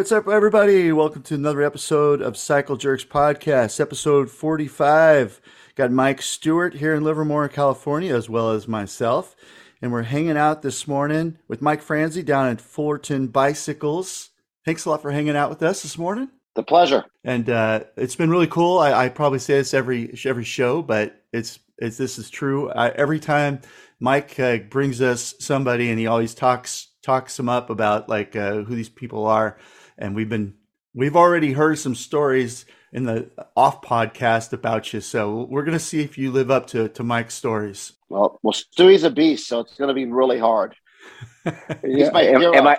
what's 0.00 0.12
up, 0.12 0.26
everybody? 0.28 0.90
Welcome 0.92 1.20
to 1.24 1.34
another 1.34 1.60
episode 1.60 2.22
of 2.22 2.34
Cycle 2.34 2.78
Jerks 2.78 3.04
Podcast, 3.04 3.78
episode 3.80 4.30
45. 4.30 5.42
Got 5.74 5.92
Mike 5.92 6.22
Stewart 6.22 6.72
here 6.72 6.94
in 6.94 7.04
Livermore, 7.04 7.50
California, 7.50 8.16
as 8.16 8.26
well 8.26 8.52
as 8.52 8.66
myself. 8.66 9.36
And 9.82 9.92
we're 9.92 10.04
hanging 10.04 10.38
out 10.38 10.62
this 10.62 10.88
morning 10.88 11.36
with 11.48 11.60
Mike 11.60 11.82
Franze 11.82 12.16
down 12.24 12.48
at 12.48 12.62
Fullerton 12.62 13.26
Bicycles. 13.26 14.30
Thanks 14.64 14.86
a 14.86 14.88
lot 14.88 15.02
for 15.02 15.10
hanging 15.10 15.36
out 15.36 15.50
with 15.50 15.62
us 15.62 15.82
this 15.82 15.98
morning. 15.98 16.30
The 16.54 16.62
pleasure. 16.62 17.04
And 17.22 17.50
uh, 17.50 17.80
it's 17.98 18.16
been 18.16 18.30
really 18.30 18.46
cool. 18.46 18.78
I, 18.78 19.04
I, 19.04 19.08
probably 19.10 19.38
say 19.38 19.58
this 19.58 19.74
every 19.74 20.18
every 20.24 20.44
show, 20.44 20.80
but 20.80 21.24
it's 21.30 21.58
it's 21.76 21.98
this 21.98 22.18
is 22.18 22.30
true. 22.30 22.70
I, 22.70 22.88
every 22.88 23.20
time 23.20 23.60
Mike 24.00 24.40
uh, 24.40 24.56
brings 24.70 25.02
us 25.02 25.34
somebody, 25.40 25.90
and 25.90 25.98
he 25.98 26.06
always 26.06 26.34
talks 26.34 26.88
talks 27.02 27.36
them 27.36 27.50
up 27.50 27.68
about 27.68 28.08
like 28.08 28.34
uh, 28.34 28.62
who 28.62 28.74
these 28.74 28.88
people 28.88 29.26
are 29.26 29.58
and 30.00 30.14
we've 30.14 30.28
been 30.28 30.54
we've 30.94 31.16
already 31.16 31.52
heard 31.52 31.78
some 31.78 31.94
stories 31.94 32.64
in 32.92 33.04
the 33.04 33.30
off 33.56 33.82
podcast 33.82 34.52
about 34.52 34.92
you. 34.92 35.00
So 35.00 35.46
we're 35.48 35.64
gonna 35.64 35.78
see 35.78 36.00
if 36.00 36.18
you 36.18 36.32
live 36.32 36.50
up 36.50 36.66
to 36.68 36.88
to 36.88 37.04
Mike's 37.04 37.34
stories. 37.34 37.92
Well, 38.08 38.40
well, 38.42 38.52
Stewie's 38.52 39.04
a 39.04 39.10
beast, 39.10 39.46
so 39.46 39.60
it's 39.60 39.76
gonna 39.76 39.94
be 39.94 40.06
really 40.06 40.38
hard. 40.38 40.74
yeah. 41.84 42.10
my 42.10 42.22
am, 42.22 42.42
am, 42.42 42.66
I 42.66 42.78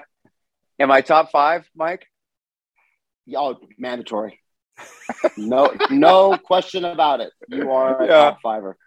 am 0.80 0.92
I 0.92 1.02
top 1.02 1.32
five, 1.32 1.66
Mike? 1.76 2.08
Oh, 3.36 3.58
mandatory. 3.78 4.40
no, 5.38 5.74
no 5.90 6.38
question 6.38 6.86
about 6.86 7.22
it. 7.22 7.32
You 7.48 7.72
are 7.72 8.02
a 8.02 8.06
yeah. 8.06 8.14
top 8.14 8.42
fiver. 8.42 8.78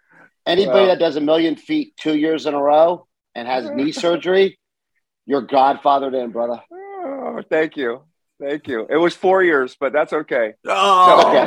Anybody 0.45 0.79
well, 0.79 0.87
that 0.87 0.99
does 0.99 1.15
a 1.15 1.21
million 1.21 1.55
feet 1.55 1.95
two 1.97 2.15
years 2.15 2.45
in 2.45 2.53
a 2.53 2.61
row 2.61 3.07
and 3.33 3.47
has 3.47 3.69
knee 3.71 3.91
surgery, 3.91 4.59
you're 5.25 5.45
godfathered 5.45 6.13
in, 6.13 6.31
brother. 6.31 6.61
Oh, 6.71 7.41
thank 7.49 7.77
you. 7.77 8.03
Thank 8.39 8.67
you. 8.67 8.85
It 8.89 8.97
was 8.97 9.15
four 9.15 9.43
years, 9.43 9.77
but 9.79 9.93
that's 9.93 10.11
okay. 10.11 10.53
Oh, 10.67 11.45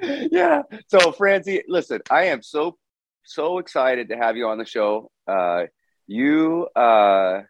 okay. 0.00 0.28
yeah. 0.30 0.62
So, 0.88 1.12
Francie, 1.12 1.62
listen, 1.68 2.00
I 2.10 2.26
am 2.26 2.42
so 2.42 2.78
so 3.24 3.58
excited 3.58 4.08
to 4.08 4.16
have 4.16 4.36
you 4.36 4.48
on 4.48 4.58
the 4.58 4.64
show. 4.64 5.10
Uh, 5.26 5.64
you 6.06 6.68
uh, 6.76 7.42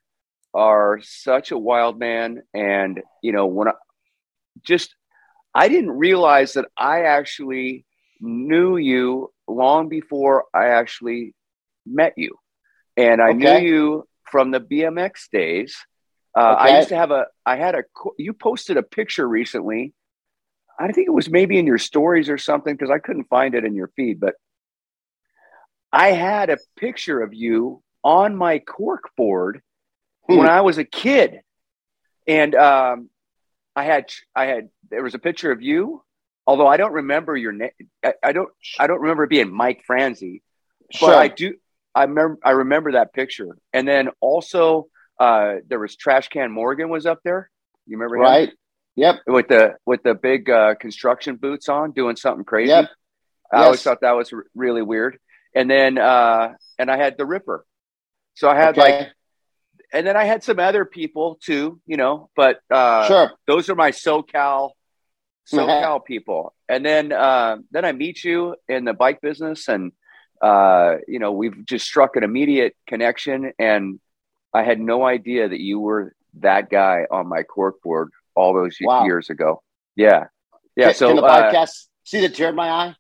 are 0.53 1.01
such 1.03 1.51
a 1.53 1.59
wild 1.59 1.99
man, 1.99 2.43
and 2.53 3.01
you 3.23 3.33
know 3.33 3.47
when 3.47 3.69
I 3.69 3.73
just 4.65 4.95
I 5.55 5.69
didn't 5.69 5.93
realize 5.93 6.55
that 6.55 6.67
I 6.77 7.03
actually 7.03 7.85
knew 8.21 8.77
you 8.77 9.33
long 9.47 9.89
before 9.89 10.45
I 10.53 10.69
actually 10.69 11.35
met 11.87 12.15
you, 12.17 12.37
and 12.97 13.23
I 13.23 13.31
okay. 13.31 13.39
knew 13.61 13.69
you 13.69 14.09
from 14.25 14.51
the 14.51 14.61
BMX 14.61 15.29
days 15.31 15.77
uh, 16.37 16.57
okay. 16.61 16.73
I 16.73 16.77
used 16.79 16.89
to 16.89 16.97
have 16.97 17.11
a, 17.11 17.27
I 17.47 17.57
had 17.57 17.75
a, 17.75 17.85
you 18.19 18.33
posted 18.33 18.77
a 18.77 18.83
picture 18.83 19.29
recently. 19.29 19.93
I 20.79 20.91
think 20.91 21.07
it 21.07 21.13
was 21.13 21.31
maybe 21.31 21.59
in 21.59 21.67
your 21.67 21.79
stories 21.79 22.29
or 22.29 22.39
something 22.39 22.75
because 22.75 22.91
I 22.91 22.99
couldn't 22.99 23.29
find 23.29 23.55
it 23.55 23.65
in 23.65 23.75
your 23.75 23.91
feed, 23.95 24.19
but 24.19 24.35
I 25.93 26.09
had 26.09 26.51
a 26.51 26.59
picture 26.77 27.21
of 27.21 27.33
you 27.33 27.83
on 28.03 28.35
my 28.35 28.59
cork 28.59 29.11
board 29.17 29.63
hmm. 30.29 30.39
when 30.39 30.49
I 30.49 30.63
was 30.63 30.79
a 30.79 30.85
kid. 30.85 31.41
And 32.27 32.55
um, 32.57 33.11
I 33.77 33.85
had, 33.85 34.07
I 34.35 34.47
had, 34.47 34.71
there 34.91 35.05
was 35.05 35.15
a 35.15 35.21
picture 35.21 35.53
of 35.53 35.63
you, 35.63 36.03
although 36.47 36.67
I 36.67 36.77
don't 36.77 36.93
remember 36.93 37.37
your 37.37 37.53
name. 37.53 37.71
I, 38.05 38.15
I, 38.25 38.33
don't, 38.33 38.51
I 38.79 38.89
don't 38.89 39.01
remember 39.01 39.29
being 39.29 39.53
Mike 39.53 39.85
Franze, 39.87 40.21
sure. 40.91 41.09
but 41.09 41.17
I 41.17 41.29
do, 41.29 41.55
I 41.95 42.03
remember, 42.03 42.39
I 42.43 42.51
remember 42.51 42.93
that 42.93 43.13
picture. 43.13 43.57
And 43.73 43.87
then 43.87 44.09
also, 44.21 44.89
uh, 45.19 45.57
there 45.69 45.79
was 45.79 45.97
Trash 45.97 46.29
Can 46.29 46.51
Morgan 46.51 46.89
was 46.89 47.07
up 47.07 47.21
there. 47.25 47.51
You 47.87 47.97
remember 47.97 48.17
him? 48.17 48.23
Right. 48.23 48.53
Yep. 48.97 49.17
With 49.27 49.49
the 49.49 49.75
with 49.85 50.03
the 50.03 50.15
big 50.15 50.49
uh, 50.49 50.75
construction 50.77 51.37
boots 51.37 51.69
on, 51.69 51.93
doing 51.93 52.17
something 52.17 52.45
crazy. 52.45 52.71
Yep. 52.71 52.91
I 53.53 53.59
yes. 53.59 53.65
always 53.65 53.83
thought 53.83 54.01
that 54.03 54.13
was 54.13 54.33
r- 54.33 54.47
really 54.55 54.83
weird. 54.83 55.19
And 55.55 55.71
then 55.71 55.99
uh, 55.99 56.55
and 56.79 56.91
I 56.91 56.97
had 56.97 57.17
the 57.19 57.27
Ripper. 57.27 57.65
So 58.35 58.49
I 58.49 58.57
had 58.57 58.79
okay. 58.79 58.99
like, 58.99 59.09
and 59.93 60.07
then 60.07 60.17
I 60.17 60.25
had 60.25 60.43
some 60.43 60.59
other 60.59 60.85
people 60.85 61.39
too, 61.43 61.81
you 61.87 61.97
know. 61.97 62.31
But 62.35 62.61
uh, 62.71 63.07
sure, 63.07 63.33
those 63.47 63.69
are 63.69 63.75
my 63.75 63.91
SoCal 63.91 64.71
SoCal 65.53 66.05
people. 66.07 66.55
And 66.69 66.85
then 66.85 67.13
uh, 67.13 67.59
then 67.71 67.85
I 67.85 67.93
meet 67.93 68.25
you 68.25 68.57
in 68.69 68.85
the 68.85 68.95
bike 68.95 69.21
business, 69.21 69.69
and 69.69 69.93
uh, 70.41 70.97
you 71.07 71.19
know 71.19 71.33
we've 71.33 71.65
just 71.65 71.87
struck 71.87 72.17
an 72.17 72.25
immediate 72.25 72.77
connection. 72.87 73.53
And 73.59 74.01
I 74.55 74.63
had 74.63 74.81
no 74.81 75.05
idea 75.05 75.49
that 75.49 75.61
you 75.61 75.81
were 75.81 76.15
that 76.41 76.71
guy 76.71 77.07
on 77.11 77.27
my 77.27 77.43
corkboard 77.43 78.09
all 78.35 78.55
those 78.55 78.77
wow. 78.81 79.05
years 79.05 79.29
ago. 79.29 79.63
Yeah, 79.97 80.27
yeah. 80.77 80.87
Can, 80.87 80.95
so 80.95 81.07
can 81.09 81.17
the 81.17 81.23
uh, 81.23 81.53
podcast 81.53 81.87
see 82.05 82.21
the 82.21 82.29
tear 82.29 82.51
in 82.51 82.55
my 82.55 82.71
eye? 82.71 82.97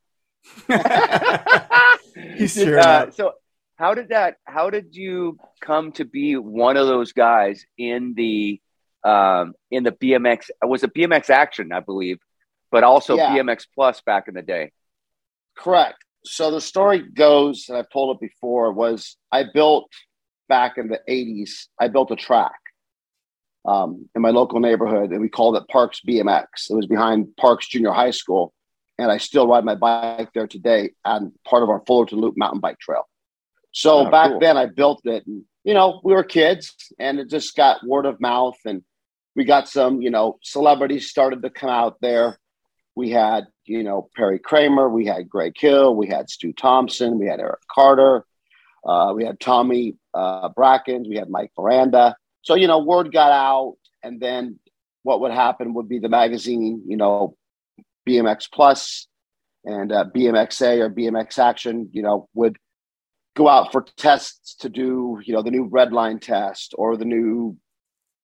He's 2.37 2.59
uh, 2.59 3.11
so 3.13 3.33
how 3.77 3.95
did 3.95 4.11
that? 4.11 4.37
How 4.45 4.71
did 4.71 4.95
you 4.95 5.39
come 5.61 5.93
to 5.93 6.05
be 6.05 6.37
one 6.37 6.77
of 6.77 6.87
those 6.87 7.13
guys 7.13 7.65
in 7.77 8.15
the 8.15 8.61
um, 9.03 9.55
in 9.71 9.85
the 9.85 9.93
BMX? 9.93 10.51
It 10.51 10.69
was 10.69 10.83
a 10.83 10.89
BMX 10.89 11.31
Action, 11.31 11.73
I 11.73 11.81
believe, 11.81 12.19
but 12.71 12.85
also 12.85 13.17
yeah. 13.17 13.37
BMX 13.37 13.67
Plus 13.75 14.01
back 14.01 14.29
in 14.29 14.35
the 14.35 14.43
day. 14.43 14.73
Correct. 15.57 16.05
So 16.25 16.51
the 16.51 16.61
story 16.61 17.01
goes, 17.01 17.67
and 17.69 17.77
I've 17.77 17.91
told 17.91 18.17
it 18.17 18.21
before, 18.21 18.73
was 18.73 19.17
I 19.31 19.45
built 19.53 19.91
back 20.49 20.79
in 20.79 20.89
the 20.89 21.01
80s, 21.09 21.67
I 21.81 21.89
built 21.89 22.11
a 22.11 22.17
track 22.17 22.59
um, 23.65 24.09
in 24.15 24.23
my 24.23 24.31
local 24.31 24.61
neighborhood 24.61 25.11
and 25.11 25.21
we 25.21 25.29
called 25.29 25.57
it 25.57 25.69
Parks 25.69 26.01
BMX. 26.07 26.71
It 26.71 26.75
was 26.75 26.87
behind 26.87 27.37
Parks 27.37 27.69
Junior 27.69 27.93
High 27.93 28.11
School. 28.11 28.53
And 28.99 29.11
I 29.11 29.19
still 29.19 29.49
ride 29.49 29.65
my 29.65 29.75
bike 29.75 30.31
there 30.35 30.47
today 30.47 30.91
on 31.05 31.33
part 31.45 31.65
of 31.65 31.69
our 31.69 31.83
Fullerton 31.85 32.21
Loop 32.21 32.37
mountain 32.37 32.61
bike 32.61 32.79
trail. 32.79 33.09
So 33.73 34.07
oh, 34.07 34.11
back 34.11 34.31
cool. 34.31 34.41
then 34.41 34.57
I 34.57 34.67
built 34.67 35.01
it 35.05 35.27
and, 35.27 35.45
you 35.65 35.75
know, 35.75 36.01
we 36.05 36.13
were 36.13 36.23
kids 36.23 36.75
and 36.99 37.19
it 37.19 37.29
just 37.29 37.57
got 37.57 37.85
word 37.85 38.07
of 38.07 38.21
mouth 38.21 38.57
and 38.65 38.83
we 39.35 39.45
got 39.45 39.69
some, 39.69 40.01
you 40.01 40.11
know, 40.11 40.39
celebrities 40.43 41.11
started 41.11 41.43
to 41.43 41.51
come 41.51 41.71
out 41.71 41.97
there. 42.01 42.39
We 42.95 43.11
had, 43.11 43.47
you 43.65 43.83
know, 43.83 44.09
Perry 44.15 44.39
Kramer, 44.39 44.89
we 44.89 45.07
had 45.07 45.29
Greg 45.29 45.55
Hill, 45.59 45.97
we 45.97 46.07
had 46.07 46.31
Stu 46.31 46.53
Thompson, 46.53 47.19
we 47.19 47.27
had 47.27 47.41
Eric 47.41 47.63
Carter, 47.69 48.25
uh, 48.85 49.13
we 49.17 49.25
had 49.25 49.41
Tommy 49.41 49.97
uh, 50.13 50.49
Brackens, 50.51 51.09
we 51.09 51.17
had 51.17 51.31
Mike 51.31 51.53
Miranda. 51.59 52.17
So, 52.43 52.55
you 52.55 52.67
know, 52.67 52.79
word 52.79 53.13
got 53.13 53.33
out. 53.33 53.77
And 54.03 54.21
then 54.21 54.59
what 55.03 55.21
would 55.21 55.33
happen 55.33 55.75
would 55.75 55.89
be 55.89 55.99
the 55.99 56.09
magazine, 56.09 56.83
you 56.87 56.97
know, 56.97 57.37
BMX 58.07 58.51
Plus 58.53 59.09
and 59.65 59.91
uh, 59.91 60.05
BMXA 60.15 60.79
or 60.81 60.91
BMX 60.91 61.39
Action, 61.39 61.89
you 61.93 62.03
know, 62.03 62.29
would 62.35 62.59
go 63.35 63.49
out 63.49 63.73
for 63.73 63.87
tests 63.97 64.55
to 64.57 64.69
do, 64.69 65.21
you 65.25 65.33
know, 65.33 65.43
the 65.43 65.51
new 65.51 65.69
Redline 65.69 66.21
test 66.21 66.75
or 66.77 66.97
the 66.97 67.05
new 67.05 67.57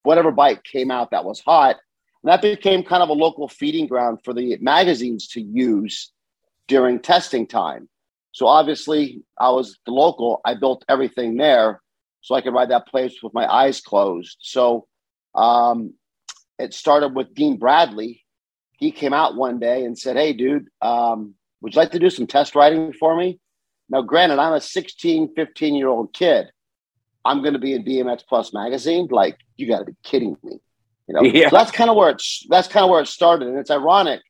whatever 0.02 0.30
bike 0.30 0.62
came 0.64 0.90
out 0.90 1.10
that 1.10 1.24
was 1.24 1.40
hot. 1.40 1.76
And 2.22 2.30
that 2.30 2.42
became 2.42 2.82
kind 2.82 3.02
of 3.02 3.08
a 3.08 3.14
local 3.14 3.48
feeding 3.48 3.86
ground 3.86 4.20
for 4.24 4.34
the 4.34 4.58
magazines 4.60 5.28
to 5.28 5.40
use 5.40 6.12
during 6.68 7.00
testing 7.00 7.46
time. 7.46 7.88
So 8.32 8.46
obviously, 8.46 9.22
I 9.38 9.50
was 9.50 9.78
the 9.86 9.92
local. 9.92 10.40
I 10.44 10.54
built 10.54 10.84
everything 10.88 11.36
there 11.36 11.80
so 12.20 12.34
I 12.34 12.40
could 12.40 12.54
ride 12.54 12.70
that 12.70 12.86
place 12.86 13.22
with 13.22 13.34
my 13.34 13.46
eyes 13.46 13.80
closed. 13.80 14.36
So 14.40 14.86
um, 15.34 15.94
it 16.58 16.74
started 16.74 17.14
with 17.14 17.34
Dean 17.34 17.58
Bradley. 17.58 18.24
He 18.78 18.92
came 18.92 19.12
out 19.12 19.36
one 19.36 19.58
day 19.58 19.84
and 19.84 19.98
said, 19.98 20.16
Hey, 20.16 20.32
dude, 20.32 20.68
um, 20.80 21.34
would 21.60 21.74
you 21.74 21.80
like 21.80 21.92
to 21.92 21.98
do 21.98 22.10
some 22.10 22.26
test 22.26 22.54
riding 22.54 22.92
for 22.92 23.16
me? 23.16 23.38
Now, 23.88 24.02
granted, 24.02 24.38
I'm 24.38 24.52
a 24.52 24.60
16, 24.60 25.34
15 25.34 25.74
year 25.74 25.88
old 25.88 26.12
kid. 26.12 26.50
I'm 27.24 27.42
going 27.42 27.52
to 27.52 27.58
be 27.58 27.74
in 27.74 27.84
BMX 27.84 28.22
Plus 28.26 28.54
magazine. 28.54 29.08
Like, 29.10 29.38
you 29.56 29.68
got 29.68 29.80
to 29.80 29.84
be 29.84 29.96
kidding 30.02 30.36
me. 30.42 30.58
You 31.06 31.14
know, 31.14 31.22
yeah. 31.22 31.50
so 31.50 31.56
that's 31.56 31.72
kind 31.72 31.90
of 31.90 31.96
where 31.96 32.10
it's 32.10 32.46
that's 32.48 32.68
kind 32.68 32.84
of 32.84 32.90
where 32.90 33.02
it 33.02 33.08
started, 33.08 33.48
and 33.48 33.58
it's 33.58 33.70
ironic. 33.70 34.22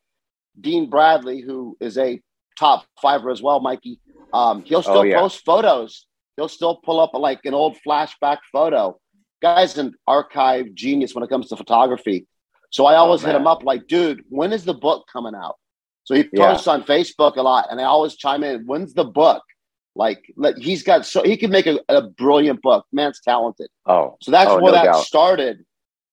Dean 0.59 0.91
Bradley, 0.91 1.41
who 1.41 1.77
is 1.81 1.97
a 1.99 2.21
top 2.61 2.85
fiver 3.01 3.31
as 3.31 3.43
well, 3.43 3.59
Mikey. 3.61 3.99
Um, 4.33 4.63
he'll 4.63 4.83
still 4.83 4.99
oh, 4.99 5.03
yeah. 5.03 5.19
post 5.19 5.45
photos. 5.45 6.07
He'll 6.37 6.49
still 6.49 6.77
pull 6.77 7.01
up 7.01 7.13
like 7.15 7.41
an 7.45 7.55
old 7.55 7.77
flashback 7.87 8.39
photo. 8.53 9.01
Guy's 9.43 9.79
an 9.79 9.95
archive 10.07 10.75
genius 10.75 11.15
when 11.15 11.25
it 11.25 11.31
comes 11.31 11.49
to 11.49 11.57
photography. 11.57 12.27
So 12.71 12.87
I 12.87 12.95
always 12.95 13.25
oh, 13.25 13.27
hit 13.27 13.35
him 13.35 13.47
up 13.47 13.65
like, 13.65 13.89
dude, 13.89 14.23
when 14.29 14.53
is 14.53 14.65
the 14.65 14.75
book 14.75 15.07
coming 15.13 15.35
out? 15.35 15.57
So 16.05 16.15
he 16.15 16.25
posts 16.25 16.67
yeah. 16.67 16.75
on 16.75 16.83
Facebook 16.85 17.37
a 17.37 17.43
lot, 17.43 17.69
and 17.71 17.81
I 17.81 17.85
always 17.85 18.17
chime 18.17 18.45
in, 18.45 18.67
when's 18.67 18.95
the 18.95 19.05
book? 19.05 19.43
Like, 19.97 20.23
let, 20.37 20.57
he's 20.59 20.83
got 20.83 21.05
so 21.05 21.23
he 21.23 21.37
can 21.37 21.51
make 21.51 21.67
a, 21.67 21.81
a 21.89 22.03
brilliant 22.03 22.63
book. 22.63 22.87
Man's 22.93 23.21
talented. 23.21 23.69
Oh, 23.87 24.17
so 24.23 24.31
that's 24.31 24.51
oh, 24.51 24.61
where 24.61 24.73
no 24.73 24.79
that 24.79 24.85
doubt. 24.85 25.05
started. 25.05 25.59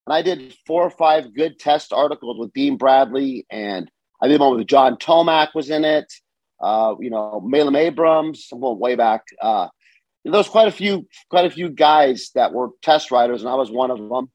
And 0.06 0.14
I 0.14 0.22
did 0.22 0.56
four 0.66 0.84
or 0.84 0.90
five 0.90 1.34
good 1.34 1.60
test 1.60 1.94
articles 1.94 2.40
with 2.40 2.54
Dean 2.54 2.78
Bradley, 2.78 3.46
and 3.52 3.90
I 4.22 4.28
did 4.28 4.40
one 4.40 4.58
with 4.58 4.68
John 4.68 4.98
Tomac 4.98 5.54
was 5.54 5.70
in 5.70 5.86
it 5.86 6.12
uh, 6.62 6.96
you 7.00 7.10
know, 7.10 7.42
Malum 7.44 7.76
Abrams, 7.76 8.48
going 8.52 8.80
way 8.80 8.96
back. 8.96 9.24
Uh, 9.42 9.68
there 10.24 10.34
was 10.34 10.50
quite 10.50 10.68
a 10.68 10.72
few, 10.72 11.08
quite 11.30 11.46
a 11.46 11.50
few 11.50 11.70
guys 11.70 12.32
that 12.36 12.54
were 12.54 12.70
test 12.82 13.12
riders, 13.12 13.42
and 13.42 13.50
I 13.50 13.56
was 13.56 13.72
one 13.72 13.92
of 13.92 13.98
them. 13.98 14.30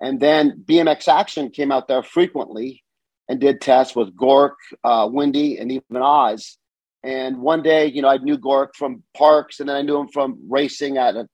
And 0.00 0.20
then 0.20 0.62
BMX 0.64 1.08
Action 1.08 1.50
came 1.50 1.72
out 1.72 1.88
there 1.88 2.02
frequently 2.02 2.82
and 3.28 3.40
did 3.40 3.60
tests 3.60 3.96
with 3.96 4.16
Gork, 4.16 4.54
uh, 4.84 5.08
Windy, 5.10 5.58
and 5.58 5.70
even 5.70 6.02
Oz. 6.02 6.58
And 7.02 7.38
one 7.40 7.62
day, 7.62 7.86
you 7.86 8.02
know, 8.02 8.08
I 8.08 8.18
knew 8.18 8.38
Gork 8.38 8.74
from 8.74 9.02
Parks, 9.16 9.60
and 9.60 9.68
then 9.68 9.76
I 9.76 9.82
knew 9.82 9.98
him 9.98 10.08
from 10.08 10.38
racing 10.48 10.98
at 10.98 11.14
a 11.14 11.28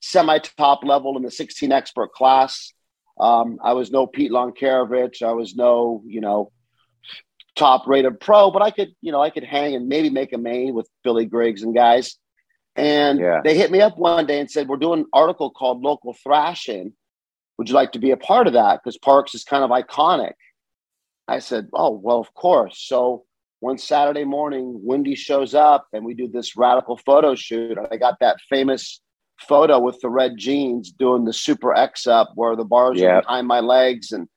semi-top 0.00 0.84
level 0.84 1.16
in 1.16 1.22
the 1.22 1.30
16 1.30 1.70
expert 1.70 2.12
class. 2.12 2.72
Um, 3.20 3.58
I 3.62 3.74
was 3.74 3.90
no 3.90 4.06
Pete 4.06 4.32
Loncarevich. 4.32 5.22
I 5.22 5.32
was 5.32 5.54
no, 5.54 6.02
you 6.06 6.20
know, 6.20 6.50
top 7.56 7.86
rated 7.86 8.20
pro, 8.20 8.50
but 8.50 8.62
I 8.62 8.70
could, 8.70 8.94
you 9.00 9.12
know, 9.12 9.22
I 9.22 9.30
could 9.30 9.44
hang 9.44 9.74
and 9.74 9.88
maybe 9.88 10.10
make 10.10 10.32
a 10.32 10.38
main 10.38 10.74
with 10.74 10.88
Billy 11.04 11.26
Griggs 11.26 11.62
and 11.62 11.74
guys. 11.74 12.16
And 12.76 13.20
yeah. 13.20 13.40
they 13.44 13.56
hit 13.56 13.70
me 13.70 13.80
up 13.80 13.98
one 13.98 14.26
day 14.26 14.40
and 14.40 14.50
said, 14.50 14.68
We're 14.68 14.76
doing 14.76 15.00
an 15.00 15.06
article 15.12 15.50
called 15.50 15.82
Local 15.82 16.14
Thrashing. 16.22 16.92
Would 17.58 17.68
you 17.68 17.74
like 17.74 17.92
to 17.92 17.98
be 17.98 18.10
a 18.10 18.16
part 18.16 18.46
of 18.46 18.54
that? 18.54 18.80
Because 18.82 18.96
Parks 18.96 19.34
is 19.34 19.44
kind 19.44 19.62
of 19.62 19.70
iconic. 19.70 20.32
I 21.28 21.38
said, 21.38 21.68
Oh, 21.74 21.90
well, 21.90 22.18
of 22.18 22.32
course. 22.34 22.78
So 22.78 23.24
one 23.60 23.78
Saturday 23.78 24.24
morning, 24.24 24.80
Windy 24.82 25.14
shows 25.14 25.54
up 25.54 25.86
and 25.92 26.04
we 26.04 26.14
do 26.14 26.28
this 26.28 26.56
radical 26.56 26.96
photo 26.96 27.34
shoot. 27.34 27.76
And 27.76 27.86
I 27.90 27.96
got 27.96 28.18
that 28.20 28.38
famous 28.48 29.00
photo 29.38 29.78
with 29.78 30.00
the 30.00 30.08
red 30.08 30.36
jeans 30.36 30.90
doing 30.92 31.24
the 31.24 31.32
super 31.32 31.74
X 31.74 32.06
up 32.06 32.32
where 32.34 32.56
the 32.56 32.64
bars 32.64 32.98
yeah. 32.98 33.16
are 33.16 33.22
behind 33.22 33.46
my 33.46 33.60
legs. 33.60 34.12
And 34.12 34.28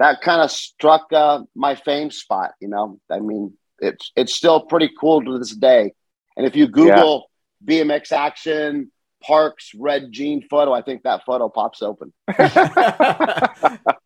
that 0.00 0.22
kind 0.22 0.40
of 0.40 0.50
struck 0.50 1.12
uh, 1.12 1.42
my 1.54 1.74
fame 1.74 2.10
spot. 2.10 2.52
You 2.58 2.68
know, 2.68 2.98
I 3.10 3.20
mean, 3.20 3.52
it's, 3.78 4.10
it's 4.16 4.34
still 4.34 4.62
pretty 4.62 4.90
cool 4.98 5.22
to 5.22 5.38
this 5.38 5.54
day. 5.54 5.92
And 6.36 6.46
if 6.46 6.56
you 6.56 6.66
Google 6.66 7.28
yeah. 7.64 7.84
BMX 7.84 8.10
action, 8.10 8.90
Parks 9.22 9.72
red 9.78 10.10
jean 10.10 10.42
photo, 10.48 10.72
I 10.72 10.80
think 10.80 11.02
that 11.02 11.26
photo 11.26 11.50
pops 11.50 11.82
open. 11.82 12.14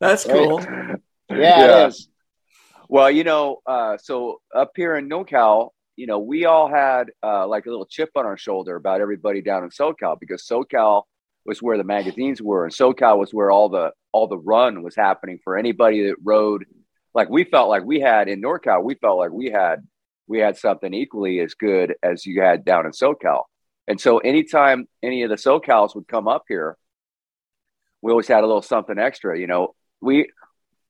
That's 0.01 0.25
cool. 0.25 0.61
Yeah, 0.61 0.97
yeah, 1.31 1.85
it 1.85 1.89
is. 1.89 2.09
Well, 2.89 3.13
you 3.13 3.23
know, 3.23 3.63
uh, 3.65 3.97
so 3.97 4.41
up 4.53 4.73
here 4.75 4.97
in 4.97 5.09
NorCal, 5.09 5.71
you 5.95 6.09
know, 6.09 6.19
we 6.19 6.45
all 6.45 6.69
had 6.69 7.13
uh, 7.23 7.47
like 7.47 7.67
a 7.67 7.71
little 7.71 7.87
chip 7.87 8.11
on 8.17 8.27
our 8.27 8.37
shoulder 8.37 8.75
about 8.75 9.01
everybody 9.01 9.41
down 9.41 9.63
in 9.63 9.71
SoCal 9.71 10.19
because 10.19 10.45
SoCal 10.45 11.05
was 11.45 11.63
where 11.63 11.77
the 11.77 11.85
magazines 11.85 12.41
were, 12.41 12.65
and 12.65 12.73
SoCal 12.73 13.19
was 13.19 13.33
where 13.33 13.51
all 13.51 13.69
the 13.69 13.93
all 14.13 14.27
the 14.29 14.39
run 14.39 14.83
was 14.83 14.97
happening 14.97 15.39
for 15.43 15.57
anybody 15.57 16.07
that 16.07 16.17
rode. 16.23 16.65
Like 17.15 17.29
we 17.29 17.45
felt 17.45 17.69
like 17.69 17.85
we 17.85 18.01
had 18.01 18.29
in 18.29 18.43
NorCal, 18.43 18.83
we 18.83 18.95
felt 18.95 19.19
like 19.19 19.31
we 19.31 19.51
had 19.51 19.87
we 20.27 20.39
had 20.39 20.57
something 20.57 20.93
equally 20.93 21.41
as 21.41 21.55
good 21.55 21.95
as 22.03 22.25
you 22.25 22.41
had 22.41 22.65
down 22.65 22.87
in 22.87 22.93
SoCal. 22.93 23.43
And 23.87 24.01
so 24.01 24.19
anytime 24.19 24.89
any 25.03 25.23
of 25.23 25.31
the 25.31 25.37
SoCals 25.37 25.95
would 25.95 26.09
come 26.09 26.27
up 26.27 26.45
here, 26.49 26.79
we 28.01 28.11
always 28.11 28.29
had 28.29 28.43
a 28.43 28.47
little 28.47 28.63
something 28.63 28.99
extra. 28.99 29.39
You 29.39 29.47
know, 29.47 29.75
we 30.01 30.31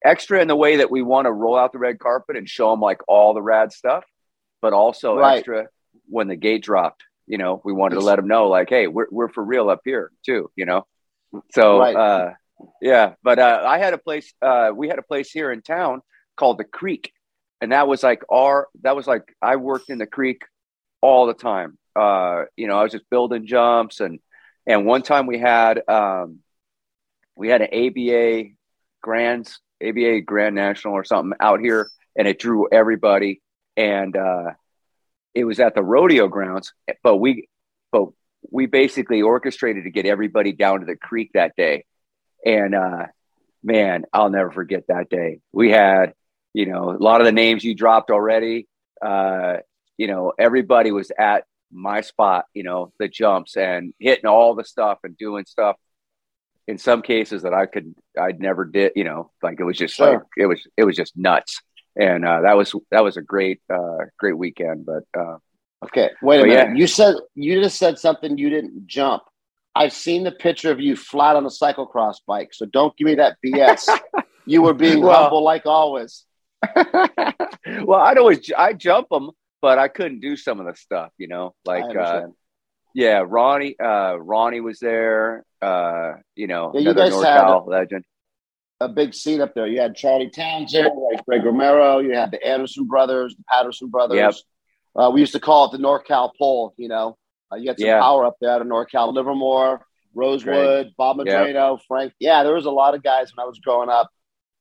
extra 0.04 0.40
in 0.40 0.48
the 0.48 0.56
way 0.56 0.76
that 0.76 0.90
we 0.90 1.02
want 1.02 1.26
to 1.26 1.32
roll 1.32 1.56
out 1.56 1.72
the 1.72 1.78
red 1.78 1.98
carpet 1.98 2.36
and 2.36 2.48
show 2.48 2.70
them 2.70 2.80
like 2.80 3.00
all 3.08 3.34
the 3.34 3.42
rad 3.42 3.72
stuff, 3.72 4.04
but 4.62 4.72
also 4.72 5.16
right. 5.16 5.38
extra 5.38 5.66
when 6.08 6.28
the 6.28 6.36
gate 6.36 6.62
dropped. 6.62 7.02
You 7.26 7.38
know, 7.38 7.61
we 7.65 7.73
wanted 7.73 7.97
to 7.97 8.00
let 8.00 8.17
them 8.17 8.29
know 8.29 8.49
like, 8.49 8.69
hey, 8.69 8.87
we're 8.87 9.06
we're 9.11 9.29
for 9.29 9.44
real 9.44 9.71
up 9.71 9.81
here 9.85 10.11
too. 10.25 10.50
You 10.56 10.67
know, 10.67 10.87
so 11.53 11.79
right. 11.79 11.97
uh, 11.97 12.31
yeah. 12.81 13.15
But 13.23 13.38
uh, 13.38 13.62
I 13.67 13.79
had 13.79 13.94
a 13.94 13.99
place. 13.99 14.32
Uh, 14.43 14.71
we 14.75 14.88
had 14.88 14.99
a 14.99 15.03
place 15.03 15.31
here 15.31 15.50
in 15.50 15.62
town 15.62 16.03
called 16.37 16.59
the 16.59 16.65
Creek, 16.65 17.12
and 17.61 17.73
that 17.73 17.88
was 17.88 18.03
like 18.03 18.23
our. 18.31 18.69
That 18.82 18.97
was 18.97 19.06
like 19.06 19.35
I 19.41 19.56
worked 19.56 19.91
in 19.91 19.99
the 19.99 20.06
Creek 20.06 20.43
all 21.00 21.26
the 21.26 21.35
time. 21.35 21.79
Uh, 21.97 22.44
you 22.56 22.67
know, 22.67 22.79
I 22.79 22.82
was 22.82 22.93
just 22.93 23.09
building 23.09 23.47
jumps 23.47 24.00
and 24.00 24.19
and 24.67 24.87
one 24.87 25.03
time 25.03 25.26
we 25.26 25.38
had 25.38 25.82
um, 25.88 26.41
we 27.37 27.49
had 27.49 27.62
an 27.62 27.69
ABA 27.73 28.50
Grands 29.03 29.61
ABA 29.82 30.23
Grand 30.23 30.55
National 30.55 30.94
or 30.94 31.05
something 31.05 31.37
out 31.41 31.61
here, 31.61 31.91
and 32.17 32.26
it 32.26 32.38
drew 32.38 32.69
everybody. 32.71 33.43
And 33.76 34.17
uh, 34.17 34.53
it 35.34 35.44
was 35.44 35.60
at 35.60 35.75
the 35.75 35.82
rodeo 35.82 36.28
grounds, 36.28 36.72
but 37.02 37.16
we, 37.16 37.48
but 37.92 38.08
we 38.50 38.66
basically 38.66 39.22
orchestrated 39.22 39.84
to 39.84 39.90
get 39.90 40.06
everybody 40.06 40.52
down 40.52 40.81
to 40.81 40.86
the 40.86 40.96
creek 40.96 41.31
that 41.34 41.56
day. 41.56 41.84
And 42.44 42.75
uh, 42.75 43.06
man, 43.62 44.04
I'll 44.12 44.31
never 44.31 44.50
forget 44.50 44.84
that 44.88 45.08
day. 45.08 45.40
We 45.52 45.70
had, 45.70 46.14
you 46.52 46.66
know, 46.66 46.90
a 46.90 47.02
lot 47.02 47.20
of 47.20 47.25
the 47.25 47.32
names 47.32 47.64
you 47.64 47.75
dropped 47.75 48.10
already. 48.10 48.69
Uh, 49.02 49.58
you 49.96 50.06
know, 50.06 50.32
everybody 50.38 50.92
was 50.92 51.10
at 51.19 51.44
my 51.72 52.00
spot, 52.02 52.44
you 52.54 52.62
know, 52.62 52.92
the 52.98 53.08
jumps 53.08 53.56
and 53.56 53.92
hitting 53.98 54.26
all 54.26 54.54
the 54.54 54.64
stuff 54.64 54.98
and 55.02 55.16
doing 55.16 55.44
stuff 55.46 55.76
in 56.66 56.78
some 56.78 57.02
cases 57.02 57.42
that 57.42 57.54
I 57.54 57.66
could 57.66 57.94
I'd 58.19 58.40
never 58.40 58.64
did 58.64 58.92
you 58.96 59.04
know 59.04 59.30
like 59.42 59.60
it 59.60 59.64
was 59.64 59.76
just 59.76 59.94
sure. 59.94 60.12
like 60.12 60.22
it 60.37 60.46
was 60.46 60.66
it 60.76 60.84
was 60.84 60.96
just 60.96 61.16
nuts 61.16 61.60
and 61.96 62.25
uh, 62.25 62.41
that 62.43 62.56
was 62.56 62.75
that 62.91 63.05
was 63.05 63.17
a 63.17 63.23
great 63.23 63.61
uh, 63.73 63.99
great 64.19 64.37
weekend 64.37 64.87
but 64.87 65.05
uh, 65.19 65.37
okay 65.85 66.11
wait 66.23 66.41
a 66.41 66.46
minute 66.46 66.69
yeah. 66.70 66.75
you 66.75 66.87
said 66.87 67.14
you 67.35 67.61
just 67.61 67.79
said 67.79 67.99
something 67.99 68.38
you 68.38 68.50
didn't 68.50 68.87
jump 68.87 69.23
I've 69.76 69.93
seen 69.93 70.23
the 70.23 70.32
picture 70.32 70.70
of 70.70 70.81
you 70.81 70.94
flat 70.96 71.37
on 71.37 71.44
a 71.44 71.49
cyclocross 71.49 72.17
bike 72.26 72.52
so 72.52 72.67
don't 72.67 72.96
give 72.96 73.06
me 73.06 73.17
that 73.17 73.37
BS 73.44 73.88
you 74.46 74.62
were 74.62 74.75
being 74.75 75.00
well, 75.00 75.23
humble 75.23 75.43
like 75.43 75.67
always 75.67 76.25
well 76.76 78.00
I'd 78.00 78.19
always 78.19 78.50
I 78.56 78.73
jump 78.73 79.08
them 79.08 79.31
but 79.61 79.79
I 79.79 79.88
couldn't 79.88 80.20
do 80.20 80.37
some 80.37 80.61
of 80.61 80.67
the 80.67 80.75
stuff 80.75 81.11
you 81.19 81.29
know 81.29 81.55
like 81.64 81.97
uh, 81.97 82.26
yeah, 82.94 83.25
Ronnie. 83.26 83.75
Uh, 83.79 84.14
Ronnie 84.14 84.61
was 84.61 84.79
there. 84.79 85.44
Uh, 85.61 86.12
you 86.37 86.47
know, 86.47 86.70
yeah, 86.75 86.81
you 86.81 86.94
guys 86.94 87.12
had 87.12 87.44
a, 87.44 87.58
legend. 87.58 88.05
A 88.81 88.88
big 88.88 89.15
scene 89.15 89.41
up 89.41 89.55
there. 89.55 89.67
You 89.67 89.81
had 89.81 89.94
Charlie 89.94 90.31
Townsend, 90.31 90.91
like 91.12 91.25
Greg 91.25 91.44
Romero. 91.44 92.00
You 92.00 92.15
had 92.15 92.31
the 92.31 92.44
Anderson 92.44 92.87
brothers, 92.87 93.35
the 93.37 93.44
Patterson 93.49 93.88
brothers. 93.88 94.17
Yep. 94.17 94.35
Uh, 94.97 95.11
we 95.11 95.21
used 95.21 95.32
to 95.32 95.41
call 95.41 95.67
it 95.67 95.76
the 95.76 95.82
NorCal 95.82 96.31
Pole. 96.37 96.75
You 96.76 96.88
know, 96.88 97.17
uh, 97.53 97.56
you 97.56 97.69
had 97.69 97.79
some 97.79 97.87
yeah. 97.87 98.00
power 98.00 98.25
up 98.25 98.37
there 98.41 98.50
at 98.50 98.62
NorCal. 98.62 99.15
Livermore, 99.15 99.87
Rosewood, 100.15 100.87
Great. 100.87 100.97
Bob 100.97 101.19
Madrano, 101.19 101.76
yep. 101.76 101.81
Frank. 101.87 102.12
Yeah, 102.19 102.43
there 102.43 102.55
was 102.55 102.67
a 102.67 102.71
lot 102.71 102.94
of 102.94 103.03
guys 103.03 103.32
when 103.35 103.44
I 103.44 103.47
was 103.47 103.59
growing 103.61 103.88
up 103.88 104.11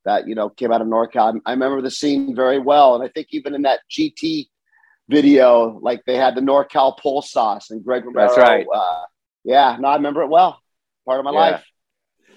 that 0.06 0.28
you 0.28 0.36
know 0.36 0.50
came 0.50 0.72
out 0.72 0.82
of 0.82 0.88
NorCal. 0.88 1.40
I 1.46 1.52
remember 1.52 1.82
the 1.82 1.92
scene 1.92 2.36
very 2.36 2.60
well, 2.60 2.96
and 2.96 3.04
I 3.04 3.08
think 3.10 3.28
even 3.32 3.56
in 3.56 3.64
that 3.64 3.80
GT 3.90 4.48
video, 5.10 5.80
like 5.82 6.02
they 6.06 6.18
had 6.18 6.36
the 6.36 6.42
NorCal 6.42 6.98
pole 6.98 7.22
sauce 7.22 7.72
and 7.72 7.84
Greg 7.84 8.06
Romero. 8.06 8.28
That's 8.28 8.38
right. 8.38 8.66
Uh, 8.74 9.02
yeah, 9.44 9.78
no, 9.80 9.88
I 9.90 9.96
remember 9.96 10.22
it 10.22 10.30
well. 10.30 10.62
Part 11.06 11.20
of 11.20 11.26
my 11.26 11.32
yeah. 11.32 11.40
life. 11.40 11.66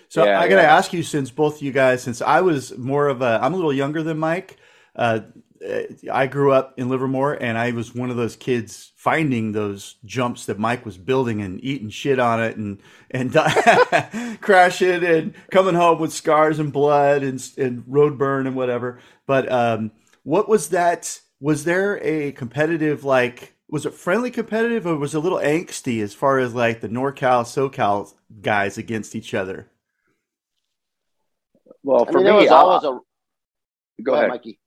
So 0.09 0.25
yeah, 0.25 0.41
I 0.41 0.49
got 0.49 0.57
to 0.57 0.63
yeah. 0.63 0.77
ask 0.77 0.93
you, 0.93 1.03
since 1.03 1.31
both 1.31 1.63
you 1.63 1.73
guys, 1.73 2.03
since 2.03 2.23
I 2.23 2.41
was 2.41 2.77
more 2.77 3.09
of 3.09 3.23
a, 3.23 3.39
I'm 3.43 3.53
a 3.53 3.57
little 3.57 3.73
younger 3.73 4.03
than 4.03 4.19
Mike. 4.19 4.57
Uh, 4.95 5.21
I 6.13 6.27
grew 6.27 6.53
up 6.53 6.75
in 6.79 6.89
Livermore, 6.89 7.35
and 7.35 7.59
I 7.59 7.73
was 7.73 7.95
one 7.95 8.11
of 8.11 8.17
those 8.17 8.37
kids 8.37 8.93
finding 8.95 9.53
those 9.53 9.97
jumps 10.05 10.47
that 10.47 10.59
Mike 10.59 10.85
was 10.85 10.99
building 10.99 11.41
and 11.43 11.63
eating 11.65 11.91
shit 11.91 12.19
on 12.19 12.43
it, 12.43 12.57
and 12.57 12.81
and 13.11 13.33
crashing 14.41 15.05
and 15.05 15.35
coming 15.51 15.75
home 15.75 15.99
with 15.99 16.13
scars 16.13 16.59
and 16.59 16.73
blood 16.73 17.23
and 17.23 17.43
and 17.57 17.85
road 17.87 18.19
burn 18.19 18.47
and 18.47 18.55
whatever. 18.55 19.01
But 19.27 19.51
um, 19.51 19.93
what 20.23 20.49
was 20.49 20.69
that? 20.69 21.21
was 21.41 21.65
there 21.65 22.03
a 22.03 22.33
competitive 22.33 23.05
like 23.05 23.55
was 23.69 23.85
it 23.85 23.95
friendly 23.95 24.31
competitive 24.31 24.87
or 24.87 24.97
was 24.97 25.15
it 25.15 25.19
a 25.19 25.21
little 25.21 25.39
angsty 25.39 26.01
as 26.03 26.15
far 26.15 26.39
as 26.39 26.55
like 26.55 26.81
the 26.81 26.89
NorCal 26.89 27.43
SoCal 27.43 28.13
guys 28.41 28.79
against 28.79 29.15
each 29.15 29.35
other? 29.35 29.69
Well, 31.87 32.05
for 32.05 32.19
I 32.19 32.23
mean, 32.25 32.41
me, 32.41 32.49
I 32.49 32.63
was 32.65 32.83
a. 32.83 32.89
Go, 32.89 33.01
go 34.03 34.15
ahead, 34.15 34.29
Mikey. 34.29 34.59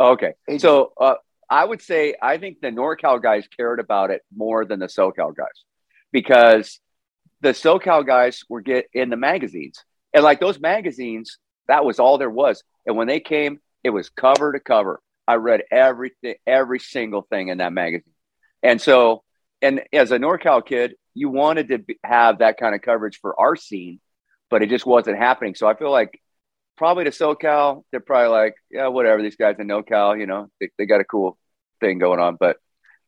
Okay, 0.00 0.32
so 0.56 0.94
uh, 0.98 1.16
I 1.50 1.62
would 1.62 1.82
say 1.82 2.14
I 2.22 2.38
think 2.38 2.62
the 2.62 2.68
NorCal 2.68 3.22
guys 3.22 3.46
cared 3.54 3.80
about 3.80 4.10
it 4.10 4.22
more 4.34 4.64
than 4.64 4.78
the 4.78 4.86
SoCal 4.86 5.36
guys 5.36 5.64
because 6.10 6.80
the 7.42 7.50
SoCal 7.50 8.06
guys 8.06 8.44
were 8.48 8.62
get 8.62 8.86
in 8.94 9.10
the 9.10 9.16
magazines 9.16 9.84
and 10.14 10.24
like 10.24 10.40
those 10.40 10.58
magazines, 10.58 11.36
that 11.66 11.84
was 11.84 11.98
all 11.98 12.16
there 12.16 12.30
was. 12.30 12.62
And 12.86 12.96
when 12.96 13.08
they 13.08 13.20
came, 13.20 13.60
it 13.84 13.90
was 13.90 14.08
cover 14.08 14.52
to 14.52 14.60
cover. 14.60 15.02
I 15.26 15.34
read 15.34 15.64
everything, 15.70 16.36
every 16.46 16.78
single 16.78 17.20
thing 17.20 17.48
in 17.48 17.58
that 17.58 17.74
magazine. 17.74 18.14
And 18.62 18.80
so, 18.80 19.22
and 19.60 19.82
as 19.92 20.12
a 20.12 20.18
NorCal 20.18 20.64
kid, 20.64 20.94
you 21.12 21.28
wanted 21.28 21.68
to 21.68 21.84
have 22.04 22.38
that 22.38 22.58
kind 22.58 22.74
of 22.74 22.80
coverage 22.80 23.18
for 23.20 23.38
our 23.38 23.54
scene, 23.54 24.00
but 24.48 24.62
it 24.62 24.70
just 24.70 24.86
wasn't 24.86 25.18
happening. 25.18 25.54
So 25.54 25.68
I 25.68 25.74
feel 25.74 25.90
like 25.90 26.18
probably 26.78 27.04
to 27.04 27.10
SoCal, 27.10 27.82
they're 27.90 28.00
probably 28.00 28.28
like, 28.28 28.54
yeah, 28.70 28.86
whatever. 28.86 29.22
These 29.22 29.36
guys 29.36 29.56
in 29.58 29.68
NorCal, 29.68 30.18
you 30.18 30.26
know, 30.26 30.48
they, 30.60 30.70
they 30.78 30.86
got 30.86 31.00
a 31.00 31.04
cool 31.04 31.36
thing 31.80 31.98
going 31.98 32.20
on. 32.20 32.36
But 32.40 32.56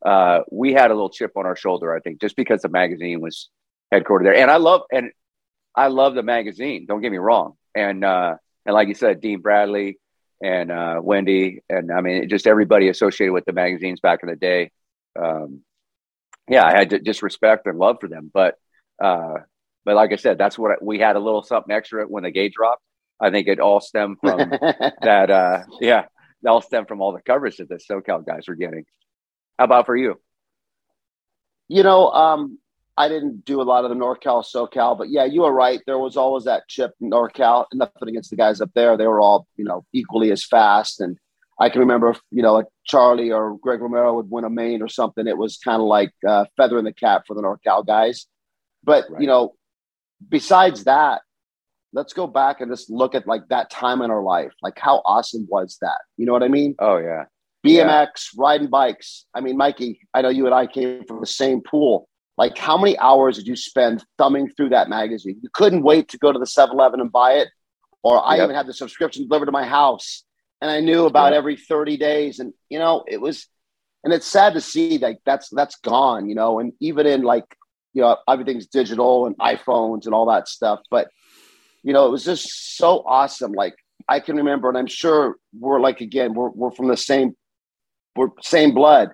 uh, 0.05 0.41
we 0.51 0.73
had 0.73 0.91
a 0.91 0.93
little 0.93 1.09
chip 1.09 1.31
on 1.35 1.45
our 1.45 1.55
shoulder, 1.55 1.95
I 1.95 1.99
think, 2.01 2.21
just 2.21 2.35
because 2.35 2.61
the 2.61 2.69
magazine 2.69 3.21
was 3.21 3.49
headquartered 3.91 4.25
there. 4.25 4.35
And 4.35 4.51
I 4.51 4.57
love, 4.57 4.81
and 4.91 5.11
I 5.75 5.87
love 5.87 6.13
the 6.13 6.23
magazine. 6.23 6.85
Don't 6.85 7.01
get 7.01 7.11
me 7.11 7.17
wrong. 7.17 7.53
And 7.73 8.03
uh, 8.03 8.35
and 8.65 8.73
like 8.73 8.89
you 8.89 8.95
said, 8.95 9.21
Dean 9.21 9.39
Bradley, 9.39 9.97
and 10.43 10.71
uh, 10.71 10.99
Windy, 11.01 11.61
and 11.69 11.91
I 11.91 12.01
mean, 12.01 12.27
just 12.29 12.47
everybody 12.47 12.89
associated 12.89 13.33
with 13.33 13.45
the 13.45 13.53
magazines 13.53 13.99
back 14.01 14.19
in 14.23 14.29
the 14.29 14.35
day. 14.35 14.71
Um, 15.19 15.61
yeah, 16.49 16.65
I 16.65 16.71
had 16.71 16.89
to, 16.89 16.99
just 16.99 17.21
respect 17.21 17.67
and 17.67 17.77
love 17.77 17.97
for 18.01 18.09
them. 18.09 18.29
But 18.33 18.55
uh, 19.01 19.35
but 19.85 19.95
like 19.95 20.11
I 20.11 20.17
said, 20.17 20.37
that's 20.37 20.57
what 20.57 20.83
we 20.83 20.99
had 20.99 21.15
a 21.15 21.19
little 21.19 21.43
something 21.43 21.73
extra 21.73 22.05
when 22.05 22.23
the 22.23 22.31
gate 22.31 22.53
dropped. 22.53 22.83
I 23.21 23.29
think 23.29 23.47
it 23.47 23.59
all 23.59 23.79
stemmed 23.79 24.17
from 24.19 24.37
that. 25.01 25.29
Uh, 25.29 25.63
yeah, 25.79 26.05
it 26.43 26.47
all 26.47 26.61
stemmed 26.61 26.87
from 26.87 27.01
all 27.01 27.13
the 27.13 27.21
coverage 27.21 27.57
that 27.57 27.69
the 27.69 27.75
SoCal 27.75 28.25
guys 28.25 28.47
were 28.47 28.55
getting. 28.55 28.85
How 29.59 29.65
about 29.65 29.85
for 29.85 29.95
you? 29.95 30.19
You 31.67 31.83
know, 31.83 32.09
um, 32.09 32.57
I 32.97 33.07
didn't 33.07 33.45
do 33.45 33.61
a 33.61 33.63
lot 33.63 33.85
of 33.85 33.89
the 33.89 33.95
NorCal, 33.95 34.43
SoCal, 34.43 34.97
but 34.97 35.09
yeah, 35.09 35.25
you 35.25 35.41
were 35.41 35.53
right. 35.53 35.79
There 35.85 35.99
was 35.99 36.17
always 36.17 36.45
that 36.45 36.67
chip 36.67 36.91
NorCal. 37.01 37.65
Nothing 37.73 38.09
against 38.09 38.31
the 38.31 38.35
guys 38.35 38.59
up 38.59 38.71
there; 38.73 38.97
they 38.97 39.07
were 39.07 39.21
all 39.21 39.47
you 39.55 39.65
know 39.65 39.85
equally 39.93 40.31
as 40.31 40.43
fast. 40.43 40.99
And 40.99 41.17
I 41.59 41.69
can 41.69 41.81
remember, 41.81 42.15
you 42.31 42.41
know, 42.41 42.53
like 42.53 42.65
Charlie 42.85 43.31
or 43.31 43.57
Greg 43.57 43.81
Romero 43.81 44.15
would 44.15 44.29
win 44.29 44.45
a 44.45 44.49
main 44.49 44.81
or 44.81 44.87
something. 44.87 45.27
It 45.27 45.37
was 45.37 45.57
kind 45.57 45.79
of 45.79 45.87
like 45.87 46.11
uh, 46.27 46.45
feather 46.57 46.79
in 46.79 46.85
the 46.85 46.93
cap 46.93 47.23
for 47.27 47.35
the 47.35 47.41
NorCal 47.41 47.85
guys. 47.85 48.25
But 48.83 49.05
right. 49.09 49.21
you 49.21 49.27
know, 49.27 49.53
besides 50.27 50.85
that, 50.85 51.21
let's 51.93 52.13
go 52.13 52.27
back 52.27 52.61
and 52.61 52.71
just 52.71 52.89
look 52.89 53.15
at 53.15 53.27
like 53.27 53.47
that 53.49 53.69
time 53.69 54.01
in 54.01 54.11
our 54.11 54.23
life. 54.23 54.53
Like 54.61 54.77
how 54.79 55.01
awesome 55.05 55.47
was 55.49 55.77
that? 55.81 55.99
You 56.17 56.25
know 56.25 56.33
what 56.33 56.43
I 56.43 56.47
mean? 56.47 56.75
Oh 56.79 56.97
yeah. 56.97 57.25
BMX, 57.65 57.75
yeah. 57.75 58.07
riding 58.37 58.69
bikes. 58.69 59.25
I 59.33 59.41
mean, 59.41 59.57
Mikey, 59.57 60.01
I 60.13 60.21
know 60.21 60.29
you 60.29 60.45
and 60.45 60.55
I 60.55 60.67
came 60.67 61.03
from 61.05 61.19
the 61.19 61.27
same 61.27 61.61
pool. 61.61 62.07
Like, 62.37 62.57
how 62.57 62.77
many 62.77 62.97
hours 62.97 63.37
did 63.37 63.45
you 63.45 63.55
spend 63.55 64.03
thumbing 64.17 64.49
through 64.49 64.69
that 64.69 64.89
magazine? 64.89 65.39
You 65.43 65.49
couldn't 65.53 65.83
wait 65.83 66.07
to 66.09 66.17
go 66.17 66.31
to 66.31 66.39
the 66.39 66.47
7 66.47 66.73
Eleven 66.73 66.99
and 66.99 67.11
buy 67.11 67.33
it. 67.33 67.49
Or 68.03 68.25
I 68.25 68.37
yep. 68.37 68.45
even 68.45 68.55
had 68.55 68.65
the 68.65 68.73
subscription 68.73 69.27
delivered 69.27 69.45
to 69.45 69.51
my 69.51 69.65
house. 69.65 70.23
And 70.59 70.71
I 70.71 70.79
knew 70.79 71.05
about 71.05 71.33
yep. 71.33 71.37
every 71.37 71.55
30 71.55 71.97
days. 71.97 72.39
And, 72.39 72.53
you 72.69 72.79
know, 72.79 73.03
it 73.07 73.21
was, 73.21 73.47
and 74.03 74.11
it's 74.11 74.25
sad 74.25 74.53
to 74.53 74.61
see 74.61 74.97
like 74.97 75.19
that's, 75.23 75.49
that's 75.49 75.75
gone, 75.77 76.29
you 76.29 76.33
know, 76.33 76.59
and 76.59 76.73
even 76.79 77.05
in 77.05 77.21
like, 77.21 77.45
you 77.93 78.01
know, 78.01 78.17
everything's 78.27 78.65
digital 78.65 79.27
and 79.27 79.37
iPhones 79.37 80.05
and 80.05 80.15
all 80.15 80.25
that 80.27 80.47
stuff. 80.47 80.79
But, 80.89 81.09
you 81.83 81.93
know, 81.93 82.05
it 82.07 82.11
was 82.11 82.25
just 82.25 82.77
so 82.77 83.03
awesome. 83.05 83.53
Like, 83.53 83.75
I 84.07 84.19
can 84.19 84.35
remember, 84.35 84.69
and 84.69 84.77
I'm 84.77 84.87
sure 84.87 85.37
we're 85.57 85.79
like, 85.79 86.01
again, 86.01 86.33
we're, 86.33 86.49
we're 86.49 86.71
from 86.71 86.87
the 86.87 86.97
same, 86.97 87.35
we're 88.15 88.29
same 88.41 88.73
blood. 88.73 89.11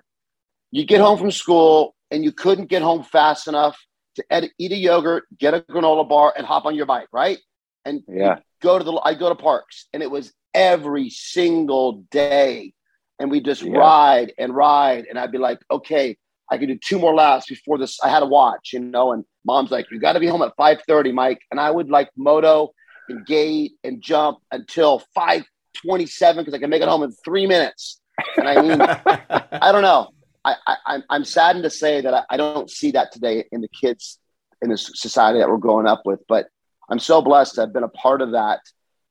You 0.70 0.84
get 0.84 1.00
home 1.00 1.18
from 1.18 1.30
school, 1.30 1.94
and 2.10 2.24
you 2.24 2.32
couldn't 2.32 2.66
get 2.66 2.82
home 2.82 3.02
fast 3.02 3.48
enough 3.48 3.78
to 4.16 4.24
ed- 4.30 4.50
eat 4.58 4.72
a 4.72 4.76
yogurt, 4.76 5.24
get 5.38 5.54
a 5.54 5.60
granola 5.60 6.08
bar, 6.08 6.32
and 6.36 6.46
hop 6.46 6.66
on 6.66 6.74
your 6.74 6.86
bike, 6.86 7.08
right? 7.12 7.38
And 7.84 8.02
yeah, 8.08 8.40
go 8.60 8.78
to 8.78 8.84
the 8.84 9.00
I 9.04 9.14
go 9.14 9.28
to 9.28 9.34
parks, 9.34 9.86
and 9.92 10.02
it 10.02 10.10
was 10.10 10.32
every 10.52 11.10
single 11.10 12.04
day, 12.10 12.74
and 13.18 13.30
we 13.30 13.40
just 13.40 13.62
yeah. 13.62 13.78
ride 13.78 14.32
and 14.38 14.54
ride, 14.54 15.06
and 15.08 15.18
I'd 15.18 15.32
be 15.32 15.38
like, 15.38 15.60
okay, 15.70 16.16
I 16.50 16.58
could 16.58 16.68
do 16.68 16.78
two 16.82 16.98
more 16.98 17.14
laps 17.14 17.46
before 17.46 17.78
this. 17.78 17.98
I 18.02 18.08
had 18.08 18.22
a 18.22 18.26
watch, 18.26 18.70
you 18.72 18.80
know, 18.80 19.12
and 19.12 19.24
mom's 19.44 19.70
like, 19.70 19.90
you 19.90 20.00
got 20.00 20.14
to 20.14 20.20
be 20.20 20.26
home 20.26 20.42
at 20.42 20.56
five 20.56 20.80
thirty, 20.86 21.12
Mike, 21.12 21.40
and 21.50 21.60
I 21.60 21.70
would 21.70 21.90
like 21.90 22.10
moto 22.16 22.72
and 23.08 23.24
gate 23.26 23.72
and 23.84 24.02
jump 24.02 24.38
until 24.50 25.02
five 25.14 25.44
twenty 25.82 26.06
seven 26.06 26.44
because 26.44 26.54
I 26.54 26.58
can 26.58 26.70
make 26.70 26.82
it 26.82 26.88
home 26.88 27.02
in 27.02 27.12
three 27.24 27.46
minutes. 27.46 28.00
And 28.36 28.48
I 28.48 28.62
mean, 28.62 28.80
I 29.62 29.72
don't 29.72 29.82
know. 29.82 30.10
I, 30.44 30.54
I, 30.86 30.98
I'm 31.10 31.24
saddened 31.24 31.64
to 31.64 31.70
say 31.70 32.00
that 32.00 32.14
I, 32.14 32.24
I 32.30 32.36
don't 32.36 32.70
see 32.70 32.92
that 32.92 33.12
today 33.12 33.44
in 33.52 33.60
the 33.60 33.68
kids 33.68 34.18
in 34.62 34.70
the 34.70 34.78
society 34.78 35.38
that 35.38 35.48
we're 35.48 35.58
growing 35.58 35.86
up 35.86 36.02
with. 36.04 36.20
But 36.28 36.46
I'm 36.88 36.98
so 36.98 37.20
blessed 37.22 37.56
to 37.56 37.62
have 37.62 37.72
been 37.72 37.82
a 37.82 37.88
part 37.88 38.22
of 38.22 38.32
that, 38.32 38.60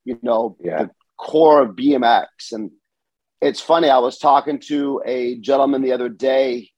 you 0.04 0.18
know, 0.22 0.56
yeah. 0.60 0.84
the 0.84 0.90
core 1.16 1.62
of 1.62 1.76
BMX. 1.76 2.26
And 2.52 2.70
it's 3.40 3.60
funny, 3.60 3.88
I 3.88 3.98
was 3.98 4.18
talking 4.18 4.58
to 4.66 5.02
a 5.06 5.36
gentleman 5.36 5.82
the 5.82 5.92
other 5.92 6.08
day 6.08 6.70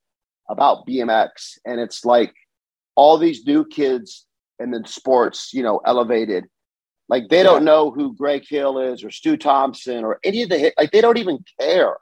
about 0.51 0.85
BMX, 0.85 1.57
and 1.65 1.79
it's 1.79 2.05
like 2.05 2.33
all 2.95 3.17
these 3.17 3.45
new 3.45 3.65
kids 3.65 4.25
in 4.59 4.71
the 4.71 4.83
sports, 4.85 5.53
you 5.53 5.63
know, 5.63 5.81
elevated. 5.85 6.45
Like 7.09 7.29
they 7.29 7.43
don't 7.43 7.65
know 7.65 7.91
who 7.91 8.15
Greg 8.15 8.43
Hill 8.47 8.79
is 8.79 9.03
or 9.03 9.11
Stu 9.11 9.35
Thompson 9.37 10.03
or 10.03 10.19
any 10.23 10.43
of 10.43 10.49
the 10.49 10.71
like 10.77 10.91
they 10.91 11.01
don't 11.01 11.17
even 11.17 11.43
care. 11.59 11.97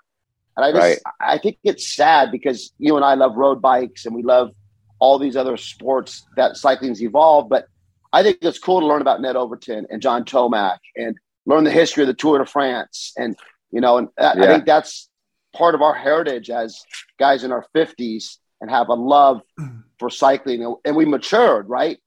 And 0.56 0.66
I 0.66 0.72
just, 0.72 0.82
right. 0.82 1.16
I 1.22 1.38
think 1.38 1.58
it's 1.64 1.88
sad 1.88 2.32
because 2.32 2.74
you 2.80 2.96
and 2.96 3.06
I 3.06 3.14
love 3.14 3.36
road 3.36 3.62
bikes 3.62 4.06
and 4.06 4.14
we 4.14 4.24
love 4.24 4.52
all 5.00 5.18
these 5.18 5.38
other 5.38 5.56
sports 5.56 6.26
that 6.36 6.58
cycling's 6.58 7.02
evolved. 7.02 7.50
But 7.50 7.68
I 8.12 8.24
think 8.24 8.40
it's 8.42 8.60
cool 8.60 8.82
to 8.82 8.86
learn 8.86 9.02
about 9.02 9.22
Ned 9.22 9.36
Overend 9.36 9.86
and 9.90 10.02
John 10.02 10.26
Tomac 10.26 10.80
and 10.98 11.16
learn 11.46 11.64
the 11.64 11.72
history 11.72 12.04
of 12.04 12.08
the 12.08 12.14
Tour 12.14 12.40
de 12.40 12.46
France. 12.46 13.14
And, 13.18 13.38
you 13.72 13.80
know, 13.80 13.98
and 13.98 14.10
yeah. 14.20 14.34
I 14.36 14.48
think 14.48 14.66
that's 14.66 15.10
part 15.54 15.76
of 15.76 15.82
our 15.82 15.94
heritage 15.94 16.50
as 16.50 16.84
guys 17.18 17.44
in 17.44 17.52
our 17.52 17.66
50s 17.76 18.38
and 18.62 18.70
have 18.70 18.90
a 18.90 18.94
love 18.94 19.42
for 20.00 20.10
cycling. 20.10 20.76
And 20.86 20.96
we 20.96 21.06
matured, 21.06 21.70
right? 21.70 21.98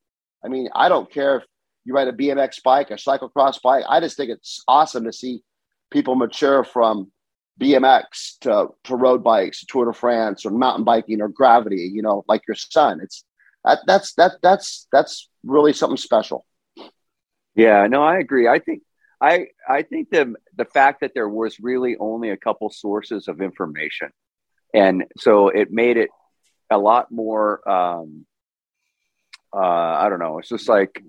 I 0.44 0.48
mean, 0.48 0.68
I 0.74 0.88
don't 0.88 1.10
care 1.10 1.38
if 1.38 1.44
you 1.84 1.94
ride 1.94 2.08
a 2.08 2.12
BMX 2.12 2.62
bike, 2.62 2.90
a 2.90 2.94
cyclocross 2.94 3.60
bike. 3.62 3.84
I 3.88 4.00
just 4.00 4.16
think 4.16 4.30
it's 4.30 4.62
awesome 4.68 5.04
to 5.04 5.12
see 5.12 5.42
people 5.90 6.14
mature 6.14 6.64
from 6.64 7.10
BMX 7.60 8.38
to, 8.40 8.68
to 8.84 8.96
road 8.96 9.22
bikes, 9.22 9.64
Tour 9.66 9.86
de 9.86 9.92
France, 9.92 10.44
or 10.46 10.50
mountain 10.50 10.84
biking, 10.84 11.20
or 11.20 11.28
gravity. 11.28 11.90
You 11.92 12.02
know, 12.02 12.24
like 12.28 12.42
your 12.46 12.54
son. 12.54 13.00
It's 13.02 13.24
that 13.64 13.80
that's 13.86 14.14
that 14.14 14.32
that's 14.42 14.88
that's 14.92 15.28
really 15.44 15.72
something 15.72 15.96
special. 15.96 16.44
Yeah, 17.54 17.86
no, 17.86 18.02
I 18.02 18.18
agree. 18.18 18.48
I 18.48 18.58
think 18.58 18.82
I 19.20 19.48
I 19.68 19.82
think 19.82 20.10
the 20.10 20.34
the 20.56 20.64
fact 20.64 21.00
that 21.00 21.12
there 21.14 21.28
was 21.28 21.58
really 21.60 21.96
only 21.98 22.30
a 22.30 22.36
couple 22.36 22.70
sources 22.70 23.28
of 23.28 23.40
information, 23.40 24.10
and 24.74 25.04
so 25.18 25.48
it 25.48 25.70
made 25.70 25.96
it 25.96 26.10
a 26.70 26.78
lot 26.78 27.10
more. 27.10 27.68
Um, 27.68 28.26
uh, 29.54 29.58
I 29.58 30.08
don't 30.08 30.18
know. 30.18 30.38
It's 30.38 30.48
just 30.48 30.68
like 30.68 31.02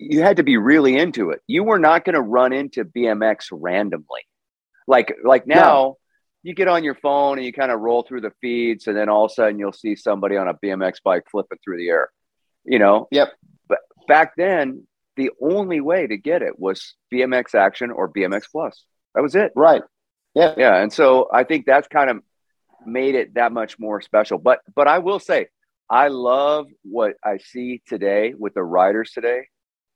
you 0.00 0.22
had 0.22 0.38
to 0.38 0.42
be 0.42 0.56
really 0.56 0.96
into 0.96 1.30
it. 1.30 1.40
You 1.46 1.62
were 1.62 1.78
not 1.78 2.04
going 2.04 2.14
to 2.14 2.22
run 2.22 2.52
into 2.52 2.84
BMX 2.84 3.48
randomly. 3.52 4.22
Like 4.86 5.14
like 5.24 5.46
now, 5.46 5.58
no. 5.60 5.98
you 6.42 6.54
get 6.54 6.68
on 6.68 6.84
your 6.84 6.94
phone 6.94 7.38
and 7.38 7.46
you 7.46 7.52
kind 7.52 7.70
of 7.70 7.80
roll 7.80 8.02
through 8.02 8.22
the 8.22 8.32
feeds, 8.40 8.86
and 8.86 8.96
then 8.96 9.08
all 9.08 9.26
of 9.26 9.30
a 9.30 9.34
sudden 9.34 9.58
you'll 9.58 9.72
see 9.72 9.94
somebody 9.94 10.36
on 10.36 10.48
a 10.48 10.54
BMX 10.54 10.94
bike 11.04 11.24
flipping 11.30 11.58
through 11.62 11.76
the 11.76 11.88
air. 11.88 12.10
You 12.64 12.78
know. 12.78 13.08
Yep. 13.10 13.32
But 13.68 13.78
back 14.08 14.32
then, 14.36 14.86
the 15.20 15.30
only 15.40 15.80
way 15.80 16.06
to 16.06 16.16
get 16.16 16.42
it 16.42 16.58
was 16.58 16.94
BMX 17.12 17.54
Action 17.54 17.90
or 17.90 18.08
BMX 18.08 18.44
Plus. 18.50 18.84
That 19.14 19.22
was 19.22 19.34
it. 19.34 19.52
Right. 19.54 19.82
Yeah. 20.34 20.54
Yeah. 20.56 20.76
And 20.76 20.92
so 20.92 21.28
I 21.32 21.44
think 21.44 21.66
that's 21.66 21.88
kind 21.88 22.08
of 22.10 22.22
made 22.86 23.14
it 23.14 23.34
that 23.34 23.52
much 23.52 23.78
more 23.78 24.00
special. 24.00 24.38
But 24.38 24.60
but 24.74 24.88
I 24.88 24.98
will 24.98 25.18
say, 25.18 25.48
I 25.90 26.08
love 26.08 26.66
what 26.82 27.14
I 27.22 27.38
see 27.38 27.82
today 27.86 28.32
with 28.38 28.54
the 28.54 28.62
riders 28.62 29.10
today, 29.12 29.48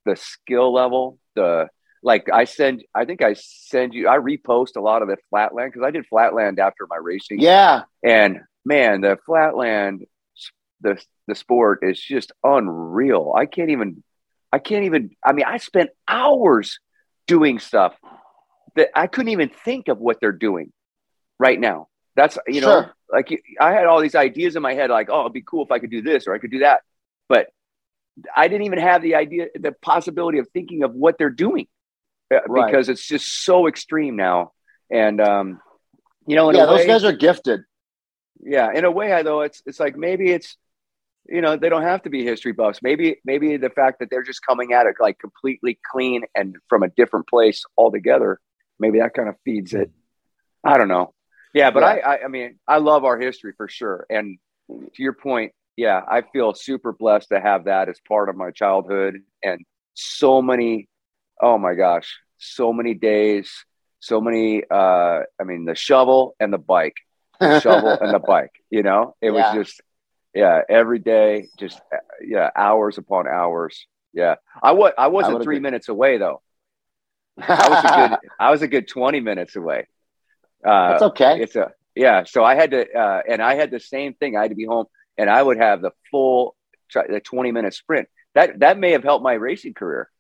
the 0.05 0.17
skill 0.17 0.73
level, 0.73 1.19
the 1.35 1.69
like 2.03 2.29
I 2.31 2.45
send, 2.45 2.85
I 2.95 3.07
think 3.07 3.23
I 3.23 3.33
send 3.33 3.95
you, 3.95 4.09
I 4.09 4.19
repost 4.19 4.77
a 4.77 4.81
lot 4.81 5.01
of 5.01 5.09
the 5.09 5.17
flatland 5.31 5.73
because 5.73 5.87
I 5.87 5.91
did 5.91 6.07
flatland 6.07 6.59
after 6.59 6.87
my 6.87 6.97
racing. 6.97 7.41
Yeah. 7.41 7.85
And 8.05 8.41
man, 8.63 9.01
the 9.01 9.19
flatland, 9.25 10.05
the, 10.83 11.03
the 11.27 11.35
sport 11.35 11.79
is 11.83 11.99
just 11.99 12.31
unreal. 12.45 13.33
I 13.35 13.47
can't 13.47 13.71
even, 13.71 14.05
I 14.55 14.59
can't 14.61 14.85
even, 14.85 15.11
I 15.25 15.33
mean, 15.33 15.47
I 15.47 15.59
spent 15.59 15.91
hours 16.07 16.79
doing 17.27 17.59
stuff 17.59 17.97
that 18.77 18.91
I 18.95 19.09
couldn't 19.09 19.33
even 19.33 19.49
think 19.49 19.89
of 19.89 19.99
what 19.99 20.21
they're 20.21 20.31
doing 20.31 20.73
right 21.41 21.59
now. 21.59 21.89
That's, 22.15 22.39
you 22.47 22.61
know, 22.61 22.83
sure. 22.83 22.95
like 23.13 23.43
I 23.61 23.73
had 23.73 23.87
all 23.87 24.01
these 24.01 24.15
ideas 24.15 24.55
in 24.55 24.63
my 24.63 24.75
head, 24.75 24.91
like, 24.91 25.09
oh, 25.11 25.23
it'd 25.23 25.33
be 25.33 25.43
cool 25.43 25.65
if 25.65 25.73
I 25.73 25.81
could 25.81 25.91
do 25.91 26.03
this 26.03 26.29
or 26.29 26.35
I 26.37 26.39
could 26.39 26.53
do 26.53 26.61
that. 26.61 26.83
But 27.29 27.49
I 28.37 28.47
didn't 28.47 28.67
even 28.67 28.79
have 28.79 29.03
the 29.03 29.17
idea, 29.17 29.47
the 29.59 29.73
possibility 29.73 30.39
of 30.39 30.47
thinking 30.51 30.85
of 30.85 30.95
what 30.95 31.19
they're 31.19 31.31
doing. 31.31 31.67
Uh, 32.33 32.39
right. 32.49 32.71
because 32.71 32.89
it's 32.89 33.05
just 33.05 33.45
so 33.45 33.67
extreme 33.67 34.15
now. 34.15 34.53
And 34.89 35.21
um, 35.21 35.61
you 36.29 36.37
know, 36.37 36.53
yeah, 36.53 36.67
those 36.67 36.79
way, 36.79 36.87
guys 36.87 37.03
are 37.03 37.13
gifted. 37.13 37.63
Yeah, 38.41 38.71
in 38.73 38.85
a 38.85 38.91
way, 38.93 39.13
I 39.13 39.25
though 39.25 39.41
it's 39.41 39.65
it's 39.67 39.81
like 39.81 39.97
maybe 39.97 40.31
it's 40.31 40.57
you 41.27 41.41
know 41.41 41.57
they 41.57 41.69
don't 41.69 41.83
have 41.83 42.03
to 42.03 42.11
be 42.11 42.25
history 42.25 42.53
buffs. 42.53 42.81
Maybe 42.83 43.17
maybe 43.25 43.57
the 43.57 43.71
fact 43.71 44.01
that 44.01 44.11
they're 44.11 44.23
just 44.23 44.45
coming 44.47 44.73
at 44.73 44.87
it 44.87 44.97
like 45.01 45.19
completely 45.19 45.79
clean 45.91 46.23
and 46.35 46.57
from 46.69 46.83
a 46.83 46.89
different 46.89 47.29
place 47.29 47.65
altogether. 47.77 48.41
Maybe 48.79 48.99
that 49.01 49.15
kind 49.15 49.29
of 49.29 49.37
feeds 49.45 49.73
it. 49.75 49.91
I 50.65 50.79
don't 50.79 50.89
know. 50.89 51.15
Yeah, 51.55 51.71
but 51.71 51.81
yeah. 51.81 51.87
I, 51.87 52.15
I 52.15 52.25
I 52.25 52.29
mean 52.29 52.59
I 52.67 52.79
love 52.79 53.05
our 53.05 53.19
history 53.19 53.53
for 53.57 53.69
sure. 53.69 54.07
And 54.11 54.39
to 54.69 55.03
your 55.03 55.13
point, 55.13 55.53
yeah, 55.77 56.01
I 56.09 56.23
feel 56.23 56.55
super 56.55 56.93
blessed 56.93 57.29
to 57.31 57.41
have 57.41 57.65
that 57.65 57.89
as 57.89 58.01
part 58.07 58.29
of 58.29 58.37
my 58.37 58.51
childhood 58.51 59.19
and 59.43 59.61
so 59.95 60.43
many 60.43 60.89
oh 61.41 61.59
my 61.59 61.75
gosh, 61.75 62.19
so 62.39 62.73
many 62.73 62.95
days, 62.95 63.51
so 64.01 64.21
many. 64.21 64.63
Uh, 64.69 65.21
I 65.41 65.45
mean, 65.45 65.65
the 65.65 65.75
shovel 65.75 66.37
and 66.41 66.53
the 66.53 66.59
bike, 66.59 66.97
the 67.41 67.61
shovel 67.61 67.91
and 67.91 68.15
the 68.15 68.19
bike. 68.27 68.53
You 68.71 68.83
know, 68.83 69.15
it 69.21 69.33
yeah. 69.33 69.55
was 69.55 69.67
just 69.67 69.83
yeah, 70.35 70.63
every 70.69 70.99
day, 70.99 71.49
just 71.59 71.81
uh, 71.93 71.99
yeah, 72.25 72.51
hours 72.57 72.99
upon 72.99 73.29
hours. 73.29 73.87
Yeah, 74.13 74.37
I 74.63 74.73
was 74.73 74.93
I 74.99 75.09
wasn't 75.09 75.41
I 75.41 75.45
three 75.45 75.57
been... 75.57 75.63
minutes 75.63 75.89
away 75.89 76.19
though. 76.19 76.43
I 77.41 77.69
was 77.69 77.85
a 77.85 78.09
good 78.09 78.31
I 78.41 78.51
was 78.51 78.63
a 78.63 78.69
good 78.69 78.89
twenty 78.89 79.21
minutes 79.21 79.57
away. 79.57 79.87
Uh, 80.65 80.91
That's 80.91 81.03
okay. 81.03 81.41
It's 81.41 81.57
a 81.57 81.73
yeah. 81.95 82.25
So 82.25 82.45
I 82.45 82.55
had 82.55 82.73
to, 82.73 82.91
uh, 82.93 83.23
and 83.29 83.43
I 83.43 83.55
had 83.55 83.71
the 83.71 83.81
same 83.81 84.15
thing. 84.15 84.37
I 84.37 84.43
had 84.43 84.51
to 84.51 84.57
be 84.57 84.65
home, 84.65 84.87
and 85.17 85.31
I 85.31 85.43
would 85.43 85.59
have 85.59 85.83
the 85.83 85.93
full 86.11 86.57
the 86.93 87.21
twenty 87.21 87.53
minute 87.53 87.75
sprint 87.75 88.09
that 88.35 88.61
that 88.61 88.79
may 88.79 88.93
have 88.93 89.05
helped 89.05 89.23
my 89.23 89.35
racing 89.35 89.75
career. 89.75 90.11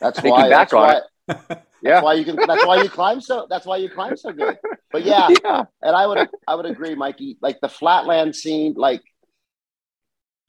That's 0.00 0.20
Thinking 0.20 0.32
why. 0.32 0.48
Back 0.48 0.70
that's 0.70 0.72
on 0.72 0.80
why, 0.80 0.94
it. 0.94 1.36
yeah. 1.48 1.56
That's 1.82 2.04
why 2.04 2.14
you 2.14 2.24
can. 2.24 2.36
That's 2.36 2.66
why 2.66 2.82
you 2.82 2.88
climb 2.88 3.20
so. 3.20 3.46
That's 3.50 3.66
why 3.66 3.78
you 3.78 3.90
climb 3.90 4.16
so 4.16 4.32
good. 4.32 4.58
But 4.92 5.04
yeah, 5.04 5.28
yeah, 5.44 5.64
and 5.82 5.96
I 5.96 6.06
would 6.06 6.28
I 6.46 6.54
would 6.54 6.66
agree, 6.66 6.94
Mikey. 6.94 7.38
Like 7.40 7.60
the 7.60 7.68
flatland 7.68 8.36
scene, 8.36 8.74
like 8.76 9.02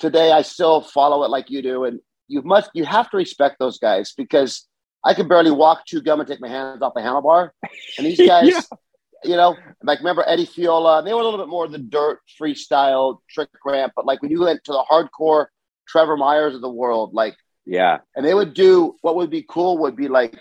today, 0.02 0.32
I 0.32 0.42
still 0.42 0.82
follow 0.82 1.24
it 1.24 1.30
like 1.30 1.50
you 1.50 1.62
do, 1.62 1.86
and 1.86 2.00
you 2.28 2.42
must 2.42 2.72
you 2.74 2.84
have 2.84 3.10
to 3.12 3.18
respect 3.18 3.58
those 3.60 3.78
guys 3.78 4.14
because 4.18 4.68
I 5.06 5.14
could 5.14 5.30
barely 5.30 5.52
walk, 5.52 5.84
chew 5.86 6.02
gum, 6.02 6.20
and 6.20 6.28
take 6.28 6.42
my 6.42 6.50
hands 6.50 6.82
off 6.82 6.94
the 6.94 7.02
handlebar, 7.02 7.52
and 7.98 8.06
these 8.06 8.18
guys. 8.28 8.50
yeah. 8.50 8.62
You 9.24 9.36
know, 9.36 9.56
like 9.84 10.00
remember 10.00 10.24
Eddie 10.28 10.48
Fiola? 10.48 11.06
They 11.06 11.14
were 11.14 11.22
a 11.22 11.24
little 11.24 11.38
bit 11.38 11.48
more 11.48 11.68
the 11.68 11.78
dirt 11.78 12.22
freestyle 12.42 13.20
trick 13.30 13.50
ramp, 13.64 13.94
but 13.96 14.04
like 14.04 14.20
when 14.24 14.32
you 14.32 14.42
went 14.42 14.64
to 14.64 14.72
the 14.72 14.84
hardcore 14.90 15.46
Trevor 15.88 16.18
Meyers 16.18 16.56
of 16.56 16.62
the 16.62 16.72
world, 16.72 17.14
like 17.14 17.36
yeah, 17.68 18.00
and 18.16 18.26
they 18.26 18.34
would 18.34 18.56
do 18.56 18.96
what 19.02 19.16
would 19.16 19.30
be 19.30 19.46
cool 19.48 19.78
would 19.78 19.96
be 19.96 20.08
like 20.08 20.40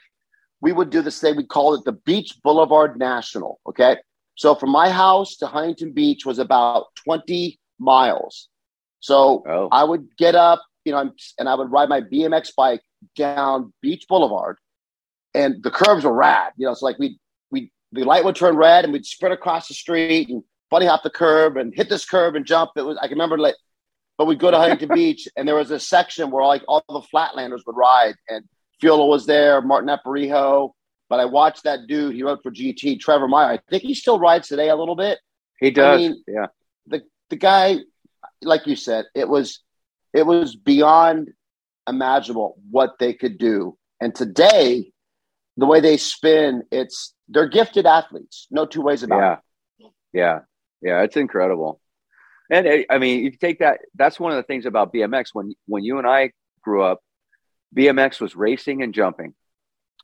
we 0.62 0.73
would 0.73 0.88
do 0.88 1.02
this 1.02 1.21
thing 1.21 1.37
we 1.37 1.45
called 1.45 1.79
it 1.79 1.85
the 1.85 1.93
Beach 1.93 2.37
Boulevard 2.43 2.99
National. 2.99 3.61
Okay, 3.69 3.99
so 4.35 4.55
from 4.55 4.71
my 4.71 4.88
house 4.88 5.37
to 5.37 5.47
Huntington 5.47 5.93
Beach 5.93 6.25
was 6.25 6.38
about 6.38 6.87
twenty 7.05 7.61
miles. 7.79 8.49
So 9.00 9.42
oh. 9.49 9.69
I 9.73 9.85
would 9.85 10.09
get 10.16 10.35
up, 10.35 10.62
you 10.85 10.92
know, 10.92 11.11
and 11.38 11.49
I 11.49 11.54
would 11.54 11.71
ride 11.71 11.88
my 11.88 12.00
BMX 12.00 12.54
bike 12.57 12.83
down 13.16 13.73
Beach 13.80 14.07
Boulevard, 14.09 14.59
and 15.35 15.62
the 15.62 15.71
curves 15.71 16.04
were 16.04 16.12
rad. 16.12 16.52
You 16.57 16.66
know, 16.66 16.73
it's 16.73 16.83
like 16.83 16.99
we 16.99 17.19
we 17.50 17.73
the 17.92 18.04
light 18.04 18.25
would 18.25 18.37
turn 18.37 18.57
red, 18.57 18.85
and 18.85 18.92
we'd 18.92 19.07
sprint 19.07 19.33
across 19.33 19.69
the 19.69 19.75
street 19.75 20.28
and 20.28 20.42
bunny 20.71 20.87
hop 20.87 21.02
the 21.02 21.11
curb 21.11 21.57
and 21.57 21.75
hit 21.75 21.88
this 21.88 22.04
curb 22.04 22.37
and 22.37 22.47
jump. 22.47 22.71
It 22.76 22.83
was 22.83 22.97
I 22.99 23.09
can 23.09 23.16
remember 23.16 23.38
like, 23.38 23.57
but 24.19 24.26
we'd 24.26 24.38
go 24.38 24.50
to 24.50 24.59
Huntington 24.59 24.88
Beach, 24.95 25.26
and 25.37 25.49
there 25.49 25.57
was 25.57 25.71
a 25.71 25.80
section 25.80 26.30
where 26.30 26.45
like 26.45 26.62
all 26.69 26.85
the 26.88 27.02
flatlanders 27.14 27.61
would 27.66 27.76
ride, 27.76 28.14
and 28.28 28.45
Fiola 28.83 29.07
was 29.07 29.26
there, 29.26 29.61
Martin 29.61 29.88
Aparijo. 29.88 30.73
But 31.09 31.19
I 31.19 31.25
watched 31.25 31.64
that 31.64 31.88
dude. 31.88 32.14
He 32.14 32.23
rode 32.23 32.40
for 32.40 32.52
GT, 32.52 33.00
Trevor 33.00 33.26
Meyer. 33.26 33.54
I 33.54 33.59
think 33.69 33.83
he 33.83 33.95
still 33.95 34.21
rides 34.21 34.47
today 34.47 34.69
a 34.69 34.76
little 34.76 34.95
bit. 34.95 35.19
He 35.59 35.73
does. 35.73 35.95
I 35.95 35.97
mean, 35.97 36.25
yeah. 36.28 36.47
The 36.87 37.02
the 37.30 37.37
guy, 37.37 37.78
like 38.42 38.66
you 38.66 38.76
said, 38.76 39.06
it 39.14 39.28
was 39.28 39.61
it 40.12 40.26
was 40.26 40.56
beyond 40.56 41.30
imaginable 41.88 42.56
what 42.70 42.99
they 42.99 43.12
could 43.12 43.38
do. 43.38 43.76
And 44.00 44.14
today, 44.14 44.92
the 45.56 45.66
way 45.66 45.80
they 45.80 45.97
spin, 45.97 46.62
it's 46.70 47.14
they're 47.28 47.49
gifted 47.49 47.87
athletes. 47.87 48.47
No 48.50 48.66
two 48.66 48.82
ways 48.82 49.02
about 49.02 49.20
yeah. 49.20 49.87
it. 49.87 49.92
Yeah. 50.12 50.38
Yeah. 50.82 51.02
It's 51.02 51.16
incredible. 51.16 51.80
And 52.50 52.66
eh, 52.66 52.85
I 52.90 52.99
mean, 52.99 53.25
you 53.25 53.30
take 53.30 53.61
that, 53.61 53.80
that's 53.94 54.18
one 54.18 54.32
of 54.32 54.37
the 54.37 54.42
things 54.42 54.66
about 54.66 54.92
BMX. 54.92 55.28
When, 55.32 55.52
when 55.66 55.85
you 55.85 55.99
and 55.99 56.06
I 56.06 56.32
grew 56.62 56.82
up, 56.82 57.00
BMX 57.76 58.20
was 58.20 58.35
racing 58.35 58.82
and 58.82 58.92
jumping. 58.92 59.35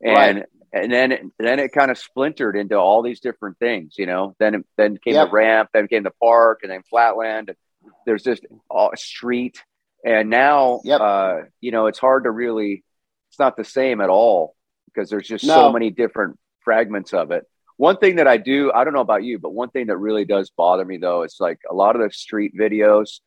And, 0.01 0.37
right. 0.37 0.45
and 0.71 0.91
then, 0.91 1.11
it, 1.11 1.21
then 1.39 1.59
it 1.59 1.73
kind 1.73 1.91
of 1.91 1.97
splintered 1.97 2.55
into 2.55 2.75
all 2.75 3.01
these 3.01 3.19
different 3.19 3.57
things, 3.57 3.95
you 3.97 4.05
know, 4.05 4.35
then, 4.39 4.55
it, 4.55 4.65
then 4.77 4.97
came 5.03 5.15
yep. 5.15 5.27
the 5.27 5.33
ramp, 5.33 5.69
then 5.73 5.87
came 5.87 6.03
the 6.03 6.11
park 6.21 6.59
and 6.61 6.71
then 6.71 6.83
flatland. 6.89 7.49
And 7.49 7.57
there's 8.05 8.23
just 8.23 8.45
all 8.69 8.91
street 8.95 9.61
and 10.05 10.29
now, 10.29 10.81
yep. 10.83 11.01
uh, 11.01 11.35
you 11.59 11.71
know, 11.71 11.87
it's 11.87 11.99
hard 11.99 12.25
to 12.25 12.31
really, 12.31 12.83
it's 13.29 13.39
not 13.39 13.57
the 13.57 13.63
same 13.63 14.01
at 14.01 14.09
all 14.09 14.55
because 14.85 15.09
there's 15.09 15.27
just 15.27 15.45
no. 15.45 15.55
so 15.55 15.71
many 15.73 15.89
different 15.89 16.39
fragments 16.61 17.13
of 17.13 17.31
it. 17.31 17.45
One 17.77 17.97
thing 17.97 18.15
that 18.15 18.27
I 18.27 18.37
do, 18.37 18.71
I 18.71 18.83
don't 18.83 18.93
know 18.93 19.01
about 19.01 19.23
you, 19.23 19.37
but 19.37 19.53
one 19.53 19.69
thing 19.69 19.87
that 19.87 19.97
really 19.97 20.25
does 20.25 20.49
bother 20.49 20.85
me 20.85 20.97
though, 20.97 21.23
is 21.23 21.37
like 21.39 21.59
a 21.69 21.73
lot 21.73 21.95
of 21.95 22.01
the 22.01 22.11
street 22.11 22.53
videos, 22.57 23.19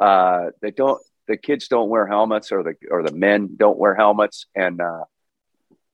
uh, 0.00 0.50
they 0.62 0.70
don't, 0.70 1.00
the 1.26 1.36
kids 1.36 1.68
don't 1.68 1.88
wear 1.88 2.06
helmets 2.06 2.52
or 2.52 2.62
the, 2.62 2.74
or 2.90 3.02
the 3.02 3.12
men 3.12 3.50
don't 3.56 3.78
wear 3.78 3.94
helmets. 3.94 4.46
And, 4.54 4.80
uh, 4.80 5.04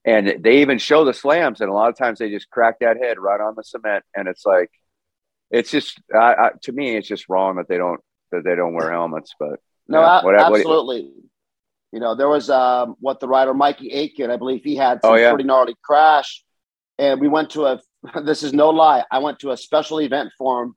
and 0.04 0.44
they 0.44 0.58
even 0.60 0.78
show 0.78 1.04
the 1.04 1.14
slams 1.14 1.60
and 1.60 1.70
a 1.70 1.72
lot 1.72 1.88
of 1.88 1.96
times 1.96 2.18
they 2.18 2.30
just 2.30 2.50
crack 2.50 2.80
that 2.80 2.98
head 2.98 3.18
right 3.18 3.40
on 3.40 3.54
the 3.56 3.64
cement. 3.64 4.04
And 4.14 4.28
it's 4.28 4.46
like, 4.46 4.70
it's 5.50 5.70
just, 5.70 6.00
I, 6.14 6.34
I, 6.34 6.50
to 6.62 6.72
me, 6.72 6.96
it's 6.96 7.08
just 7.08 7.28
wrong 7.28 7.56
that 7.56 7.68
they 7.68 7.78
don't, 7.78 8.00
that 8.32 8.44
they 8.44 8.56
don't 8.56 8.74
wear 8.74 8.90
helmets, 8.90 9.34
but 9.38 9.60
no, 9.88 10.00
yeah, 10.00 10.24
what, 10.24 10.38
absolutely. 10.38 11.02
What, 11.02 11.12
you 11.92 12.00
know, 12.00 12.14
there 12.14 12.28
was 12.28 12.50
um, 12.50 12.96
what 13.00 13.20
the 13.20 13.28
rider 13.28 13.54
Mikey 13.54 13.90
Aitken, 13.90 14.30
I 14.30 14.36
believe 14.36 14.62
he 14.64 14.76
had 14.76 15.00
some 15.02 15.12
oh, 15.12 15.16
yeah. 15.16 15.30
pretty 15.30 15.44
gnarly 15.44 15.74
crash, 15.82 16.44
and 16.98 17.20
we 17.20 17.28
went 17.28 17.50
to 17.50 17.66
a. 17.66 17.80
This 18.22 18.44
is 18.44 18.52
no 18.52 18.70
lie. 18.70 19.02
I 19.10 19.18
went 19.18 19.40
to 19.40 19.50
a 19.50 19.56
special 19.56 20.00
event 20.00 20.30
for 20.38 20.62
him 20.62 20.76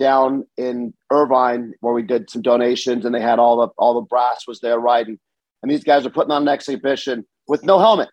down 0.00 0.44
in 0.56 0.92
Irvine 1.12 1.74
where 1.80 1.94
we 1.94 2.02
did 2.02 2.28
some 2.30 2.42
donations, 2.42 3.04
and 3.04 3.14
they 3.14 3.20
had 3.20 3.38
all 3.38 3.58
the 3.58 3.68
all 3.78 3.94
the 3.94 4.00
brass 4.00 4.46
was 4.48 4.60
there 4.60 4.78
riding, 4.78 5.18
and 5.62 5.70
these 5.70 5.84
guys 5.84 6.06
are 6.06 6.10
putting 6.10 6.32
on 6.32 6.42
an 6.42 6.48
exhibition 6.48 7.24
with 7.46 7.62
no 7.62 7.78
helmet. 7.78 8.08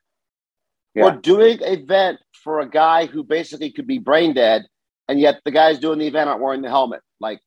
Yeah. 0.95 1.05
We're 1.05 1.21
doing 1.21 1.63
an 1.63 1.79
event 1.79 2.19
for 2.43 2.59
a 2.59 2.69
guy 2.69 3.07
who 3.07 3.23
basically 3.23 3.71
could 3.71 3.87
be 3.87 3.97
brain 3.97 4.33
dead, 4.33 4.65
and 5.13 5.21
yet 5.21 5.41
the 5.45 5.51
guys 5.51 5.77
doing 5.77 5.99
the 5.99 6.07
event 6.07 6.27
aren't 6.27 6.41
wearing 6.41 6.63
the 6.63 6.69
helmet. 6.69 7.01
Like 7.19 7.39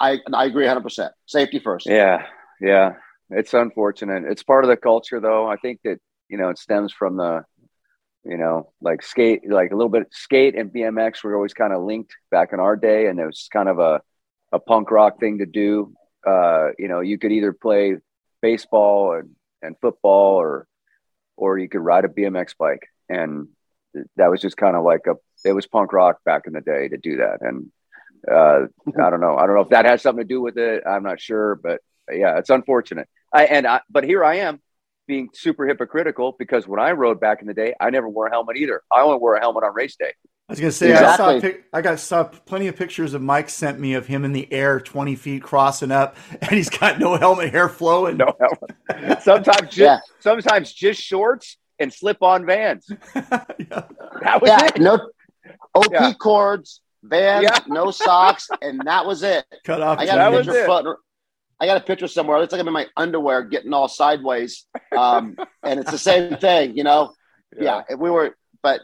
I 0.00 0.18
I 0.32 0.46
agree 0.46 0.64
100. 0.64 0.80
percent 0.80 1.12
Safety 1.26 1.58
first. 1.58 1.86
Yeah, 1.86 2.24
yeah. 2.58 2.94
It's 3.28 3.52
unfortunate. 3.52 4.24
It's 4.24 4.42
part 4.42 4.64
of 4.64 4.70
the 4.70 4.78
culture, 4.78 5.20
though. 5.20 5.46
I 5.46 5.56
think 5.56 5.80
that 5.84 5.98
you 6.30 6.38
know 6.38 6.48
it 6.48 6.56
stems 6.56 6.90
from 6.90 7.18
the 7.18 7.44
you 8.24 8.38
know 8.38 8.72
like 8.80 9.02
skate, 9.02 9.42
like 9.46 9.72
a 9.72 9.76
little 9.76 9.90
bit 9.90 10.06
skate 10.10 10.56
and 10.56 10.72
BMX 10.72 11.22
were 11.22 11.36
always 11.36 11.52
kind 11.52 11.74
of 11.74 11.82
linked 11.82 12.14
back 12.30 12.54
in 12.54 12.60
our 12.60 12.76
day, 12.76 13.08
and 13.08 13.20
it 13.20 13.26
was 13.26 13.46
kind 13.52 13.68
of 13.68 13.78
a 13.78 14.00
a 14.50 14.58
punk 14.58 14.90
rock 14.90 15.20
thing 15.20 15.38
to 15.38 15.46
do. 15.46 15.92
Uh, 16.26 16.68
you 16.78 16.88
know, 16.88 17.00
you 17.00 17.18
could 17.18 17.32
either 17.32 17.52
play 17.52 17.96
baseball 18.40 19.12
and, 19.18 19.36
and 19.60 19.76
football, 19.82 20.36
or 20.36 20.66
or 21.36 21.58
you 21.58 21.68
could 21.68 21.82
ride 21.82 22.06
a 22.06 22.08
BMX 22.08 22.56
bike, 22.58 22.88
and 23.10 23.48
that 24.16 24.30
was 24.30 24.40
just 24.40 24.56
kind 24.56 24.76
of 24.76 24.82
like 24.82 25.06
a 25.06 25.16
it 25.44 25.52
was 25.52 25.66
punk 25.66 25.92
rock 25.92 26.18
back 26.24 26.46
in 26.46 26.52
the 26.52 26.60
day 26.60 26.88
to 26.88 26.96
do 26.96 27.18
that, 27.18 27.38
and 27.40 27.70
uh, 28.30 28.66
I 28.86 29.10
don't 29.10 29.20
know. 29.20 29.36
I 29.36 29.46
don't 29.46 29.56
know 29.56 29.62
if 29.62 29.70
that 29.70 29.84
has 29.84 30.02
something 30.02 30.24
to 30.24 30.28
do 30.28 30.40
with 30.40 30.58
it. 30.58 30.84
I'm 30.86 31.02
not 31.02 31.20
sure, 31.20 31.56
but 31.56 31.80
yeah, 32.10 32.38
it's 32.38 32.50
unfortunate. 32.50 33.08
I 33.32 33.44
and 33.46 33.66
I, 33.66 33.80
but 33.90 34.04
here 34.04 34.24
I 34.24 34.36
am 34.36 34.60
being 35.06 35.30
super 35.34 35.66
hypocritical 35.66 36.36
because 36.38 36.66
when 36.66 36.80
I 36.80 36.92
rode 36.92 37.20
back 37.20 37.40
in 37.40 37.48
the 37.48 37.54
day, 37.54 37.74
I 37.80 37.90
never 37.90 38.08
wore 38.08 38.26
a 38.26 38.30
helmet 38.30 38.56
either. 38.56 38.82
I 38.92 39.00
only 39.00 39.18
wore 39.18 39.34
a 39.34 39.40
helmet 39.40 39.64
on 39.64 39.74
race 39.74 39.96
day. 39.96 40.12
I 40.48 40.52
was 40.52 40.60
gonna 40.60 40.72
say 40.72 40.90
exactly. 40.90 41.34
I 41.34 41.40
saw 41.40 41.58
I 41.72 41.80
got 41.80 42.00
saw 42.00 42.24
plenty 42.24 42.68
of 42.68 42.76
pictures 42.76 43.14
of 43.14 43.22
Mike 43.22 43.48
sent 43.48 43.80
me 43.80 43.94
of 43.94 44.06
him 44.06 44.24
in 44.24 44.32
the 44.32 44.52
air, 44.52 44.80
twenty 44.80 45.16
feet 45.16 45.42
crossing 45.42 45.90
up, 45.90 46.16
and 46.40 46.50
he's 46.50 46.68
got 46.68 46.98
no 46.98 47.16
helmet, 47.16 47.52
hair 47.52 47.68
flowing. 47.68 48.18
No 48.18 48.36
helmet. 48.38 49.22
Sometimes 49.22 49.60
just 49.62 49.78
yeah. 49.78 49.98
sometimes 50.20 50.72
just 50.72 51.00
shorts 51.00 51.56
and 51.78 51.92
slip 51.92 52.22
on 52.22 52.44
vans. 52.44 52.86
yeah. 53.14 53.34
That 54.22 54.40
was 54.40 54.48
yeah, 54.48 54.66
it. 54.66 54.80
No 54.80 55.10
OP 55.74 55.92
yeah. 55.92 56.12
cords, 56.14 56.80
Vans, 57.02 57.44
yeah. 57.44 57.58
no 57.66 57.90
socks, 57.90 58.48
and 58.62 58.80
that 58.84 59.06
was 59.06 59.22
it. 59.22 59.44
Cut 59.64 59.80
off. 59.80 59.98
I 59.98 60.06
got 60.06 60.32
a 60.32 60.36
picture. 60.36 60.66
Foot, 60.66 60.96
I 61.60 61.66
got 61.66 61.76
a 61.76 61.80
picture 61.80 62.08
somewhere. 62.08 62.38
It 62.38 62.40
looks 62.40 62.52
like 62.52 62.60
I'm 62.60 62.66
in 62.66 62.74
my 62.74 62.86
underwear, 62.96 63.42
getting 63.42 63.72
all 63.72 63.88
sideways, 63.88 64.66
um, 64.96 65.36
and 65.62 65.80
it's 65.80 65.90
the 65.90 65.98
same 65.98 66.36
thing, 66.40 66.76
you 66.76 66.84
know. 66.84 67.14
Yeah. 67.56 67.82
yeah, 67.88 67.96
we 67.96 68.10
were, 68.10 68.34
but 68.62 68.80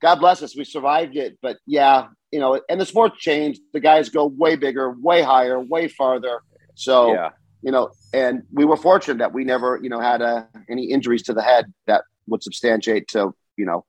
God 0.00 0.16
bless 0.16 0.42
us, 0.42 0.56
we 0.56 0.64
survived 0.64 1.16
it. 1.16 1.38
But 1.42 1.58
yeah, 1.66 2.08
you 2.30 2.40
know, 2.40 2.60
and 2.68 2.80
the 2.80 2.86
sport 2.86 3.16
changed. 3.16 3.60
The 3.72 3.80
guys 3.80 4.08
go 4.08 4.26
way 4.26 4.56
bigger, 4.56 4.92
way 4.92 5.22
higher, 5.22 5.60
way 5.60 5.88
farther. 5.88 6.40
So 6.74 7.12
yeah. 7.12 7.30
you 7.62 7.72
know, 7.72 7.90
and 8.12 8.42
we 8.52 8.64
were 8.64 8.76
fortunate 8.76 9.18
that 9.18 9.32
we 9.32 9.44
never, 9.44 9.78
you 9.82 9.88
know, 9.88 10.00
had 10.00 10.22
uh, 10.22 10.44
any 10.70 10.84
injuries 10.84 11.22
to 11.24 11.34
the 11.34 11.42
head 11.42 11.72
that 11.86 12.04
would 12.26 12.42
substantiate 12.42 13.08
to 13.08 13.34
you 13.56 13.66
know 13.66 13.84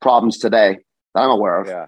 problems 0.00 0.38
today 0.38 0.78
that 0.78 0.78
I'm 1.18 1.30
aware 1.30 1.60
of. 1.60 1.68
Yeah. 1.68 1.86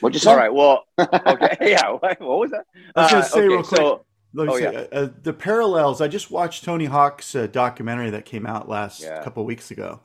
What'd 0.00 0.14
you 0.14 0.20
say? 0.20 0.30
All 0.30 0.36
right. 0.36 0.52
Well, 0.52 0.84
okay. 0.98 1.56
yeah. 1.60 1.90
What 1.90 2.20
was 2.20 2.50
that? 2.50 2.66
I 2.94 3.02
was 3.02 3.10
going 3.10 3.22
to 3.22 3.28
say 3.28 3.38
uh, 3.38 3.42
okay, 3.42 3.48
real 3.48 3.62
quick. 3.62 3.78
So, 3.78 4.04
oh, 4.38 4.58
say, 4.58 4.72
yeah. 4.72 4.98
Uh, 4.98 5.08
the 5.22 5.32
parallels. 5.32 6.00
I 6.00 6.08
just 6.08 6.30
watched 6.30 6.64
Tony 6.64 6.84
Hawk's 6.84 7.34
uh, 7.34 7.46
documentary 7.46 8.10
that 8.10 8.24
came 8.24 8.46
out 8.46 8.68
last 8.68 9.02
yeah. 9.02 9.22
couple 9.22 9.44
weeks 9.44 9.70
ago, 9.70 10.00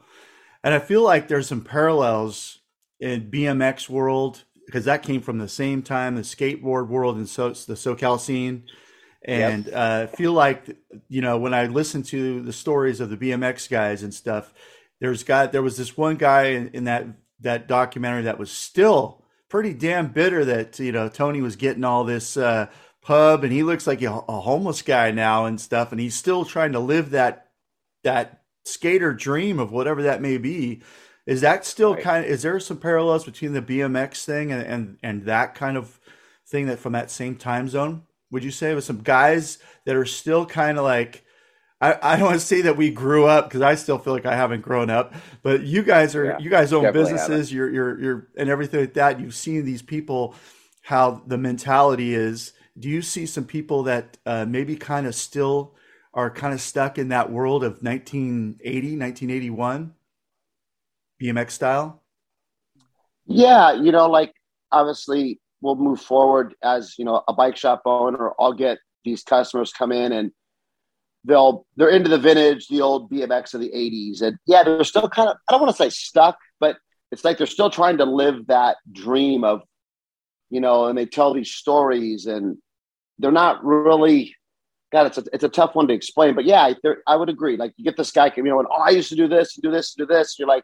and 0.63 0.73
I 0.73 0.79
feel 0.79 1.03
like 1.03 1.27
there's 1.27 1.47
some 1.47 1.61
parallels 1.61 2.59
in 2.99 3.29
BMX 3.29 3.89
world 3.89 4.43
because 4.65 4.85
that 4.85 5.03
came 5.03 5.21
from 5.21 5.37
the 5.37 5.47
same 5.47 5.81
time 5.81 6.15
the 6.15 6.21
skateboard 6.21 6.87
world 6.87 7.17
and 7.17 7.27
so 7.27 7.49
the 7.49 7.73
SoCal 7.73 8.19
scene. 8.19 8.63
And 9.25 9.67
yep. 9.67 9.75
uh, 9.75 10.07
I 10.11 10.15
feel 10.15 10.33
like 10.33 10.77
you 11.07 11.21
know 11.21 11.37
when 11.37 11.53
I 11.53 11.67
listen 11.67 12.03
to 12.03 12.41
the 12.41 12.53
stories 12.53 12.99
of 12.99 13.09
the 13.09 13.17
BMX 13.17 13.69
guys 13.69 14.03
and 14.03 14.13
stuff, 14.13 14.53
there's 14.99 15.23
got 15.23 15.51
there 15.51 15.61
was 15.61 15.77
this 15.77 15.95
one 15.95 16.15
guy 16.15 16.47
in, 16.47 16.69
in 16.69 16.83
that 16.85 17.05
that 17.43 17.67
documentary 17.67 18.23
that 18.23 18.39
was 18.39 18.51
still 18.51 19.23
pretty 19.49 19.73
damn 19.73 20.07
bitter 20.07 20.43
that 20.43 20.79
you 20.79 20.91
know 20.91 21.07
Tony 21.07 21.39
was 21.39 21.55
getting 21.55 21.83
all 21.83 22.03
this 22.03 22.35
uh, 22.37 22.67
pub, 23.01 23.43
and 23.43 23.53
he 23.53 23.63
looks 23.63 23.85
like 23.85 24.01
a, 24.01 24.09
a 24.27 24.41
homeless 24.41 24.81
guy 24.81 25.11
now 25.11 25.45
and 25.45 25.61
stuff, 25.61 25.91
and 25.91 26.01
he's 26.01 26.15
still 26.15 26.43
trying 26.43 26.71
to 26.71 26.79
live 26.79 27.11
that 27.11 27.51
that 28.03 28.41
skater 28.65 29.13
dream 29.13 29.59
of 29.59 29.71
whatever 29.71 30.01
that 30.03 30.21
may 30.21 30.37
be. 30.37 30.81
Is 31.25 31.41
that 31.41 31.65
still 31.65 31.93
right. 31.93 32.03
kind 32.03 32.25
of? 32.25 32.31
Is 32.31 32.41
there 32.41 32.59
some 32.59 32.77
parallels 32.77 33.25
between 33.25 33.53
the 33.53 33.61
BMX 33.61 34.25
thing 34.25 34.51
and, 34.51 34.63
and 34.63 34.97
and 35.03 35.25
that 35.25 35.55
kind 35.55 35.77
of 35.77 35.99
thing 36.47 36.65
that 36.65 36.79
from 36.79 36.93
that 36.93 37.11
same 37.11 37.35
time 37.35 37.69
zone? 37.69 38.03
Would 38.31 38.43
you 38.43 38.51
say 38.51 38.73
with 38.73 38.83
some 38.83 39.01
guys 39.01 39.59
that 39.85 39.95
are 39.95 40.05
still 40.05 40.45
kind 40.45 40.77
of 40.77 40.83
like? 40.83 41.23
I, 41.83 42.13
I 42.13 42.15
don't 42.15 42.27
want 42.27 42.39
to 42.39 42.45
say 42.45 42.61
that 42.61 42.77
we 42.77 42.91
grew 42.91 43.25
up 43.25 43.49
because 43.49 43.59
I 43.59 43.75
still 43.75 43.97
feel 43.97 44.13
like 44.13 44.25
I 44.25 44.37
haven't 44.37 44.61
grown 44.61 44.89
up. 44.89 45.13
But 45.41 45.63
you 45.63 45.83
guys 45.83 46.15
are 46.15 46.25
yeah, 46.25 46.37
you 46.39 46.49
guys 46.49 46.71
own 46.71 46.93
businesses. 46.93 47.51
You're 47.51 47.69
you're 47.69 47.99
you're 47.99 48.27
and 48.37 48.49
everything 48.49 48.79
like 48.79 48.93
that. 48.93 49.19
You've 49.19 49.35
seen 49.35 49.65
these 49.65 49.81
people 49.81 50.33
how 50.83 51.21
the 51.27 51.37
mentality 51.37 52.13
is. 52.13 52.53
Do 52.79 52.87
you 52.87 53.01
see 53.01 53.25
some 53.25 53.43
people 53.43 53.83
that 53.83 54.17
uh, 54.25 54.45
maybe 54.45 54.77
kind 54.77 55.05
of 55.05 55.13
still 55.13 55.75
are 56.13 56.29
kind 56.29 56.53
of 56.53 56.61
stuck 56.61 56.97
in 56.97 57.09
that 57.09 57.31
world 57.31 57.65
of 57.65 57.83
1980, 57.83 58.97
1981 58.97 59.93
BMX 61.21 61.51
style? 61.51 62.01
Yeah, 63.25 63.73
you 63.73 63.91
know, 63.91 64.09
like 64.09 64.33
obviously 64.71 65.41
we'll 65.59 65.75
move 65.75 65.99
forward 65.99 66.55
as 66.63 66.95
you 66.97 67.03
know 67.03 67.23
a 67.27 67.33
bike 67.33 67.57
shop 67.57 67.81
owner. 67.85 68.31
I'll 68.39 68.53
get 68.53 68.77
these 69.03 69.21
customers 69.23 69.73
come 69.73 69.91
in 69.91 70.13
and 70.13 70.31
they'll 71.25 71.65
they're 71.75 71.89
into 71.89 72.09
the 72.09 72.17
vintage, 72.17 72.67
the 72.67 72.81
old 72.81 73.09
BMX 73.09 73.53
of 73.53 73.61
the 73.61 73.69
'80s, 73.69 74.21
and 74.21 74.37
yeah, 74.45 74.63
they're 74.63 74.83
still 74.83 75.09
kind 75.09 75.29
of 75.29 75.37
I 75.47 75.53
don't 75.53 75.61
want 75.61 75.75
to 75.75 75.81
say 75.81 75.89
stuck, 75.89 76.37
but 76.59 76.77
it's 77.11 77.23
like 77.23 77.37
they're 77.37 77.47
still 77.47 77.69
trying 77.69 77.97
to 77.97 78.05
live 78.05 78.47
that 78.47 78.77
dream 78.91 79.43
of, 79.43 79.61
you 80.49 80.59
know, 80.59 80.85
and 80.85 80.97
they 80.97 81.05
tell 81.05 81.33
these 81.33 81.51
stories, 81.51 82.25
and 82.25 82.57
they're 83.19 83.31
not 83.31 83.63
really. 83.63 84.35
God, 84.91 85.07
it's 85.07 85.17
a, 85.17 85.23
it's 85.33 85.43
a 85.43 85.49
tough 85.49 85.73
one 85.73 85.87
to 85.87 85.93
explain, 85.93 86.35
but 86.35 86.45
yeah, 86.45 86.71
I 87.07 87.15
would 87.15 87.29
agree. 87.29 87.57
Like 87.57 87.73
you 87.77 87.83
get 87.83 87.97
this 87.97 88.11
guy, 88.11 88.31
you 88.35 88.43
know, 88.43 88.59
and 88.59 88.67
oh, 88.71 88.81
I 88.81 88.91
used 88.91 89.09
to 89.09 89.15
do 89.15 89.27
this, 89.27 89.55
and 89.55 89.63
do 89.63 89.71
this, 89.71 89.95
and 89.97 90.07
do 90.07 90.13
this. 90.13 90.37
You're 90.37 90.47
like, 90.47 90.63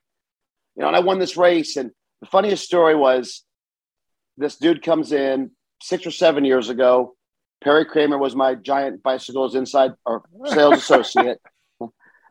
you 0.75 0.81
know, 0.81 0.87
and 0.87 0.95
I 0.95 0.99
won 0.99 1.17
this 1.17 1.35
race. 1.35 1.77
And 1.77 1.89
the 2.21 2.27
funniest 2.27 2.63
story 2.63 2.95
was 2.95 3.43
this 4.37 4.57
dude 4.57 4.83
comes 4.83 5.11
in 5.11 5.49
six 5.81 6.05
or 6.05 6.11
seven 6.11 6.45
years 6.45 6.69
ago 6.69 7.15
Perry 7.61 7.85
Kramer 7.85 8.17
was 8.17 8.35
my 8.35 8.55
giant 8.55 9.03
bicycles 9.03 9.55
inside 9.55 9.91
or 10.05 10.23
sales 10.45 10.77
associate. 10.77 11.41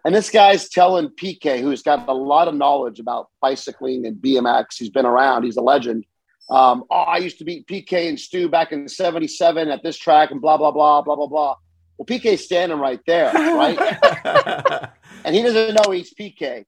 And 0.05 0.14
this 0.14 0.31
guy's 0.31 0.69
telling 0.69 1.09
PK, 1.11 1.61
who's 1.61 1.83
got 1.83 2.09
a 2.09 2.14
lot 2.14 2.49
of 2.49 2.55
knowledge 2.55 2.99
about 3.01 3.29
bicycling 3.41 4.07
and 4.07 4.17
BMX, 4.17 4.77
he's 4.79 4.91
been 4.91 5.05
around, 5.05 5.43
he's 5.43 5.57
a 5.57 5.62
legend. 5.62 6.05
Um, 6.51 6.85
oh, 6.91 7.01
I 7.01 7.19
used 7.19 7.38
to 7.38 7.45
beat 7.45 7.67
PK 7.67 8.09
and 8.09 8.19
Stu 8.19 8.49
back 8.49 8.73
in 8.73 8.88
77 8.88 9.69
at 9.69 9.83
this 9.83 9.99
track 9.99 10.31
and 10.31 10.41
blah, 10.41 10.57
blah, 10.57 10.71
blah, 10.71 11.03
blah, 11.03 11.17
blah, 11.17 11.27
blah. 11.27 11.57
Well, 11.99 12.07
PK's 12.07 12.45
standing 12.45 12.79
right 12.79 13.01
there, 13.07 13.33
right? 13.35 13.79
and 15.25 15.35
he 15.35 15.43
doesn't 15.43 15.75
know 15.75 15.91
he's 15.91 16.14
PK. 16.14 16.64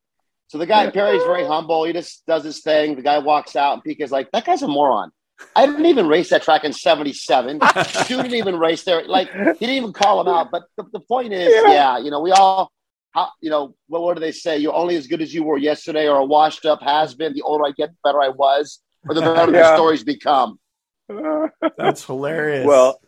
So 0.48 0.58
the 0.58 0.66
guy, 0.66 0.90
Perry's 0.90 1.22
very 1.22 1.46
humble. 1.46 1.84
He 1.84 1.92
just 1.92 2.26
does 2.26 2.42
his 2.42 2.60
thing. 2.60 2.96
The 2.96 3.02
guy 3.02 3.20
walks 3.20 3.54
out, 3.54 3.74
and 3.74 3.84
PK's 3.84 4.10
like, 4.10 4.30
that 4.32 4.44
guy's 4.44 4.62
a 4.62 4.68
moron. 4.68 5.12
I 5.56 5.66
didn't 5.66 5.86
even 5.86 6.06
race 6.06 6.30
that 6.30 6.42
track 6.42 6.64
in 6.64 6.72
77. 6.72 7.60
Stu 7.84 8.16
didn't 8.16 8.34
even 8.34 8.58
race 8.58 8.84
there. 8.84 9.04
Like, 9.06 9.32
he 9.32 9.38
didn't 9.38 9.70
even 9.70 9.92
call 9.92 10.20
him 10.20 10.28
out. 10.28 10.50
But 10.50 10.64
the, 10.76 10.84
the 10.92 11.00
point 11.00 11.32
is, 11.32 11.52
yeah. 11.52 11.72
yeah, 11.72 11.98
you 11.98 12.10
know, 12.10 12.20
we 12.20 12.30
all, 12.32 12.70
how, 13.12 13.30
you 13.40 13.50
know, 13.50 13.74
what, 13.88 14.02
what 14.02 14.14
do 14.14 14.20
they 14.20 14.32
say? 14.32 14.58
You're 14.58 14.74
only 14.74 14.96
as 14.96 15.06
good 15.06 15.20
as 15.20 15.34
you 15.34 15.42
were 15.42 15.58
yesterday 15.58 16.08
or 16.08 16.18
a 16.18 16.24
washed 16.24 16.66
up 16.66 16.82
has 16.82 17.14
been. 17.14 17.34
The 17.34 17.42
older 17.42 17.64
I 17.64 17.72
get, 17.72 17.90
the 17.90 17.96
better 18.04 18.22
I 18.22 18.28
was, 18.28 18.80
or 19.08 19.14
the 19.14 19.22
better 19.22 19.52
yeah. 19.52 19.62
the 19.62 19.76
stories 19.76 20.04
become. 20.04 20.58
That's 21.76 22.04
hilarious. 22.04 22.66
Well, 22.66 23.00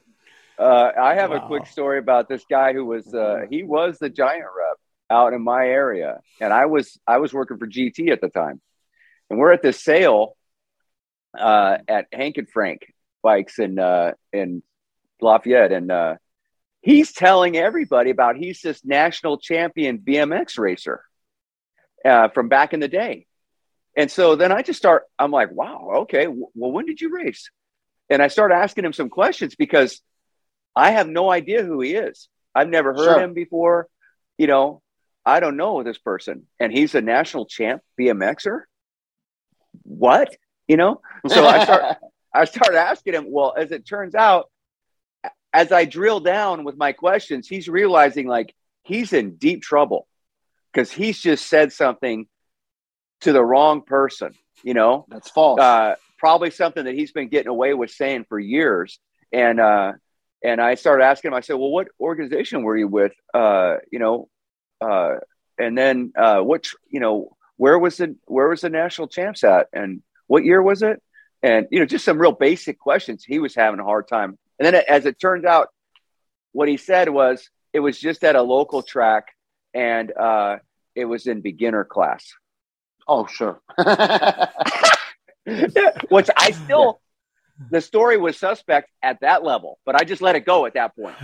uh, 0.58 0.90
I 1.00 1.14
have 1.14 1.30
wow. 1.30 1.36
a 1.36 1.46
quick 1.46 1.66
story 1.66 1.98
about 1.98 2.28
this 2.28 2.44
guy 2.50 2.72
who 2.72 2.84
was, 2.84 3.12
uh, 3.14 3.42
he 3.48 3.62
was 3.62 3.98
the 3.98 4.10
giant 4.10 4.44
rep 4.44 4.78
out 5.10 5.32
in 5.32 5.42
my 5.42 5.66
area. 5.66 6.20
And 6.40 6.52
I 6.52 6.66
was, 6.66 6.98
I 7.06 7.18
was 7.18 7.32
working 7.32 7.58
for 7.58 7.66
GT 7.66 8.10
at 8.10 8.20
the 8.20 8.28
time. 8.28 8.60
And 9.30 9.38
we're 9.38 9.52
at 9.52 9.62
this 9.62 9.82
sale 9.82 10.36
uh, 11.38 11.78
at 11.88 12.06
Hank 12.12 12.38
and 12.38 12.48
Frank 12.48 12.92
Bikes 13.22 13.58
in 13.58 13.78
uh, 13.78 14.12
in 14.32 14.62
Lafayette, 15.20 15.72
and 15.72 15.90
uh, 15.90 16.14
he's 16.80 17.12
telling 17.12 17.56
everybody 17.56 18.10
about 18.10 18.36
he's 18.36 18.60
this 18.60 18.84
national 18.84 19.38
champion 19.38 19.98
BMX 19.98 20.58
racer 20.58 21.04
uh, 22.04 22.28
from 22.28 22.48
back 22.48 22.74
in 22.74 22.80
the 22.80 22.88
day. 22.88 23.26
And 23.96 24.10
so 24.10 24.36
then 24.36 24.52
I 24.52 24.62
just 24.62 24.78
start. 24.78 25.04
I'm 25.18 25.30
like, 25.30 25.52
wow, 25.52 25.90
okay. 26.02 26.24
W- 26.24 26.48
well, 26.54 26.72
when 26.72 26.86
did 26.86 27.00
you 27.00 27.10
race? 27.10 27.50
And 28.10 28.22
I 28.22 28.28
start 28.28 28.52
asking 28.52 28.84
him 28.84 28.92
some 28.92 29.08
questions 29.08 29.54
because 29.54 30.00
I 30.74 30.92
have 30.92 31.08
no 31.08 31.30
idea 31.30 31.62
who 31.62 31.80
he 31.80 31.94
is. 31.94 32.28
I've 32.54 32.68
never 32.68 32.92
heard 32.92 33.04
sure. 33.04 33.20
him 33.20 33.34
before. 33.34 33.88
You 34.38 34.46
know, 34.46 34.82
I 35.24 35.40
don't 35.40 35.56
know 35.56 35.82
this 35.82 35.98
person, 35.98 36.46
and 36.58 36.72
he's 36.72 36.94
a 36.94 37.00
national 37.00 37.46
champ 37.46 37.82
BMXer. 38.00 38.62
What? 39.82 40.34
You 40.68 40.76
know? 40.76 41.00
So 41.28 41.46
I 41.46 41.64
start 41.64 41.96
I 42.34 42.44
started 42.46 42.78
asking 42.78 43.14
him, 43.14 43.26
well, 43.28 43.54
as 43.56 43.72
it 43.72 43.86
turns 43.86 44.14
out, 44.14 44.50
as 45.52 45.70
I 45.70 45.84
drill 45.84 46.20
down 46.20 46.64
with 46.64 46.76
my 46.76 46.92
questions, 46.92 47.46
he's 47.46 47.68
realizing 47.68 48.26
like 48.26 48.54
he's 48.84 49.12
in 49.12 49.36
deep 49.36 49.62
trouble 49.62 50.06
because 50.72 50.90
he's 50.90 51.20
just 51.20 51.46
said 51.46 51.72
something 51.72 52.26
to 53.20 53.32
the 53.32 53.44
wrong 53.44 53.82
person, 53.82 54.34
you 54.62 54.72
know? 54.72 55.04
That's 55.08 55.28
false. 55.28 55.60
Uh, 55.60 55.96
probably 56.18 56.50
something 56.50 56.84
that 56.84 56.94
he's 56.94 57.12
been 57.12 57.28
getting 57.28 57.48
away 57.48 57.74
with 57.74 57.90
saying 57.90 58.24
for 58.28 58.38
years. 58.38 58.98
And 59.32 59.60
uh, 59.60 59.92
and 60.42 60.60
I 60.60 60.74
started 60.76 61.04
asking 61.04 61.30
him, 61.30 61.34
I 61.34 61.40
said, 61.40 61.54
Well, 61.54 61.70
what 61.70 61.88
organization 62.00 62.62
were 62.62 62.76
you 62.76 62.88
with? 62.88 63.12
Uh, 63.34 63.76
you 63.90 63.98
know, 63.98 64.28
uh, 64.80 65.16
and 65.58 65.76
then 65.76 66.12
uh, 66.16 66.40
what 66.40 66.66
you 66.88 67.00
know, 67.00 67.36
where 67.56 67.78
was 67.78 67.96
the 67.98 68.16
where 68.26 68.48
was 68.48 68.62
the 68.62 68.70
national 68.70 69.08
champs 69.08 69.44
at? 69.44 69.68
And 69.72 70.02
what 70.32 70.46
year 70.46 70.62
was 70.62 70.80
it? 70.80 71.02
And, 71.42 71.66
you 71.70 71.78
know, 71.78 71.84
just 71.84 72.06
some 72.06 72.18
real 72.18 72.32
basic 72.32 72.78
questions. 72.78 73.22
He 73.22 73.38
was 73.38 73.54
having 73.54 73.80
a 73.80 73.84
hard 73.84 74.08
time. 74.08 74.38
And 74.58 74.64
then 74.64 74.82
as 74.88 75.04
it 75.04 75.20
turns 75.20 75.44
out, 75.44 75.68
what 76.52 76.68
he 76.68 76.78
said 76.78 77.10
was 77.10 77.50
it 77.74 77.80
was 77.80 78.00
just 78.00 78.24
at 78.24 78.34
a 78.34 78.40
local 78.40 78.80
track 78.82 79.26
and 79.74 80.10
uh, 80.10 80.56
it 80.94 81.04
was 81.04 81.26
in 81.26 81.42
beginner 81.42 81.84
class. 81.84 82.32
Oh, 83.06 83.26
sure. 83.26 83.60
Which 86.08 86.30
I 86.34 86.52
still, 86.52 87.02
the 87.70 87.82
story 87.82 88.16
was 88.16 88.38
suspect 88.38 88.88
at 89.02 89.20
that 89.20 89.44
level, 89.44 89.78
but 89.84 89.96
I 89.96 90.04
just 90.04 90.22
let 90.22 90.34
it 90.34 90.46
go 90.46 90.64
at 90.64 90.72
that 90.74 90.96
point. 90.96 91.16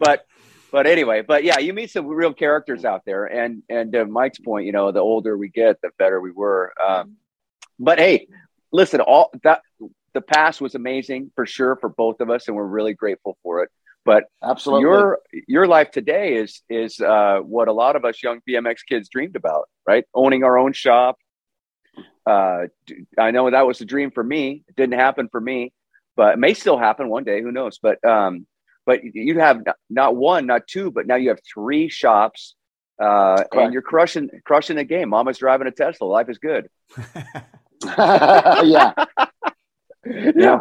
But, 0.00 0.26
but 0.72 0.88
anyway, 0.88 1.22
but 1.22 1.44
yeah, 1.44 1.60
you 1.60 1.72
meet 1.72 1.92
some 1.92 2.08
real 2.08 2.34
characters 2.34 2.84
out 2.84 3.02
there. 3.06 3.24
And, 3.26 3.62
and 3.68 3.92
to 3.92 4.04
Mike's 4.04 4.40
point, 4.40 4.66
you 4.66 4.72
know, 4.72 4.90
the 4.90 4.98
older 4.98 5.38
we 5.38 5.48
get, 5.48 5.80
the 5.80 5.90
better 5.96 6.20
we 6.20 6.32
were. 6.32 6.72
Um, 6.84 7.18
but 7.78 7.98
hey, 7.98 8.26
listen, 8.72 9.00
all 9.00 9.30
that 9.42 9.62
the 10.14 10.20
past 10.20 10.60
was 10.60 10.74
amazing 10.74 11.30
for 11.34 11.46
sure 11.46 11.76
for 11.76 11.88
both 11.88 12.20
of 12.20 12.30
us, 12.30 12.48
and 12.48 12.56
we're 12.56 12.64
really 12.64 12.94
grateful 12.94 13.36
for 13.42 13.62
it. 13.62 13.70
But 14.04 14.24
absolutely, 14.42 14.82
your 14.82 15.18
your 15.46 15.66
life 15.66 15.90
today 15.90 16.34
is 16.36 16.62
is 16.68 17.00
uh, 17.00 17.40
what 17.40 17.68
a 17.68 17.72
lot 17.72 17.96
of 17.96 18.04
us 18.04 18.22
young 18.22 18.40
BMX 18.48 18.78
kids 18.88 19.08
dreamed 19.08 19.36
about, 19.36 19.68
right? 19.86 20.04
Owning 20.14 20.44
our 20.44 20.56
own 20.56 20.72
shop. 20.72 21.18
Uh, 22.26 22.66
I 23.18 23.30
know 23.30 23.50
that 23.50 23.66
was 23.66 23.80
a 23.80 23.84
dream 23.84 24.10
for 24.10 24.22
me. 24.22 24.64
It 24.68 24.76
didn't 24.76 24.98
happen 24.98 25.28
for 25.30 25.40
me, 25.40 25.72
but 26.16 26.34
it 26.34 26.38
may 26.38 26.54
still 26.54 26.78
happen 26.78 27.08
one 27.08 27.24
day. 27.24 27.42
Who 27.42 27.52
knows? 27.52 27.78
But 27.82 28.02
um, 28.04 28.46
but 28.86 29.00
you 29.04 29.40
have 29.40 29.62
not 29.90 30.16
one, 30.16 30.46
not 30.46 30.66
two, 30.66 30.90
but 30.90 31.06
now 31.06 31.16
you 31.16 31.28
have 31.28 31.40
three 31.54 31.90
shops, 31.90 32.54
uh, 32.98 33.44
and 33.52 33.72
you're 33.72 33.82
crushing 33.82 34.30
crushing 34.44 34.76
the 34.76 34.84
game. 34.84 35.10
Mama's 35.10 35.38
driving 35.38 35.66
a 35.66 35.70
Tesla. 35.70 36.06
Life 36.06 36.30
is 36.30 36.38
good. 36.38 36.68
yeah. 38.64 38.92
yeah. 40.36 40.60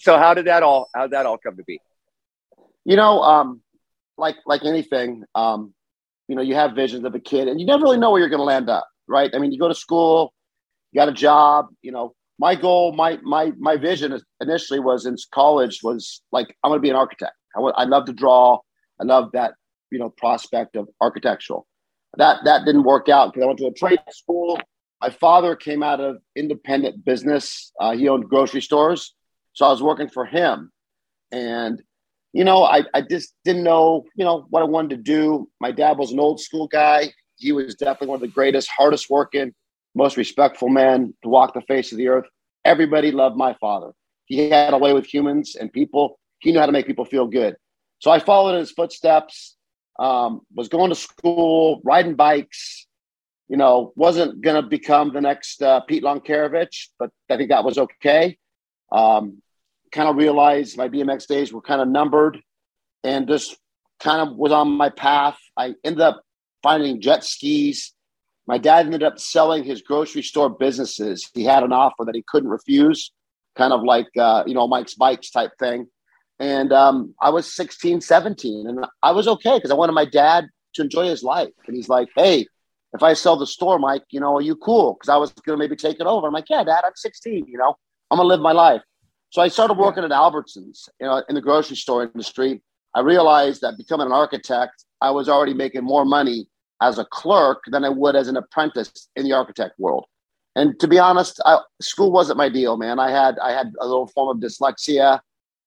So 0.00 0.16
how 0.16 0.32
did 0.32 0.46
that 0.46 0.62
all 0.62 0.88
how 0.94 1.02
did 1.02 1.12
that 1.12 1.26
all 1.26 1.36
come 1.36 1.56
to 1.56 1.64
be? 1.64 1.80
You 2.84 2.96
know, 2.96 3.20
um, 3.20 3.60
like 4.16 4.36
like 4.46 4.64
anything, 4.64 5.24
um, 5.34 5.74
you 6.28 6.36
know, 6.36 6.42
you 6.42 6.54
have 6.54 6.74
visions 6.74 7.04
of 7.04 7.14
a 7.14 7.20
kid 7.20 7.48
and 7.48 7.60
you 7.60 7.66
never 7.66 7.82
really 7.82 7.98
know 7.98 8.10
where 8.10 8.20
you're 8.20 8.30
gonna 8.30 8.42
land 8.42 8.70
up, 8.70 8.88
right? 9.06 9.30
I 9.34 9.38
mean, 9.38 9.52
you 9.52 9.58
go 9.58 9.68
to 9.68 9.74
school, 9.74 10.32
you 10.92 10.98
got 10.98 11.08
a 11.08 11.12
job, 11.12 11.68
you 11.82 11.92
know. 11.92 12.14
My 12.38 12.54
goal, 12.54 12.92
my 12.92 13.18
my 13.22 13.52
my 13.58 13.76
vision 13.76 14.18
initially 14.40 14.80
was 14.80 15.04
in 15.04 15.16
college 15.30 15.80
was 15.82 16.22
like 16.32 16.56
I'm 16.64 16.70
gonna 16.70 16.80
be 16.80 16.90
an 16.90 16.96
architect. 16.96 17.34
I, 17.54 17.60
I 17.60 17.84
love 17.84 18.06
to 18.06 18.12
draw. 18.12 18.58
I 18.98 19.04
love 19.04 19.30
that, 19.34 19.54
you 19.90 19.98
know, 19.98 20.08
prospect 20.08 20.74
of 20.76 20.88
architectural. 21.00 21.66
That 22.16 22.38
that 22.44 22.64
didn't 22.64 22.84
work 22.84 23.10
out 23.10 23.32
because 23.32 23.44
I 23.44 23.46
went 23.46 23.58
to 23.58 23.66
a 23.66 23.72
trade 23.72 24.00
school 24.10 24.58
my 25.02 25.10
father 25.10 25.56
came 25.56 25.82
out 25.82 25.98
of 25.98 26.18
independent 26.36 27.04
business. 27.04 27.72
Uh, 27.80 27.96
he 27.96 28.08
owned 28.08 28.28
grocery 28.28 28.62
stores. 28.62 29.14
So 29.52 29.66
I 29.66 29.70
was 29.70 29.82
working 29.82 30.08
for 30.08 30.24
him. 30.24 30.70
And, 31.32 31.82
you 32.32 32.44
know, 32.44 32.62
I, 32.62 32.84
I 32.94 33.02
just 33.02 33.34
didn't 33.44 33.64
know, 33.64 34.04
you 34.14 34.24
know, 34.24 34.46
what 34.50 34.62
I 34.62 34.66
wanted 34.66 34.90
to 34.90 35.02
do. 35.02 35.48
My 35.60 35.72
dad 35.72 35.98
was 35.98 36.12
an 36.12 36.20
old 36.20 36.40
school 36.40 36.68
guy. 36.68 37.12
He 37.34 37.50
was 37.50 37.74
definitely 37.74 38.08
one 38.08 38.16
of 38.16 38.20
the 38.20 38.28
greatest, 38.28 38.68
hardest 38.70 39.10
working, 39.10 39.52
most 39.96 40.16
respectful 40.16 40.68
men 40.68 41.12
to 41.24 41.28
walk 41.28 41.52
the 41.52 41.62
face 41.62 41.90
of 41.90 41.98
the 41.98 42.06
earth. 42.06 42.26
Everybody 42.64 43.10
loved 43.10 43.36
my 43.36 43.54
father. 43.54 43.90
He 44.26 44.50
had 44.50 44.72
a 44.72 44.78
way 44.78 44.92
with 44.92 45.04
humans 45.04 45.56
and 45.56 45.72
people. 45.72 46.20
He 46.38 46.52
knew 46.52 46.60
how 46.60 46.66
to 46.66 46.72
make 46.72 46.86
people 46.86 47.04
feel 47.04 47.26
good. 47.26 47.56
So 47.98 48.12
I 48.12 48.20
followed 48.20 48.54
in 48.54 48.60
his 48.60 48.70
footsteps, 48.70 49.56
um, 49.98 50.42
was 50.54 50.68
going 50.68 50.90
to 50.90 50.94
school, 50.94 51.80
riding 51.84 52.14
bikes, 52.14 52.86
you 53.52 53.58
know, 53.58 53.92
wasn't 53.96 54.40
going 54.40 54.56
to 54.56 54.66
become 54.66 55.12
the 55.12 55.20
next 55.20 55.62
uh, 55.62 55.80
Pete 55.80 56.02
Loncarevich, 56.02 56.88
but 56.98 57.10
I 57.28 57.36
think 57.36 57.50
that 57.50 57.64
was 57.64 57.76
okay. 57.76 58.38
Um, 58.90 59.42
kind 59.92 60.08
of 60.08 60.16
realized 60.16 60.78
my 60.78 60.88
BMX 60.88 61.26
days 61.26 61.52
were 61.52 61.60
kind 61.60 61.82
of 61.82 61.86
numbered 61.86 62.40
and 63.04 63.28
just 63.28 63.54
kind 64.00 64.26
of 64.26 64.38
was 64.38 64.52
on 64.52 64.70
my 64.70 64.88
path. 64.88 65.36
I 65.54 65.74
ended 65.84 66.00
up 66.00 66.22
finding 66.62 67.02
jet 67.02 67.24
skis. 67.24 67.92
My 68.46 68.56
dad 68.56 68.86
ended 68.86 69.02
up 69.02 69.18
selling 69.18 69.64
his 69.64 69.82
grocery 69.82 70.22
store 70.22 70.48
businesses. 70.48 71.28
He 71.34 71.44
had 71.44 71.62
an 71.62 71.74
offer 71.74 72.06
that 72.06 72.14
he 72.14 72.24
couldn't 72.26 72.48
refuse, 72.48 73.12
kind 73.54 73.74
of 73.74 73.82
like, 73.82 74.08
uh, 74.18 74.44
you 74.46 74.54
know, 74.54 74.66
Mike's 74.66 74.94
Bikes 74.94 75.30
type 75.30 75.50
thing. 75.58 75.88
And 76.38 76.72
um, 76.72 77.14
I 77.20 77.28
was 77.28 77.54
16, 77.54 78.00
17, 78.00 78.66
and 78.66 78.86
I 79.02 79.12
was 79.12 79.28
okay 79.28 79.58
because 79.58 79.70
I 79.70 79.74
wanted 79.74 79.92
my 79.92 80.06
dad 80.06 80.46
to 80.76 80.82
enjoy 80.82 81.04
his 81.04 81.22
life. 81.22 81.52
And 81.66 81.76
he's 81.76 81.90
like, 81.90 82.08
hey, 82.16 82.46
if 82.94 83.02
I 83.02 83.14
sell 83.14 83.36
the 83.36 83.46
store, 83.46 83.78
Mike, 83.78 84.04
you 84.10 84.20
know, 84.20 84.36
are 84.36 84.42
you 84.42 84.56
cool? 84.56 84.94
Because 84.94 85.08
I 85.08 85.16
was 85.16 85.32
going 85.32 85.58
to 85.58 85.62
maybe 85.62 85.76
take 85.76 85.98
it 86.00 86.06
over. 86.06 86.26
I'm 86.26 86.32
like, 86.32 86.50
yeah, 86.50 86.62
dad, 86.62 86.82
I'm 86.84 86.92
16, 86.94 87.46
you 87.46 87.58
know, 87.58 87.74
I'm 88.10 88.18
going 88.18 88.24
to 88.24 88.28
live 88.28 88.40
my 88.40 88.52
life. 88.52 88.82
So 89.30 89.40
I 89.40 89.48
started 89.48 89.78
working 89.78 90.04
at 90.04 90.10
Albertsons, 90.10 90.88
you 91.00 91.06
know, 91.06 91.22
in 91.28 91.34
the 91.34 91.40
grocery 91.40 91.76
store 91.76 92.04
industry. 92.04 92.62
I 92.94 93.00
realized 93.00 93.62
that 93.62 93.78
becoming 93.78 94.06
an 94.06 94.12
architect, 94.12 94.84
I 95.00 95.10
was 95.10 95.28
already 95.28 95.54
making 95.54 95.84
more 95.84 96.04
money 96.04 96.48
as 96.82 96.98
a 96.98 97.06
clerk 97.06 97.62
than 97.68 97.84
I 97.84 97.88
would 97.88 98.14
as 98.14 98.28
an 98.28 98.36
apprentice 98.36 99.08
in 99.16 99.24
the 99.24 99.32
architect 99.32 99.78
world. 99.78 100.04
And 100.54 100.78
to 100.80 100.88
be 100.88 100.98
honest, 100.98 101.40
I, 101.46 101.60
school 101.80 102.12
wasn't 102.12 102.36
my 102.36 102.50
deal, 102.50 102.76
man. 102.76 102.98
I 102.98 103.10
had 103.10 103.38
I 103.38 103.52
had 103.52 103.72
a 103.80 103.86
little 103.86 104.08
form 104.08 104.36
of 104.36 104.42
dyslexia, 104.42 105.20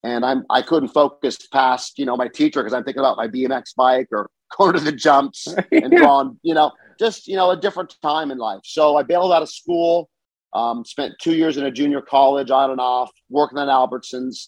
and 0.03 0.23
I'm 0.23 0.45
I 0.51 0.61
couldn't 0.61 0.89
focus 0.89 1.47
past 1.47 1.97
you 1.97 2.05
know 2.05 2.15
my 2.15 2.27
teacher 2.27 2.61
because 2.61 2.73
I'm 2.73 2.83
thinking 2.83 2.99
about 2.99 3.17
my 3.17 3.27
BMX 3.27 3.73
bike 3.75 4.09
or 4.11 4.29
going 4.57 4.73
to 4.73 4.79
the 4.79 4.91
jumps 4.91 5.47
and 5.71 5.91
drawing, 5.91 6.39
you 6.43 6.53
know, 6.53 6.71
just 6.99 7.27
you 7.27 7.36
know 7.36 7.51
a 7.51 7.58
different 7.58 7.95
time 8.01 8.31
in 8.31 8.38
life. 8.38 8.62
So 8.63 8.95
I 8.95 9.03
bailed 9.03 9.31
out 9.31 9.41
of 9.41 9.49
school. 9.49 10.10
Um, 10.53 10.86
spent 10.86 11.15
two 11.21 11.36
years 11.36 11.58
in 11.58 11.65
a 11.65 11.71
junior 11.71 12.01
college 12.01 12.49
on 12.49 12.71
and 12.71 12.79
off, 12.79 13.12
working 13.29 13.58
at 13.58 13.67
Albertsons. 13.67 14.47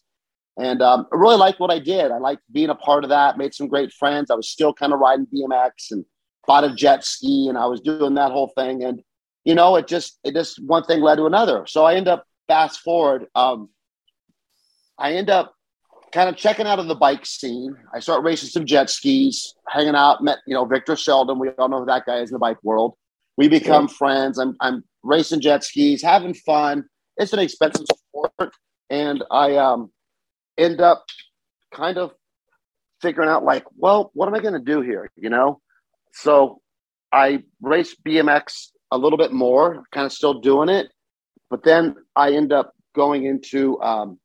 And 0.58 0.82
um, 0.82 1.06
I 1.12 1.18
really 1.18 1.36
liked 1.36 1.60
what 1.60 1.70
I 1.70 1.80
did. 1.80 2.12
I 2.12 2.18
liked 2.18 2.42
being 2.52 2.70
a 2.70 2.76
part 2.76 3.04
of 3.04 3.10
that, 3.10 3.38
made 3.38 3.54
some 3.54 3.68
great 3.68 3.92
friends. 3.92 4.32
I 4.32 4.36
was 4.36 4.50
still 4.50 4.74
kind 4.74 4.94
of 4.94 5.00
riding 5.00 5.28
BMX 5.28 5.92
and 5.92 6.06
bought 6.48 6.64
a 6.64 6.74
jet 6.74 7.04
ski 7.04 7.48
and 7.50 7.58
I 7.58 7.68
was 7.68 7.82
doing 7.82 8.16
that 8.16 8.32
whole 8.32 8.52
thing. 8.56 8.84
And, 8.84 9.02
you 9.44 9.54
know, 9.54 9.76
it 9.76 9.88
just, 9.88 10.18
it 10.24 10.34
just 10.34 10.64
one 10.64 10.84
thing 10.84 11.02
led 11.02 11.18
to 11.18 11.26
another. 11.26 11.66
So 11.68 11.84
I 11.84 11.96
end 11.96 12.08
up 12.08 12.26
fast 12.48 12.80
forward. 12.80 13.28
Um, 13.36 13.70
I 14.98 15.14
end 15.14 15.30
up 15.30 15.54
kind 16.12 16.30
of 16.30 16.36
checking 16.36 16.68
out 16.68 16.80
of 16.80 16.88
the 16.88 16.96
bike 16.96 17.26
scene. 17.26 17.76
I 17.94 18.00
start 18.00 18.24
racing 18.24 18.50
some 18.50 18.66
jet 18.66 18.90
skis, 18.90 19.56
hanging 19.68 19.96
out, 19.96 20.24
met, 20.24 20.40
you 20.48 20.54
know, 20.54 20.66
Victor 20.66 20.96
Sheldon. 20.96 21.40
We 21.40 21.50
all 21.50 21.70
know 21.70 21.80
who 21.80 21.86
that 21.86 22.06
guy 22.06 22.20
is 22.20 22.30
in 22.30 22.34
the 22.34 22.40
bike 22.40 22.64
world. 22.64 22.96
We 23.38 23.48
become 23.48 23.88
yeah. 23.88 23.96
friends. 23.98 24.38
I'm, 24.38 24.56
I'm 24.62 24.84
racing 25.04 25.42
jet 25.42 25.64
skis, 25.64 26.02
having 26.02 26.34
fun. 26.34 26.86
It's 27.18 27.34
an 27.34 27.40
expensive 27.40 27.86
sport. 27.88 28.54
And 28.90 29.24
I 29.32 29.58
um, 29.58 29.92
end 30.58 30.82
up 30.82 31.06
kind 31.74 31.98
of 31.98 32.14
figuring 33.02 33.30
out, 33.30 33.44
like, 33.44 33.66
well, 33.76 34.12
what 34.14 34.28
am 34.28 34.34
I 34.34 34.40
going 34.40 34.54
to 34.54 34.60
do 34.60 34.82
here? 34.82 35.12
You 35.16 35.30
know? 35.30 35.62
So 36.14 36.62
I 37.12 37.44
race 37.62 37.96
BMX 38.08 38.70
a 38.92 38.98
little 38.98 39.18
bit 39.18 39.34
more, 39.34 39.84
kind 39.92 40.06
of 40.06 40.14
still 40.14 40.40
doing 40.40 40.70
it. 40.70 40.88
But 41.50 41.64
then 41.64 41.96
I 42.16 42.32
end 42.32 42.52
up 42.52 42.74
going 42.96 43.26
into, 43.26 43.80
um, 43.82 44.20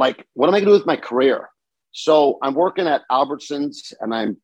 like, 0.00 0.26
what 0.34 0.48
am 0.48 0.54
I 0.54 0.58
going 0.58 0.66
to 0.66 0.70
do 0.70 0.78
with 0.78 0.86
my 0.86 0.96
career? 0.96 1.48
So 1.92 2.38
I'm 2.42 2.54
working 2.54 2.86
at 2.86 3.02
Albertsons 3.10 3.92
and 4.00 4.12
I'm 4.12 4.36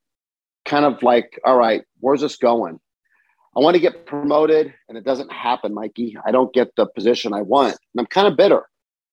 kind 0.65 0.85
of 0.85 1.03
like, 1.03 1.41
all 1.45 1.57
right, 1.57 1.83
where's 2.01 2.21
this 2.21 2.37
going? 2.37 2.79
I 3.57 3.61
want 3.61 3.75
to 3.75 3.81
get 3.81 4.07
promoted 4.07 4.75
and 4.89 4.99
it 4.99 5.05
doesn't 5.05 5.33
happen, 5.33 5.73
Mikey. 5.73 6.17
I 6.27 6.31
don't 6.31 6.53
get 6.53 6.69
the 6.77 6.87
position 6.87 7.33
I 7.33 7.43
want. 7.43 7.73
And 7.95 8.01
I'm 8.01 8.07
kind 8.07 8.29
of 8.29 8.37
bitter. 8.37 8.67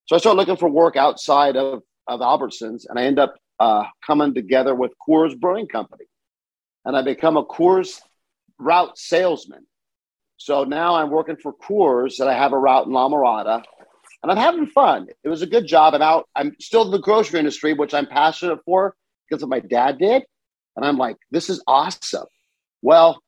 So 0.06 0.16
I 0.16 0.20
start 0.20 0.36
looking 0.36 0.58
for 0.58 0.70
work 0.70 0.98
outside 0.98 1.56
of, 1.56 1.82
of 2.08 2.20
Albertsons 2.20 2.86
and 2.90 3.00
I 3.00 3.04
end 3.04 3.20
up 3.20 3.36
uh, 3.60 3.86
coming 4.06 4.34
together 4.34 4.76
with 4.76 4.92
Coors 5.08 5.40
Brewing 5.40 5.68
Company. 5.68 6.06
And 6.86 6.98
I 6.98 7.02
become 7.02 7.38
a 7.38 7.46
Coors 7.46 8.02
route 8.60 8.98
salesman. 8.98 9.66
So 10.38 10.66
now 10.66 10.96
I'm 10.96 11.10
working 11.10 11.38
for 11.38 11.54
Coors 11.54 12.20
and 12.20 12.30
I 12.30 12.34
have 12.34 12.52
a 12.52 12.60
route 12.60 12.88
in 12.88 12.92
La 12.92 13.08
Mirada 13.08 13.64
and 14.24 14.32
I'm 14.32 14.38
having 14.38 14.66
fun. 14.66 15.08
It 15.24 15.30
was 15.30 15.42
a 15.42 15.48
good 15.48 15.68
job. 15.68 15.94
And 15.94 16.02
out, 16.02 16.30
I'm 16.36 16.56
still 16.60 16.84
in 16.84 16.92
the 16.92 17.00
grocery 17.00 17.40
industry, 17.40 17.74
which 17.74 17.94
I'm 17.94 18.08
passionate 18.08 18.60
for 18.66 18.96
because 19.30 19.44
of 19.44 19.50
my 19.50 19.60
dad 19.60 20.00
did. 20.00 20.24
And 20.76 20.86
I'm 20.86 20.98
like, 20.98 21.18
this 21.30 21.50
is 21.50 21.62
awesome. 21.68 22.26
Well, 22.82 23.22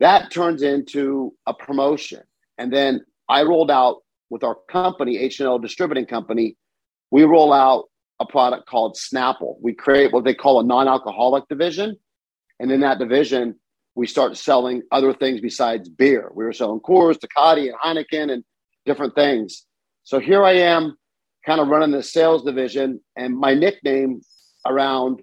that 0.00 0.30
turns 0.30 0.62
into 0.62 1.34
a 1.46 1.52
promotion. 1.52 2.22
And 2.56 2.72
then 2.72 3.04
I 3.28 3.42
rolled 3.42 3.70
out 3.70 3.98
with 4.30 4.44
our 4.44 4.56
company, 4.70 5.18
H&L 5.18 5.58
Distributing 5.58 6.06
Company, 6.06 6.56
we 7.10 7.24
roll 7.24 7.52
out 7.52 7.84
a 8.18 8.26
product 8.26 8.68
called 8.68 8.96
Snapple. 8.96 9.56
We 9.60 9.74
create 9.74 10.12
what 10.12 10.24
they 10.24 10.34
call 10.34 10.60
a 10.60 10.64
non-alcoholic 10.64 11.48
division. 11.48 11.96
And 12.58 12.70
in 12.72 12.80
that 12.80 12.98
division, 12.98 13.56
we 13.94 14.06
start 14.06 14.36
selling 14.36 14.82
other 14.90 15.12
things 15.12 15.40
besides 15.40 15.88
beer. 15.88 16.30
We 16.34 16.44
were 16.44 16.52
selling 16.52 16.80
Coors, 16.80 17.18
Tecate, 17.18 17.70
and 17.70 17.78
Heineken 17.82 18.32
and 18.32 18.44
different 18.84 19.14
things. 19.14 19.66
So 20.06 20.20
here 20.20 20.44
I 20.44 20.52
am 20.52 20.96
kind 21.44 21.60
of 21.60 21.66
running 21.66 21.90
the 21.90 22.00
sales 22.00 22.44
division. 22.44 23.00
And 23.16 23.36
my 23.36 23.54
nickname 23.54 24.20
around 24.64 25.20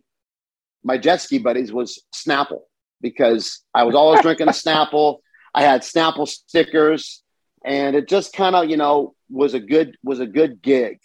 my 0.83 0.97
jet 0.97 1.21
ski 1.21 1.37
buddies 1.37 1.71
was 1.71 2.03
Snapple 2.13 2.63
because 2.99 3.61
I 3.73 3.85
was 3.85 3.95
always 3.95 4.21
drinking 4.23 4.49
a 4.49 4.51
Snapple. 4.51 5.19
I 5.55 5.63
had 5.63 5.83
Snapple 5.83 6.27
stickers, 6.27 7.23
and 7.63 7.95
it 7.95 8.09
just 8.09 8.33
kind 8.33 8.57
of 8.57 8.69
you 8.69 8.75
know 8.75 9.15
was 9.29 9.53
a 9.53 9.59
good 9.61 9.95
was 10.03 10.19
a 10.19 10.27
good 10.27 10.61
gig. 10.61 10.99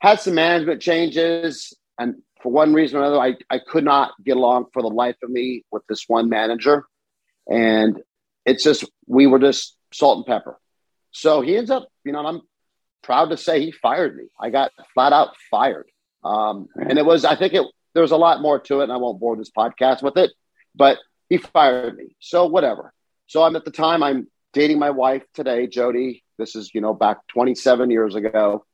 Had 0.00 0.18
some 0.18 0.34
management 0.34 0.82
changes, 0.82 1.72
and 2.00 2.16
for 2.42 2.50
one 2.50 2.74
reason 2.74 2.98
or 2.98 3.02
another, 3.02 3.20
I, 3.20 3.36
I 3.48 3.60
could 3.60 3.84
not 3.84 4.12
get 4.24 4.36
along 4.36 4.66
for 4.72 4.82
the 4.82 4.88
life 4.88 5.16
of 5.22 5.30
me 5.30 5.62
with 5.70 5.84
this 5.88 6.04
one 6.08 6.28
manager, 6.28 6.84
and 7.48 8.00
it's 8.44 8.64
just 8.64 8.90
we 9.06 9.28
were 9.28 9.38
just 9.38 9.76
salt 9.92 10.16
and 10.16 10.26
pepper. 10.26 10.58
So 11.12 11.42
he 11.42 11.56
ends 11.56 11.70
up, 11.70 11.88
you 12.04 12.12
know, 12.12 12.26
I'm 12.26 12.42
proud 13.02 13.30
to 13.30 13.36
say 13.36 13.60
he 13.60 13.72
fired 13.72 14.16
me. 14.16 14.24
I 14.40 14.50
got 14.50 14.72
flat 14.94 15.12
out 15.12 15.36
fired, 15.50 15.88
um, 16.24 16.68
and 16.74 16.98
it 16.98 17.06
was 17.06 17.24
I 17.24 17.36
think 17.36 17.54
it 17.54 17.66
there 17.94 18.02
was 18.02 18.12
a 18.12 18.16
lot 18.16 18.42
more 18.42 18.58
to 18.60 18.80
it, 18.80 18.84
and 18.84 18.92
I 18.92 18.96
won't 18.96 19.20
bore 19.20 19.36
this 19.36 19.50
podcast 19.50 20.02
with 20.02 20.16
it, 20.16 20.30
but 20.74 20.98
he 21.28 21.38
fired 21.38 21.96
me. 21.96 22.16
So 22.20 22.46
whatever. 22.46 22.92
So 23.26 23.42
I'm 23.42 23.56
at 23.56 23.64
the 23.64 23.70
time 23.70 24.02
I'm 24.02 24.28
dating 24.52 24.78
my 24.78 24.90
wife 24.90 25.22
today, 25.34 25.66
Jody. 25.66 26.24
This 26.38 26.54
is 26.54 26.70
you 26.74 26.80
know 26.80 26.94
back 26.94 27.26
27 27.28 27.90
years 27.90 28.14
ago, 28.14 28.64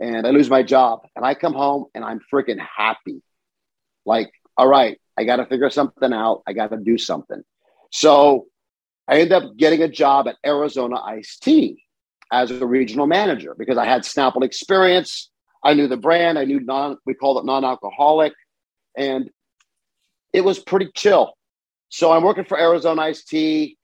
and 0.00 0.26
I 0.26 0.30
lose 0.30 0.50
my 0.50 0.62
job, 0.62 1.06
and 1.16 1.24
I 1.24 1.34
come 1.34 1.54
home 1.54 1.86
and 1.94 2.04
I'm 2.04 2.20
freaking 2.32 2.58
happy. 2.58 3.22
Like, 4.04 4.32
all 4.56 4.66
right, 4.66 5.00
I 5.16 5.24
got 5.24 5.36
to 5.36 5.46
figure 5.46 5.70
something 5.70 6.12
out. 6.12 6.42
I 6.46 6.52
got 6.52 6.70
to 6.70 6.76
do 6.76 6.98
something. 6.98 7.42
So 7.90 8.46
I 9.06 9.20
end 9.20 9.32
up 9.32 9.56
getting 9.56 9.82
a 9.82 9.88
job 9.88 10.28
at 10.28 10.36
Arizona 10.44 11.00
Ice 11.00 11.38
Tea 11.38 11.82
as 12.32 12.50
a 12.50 12.66
regional 12.66 13.06
manager 13.06 13.54
because 13.56 13.78
I 13.78 13.84
had 13.84 14.02
Snapple 14.02 14.42
experience. 14.42 15.30
I 15.62 15.74
knew 15.74 15.86
the 15.86 15.96
brand. 15.96 16.38
I 16.38 16.44
knew 16.44 16.58
non. 16.58 16.96
We 17.06 17.14
called 17.14 17.38
it 17.38 17.46
non-alcoholic 17.46 18.32
and 18.96 19.30
it 20.32 20.42
was 20.42 20.58
pretty 20.58 20.90
chill. 20.94 21.34
So 21.88 22.10
I'm 22.10 22.22
working 22.22 22.44
for 22.44 22.58
Arizona 22.58 23.02
Iced 23.02 23.28
Tea, 23.28 23.76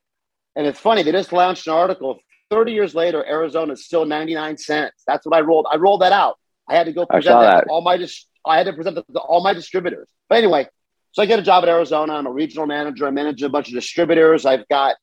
and 0.56 0.66
it's 0.66 0.80
funny 0.80 1.02
they 1.02 1.12
just 1.12 1.32
launched 1.32 1.66
an 1.66 1.74
article. 1.74 2.18
Thirty 2.50 2.72
years 2.72 2.94
later, 2.94 3.24
Arizona 3.26 3.74
is 3.74 3.84
still 3.84 4.06
99 4.06 4.56
cents. 4.56 5.02
That's 5.06 5.26
what 5.26 5.36
I 5.36 5.40
rolled. 5.40 5.66
I 5.70 5.76
rolled 5.76 6.00
that 6.00 6.12
out. 6.12 6.38
I 6.66 6.74
had 6.74 6.86
to 6.86 6.92
go 6.92 7.04
present 7.04 7.34
that. 7.44 7.64
all 7.68 7.82
my 7.82 7.98
dis- 7.98 8.26
I 8.46 8.56
had 8.56 8.64
to 8.66 8.72
present 8.72 8.96
that 8.96 9.04
to 9.12 9.20
all 9.20 9.42
my 9.42 9.52
distributors. 9.52 10.08
But 10.30 10.38
anyway, 10.38 10.66
so 11.12 11.22
I 11.22 11.26
get 11.26 11.38
a 11.38 11.42
job 11.42 11.64
at 11.64 11.68
Arizona. 11.68 12.14
I'm 12.14 12.26
a 12.26 12.32
regional 12.32 12.66
manager. 12.66 13.06
I 13.06 13.10
manage 13.10 13.42
a 13.42 13.50
bunch 13.50 13.68
of 13.68 13.74
distributors. 13.74 14.46
I've 14.46 14.66
got, 14.68 14.96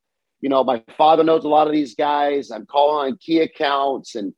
you 0.46 0.50
know, 0.50 0.64
my 0.64 0.84
father 0.96 1.24
knows 1.24 1.44
a 1.44 1.48
lot 1.48 1.66
of 1.66 1.74
these 1.74 1.96
guys. 1.96 2.52
I'm 2.52 2.68
calling 2.68 3.14
on 3.14 3.18
key 3.18 3.40
accounts 3.40 4.14
and 4.14 4.32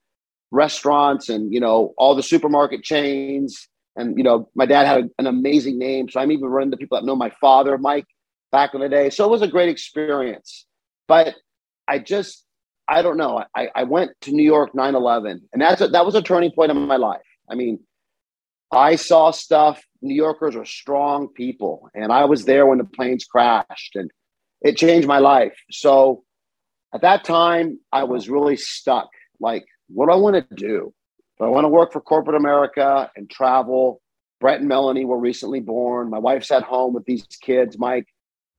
restaurants 0.52 1.28
and 1.28 1.54
you 1.54 1.60
know 1.60 1.93
all 1.98 2.15
the 2.15 2.24
supermarket 2.24 2.82
chains 2.82 3.67
and 3.98 4.17
you 4.17 4.24
know, 4.24 4.50
my 4.56 4.65
dad 4.65 4.88
had 4.88 5.10
an 5.20 5.28
amazing 5.28 5.78
name, 5.78 6.08
so 6.08 6.22
I'm 6.22 6.32
even 6.32 6.48
running 6.48 6.72
to 6.72 6.78
people 6.78 6.98
that 6.98 7.06
know 7.06 7.17
my 7.17 7.34
father, 7.41 7.78
Mike, 7.78 8.06
back 8.54 8.74
in 8.74 8.80
the 8.80 8.88
day. 8.88 9.10
So 9.10 9.26
it 9.26 9.32
was 9.32 9.41
a 9.41 9.50
great 9.50 9.67
experience. 9.67 10.65
But 11.10 11.36
I 11.89 12.00
just, 12.00 12.46
I 12.88 13.02
don't 13.02 13.17
know. 13.17 13.43
I, 13.54 13.67
I 13.76 13.84
went 13.84 14.12
to 14.22 14.32
New 14.32 14.46
York 14.46 14.72
9/11, 14.74 15.41
and 15.52 15.62
that's 15.62 15.82
a, 15.82 15.89
that 15.89 16.06
was 16.06 16.15
a 16.15 16.22
turning 16.22 16.52
point 16.52 16.72
in 16.72 16.88
my 16.88 16.96
life. 16.96 17.20
I 17.52 17.56
mean, 17.56 17.80
I 18.72 18.96
saw 18.96 19.32
stuff. 19.32 19.84
New 20.02 20.15
Yorkers 20.15 20.56
are 20.56 20.63
strong 20.63 21.28
people, 21.28 21.89
and 21.93 22.13
I 22.13 22.24
was 22.24 22.46
there 22.46 22.65
when 22.65 22.78
the 22.78 22.86
planes 22.86 23.26
crashed, 23.26 23.96
and 23.96 24.10
it 24.62 24.78
changed 24.78 25.08
my 25.08 25.20
life. 25.20 25.58
So 25.72 26.24
at 26.93 27.02
that 27.02 27.24
time, 27.24 27.80
I 27.91 28.04
was 28.04 28.30
really 28.30 28.56
stuck. 28.56 29.10
Like, 29.39 29.65
what 29.88 30.08
do 30.08 30.13
I 30.13 30.15
want 30.15 30.36
to 30.36 30.56
do? 30.56 30.93
Do 31.39 31.46
I 31.46 31.50
want 31.50 31.65
to 31.65 31.70
work 31.70 31.93
for 31.93 32.02
corporate 32.02 32.36
America 32.36 33.12
and 33.15 33.30
travel? 33.30 34.02
Brett 34.39 34.60
and 34.60 34.67
Melanie 34.67 35.06
were 35.06 35.17
recently 35.17 35.60
born. 35.60 36.10
My 36.10 36.20
wife's 36.20 36.52
at 36.52 36.63
home 36.63 36.93
with 36.93 37.06
these 37.06 37.26
kids, 37.41 37.78
Mike. 37.78 38.08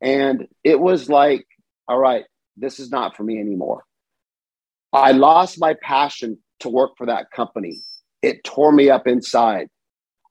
And 0.01 0.47
it 0.65 0.79
was 0.79 1.09
like, 1.09 1.47
all 1.89 1.99
right, 1.99 2.25
this 2.57 2.79
is 2.79 2.91
not 2.91 3.17
for 3.17 3.23
me 3.23 3.39
anymore. 3.39 3.85
I 4.93 5.13
lost 5.13 5.61
my 5.61 5.75
passion 5.83 6.39
to 6.61 6.69
work 6.69 6.93
for 6.97 7.07
that 7.07 7.31
company. 7.31 7.81
It 8.23 8.43
tore 8.45 8.73
me 8.73 8.91
up 8.91 9.07
inside. 9.07 9.69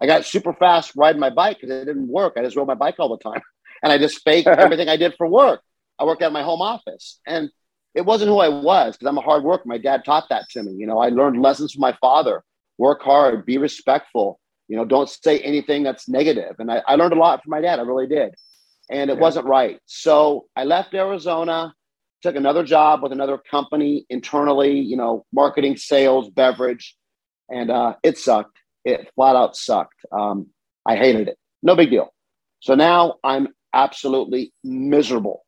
I 0.01 0.06
got 0.06 0.25
super 0.25 0.53
fast 0.53 0.93
riding 0.95 1.19
my 1.19 1.30
bike 1.30 1.58
because 1.60 1.75
it 1.75 1.86
didn't 1.86 2.08
work. 2.08 2.34
I 2.38 2.43
just 2.43 2.56
rode 2.56 2.67
my 2.67 2.75
bike 2.75 2.95
all 2.99 3.10
the 3.10 3.23
time, 3.23 3.41
and 3.84 3.92
I 3.92 3.98
just 3.98 4.24
faked 4.24 4.48
everything 4.48 4.90
I 4.90 4.98
did 4.98 5.16
for 5.18 5.28
work. 5.28 5.62
I 6.00 6.06
worked 6.06 6.22
out 6.22 6.28
of 6.28 6.34
my 6.34 6.44
home 6.44 6.62
office, 6.62 7.20
and 7.26 7.50
it 7.96 8.06
wasn't 8.06 8.30
who 8.30 8.40
I 8.40 8.50
was 8.50 8.96
because 8.96 9.08
I'm 9.08 9.18
a 9.18 9.22
hard 9.22 9.44
worker. 9.44 9.63
My 9.66 9.78
dad 9.78 10.06
taught 10.06 10.30
that 10.30 10.50
to 10.52 10.63
me. 10.63 10.74
You 10.74 10.88
know, 10.88 11.00
I 11.00 11.10
learned 11.10 11.42
lessons 11.42 11.74
from 11.74 11.82
my 11.82 11.98
father: 12.00 12.44
work 12.78 13.02
hard, 13.02 13.46
be 13.46 13.58
respectful. 13.58 14.40
You 14.68 14.78
know, 14.78 14.86
don't 14.86 15.10
say 15.10 15.40
anything 15.40 15.84
that's 15.84 16.10
negative. 16.10 16.56
And 16.60 16.72
I, 16.72 16.84
I 16.86 16.96
learned 16.96 17.13
a 17.13 17.18
lot 17.18 17.44
from 17.44 17.52
my 17.52 17.62
dad. 17.62 17.80
I 17.80 17.84
really 17.84 18.08
did, 18.08 18.36
and 18.90 19.10
it 19.10 19.16
yeah. 19.16 19.22
wasn't 19.22 19.46
right. 19.46 19.80
So 19.86 20.48
I 20.56 20.66
left 20.66 20.94
Arizona, 20.94 21.74
took 22.22 22.36
another 22.36 22.63
job 22.63 23.02
with 23.02 23.12
another 23.12 23.38
company 23.38 24.06
internally. 24.10 24.80
You 24.80 24.98
know, 24.98 25.26
marketing, 25.34 25.78
sales, 25.78 26.30
beverage, 26.30 26.96
and 27.50 27.72
uh, 27.72 27.96
it 28.04 28.18
sucked 28.18 28.58
it 28.88 29.12
flat 29.16 29.36
out 29.36 29.56
sucked. 29.56 30.06
Um, 30.12 30.48
I 30.86 30.96
hated 30.96 31.28
it. 31.28 31.38
No 31.62 31.76
big 31.76 31.90
deal. 31.90 32.13
So 32.62 32.74
now 32.74 33.16
I'm 33.24 33.50
absolutely 33.73 34.53
miserable. 34.63 35.43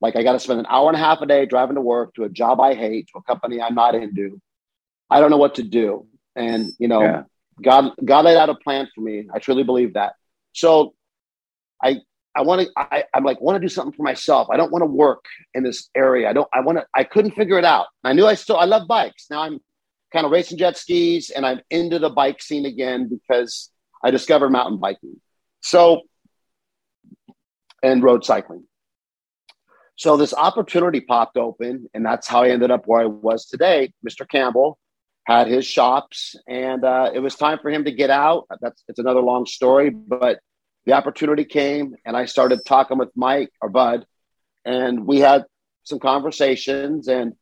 Like 0.00 0.16
I 0.16 0.22
got 0.22 0.32
to 0.32 0.40
spend 0.40 0.60
an 0.60 0.66
hour 0.68 0.88
and 0.88 0.96
a 0.96 1.00
half 1.00 1.20
a 1.20 1.26
day 1.26 1.46
driving 1.46 1.76
to 1.76 1.80
work 1.80 2.14
to 2.14 2.24
a 2.24 2.28
job 2.28 2.60
I 2.60 2.74
hate, 2.74 3.08
to 3.12 3.18
a 3.18 3.22
company 3.22 3.60
I'm 3.60 3.74
not 3.74 3.94
into. 3.94 4.40
I 5.08 5.20
don't 5.20 5.30
know 5.30 5.36
what 5.36 5.54
to 5.56 5.62
do. 5.62 6.06
And, 6.34 6.72
you 6.78 6.88
know, 6.88 7.02
yeah. 7.02 7.22
God, 7.62 7.92
God 8.04 8.24
laid 8.26 8.36
out 8.36 8.50
a 8.50 8.54
plan 8.54 8.88
for 8.94 9.00
me. 9.00 9.28
I 9.32 9.38
truly 9.38 9.62
believe 9.62 9.94
that. 9.94 10.14
So 10.52 10.94
I, 11.82 12.00
I 12.34 12.42
want 12.42 12.62
to, 12.62 12.68
I, 12.76 13.04
I'm 13.14 13.24
like, 13.24 13.40
want 13.40 13.56
to 13.56 13.60
do 13.60 13.72
something 13.72 13.94
for 13.96 14.02
myself. 14.02 14.48
I 14.50 14.58
don't 14.58 14.70
want 14.70 14.82
to 14.82 14.86
work 14.86 15.24
in 15.54 15.62
this 15.62 15.88
area. 15.96 16.28
I 16.28 16.34
don't, 16.34 16.48
I 16.52 16.60
want 16.60 16.78
to, 16.78 16.86
I 16.94 17.04
couldn't 17.04 17.30
figure 17.30 17.58
it 17.58 17.64
out. 17.64 17.86
I 18.04 18.12
knew 18.12 18.26
I 18.26 18.34
still, 18.34 18.58
I 18.58 18.66
love 18.66 18.86
bikes. 18.86 19.26
Now 19.30 19.40
I'm 19.42 19.60
kind 20.12 20.26
of 20.26 20.32
racing 20.32 20.58
jet 20.58 20.76
skis 20.76 21.30
and 21.30 21.46
I'm 21.46 21.60
into 21.70 21.98
the 21.98 22.10
bike 22.10 22.42
scene 22.42 22.66
again 22.66 23.08
because 23.08 23.70
I 24.04 24.10
discovered 24.10 24.50
mountain 24.50 24.78
biking. 24.78 25.20
So, 25.62 26.02
and 27.86 28.02
road 28.02 28.24
cycling. 28.24 28.64
So 29.96 30.16
this 30.16 30.34
opportunity 30.34 31.00
popped 31.00 31.36
open, 31.36 31.88
and 31.94 32.04
that's 32.04 32.28
how 32.28 32.42
I 32.42 32.50
ended 32.50 32.70
up 32.70 32.82
where 32.86 33.02
I 33.02 33.06
was 33.06 33.46
today. 33.46 33.92
Mr. 34.06 34.28
Campbell 34.28 34.78
had 35.24 35.46
his 35.46 35.66
shops, 35.66 36.36
and 36.46 36.84
uh, 36.84 37.10
it 37.14 37.20
was 37.20 37.34
time 37.34 37.58
for 37.62 37.70
him 37.70 37.84
to 37.84 37.92
get 37.92 38.10
out. 38.10 38.46
That's 38.60 38.82
it's 38.88 38.98
another 38.98 39.22
long 39.22 39.46
story, 39.46 39.90
but 39.90 40.40
the 40.84 40.92
opportunity 40.92 41.44
came, 41.44 41.94
and 42.04 42.16
I 42.16 42.26
started 42.26 42.60
talking 42.66 42.98
with 42.98 43.10
Mike 43.16 43.50
or 43.62 43.70
Bud, 43.70 44.04
and 44.64 45.06
we 45.06 45.20
had 45.20 45.44
some 45.84 45.98
conversations, 45.98 47.08
and 47.08 47.34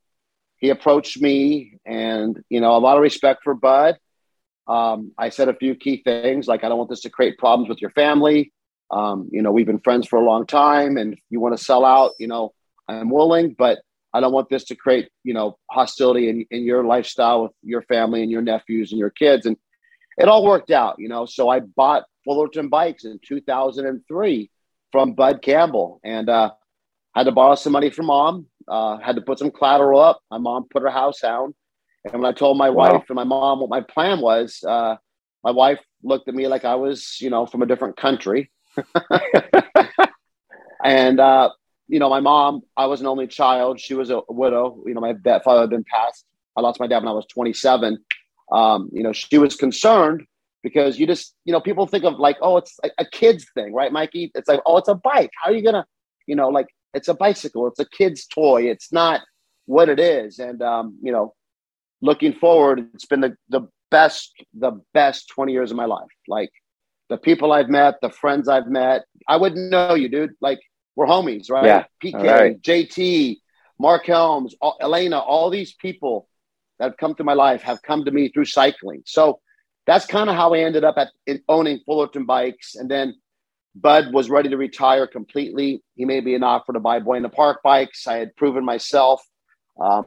he 0.64 0.70
approached 0.70 1.20
me 1.20 1.78
and 1.84 2.42
you 2.48 2.58
know 2.58 2.74
a 2.74 2.78
lot 2.78 2.96
of 2.96 3.02
respect 3.02 3.42
for 3.44 3.54
bud 3.54 3.96
um, 4.66 5.12
i 5.18 5.28
said 5.28 5.50
a 5.50 5.54
few 5.54 5.74
key 5.74 6.00
things 6.02 6.48
like 6.48 6.64
i 6.64 6.68
don't 6.70 6.78
want 6.78 6.88
this 6.88 7.02
to 7.02 7.10
create 7.10 7.36
problems 7.36 7.68
with 7.68 7.82
your 7.82 7.90
family 7.90 8.50
um, 8.90 9.28
you 9.32 9.42
know 9.42 9.52
we've 9.52 9.66
been 9.66 9.80
friends 9.80 10.06
for 10.06 10.18
a 10.18 10.24
long 10.24 10.46
time 10.46 10.96
and 10.96 11.14
if 11.14 11.20
you 11.30 11.40
want 11.40 11.56
to 11.56 11.62
sell 11.62 11.84
out 11.84 12.12
you 12.18 12.26
know 12.26 12.52
i'm 12.88 13.10
willing 13.10 13.54
but 13.58 13.78
i 14.12 14.20
don't 14.20 14.32
want 14.32 14.48
this 14.48 14.64
to 14.64 14.76
create 14.76 15.08
you 15.22 15.34
know 15.34 15.56
hostility 15.70 16.28
in, 16.28 16.46
in 16.50 16.64
your 16.64 16.84
lifestyle 16.84 17.44
with 17.44 17.52
your 17.62 17.82
family 17.82 18.22
and 18.22 18.30
your 18.30 18.42
nephews 18.42 18.92
and 18.92 18.98
your 18.98 19.10
kids 19.10 19.46
and 19.46 19.56
it 20.18 20.28
all 20.28 20.44
worked 20.44 20.70
out 20.70 20.96
you 20.98 21.08
know 21.08 21.26
so 21.26 21.48
i 21.48 21.60
bought 21.60 22.04
fullerton 22.24 22.68
bikes 22.68 23.04
in 23.04 23.18
2003 23.26 24.50
from 24.92 25.14
bud 25.14 25.42
campbell 25.42 26.00
and 26.04 26.28
uh, 26.28 26.50
had 27.14 27.24
to 27.24 27.32
borrow 27.32 27.54
some 27.54 27.72
money 27.72 27.90
from 27.90 28.06
mom 28.06 28.46
uh, 28.68 28.98
had 28.98 29.16
to 29.16 29.22
put 29.22 29.38
some 29.38 29.50
collateral 29.50 30.00
up. 30.00 30.20
My 30.30 30.38
mom 30.38 30.66
put 30.70 30.82
her 30.82 30.90
house 30.90 31.20
down. 31.20 31.54
And 32.04 32.22
when 32.22 32.26
I 32.26 32.32
told 32.32 32.58
my 32.58 32.70
wow. 32.70 32.92
wife 32.92 33.04
and 33.08 33.16
my 33.16 33.24
mom 33.24 33.60
what 33.60 33.70
my 33.70 33.80
plan 33.80 34.20
was, 34.20 34.62
uh, 34.66 34.96
my 35.42 35.50
wife 35.50 35.80
looked 36.02 36.28
at 36.28 36.34
me 36.34 36.48
like 36.48 36.64
I 36.64 36.74
was, 36.74 37.18
you 37.20 37.30
know, 37.30 37.46
from 37.46 37.62
a 37.62 37.66
different 37.66 37.96
country. 37.96 38.50
and, 40.84 41.20
uh, 41.20 41.50
you 41.88 41.98
know, 41.98 42.08
my 42.08 42.20
mom, 42.20 42.62
I 42.76 42.86
was 42.86 43.00
an 43.00 43.06
only 43.06 43.26
child. 43.26 43.80
She 43.80 43.94
was 43.94 44.10
a 44.10 44.22
widow. 44.28 44.82
You 44.86 44.94
know, 44.94 45.00
my 45.00 45.14
father 45.40 45.62
had 45.62 45.70
been 45.70 45.84
passed. 45.84 46.24
I 46.56 46.60
lost 46.60 46.80
my 46.80 46.86
dad 46.86 46.98
when 46.98 47.08
I 47.08 47.12
was 47.12 47.26
27. 47.26 47.98
Um, 48.52 48.90
you 48.92 49.02
know, 49.02 49.12
she 49.12 49.38
was 49.38 49.56
concerned 49.56 50.24
because 50.62 50.98
you 50.98 51.06
just, 51.06 51.34
you 51.44 51.52
know, 51.52 51.60
people 51.60 51.86
think 51.86 52.04
of 52.04 52.18
like, 52.18 52.36
oh, 52.40 52.56
it's 52.56 52.78
a 52.98 53.04
kid's 53.04 53.46
thing, 53.54 53.72
right, 53.74 53.92
Mikey? 53.92 54.32
It's 54.34 54.48
like, 54.48 54.60
oh, 54.66 54.78
it's 54.78 54.88
a 54.88 54.94
bike. 54.94 55.30
How 55.42 55.50
are 55.50 55.54
you 55.54 55.62
to, 55.62 55.84
you 56.26 56.36
know, 56.36 56.48
like 56.48 56.68
it's 56.94 57.08
a 57.08 57.14
bicycle. 57.14 57.66
It's 57.66 57.80
a 57.80 57.88
kid's 57.88 58.26
toy. 58.26 58.62
It's 58.62 58.92
not 58.92 59.20
what 59.66 59.88
it 59.88 60.00
is. 60.00 60.38
And 60.38 60.62
um, 60.62 60.98
you 61.02 61.12
know, 61.12 61.34
looking 62.00 62.32
forward, 62.32 62.88
it's 62.94 63.06
been 63.06 63.20
the, 63.20 63.36
the 63.48 63.68
best, 63.90 64.32
the 64.54 64.80
best 64.92 65.28
20 65.28 65.52
years 65.52 65.70
of 65.70 65.76
my 65.76 65.86
life. 65.86 66.08
Like 66.28 66.50
the 67.14 67.18
people 67.18 67.52
I've 67.52 67.68
met, 67.68 68.00
the 68.02 68.10
friends 68.10 68.48
I've 68.48 68.66
met. 68.66 69.04
I 69.28 69.36
wouldn't 69.36 69.70
know 69.70 69.94
you, 69.94 70.08
dude. 70.08 70.32
Like 70.40 70.58
we're 70.96 71.06
homies, 71.06 71.48
right? 71.48 71.64
Yeah. 71.64 71.84
PK, 72.02 72.24
right. 72.24 72.60
JT, 72.60 73.36
Mark 73.78 74.04
Helms, 74.06 74.56
all, 74.60 74.76
Elena, 74.80 75.20
all 75.20 75.48
these 75.48 75.74
people 75.74 76.28
that 76.80 76.86
have 76.86 76.96
come 76.96 77.14
through 77.14 77.26
my 77.26 77.34
life 77.34 77.62
have 77.62 77.80
come 77.82 78.04
to 78.04 78.10
me 78.10 78.30
through 78.30 78.46
cycling. 78.46 79.02
So 79.06 79.38
that's 79.86 80.06
kind 80.06 80.28
of 80.28 80.34
how 80.34 80.54
I 80.54 80.58
ended 80.58 80.82
up 80.82 80.96
at 80.98 81.10
owning 81.48 81.78
Fullerton 81.86 82.26
bikes. 82.26 82.74
And 82.74 82.90
then 82.90 83.14
Bud 83.76 84.12
was 84.12 84.28
ready 84.28 84.48
to 84.48 84.56
retire 84.56 85.06
completely. 85.06 85.84
He 85.94 86.04
made 86.04 86.24
me 86.24 86.34
an 86.34 86.42
offer 86.42 86.72
to 86.72 86.80
buy 86.80 86.98
Buena 86.98 87.28
Park 87.28 87.60
bikes. 87.62 88.08
I 88.08 88.16
had 88.16 88.34
proven 88.34 88.64
myself, 88.64 89.22
um, 89.80 90.06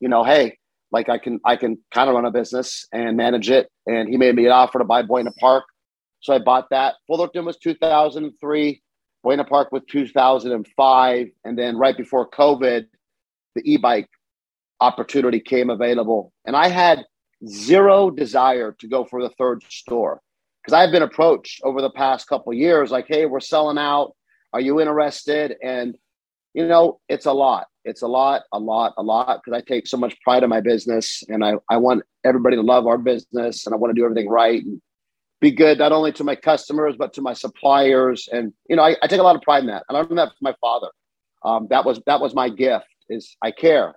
you 0.00 0.08
know, 0.08 0.24
hey, 0.24 0.56
like 0.90 1.10
I 1.10 1.18
can 1.18 1.40
I 1.44 1.56
can 1.56 1.76
kind 1.90 2.08
of 2.08 2.14
run 2.14 2.24
a 2.24 2.30
business 2.30 2.86
and 2.90 3.18
manage 3.18 3.50
it. 3.50 3.68
And 3.86 4.08
he 4.08 4.16
made 4.16 4.34
me 4.34 4.46
an 4.46 4.52
offer 4.52 4.78
to 4.78 4.84
buy 4.86 5.02
Buena 5.02 5.32
Park, 5.32 5.64
so 6.22 6.32
I 6.32 6.38
bought 6.38 6.70
that. 6.70 6.94
Fullerton 7.06 7.44
was 7.44 7.58
2003. 7.58 8.82
Buena 9.22 9.44
Park 9.44 9.70
was 9.70 9.82
2005, 9.88 11.28
and 11.44 11.58
then 11.58 11.76
right 11.76 11.96
before 11.96 12.28
COVID, 12.28 12.86
the 13.54 13.72
e-bike 13.72 14.08
opportunity 14.80 15.38
came 15.38 15.70
available, 15.70 16.32
and 16.44 16.56
I 16.56 16.68
had 16.68 17.04
zero 17.46 18.10
desire 18.10 18.74
to 18.80 18.88
go 18.88 19.04
for 19.04 19.22
the 19.22 19.30
third 19.30 19.62
store 19.68 20.20
because 20.62 20.72
I've 20.72 20.92
been 20.92 21.02
approached 21.02 21.60
over 21.64 21.80
the 21.80 21.90
past 21.90 22.28
couple 22.28 22.52
years, 22.52 22.90
like, 22.90 23.06
"Hey, 23.06 23.26
we're 23.26 23.40
selling 23.40 23.78
out. 23.78 24.14
Are 24.52 24.60
you 24.60 24.80
interested?" 24.80 25.56
And 25.62 25.96
you 26.54 26.66
know, 26.66 27.00
it's 27.08 27.26
a 27.26 27.32
lot. 27.32 27.66
It's 27.84 28.02
a 28.02 28.08
lot, 28.08 28.42
a 28.52 28.58
lot, 28.58 28.92
a 28.98 29.02
lot 29.02 29.40
because 29.42 29.56
I 29.56 29.62
take 29.62 29.86
so 29.86 29.96
much 29.96 30.20
pride 30.20 30.42
in 30.42 30.50
my 30.50 30.60
business, 30.60 31.22
and 31.28 31.44
I 31.44 31.54
I 31.68 31.76
want 31.76 32.02
everybody 32.24 32.56
to 32.56 32.62
love 32.62 32.86
our 32.86 32.98
business, 32.98 33.66
and 33.66 33.74
I 33.74 33.78
want 33.78 33.94
to 33.94 34.00
do 34.00 34.04
everything 34.04 34.28
right 34.28 34.64
and 34.64 34.80
be 35.42 35.50
good 35.50 35.78
not 35.78 35.92
only 35.92 36.12
to 36.12 36.24
my 36.24 36.36
customers 36.36 36.94
but 36.96 37.12
to 37.14 37.20
my 37.20 37.34
suppliers. 37.34 38.28
And 38.32 38.54
you 38.70 38.76
know, 38.76 38.82
I, 38.82 38.96
I 39.02 39.08
take 39.08 39.20
a 39.20 39.24
lot 39.24 39.36
of 39.36 39.42
pride 39.42 39.64
in 39.64 39.66
that, 39.66 39.84
and 39.88 39.98
I 39.98 40.00
learned 40.00 40.16
that 40.16 40.28
from 40.28 40.36
my 40.40 40.54
father. 40.60 40.88
Um, 41.44 41.66
that 41.68 41.84
was 41.84 42.00
that 42.06 42.20
was 42.20 42.34
my 42.34 42.48
gift. 42.48 42.86
Is 43.10 43.36
I 43.42 43.50
care. 43.50 43.94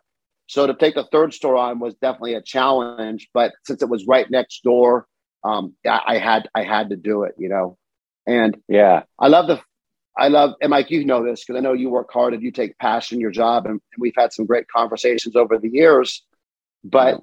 So 0.47 0.67
to 0.67 0.73
take 0.73 0.95
the 0.95 1.07
third 1.11 1.33
store 1.33 1.55
on 1.55 1.79
was 1.79 1.95
definitely 1.95 2.33
a 2.33 2.41
challenge, 2.41 3.29
but 3.33 3.53
since 3.63 3.81
it 3.81 3.89
was 3.89 4.05
right 4.05 4.29
next 4.29 4.63
door, 4.63 5.07
um, 5.43 5.75
I, 5.87 6.01
I 6.07 6.17
had 6.17 6.49
I 6.53 6.63
had 6.63 6.89
to 6.89 6.95
do 6.97 7.23
it, 7.23 7.35
you 7.37 7.47
know. 7.47 7.77
And 8.27 8.57
yeah, 8.67 9.03
I 9.19 9.27
love 9.27 9.47
the 9.47 9.61
I 10.17 10.29
love 10.29 10.55
and 10.61 10.71
Mike, 10.71 10.89
you 10.89 11.05
know 11.05 11.23
this 11.23 11.45
because 11.45 11.57
I 11.57 11.61
know 11.61 11.73
you 11.73 11.89
work 11.91 12.11
hard 12.11 12.33
and 12.33 12.41
you 12.41 12.51
take 12.51 12.77
passion 12.79 13.17
in 13.17 13.21
your 13.21 13.31
job, 13.31 13.65
and, 13.65 13.73
and 13.73 13.99
we've 13.99 14.13
had 14.17 14.33
some 14.33 14.47
great 14.47 14.67
conversations 14.67 15.35
over 15.35 15.59
the 15.59 15.69
years. 15.69 16.23
But 16.83 17.21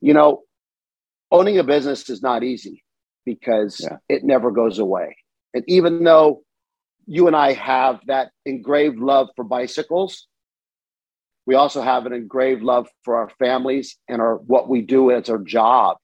you 0.00 0.14
know, 0.14 0.42
owning 1.32 1.58
a 1.58 1.64
business 1.64 2.08
is 2.08 2.22
not 2.22 2.44
easy 2.44 2.84
because 3.24 3.80
yeah. 3.80 3.98
it 4.08 4.24
never 4.24 4.50
goes 4.50 4.78
away. 4.78 5.16
And 5.54 5.64
even 5.66 6.04
though 6.04 6.42
you 7.06 7.26
and 7.26 7.36
I 7.36 7.52
have 7.52 8.00
that 8.06 8.30
engraved 8.44 8.98
love 8.98 9.28
for 9.36 9.44
bicycles, 9.44 10.26
we 11.46 11.54
also 11.54 11.82
have 11.82 12.06
an 12.06 12.12
engraved 12.12 12.62
love 12.62 12.88
for 13.04 13.16
our 13.16 13.30
families 13.38 13.96
and 14.08 14.20
our 14.20 14.36
what 14.36 14.68
we 14.68 14.82
do 14.82 15.10
as 15.10 15.28
our 15.28 15.38
job. 15.38 15.96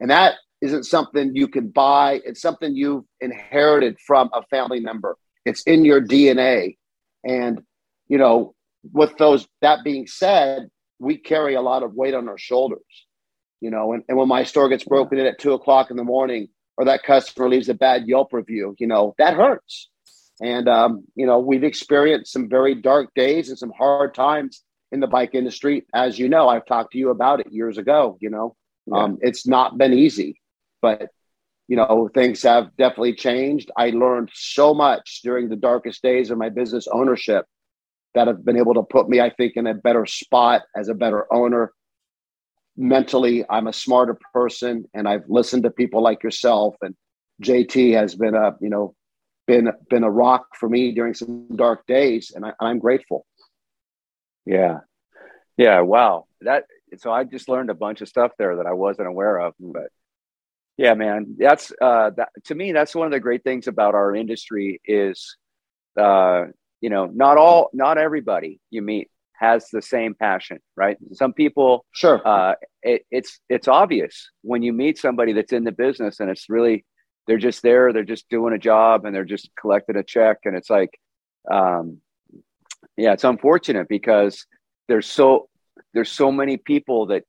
And 0.00 0.10
that 0.10 0.34
isn't 0.60 0.84
something 0.84 1.34
you 1.34 1.48
can 1.48 1.68
buy. 1.68 2.20
It's 2.24 2.40
something 2.40 2.74
you've 2.74 3.04
inherited 3.20 3.98
from 4.06 4.30
a 4.32 4.42
family 4.44 4.80
member. 4.80 5.16
It's 5.44 5.62
in 5.64 5.84
your 5.84 6.00
DNA. 6.00 6.76
And, 7.24 7.62
you 8.08 8.18
know, 8.18 8.54
with 8.92 9.16
those, 9.16 9.46
that 9.60 9.84
being 9.84 10.06
said, 10.06 10.68
we 10.98 11.18
carry 11.18 11.54
a 11.54 11.60
lot 11.60 11.82
of 11.82 11.94
weight 11.94 12.14
on 12.14 12.28
our 12.28 12.38
shoulders, 12.38 12.80
you 13.60 13.70
know, 13.70 13.92
and, 13.92 14.02
and 14.08 14.16
when 14.16 14.28
my 14.28 14.44
store 14.44 14.68
gets 14.68 14.84
broken 14.84 15.18
in 15.18 15.26
at 15.26 15.38
two 15.38 15.52
o'clock 15.52 15.90
in 15.90 15.96
the 15.96 16.04
morning 16.04 16.48
or 16.76 16.86
that 16.86 17.02
customer 17.02 17.48
leaves 17.48 17.68
a 17.68 17.74
bad 17.74 18.06
Yelp 18.06 18.32
review, 18.32 18.74
you 18.78 18.86
know, 18.86 19.14
that 19.18 19.34
hurts. 19.34 19.88
And, 20.40 20.68
um, 20.68 21.04
you 21.14 21.26
know, 21.26 21.38
we've 21.38 21.64
experienced 21.64 22.32
some 22.32 22.48
very 22.48 22.74
dark 22.74 23.14
days 23.14 23.48
and 23.48 23.58
some 23.58 23.72
hard 23.76 24.14
times 24.14 24.62
in 24.92 25.00
the 25.00 25.06
bike 25.06 25.34
industry. 25.34 25.86
As 25.94 26.18
you 26.18 26.28
know, 26.28 26.48
I've 26.48 26.66
talked 26.66 26.92
to 26.92 26.98
you 26.98 27.10
about 27.10 27.40
it 27.40 27.50
years 27.50 27.78
ago, 27.78 28.18
you 28.20 28.28
know, 28.28 28.54
yeah. 28.86 28.98
um, 28.98 29.18
it's 29.22 29.46
not 29.46 29.78
been 29.78 29.94
easy 29.94 30.40
but 30.86 31.08
you 31.68 31.76
know 31.76 32.08
things 32.14 32.42
have 32.42 32.76
definitely 32.76 33.14
changed 33.14 33.70
i 33.76 33.90
learned 33.90 34.30
so 34.32 34.72
much 34.74 35.20
during 35.22 35.48
the 35.48 35.56
darkest 35.56 36.02
days 36.02 36.30
of 36.30 36.38
my 36.38 36.48
business 36.48 36.86
ownership 36.92 37.44
that 38.14 38.28
have 38.28 38.44
been 38.44 38.56
able 38.56 38.74
to 38.74 38.82
put 38.82 39.08
me 39.08 39.20
i 39.20 39.30
think 39.30 39.54
in 39.56 39.66
a 39.66 39.74
better 39.74 40.06
spot 40.06 40.62
as 40.76 40.88
a 40.88 40.94
better 40.94 41.26
owner 41.32 41.72
mentally 42.76 43.44
I'm 43.48 43.66
a 43.66 43.72
smarter 43.72 44.18
person 44.32 44.84
and 44.94 45.08
I've 45.08 45.24
listened 45.28 45.62
to 45.64 45.70
people 45.70 46.02
like 46.02 46.22
yourself 46.22 46.76
and 46.82 46.94
JT 47.42 47.94
has 47.94 48.14
been 48.14 48.34
a, 48.34 48.54
you 48.60 48.68
know, 48.68 48.94
been 49.46 49.70
been 49.88 50.04
a 50.04 50.10
rock 50.10 50.46
for 50.58 50.68
me 50.68 50.92
during 50.92 51.14
some 51.14 51.48
dark 51.56 51.86
days 51.86 52.32
and 52.34 52.44
I, 52.44 52.52
I'm 52.60 52.78
grateful. 52.78 53.24
Yeah. 54.44 54.80
Yeah, 55.56 55.80
wow. 55.80 56.26
That 56.42 56.64
so 56.98 57.10
I 57.10 57.24
just 57.24 57.48
learned 57.48 57.70
a 57.70 57.74
bunch 57.74 58.00
of 58.00 58.08
stuff 58.08 58.32
there 58.38 58.56
that 58.56 58.66
I 58.66 58.72
wasn't 58.72 59.08
aware 59.08 59.38
of, 59.38 59.54
but 59.58 59.88
yeah, 60.76 60.94
man, 60.94 61.36
that's 61.38 61.72
uh 61.80 62.10
that 62.16 62.28
to 62.44 62.54
me 62.54 62.72
that's 62.72 62.94
one 62.94 63.06
of 63.06 63.12
the 63.12 63.20
great 63.20 63.42
things 63.42 63.66
about 63.68 63.94
our 63.94 64.14
industry 64.14 64.80
is 64.84 65.36
uh 65.98 66.44
you 66.82 66.90
know, 66.90 67.06
not 67.06 67.38
all 67.38 67.70
not 67.72 67.96
everybody 67.96 68.60
you 68.70 68.82
meet 68.82 69.08
has 69.38 69.68
the 69.70 69.82
same 69.82 70.14
passion, 70.14 70.58
right? 70.76 70.96
Some 71.12 71.32
people, 71.32 71.84
sure, 71.92 72.26
uh, 72.26 72.54
it, 72.82 73.06
it's 73.10 73.40
it's 73.48 73.68
obvious 73.68 74.30
when 74.42 74.62
you 74.62 74.72
meet 74.72 74.98
somebody 74.98 75.32
that's 75.32 75.52
in 75.52 75.64
the 75.64 75.72
business, 75.72 76.20
and 76.20 76.30
it's 76.30 76.48
really 76.48 76.84
they're 77.26 77.38
just 77.38 77.62
there, 77.62 77.92
they're 77.92 78.04
just 78.04 78.28
doing 78.28 78.54
a 78.54 78.58
job, 78.58 79.04
and 79.04 79.14
they're 79.14 79.24
just 79.24 79.50
collecting 79.60 79.96
a 79.96 80.02
check, 80.02 80.38
and 80.44 80.56
it's 80.56 80.70
like, 80.70 80.98
um, 81.50 81.98
yeah, 82.96 83.12
it's 83.12 83.24
unfortunate 83.24 83.88
because 83.88 84.46
there's 84.88 85.06
so 85.06 85.48
there's 85.92 86.10
so 86.10 86.32
many 86.32 86.56
people 86.56 87.06
that 87.06 87.24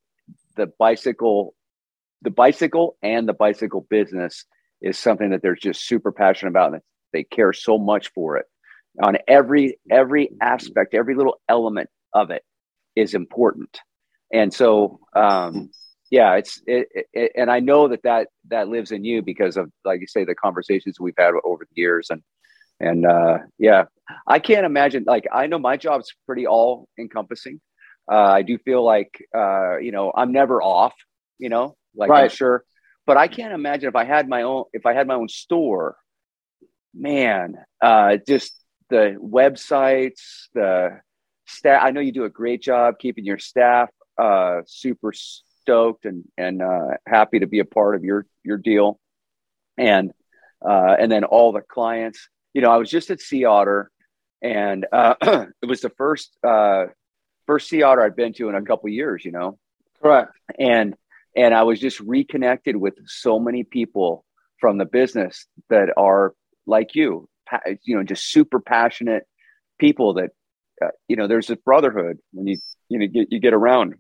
the 0.56 0.72
bicycle, 0.80 1.54
the 2.22 2.32
bicycle 2.32 2.98
and 3.02 3.28
the 3.28 3.34
bicycle 3.34 3.86
business 3.90 4.46
is 4.82 4.98
something 4.98 5.32
that 5.32 5.42
they're 5.42 5.56
just 5.56 5.86
super 5.88 6.12
passionate 6.12 6.52
about, 6.52 6.74
and 6.74 6.82
they 7.14 7.24
care 7.24 7.54
so 7.54 7.78
much 7.78 8.12
for 8.14 8.38
it 8.38 8.46
on 9.02 9.18
every 9.28 9.80
every 9.92 10.30
aspect 10.42 10.94
every 10.94 11.16
little 11.16 11.40
element 11.48 11.90
of 12.14 12.32
it 12.32 12.44
is 12.96 13.14
important. 13.14 13.80
And 14.34 14.54
so, 14.54 15.00
um, 15.16 15.70
yeah, 16.10 16.36
it's 16.36 16.62
it, 16.66 16.88
it, 17.14 17.32
and 17.36 17.52
I 17.52 17.60
know 17.60 17.90
that 17.90 18.04
that 18.04 18.28
that 18.50 18.70
lives 18.70 18.92
in 18.92 19.04
you 19.04 19.22
because 19.22 19.58
of 19.58 19.72
like 19.84 20.00
you 20.00 20.08
say 20.08 20.24
the 20.24 20.36
conversations 20.36 21.00
we've 21.00 21.14
had 21.18 21.34
over 21.44 21.66
the 21.66 21.82
years 21.82 22.08
and 22.10 22.22
and 22.80 23.06
uh, 23.06 23.40
yeah, 23.58 23.86
I 24.26 24.40
can't 24.40 24.66
imagine 24.66 25.04
like 25.08 25.26
I 25.32 25.48
know 25.48 25.60
my 25.60 25.78
job's 25.78 26.14
pretty 26.26 26.48
all 26.48 26.88
encompassing. 26.98 27.60
Uh, 28.10 28.16
I 28.16 28.42
do 28.44 28.58
feel 28.58 28.84
like 28.84 29.22
uh, 29.36 29.78
you 29.78 29.92
know 29.92 30.12
I'm 30.16 30.32
never 30.32 30.62
off. 30.62 30.94
You 31.40 31.50
know, 31.50 31.76
like 31.96 32.10
right. 32.10 32.24
I'm 32.24 32.30
sure, 32.30 32.64
but 33.06 33.18
I 33.18 33.28
can't 33.28 33.54
imagine 33.54 33.90
if 33.90 33.96
I 33.96 34.06
had 34.06 34.30
my 34.30 34.44
own 34.44 34.66
if 34.74 34.86
I 34.86 34.94
had 34.94 35.08
my 35.08 35.16
own 35.16 35.30
store. 35.30 35.98
Man, 36.94 37.56
uh, 37.82 38.18
just 38.28 38.54
the 38.90 39.18
websites, 39.22 40.48
the 40.54 41.00
staff. 41.48 41.82
I 41.84 41.92
know 41.92 42.02
you 42.02 42.12
do 42.12 42.26
a 42.26 42.30
great 42.30 42.62
job 42.62 43.00
keeping 43.00 43.26
your 43.26 43.40
staff 43.40 43.90
uh, 44.18 44.62
super 44.66 45.14
stoked 45.14 46.06
and 46.06 46.24
and 46.38 46.62
uh, 46.62 46.98
happy 47.08 47.40
to 47.40 47.48
be 47.48 47.60
a 47.60 47.66
part 47.66 47.96
of 47.96 48.04
your 48.04 48.26
your 48.44 48.58
deal, 48.58 49.00
and 49.78 50.12
uh, 50.68 50.96
and 51.00 51.12
then 51.12 51.24
all 51.24 51.52
the 51.52 51.62
clients. 51.62 52.30
You 52.54 52.62
know, 52.62 52.72
I 52.72 52.78
was 52.78 52.90
just 52.90 53.12
at 53.12 53.22
Sea 53.22 53.46
Otter, 53.46 53.92
and 54.42 54.86
uh, 54.92 55.16
it 55.62 55.68
was 55.68 55.82
the 55.82 55.92
first 55.92 56.36
uh, 56.44 56.86
first 57.46 57.70
Sea 57.70 57.84
Otter 57.84 58.02
I'd 58.02 58.16
been 58.16 58.34
to 58.34 58.50
in 58.50 58.56
a 58.56 58.62
couple 58.62 58.90
years. 58.90 59.24
You 59.24 59.32
know, 59.32 59.60
correct. 60.02 60.32
And 60.58 60.96
and 61.36 61.54
I 61.54 61.64
was 61.64 61.80
just 61.80 62.00
reconnected 62.00 62.76
with 62.76 62.96
so 63.06 63.40
many 63.40 63.64
people 63.64 64.26
from 64.60 64.80
the 64.80 64.86
business 64.86 65.46
that 65.70 65.90
are 65.96 66.34
like 66.66 66.96
you, 66.96 67.30
you 67.84 67.96
know, 67.96 68.04
just 68.04 68.32
super 68.32 68.60
passionate 68.60 69.24
people 69.80 70.16
that 70.16 70.32
uh, 70.84 70.90
you 71.08 71.16
know, 71.16 71.28
there's 71.28 71.48
this 71.48 71.58
brotherhood 71.64 72.20
when 72.34 72.48
you 72.48 72.58
you 72.90 73.00
know 73.00 73.08
get 73.08 73.32
you 73.32 73.40
get 73.40 73.54
around, 73.54 73.96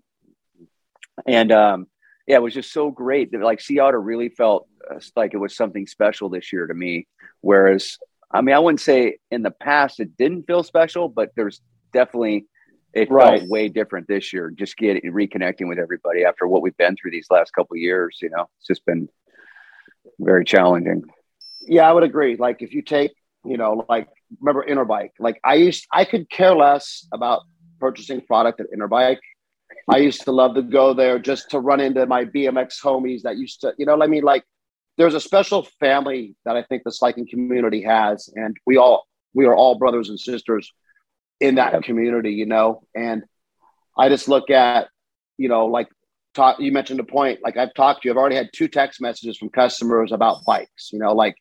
and 1.26 1.52
um, 1.52 1.88
yeah, 2.28 2.36
it 2.36 2.42
was 2.42 2.54
just 2.54 2.72
so 2.72 2.92
great 2.92 3.32
that 3.32 3.42
like 3.42 3.62
Sea 3.62 3.80
Otter 3.80 4.00
really 4.00 4.30
felt 4.30 4.68
uh, 4.90 5.00
like 5.16 5.34
it 5.34 5.38
was 5.38 5.56
something 5.56 5.88
special 5.88 6.30
this 6.30 6.52
year 6.52 6.68
to 6.68 6.74
me. 6.74 7.08
Whereas, 7.42 7.98
I 8.32 8.42
mean, 8.42 8.56
I 8.56 8.60
wouldn't 8.60 8.82
say 8.82 9.18
in 9.32 9.44
the 9.44 9.52
past 9.52 10.00
it 10.00 10.18
didn't 10.18 10.44
feel 10.44 10.64
special, 10.64 11.10
but 11.10 11.32
there's 11.36 11.62
definitely 11.94 12.46
it 12.94 13.10
right. 13.10 13.40
felt 13.40 13.50
way 13.50 13.70
different 13.70 14.08
this 14.08 14.34
year. 14.34 14.52
Just 14.52 14.78
getting 14.78 15.12
reconnecting 15.12 15.68
with 15.68 15.80
everybody 15.80 16.26
after 16.26 16.48
what 16.48 16.62
we've 16.62 16.78
been 16.78 16.96
through 16.96 17.12
these 17.12 17.28
last 17.30 17.52
couple 17.52 17.78
years. 17.78 18.20
You 18.22 18.30
know, 18.30 18.50
it's 18.58 18.68
just 18.68 18.86
been 18.86 19.08
very 20.20 20.44
challenging. 20.44 21.04
Yeah, 21.62 21.90
I 21.90 21.94
would 21.94 22.04
agree. 22.04 22.36
Like 22.36 22.62
if 22.62 22.74
you 22.74 22.82
take, 22.82 23.14
you 23.46 23.58
know, 23.58 23.86
like 23.90 24.08
remember 24.42 24.66
Interbike. 24.68 25.12
Like 25.20 25.40
I 25.44 25.56
used, 25.56 25.88
I 25.92 26.06
could 26.06 26.30
care 26.30 26.56
less 26.56 27.08
about 27.14 27.44
purchasing 27.80 28.22
product 28.22 28.60
at 28.60 28.68
Interbike. 28.76 29.18
I 29.90 29.98
used 29.98 30.22
to 30.24 30.32
love 30.32 30.56
to 30.56 30.62
go 30.62 30.94
there 30.94 31.20
just 31.20 31.50
to 31.52 31.60
run 31.60 31.80
into 31.80 32.06
my 32.06 32.26
BMX 32.26 32.82
homies 32.84 33.22
that 33.22 33.38
used 33.38 33.62
to, 33.62 33.74
you 33.78 33.86
know, 33.86 34.02
I 34.02 34.08
mean, 34.08 34.24
like 34.24 34.44
there's 34.98 35.14
a 35.14 35.22
special 35.22 35.68
family 35.80 36.36
that 36.46 36.58
I 36.58 36.64
think 36.64 36.84
the 36.84 36.92
cycling 36.92 37.28
community 37.30 37.84
has, 37.84 38.30
and 38.36 38.58
we 38.66 38.78
all 38.78 39.08
we 39.34 39.46
are 39.46 39.56
all 39.56 39.78
brothers 39.78 40.10
and 40.10 40.20
sisters 40.20 40.72
in 41.40 41.56
that 41.56 41.84
community, 41.84 42.32
you 42.32 42.48
know. 42.48 42.84
And 42.96 43.24
I 43.98 44.10
just 44.10 44.28
look 44.28 44.50
at, 44.50 44.88
you 45.38 45.50
know, 45.50 45.68
like 45.68 45.88
talk. 46.34 46.60
You 46.60 46.72
mentioned 46.72 47.00
a 47.00 47.04
point. 47.04 47.40
Like 47.44 47.58
I've 47.58 47.74
talked 47.76 48.02
to 48.02 48.08
you. 48.08 48.12
I've 48.12 48.18
already 48.18 48.36
had 48.36 48.50
two 48.54 48.68
text 48.68 49.00
messages 49.00 49.38
from 49.38 49.50
customers 49.50 50.12
about 50.12 50.44
bikes. 50.46 50.90
You 50.92 51.00
know, 51.00 51.14
like 51.14 51.36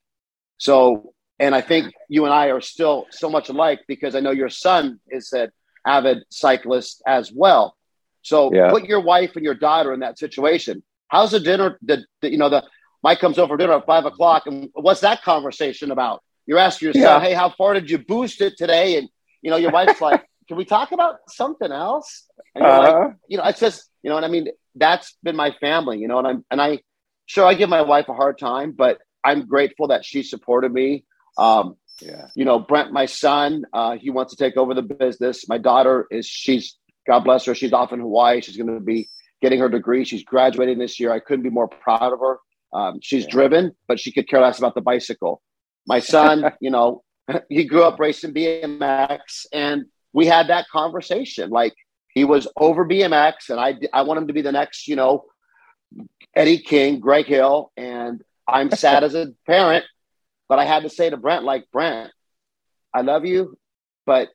so 0.59 1.15
and 1.39 1.55
I 1.55 1.61
think 1.61 1.93
you 2.09 2.25
and 2.25 2.33
I 2.33 2.47
are 2.47 2.61
still 2.61 3.07
so 3.11 3.29
much 3.29 3.49
alike 3.49 3.81
because 3.87 4.15
I 4.15 4.21
know 4.21 4.31
your 4.31 4.49
son 4.49 5.01
is 5.09 5.33
an 5.33 5.51
avid 5.87 6.25
cyclist 6.31 7.03
as 7.07 7.31
well. 7.33 7.77
So 8.23 8.53
yeah. 8.53 8.71
put 8.71 8.85
your 8.85 9.01
wife 9.01 9.37
and 9.37 9.45
your 9.45 9.55
daughter 9.55 9.93
in 9.93 10.01
that 10.01 10.19
situation. 10.19 10.83
How's 11.09 11.31
the 11.31 11.41
dinner? 11.41 11.79
The, 11.83 12.05
the, 12.23 12.31
you 12.31 12.39
know 12.39 12.49
the 12.49 12.65
Mike 13.03 13.21
comes 13.21 13.39
over 13.39 13.55
for 13.55 13.57
dinner 13.57 13.75
at 13.75 13.87
five 13.87 14.05
o'clock, 14.05 14.47
and 14.47 14.69
what's 14.73 15.03
that 15.03 15.23
conversation 15.23 15.93
about? 15.93 16.23
You're 16.47 16.59
asking 16.59 16.87
your 16.87 16.95
son, 16.95 17.03
yeah. 17.03 17.21
"Hey, 17.21 17.35
how 17.35 17.51
far 17.51 17.75
did 17.75 17.89
you 17.89 17.99
boost 17.99 18.41
it 18.41 18.57
today?" 18.57 18.99
And 18.99 19.09
you 19.43 19.51
know 19.51 19.57
your 19.57 19.71
wife's 19.71 20.01
like, 20.01 20.25
"Can 20.49 20.57
we 20.57 20.65
talk 20.65 20.91
about 20.91 21.19
something 21.29 21.71
else?" 21.71 22.25
And 22.55 22.65
you're 22.65 22.73
uh-huh. 22.73 22.99
like, 23.07 23.17
you 23.29 23.37
know, 23.39 23.45
it's 23.45 23.61
just 23.61 23.89
you 24.03 24.11
know, 24.11 24.17
and 24.17 24.27
I 24.27 24.29
mean 24.29 24.49
that's 24.75 25.17
been 25.23 25.37
my 25.37 25.53
family, 25.61 25.99
you 25.99 26.09
know, 26.09 26.19
and 26.19 26.27
I'm 26.27 26.45
and 26.51 26.61
I 26.61 26.81
sure 27.27 27.47
I 27.47 27.55
give 27.55 27.69
my 27.69 27.83
wife 27.83 28.09
a 28.09 28.15
hard 28.15 28.39
time, 28.39 28.73
but 28.73 28.99
I'm 29.23 29.47
grateful 29.47 29.89
that 29.89 30.05
she 30.05 30.25
supported 30.25 30.73
me 30.73 31.05
um, 31.39 31.77
yeah. 32.01 32.29
You 32.35 32.45
know, 32.45 32.59
Brent, 32.59 32.93
my 32.93 33.07
son, 33.07 33.65
uh, 33.73 33.97
he 33.97 34.11
wants 34.11 34.35
to 34.35 34.43
take 34.43 34.57
over 34.57 34.75
the 34.75 34.83
business. 34.83 35.49
My 35.49 35.59
daughter 35.59 36.07
is, 36.11 36.27
she's, 36.27 36.77
God 37.07 37.21
bless 37.21 37.45
her, 37.47 37.55
she's 37.55 37.73
off 37.73 37.93
in 37.93 38.01
Hawaii. 38.01 38.41
She's 38.41 38.57
going 38.57 38.73
to 38.73 38.81
be 38.81 39.09
getting 39.41 39.61
her 39.61 39.69
degree. 39.69 40.05
She's 40.05 40.25
graduating 40.25 40.79
this 40.79 41.01
year. 41.01 41.13
I 41.13 41.21
couldn't 41.21 41.43
be 41.43 41.51
more 41.51 41.69
proud 41.69 42.13
of 42.13 42.21
her. 42.21 42.39
Um, 42.73 42.99
she's 43.03 43.25
yeah. 43.25 43.31
driven, 43.31 43.77
but 43.89 43.99
she 43.99 44.13
could 44.13 44.29
care 44.29 44.41
less 44.41 44.59
about 44.59 44.75
the 44.75 44.81
bicycle. 44.81 45.41
My 45.87 46.01
son, 46.01 46.53
you 46.61 46.71
know, 46.71 47.03
he 47.49 47.65
grew 47.65 47.83
up 47.83 47.99
racing 47.99 48.35
BMX, 48.35 49.47
and 49.53 49.87
we 50.13 50.27
had 50.27 50.49
that 50.49 50.67
conversation. 50.69 51.51
Like 51.51 51.75
he 52.09 52.25
was 52.25 52.49
over 52.57 52.87
BMX, 52.87 53.51
and 53.51 53.61
I 53.61 53.77
I 53.93 54.03
want 54.03 54.19
him 54.19 54.27
to 54.27 54.33
be 54.33 54.43
the 54.43 54.53
next, 54.53 54.89
you 54.89 54.97
know, 54.97 55.25
Eddy 56.35 56.59
King, 56.59 57.01
Greg 57.01 57.27
Hill, 57.27 57.73
and 57.77 58.23
I'm 58.47 58.71
sad 58.71 59.05
as 59.05 59.15
a 59.15 59.33
parent 59.47 59.85
but 60.49 60.59
I 60.59 60.65
had 60.65 60.83
to 60.83 60.91
say 60.91 61.11
to 61.11 61.17
Brent, 61.17 61.45
like, 61.45 61.65
Brent, 61.73 62.11
I 62.95 63.03
love 63.03 63.25
you, 63.25 63.59
but 64.05 64.29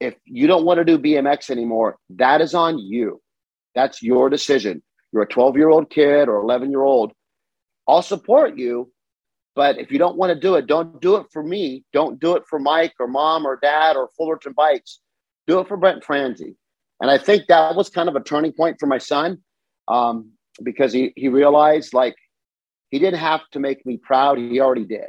if 0.00 0.14
you 0.24 0.46
don't 0.46 0.64
want 0.64 0.78
to 0.78 0.84
do 0.84 0.98
BMX 0.98 1.50
anymore, 1.50 1.96
that 2.10 2.40
is 2.40 2.54
on 2.54 2.78
you. 2.78 3.20
That's 3.74 4.02
your 4.02 4.30
decision. 4.30 4.82
You're 5.12 5.22
a 5.22 5.28
12 5.28 5.56
year 5.56 5.70
old 5.70 5.90
kid 5.90 6.28
or 6.28 6.36
11 6.36 6.70
year 6.70 6.82
old. 6.82 7.12
I'll 7.88 8.02
support 8.02 8.58
you, 8.58 8.92
but 9.54 9.78
if 9.78 9.90
you 9.90 9.98
don't 9.98 10.16
want 10.16 10.32
to 10.32 10.38
do 10.38 10.56
it, 10.56 10.66
don't 10.66 11.00
do 11.00 11.16
it 11.16 11.26
for 11.32 11.42
me. 11.42 11.84
Don't 11.92 12.20
do 12.20 12.36
it 12.36 12.42
for 12.48 12.58
Mike 12.58 12.94
or 13.00 13.06
mom 13.06 13.46
or 13.46 13.58
dad 13.60 13.96
or 13.96 14.10
Fullerton 14.16 14.52
Bikes. 14.52 15.00
Do 15.46 15.60
it 15.60 15.68
for 15.68 15.76
Brent 15.76 16.04
Franze. 16.04 16.42
And 17.00 17.10
I 17.10 17.18
think 17.18 17.46
that 17.48 17.76
was 17.76 17.88
kind 17.88 18.08
of 18.08 18.16
a 18.16 18.22
turning 18.22 18.52
point 18.52 18.76
for 18.80 18.86
my 18.86 18.98
son 18.98 19.38
um, 19.88 20.32
because 20.62 20.92
he, 20.92 21.12
he 21.16 21.28
realized 21.28 21.94
like 21.94 22.16
he 22.90 22.98
didn't 22.98 23.20
have 23.20 23.42
to 23.52 23.60
make 23.60 23.84
me 23.86 23.98
proud. 23.98 24.38
He 24.38 24.60
already 24.60 24.84
did. 24.84 25.06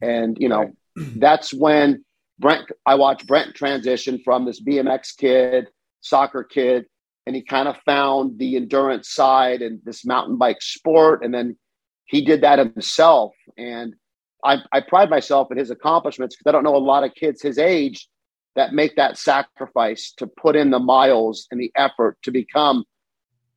And, 0.00 0.36
you 0.40 0.48
know, 0.48 0.72
that's 0.96 1.52
when 1.52 2.04
Brent, 2.38 2.70
I 2.86 2.94
watched 2.94 3.26
Brent 3.26 3.54
transition 3.54 4.20
from 4.24 4.44
this 4.44 4.62
BMX 4.62 5.16
kid, 5.16 5.68
soccer 6.00 6.44
kid, 6.44 6.86
and 7.26 7.36
he 7.36 7.42
kind 7.42 7.68
of 7.68 7.76
found 7.84 8.38
the 8.38 8.56
endurance 8.56 9.10
side 9.10 9.60
and 9.60 9.80
this 9.84 10.04
mountain 10.04 10.38
bike 10.38 10.62
sport. 10.62 11.24
And 11.24 11.34
then 11.34 11.58
he 12.06 12.24
did 12.24 12.40
that 12.40 12.58
himself. 12.58 13.34
And 13.56 13.94
I, 14.42 14.58
I 14.72 14.80
pride 14.80 15.10
myself 15.10 15.50
in 15.50 15.58
his 15.58 15.70
accomplishments 15.70 16.36
because 16.36 16.48
I 16.48 16.52
don't 16.52 16.64
know 16.64 16.76
a 16.76 16.78
lot 16.78 17.04
of 17.04 17.14
kids 17.14 17.42
his 17.42 17.58
age 17.58 18.08
that 18.56 18.72
make 18.72 18.96
that 18.96 19.18
sacrifice 19.18 20.12
to 20.16 20.26
put 20.26 20.56
in 20.56 20.70
the 20.70 20.78
miles 20.78 21.46
and 21.50 21.60
the 21.60 21.70
effort 21.76 22.16
to 22.22 22.30
become 22.30 22.84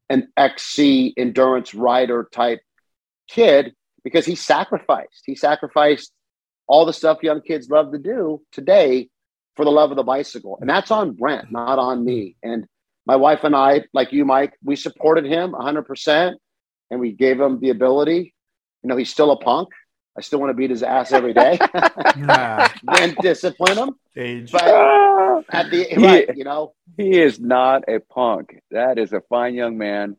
an 0.09 0.27
XC 0.35 1.13
endurance 1.17 1.73
rider 1.73 2.27
type 2.31 2.59
kid 3.29 3.73
because 4.03 4.25
he 4.25 4.35
sacrificed. 4.35 5.23
He 5.25 5.35
sacrificed 5.35 6.11
all 6.71 6.85
the 6.85 6.93
stuff 6.93 7.17
young 7.21 7.41
kids 7.41 7.69
love 7.69 7.91
to 7.91 7.97
do 7.97 8.41
today 8.53 9.09
for 9.57 9.65
the 9.65 9.71
love 9.71 9.91
of 9.91 9.97
the 9.97 10.03
bicycle. 10.03 10.57
And 10.61 10.69
that's 10.69 10.89
on 10.89 11.11
Brent, 11.11 11.51
not 11.51 11.77
on 11.77 12.03
me. 12.03 12.37
And 12.41 12.65
my 13.05 13.17
wife 13.17 13.43
and 13.43 13.53
I, 13.53 13.83
like 13.93 14.13
you, 14.13 14.23
Mike, 14.23 14.53
we 14.63 14.77
supported 14.77 15.25
him 15.25 15.51
100%, 15.51 16.33
and 16.89 16.99
we 17.01 17.11
gave 17.11 17.41
him 17.41 17.59
the 17.59 17.71
ability. 17.71 18.33
You 18.83 18.87
know, 18.87 18.95
he's 18.95 19.09
still 19.09 19.31
a 19.31 19.37
punk. 19.37 19.67
I 20.17 20.21
still 20.21 20.39
want 20.39 20.51
to 20.51 20.53
beat 20.53 20.69
his 20.69 20.81
ass 20.81 21.11
every 21.11 21.33
day 21.33 21.59
and 21.73 23.17
discipline 23.21 23.77
him. 23.77 23.95
Age. 24.15 24.51
But 24.51 24.63
at 25.49 25.71
the 25.71 25.83
he, 25.89 26.05
right, 26.05 26.37
you 26.37 26.45
know, 26.45 26.73
he 26.95 27.19
is 27.19 27.37
not 27.37 27.83
a 27.89 27.99
punk. 27.99 28.55
That 28.71 28.97
is 28.97 29.11
a 29.11 29.21
fine 29.29 29.55
young 29.55 29.77
man, 29.77 30.15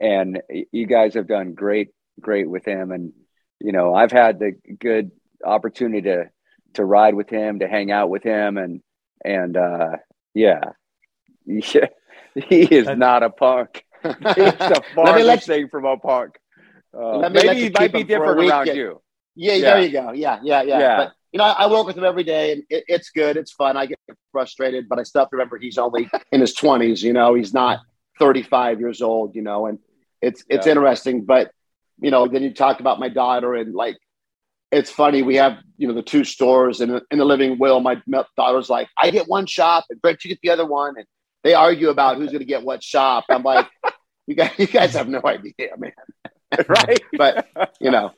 and 0.00 0.42
you 0.70 0.86
guys 0.86 1.14
have 1.14 1.26
done 1.26 1.54
great, 1.54 1.90
great 2.20 2.48
with 2.48 2.66
him. 2.66 2.90
And 2.90 3.12
you 3.60 3.72
know, 3.72 3.94
I've 3.94 4.12
had 4.12 4.38
the 4.38 4.52
good 4.78 5.10
opportunity 5.44 6.02
to 6.02 6.30
to 6.74 6.84
ride 6.84 7.14
with 7.14 7.30
him, 7.30 7.60
to 7.60 7.68
hang 7.68 7.90
out 7.90 8.10
with 8.10 8.22
him, 8.22 8.56
and 8.56 8.82
and 9.24 9.56
uh, 9.56 9.96
yeah, 10.34 10.60
yeah, 11.46 11.86
he 12.34 12.62
is 12.62 12.88
not 12.88 13.22
a 13.22 13.30
punk. 13.30 13.84
It's 14.04 14.60
a 14.60 14.82
farthest 14.94 15.46
thing 15.46 15.68
from 15.68 15.86
a 15.86 15.96
punk. 15.96 16.36
Uh, 16.92 17.30
maybe 17.30 17.62
he 17.62 17.70
might 17.70 17.92
be 17.92 18.04
different 18.04 18.38
around 18.38 18.66
you. 18.66 19.00
Yeah, 19.34 19.54
yeah, 19.54 19.60
there 19.60 19.82
you 19.82 19.90
go. 19.90 20.12
Yeah, 20.12 20.40
yeah, 20.42 20.62
yeah. 20.62 20.78
yeah. 20.78 20.96
But 20.98 21.12
you 21.32 21.38
know, 21.38 21.44
I, 21.44 21.64
I 21.64 21.70
work 21.70 21.86
with 21.86 21.96
him 21.96 22.04
every 22.04 22.22
day, 22.22 22.52
and 22.52 22.62
it, 22.68 22.84
it's 22.86 23.10
good. 23.10 23.36
It's 23.38 23.52
fun. 23.52 23.76
I 23.76 23.86
get 23.86 23.98
frustrated, 24.30 24.88
but 24.88 24.98
I 24.98 25.02
still 25.04 25.22
have 25.22 25.30
to 25.30 25.36
remember 25.36 25.58
he's 25.58 25.78
only 25.78 26.08
in 26.30 26.40
his 26.40 26.52
twenties. 26.52 27.02
You 27.02 27.14
know, 27.14 27.34
he's 27.34 27.54
not 27.54 27.80
thirty-five 28.18 28.78
years 28.78 29.00
old. 29.00 29.34
You 29.34 29.42
know, 29.42 29.66
and 29.66 29.78
it's 30.20 30.44
it's 30.48 30.66
yeah. 30.66 30.72
interesting. 30.72 31.24
But 31.24 31.50
you 32.00 32.10
know, 32.10 32.28
then 32.28 32.42
you 32.42 32.52
talked 32.52 32.80
about 32.80 33.00
my 33.00 33.08
daughter, 33.08 33.54
and 33.54 33.74
like, 33.74 33.96
it's 34.74 34.90
funny. 34.90 35.22
We 35.22 35.36
have 35.36 35.58
you 35.76 35.88
know 35.88 35.94
the 35.94 36.02
two 36.02 36.24
stores, 36.24 36.80
and 36.80 37.00
in 37.10 37.18
the 37.18 37.24
living 37.24 37.58
will, 37.58 37.80
my 37.80 38.00
daughter's 38.36 38.68
like, 38.68 38.88
I 38.98 39.10
get 39.10 39.28
one 39.28 39.46
shop, 39.46 39.84
and 39.90 40.00
Brent, 40.02 40.24
you 40.24 40.30
get 40.30 40.40
the 40.42 40.50
other 40.50 40.66
one, 40.66 40.94
and 40.96 41.06
they 41.42 41.54
argue 41.54 41.90
about 41.90 42.16
who's 42.16 42.28
going 42.28 42.40
to 42.40 42.44
get 42.44 42.64
what 42.64 42.82
shop. 42.82 43.24
I'm 43.30 43.42
like, 43.42 43.68
you 44.26 44.34
guys, 44.34 44.52
you 44.58 44.66
guys 44.66 44.94
have 44.94 45.08
no 45.08 45.20
idea, 45.24 45.52
man. 45.78 45.92
right? 46.68 47.00
But 47.16 47.48
you 47.80 47.90
know. 47.90 48.12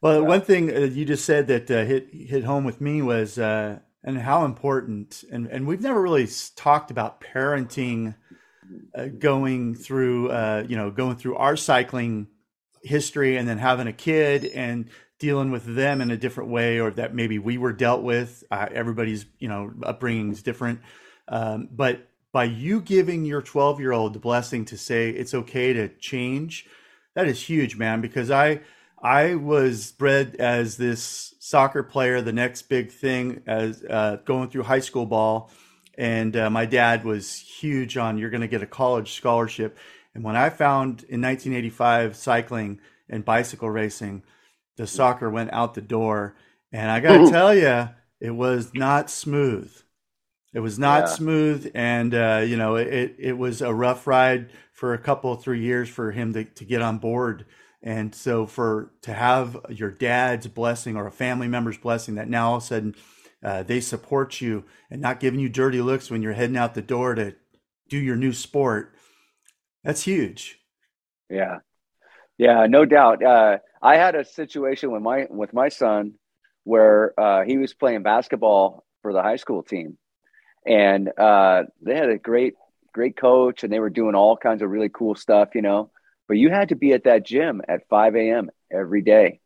Well, 0.00 0.24
one 0.24 0.42
thing 0.42 0.74
uh, 0.74 0.80
you 0.80 1.04
just 1.04 1.24
said 1.24 1.48
that 1.48 1.70
uh, 1.70 1.84
hit 1.84 2.08
hit 2.12 2.44
home 2.44 2.64
with 2.64 2.80
me 2.80 3.02
was 3.02 3.38
uh, 3.38 3.80
and 4.04 4.18
how 4.18 4.44
important 4.44 5.24
and 5.30 5.46
and 5.48 5.66
we've 5.66 5.80
never 5.80 6.00
really 6.00 6.28
talked 6.56 6.90
about 6.90 7.20
parenting 7.20 8.14
uh, 8.94 9.06
going 9.06 9.74
through 9.74 10.30
uh, 10.30 10.64
you 10.68 10.76
know 10.76 10.90
going 10.90 11.16
through 11.16 11.36
our 11.36 11.56
cycling 11.56 12.28
history 12.82 13.36
and 13.36 13.48
then 13.48 13.58
having 13.58 13.88
a 13.88 13.92
kid 13.92 14.44
and 14.44 14.88
dealing 15.18 15.50
with 15.50 15.74
them 15.74 16.00
in 16.00 16.10
a 16.10 16.16
different 16.16 16.50
way 16.50 16.78
or 16.78 16.90
that 16.90 17.14
maybe 17.14 17.38
we 17.38 17.58
were 17.58 17.72
dealt 17.72 18.02
with 18.02 18.44
uh, 18.50 18.66
everybody's 18.72 19.26
you 19.38 19.48
know 19.48 19.72
upbringing 19.82 20.30
is 20.30 20.42
different 20.42 20.80
um, 21.28 21.68
but 21.70 22.08
by 22.32 22.44
you 22.44 22.80
giving 22.80 23.24
your 23.24 23.42
12 23.42 23.80
year 23.80 23.92
old 23.92 24.12
the 24.12 24.18
blessing 24.18 24.64
to 24.64 24.76
say 24.76 25.10
it's 25.10 25.34
okay 25.34 25.72
to 25.72 25.88
change 25.98 26.66
that 27.14 27.26
is 27.26 27.42
huge 27.42 27.76
man 27.76 28.00
because 28.00 28.30
i 28.30 28.60
I 29.02 29.36
was 29.36 29.92
bred 29.92 30.36
as 30.38 30.76
this 30.76 31.34
soccer 31.38 31.82
player, 31.82 32.20
the 32.20 32.32
next 32.32 32.62
big 32.62 32.90
thing 32.90 33.42
as 33.46 33.84
uh, 33.88 34.18
going 34.24 34.50
through 34.50 34.64
high 34.64 34.80
school 34.80 35.06
ball. 35.06 35.50
And 35.96 36.36
uh, 36.36 36.50
my 36.50 36.66
dad 36.66 37.04
was 37.04 37.38
huge 37.38 37.96
on 37.96 38.18
you're 38.18 38.30
going 38.30 38.40
to 38.40 38.48
get 38.48 38.62
a 38.62 38.66
college 38.66 39.14
scholarship. 39.14 39.76
And 40.14 40.24
when 40.24 40.36
I 40.36 40.50
found 40.50 41.04
in 41.08 41.20
1985 41.20 42.16
cycling 42.16 42.80
and 43.08 43.24
bicycle 43.24 43.70
racing, 43.70 44.22
the 44.78 44.86
soccer 44.86 45.28
went 45.28 45.52
out 45.52 45.74
the 45.74 45.82
door. 45.82 46.34
And 46.72 46.90
I 46.90 47.00
got 47.00 47.24
to 47.24 47.30
tell 47.30 47.54
you, 47.54 47.90
it 48.20 48.30
was 48.30 48.72
not 48.74 49.10
smooth. 49.10 49.70
It 50.54 50.60
was 50.60 50.78
not 50.78 51.00
yeah. 51.00 51.06
smooth, 51.06 51.70
and 51.74 52.14
uh, 52.14 52.42
you 52.44 52.56
know 52.56 52.76
it 52.76 53.16
it 53.18 53.36
was 53.36 53.60
a 53.60 53.72
rough 53.72 54.06
ride 54.06 54.50
for 54.72 54.94
a 54.94 54.98
couple 54.98 55.36
three 55.36 55.60
years 55.60 55.90
for 55.90 56.10
him 56.10 56.32
to, 56.32 56.44
to 56.44 56.64
get 56.64 56.80
on 56.80 56.96
board 56.98 57.44
and 57.82 58.14
so 58.14 58.46
for 58.46 58.90
to 59.02 59.12
have 59.12 59.56
your 59.68 59.90
dad's 59.90 60.46
blessing 60.46 60.96
or 60.96 61.06
a 61.06 61.12
family 61.12 61.48
member's 61.48 61.76
blessing 61.76 62.14
that 62.14 62.28
now 62.28 62.50
all 62.50 62.56
of 62.56 62.62
a 62.62 62.66
sudden 62.66 62.94
uh, 63.42 63.62
they 63.62 63.80
support 63.80 64.40
you 64.40 64.64
and 64.90 65.00
not 65.00 65.20
giving 65.20 65.38
you 65.38 65.48
dirty 65.48 65.80
looks 65.80 66.10
when 66.10 66.22
you're 66.22 66.32
heading 66.32 66.56
out 66.56 66.74
the 66.74 66.82
door 66.82 67.14
to 67.14 67.34
do 67.88 67.98
your 67.98 68.16
new 68.16 68.32
sport, 68.32 68.94
that's 69.82 70.02
huge. 70.02 70.58
Yeah, 71.30 71.58
yeah, 72.36 72.66
no 72.68 72.84
doubt. 72.84 73.22
Uh, 73.22 73.58
I 73.80 73.96
had 73.96 74.14
a 74.14 74.24
situation 74.24 74.90
with 74.90 75.02
my 75.02 75.26
with 75.30 75.52
my 75.52 75.68
son 75.68 76.14
where 76.64 77.18
uh, 77.18 77.44
he 77.44 77.56
was 77.56 77.72
playing 77.74 78.02
basketball 78.02 78.84
for 79.02 79.12
the 79.12 79.22
high 79.22 79.36
school 79.36 79.62
team, 79.62 79.98
and 80.66 81.10
uh, 81.18 81.64
they 81.82 81.96
had 81.96 82.10
a 82.10 82.18
great 82.18 82.54
great 82.92 83.16
coach, 83.16 83.64
and 83.64 83.72
they 83.72 83.80
were 83.80 83.90
doing 83.90 84.14
all 84.14 84.36
kinds 84.36 84.62
of 84.62 84.70
really 84.70 84.88
cool 84.88 85.14
stuff, 85.14 85.54
you 85.54 85.62
know 85.62 85.90
but 86.28 86.36
you 86.36 86.50
had 86.50 86.68
to 86.68 86.76
be 86.76 86.92
at 86.92 87.04
that 87.04 87.24
gym 87.24 87.62
at 87.66 87.88
5 87.88 88.14
a.m. 88.14 88.50
every 88.70 89.00
day. 89.00 89.40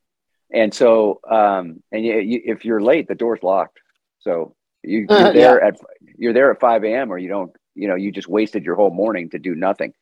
And 0.52 0.74
so, 0.74 1.20
um, 1.30 1.82
and 1.90 2.04
you, 2.04 2.18
you, 2.18 2.42
if 2.44 2.64
you're 2.64 2.82
late, 2.82 3.08
the 3.08 3.14
door's 3.14 3.42
locked. 3.42 3.78
So 4.18 4.56
you, 4.82 5.06
are 5.10 5.28
uh, 5.28 5.32
there 5.32 5.60
yeah. 5.62 5.68
at 5.68 5.80
you're 6.18 6.32
there 6.34 6.50
at 6.50 6.60
5 6.60 6.84
a.m. 6.84 7.10
or 7.10 7.16
you 7.16 7.28
don't, 7.28 7.52
you 7.74 7.88
know, 7.88 7.94
you 7.94 8.10
just 8.10 8.28
wasted 8.28 8.64
your 8.64 8.74
whole 8.74 8.90
morning 8.90 9.30
to 9.30 9.38
do 9.38 9.54
nothing. 9.54 9.94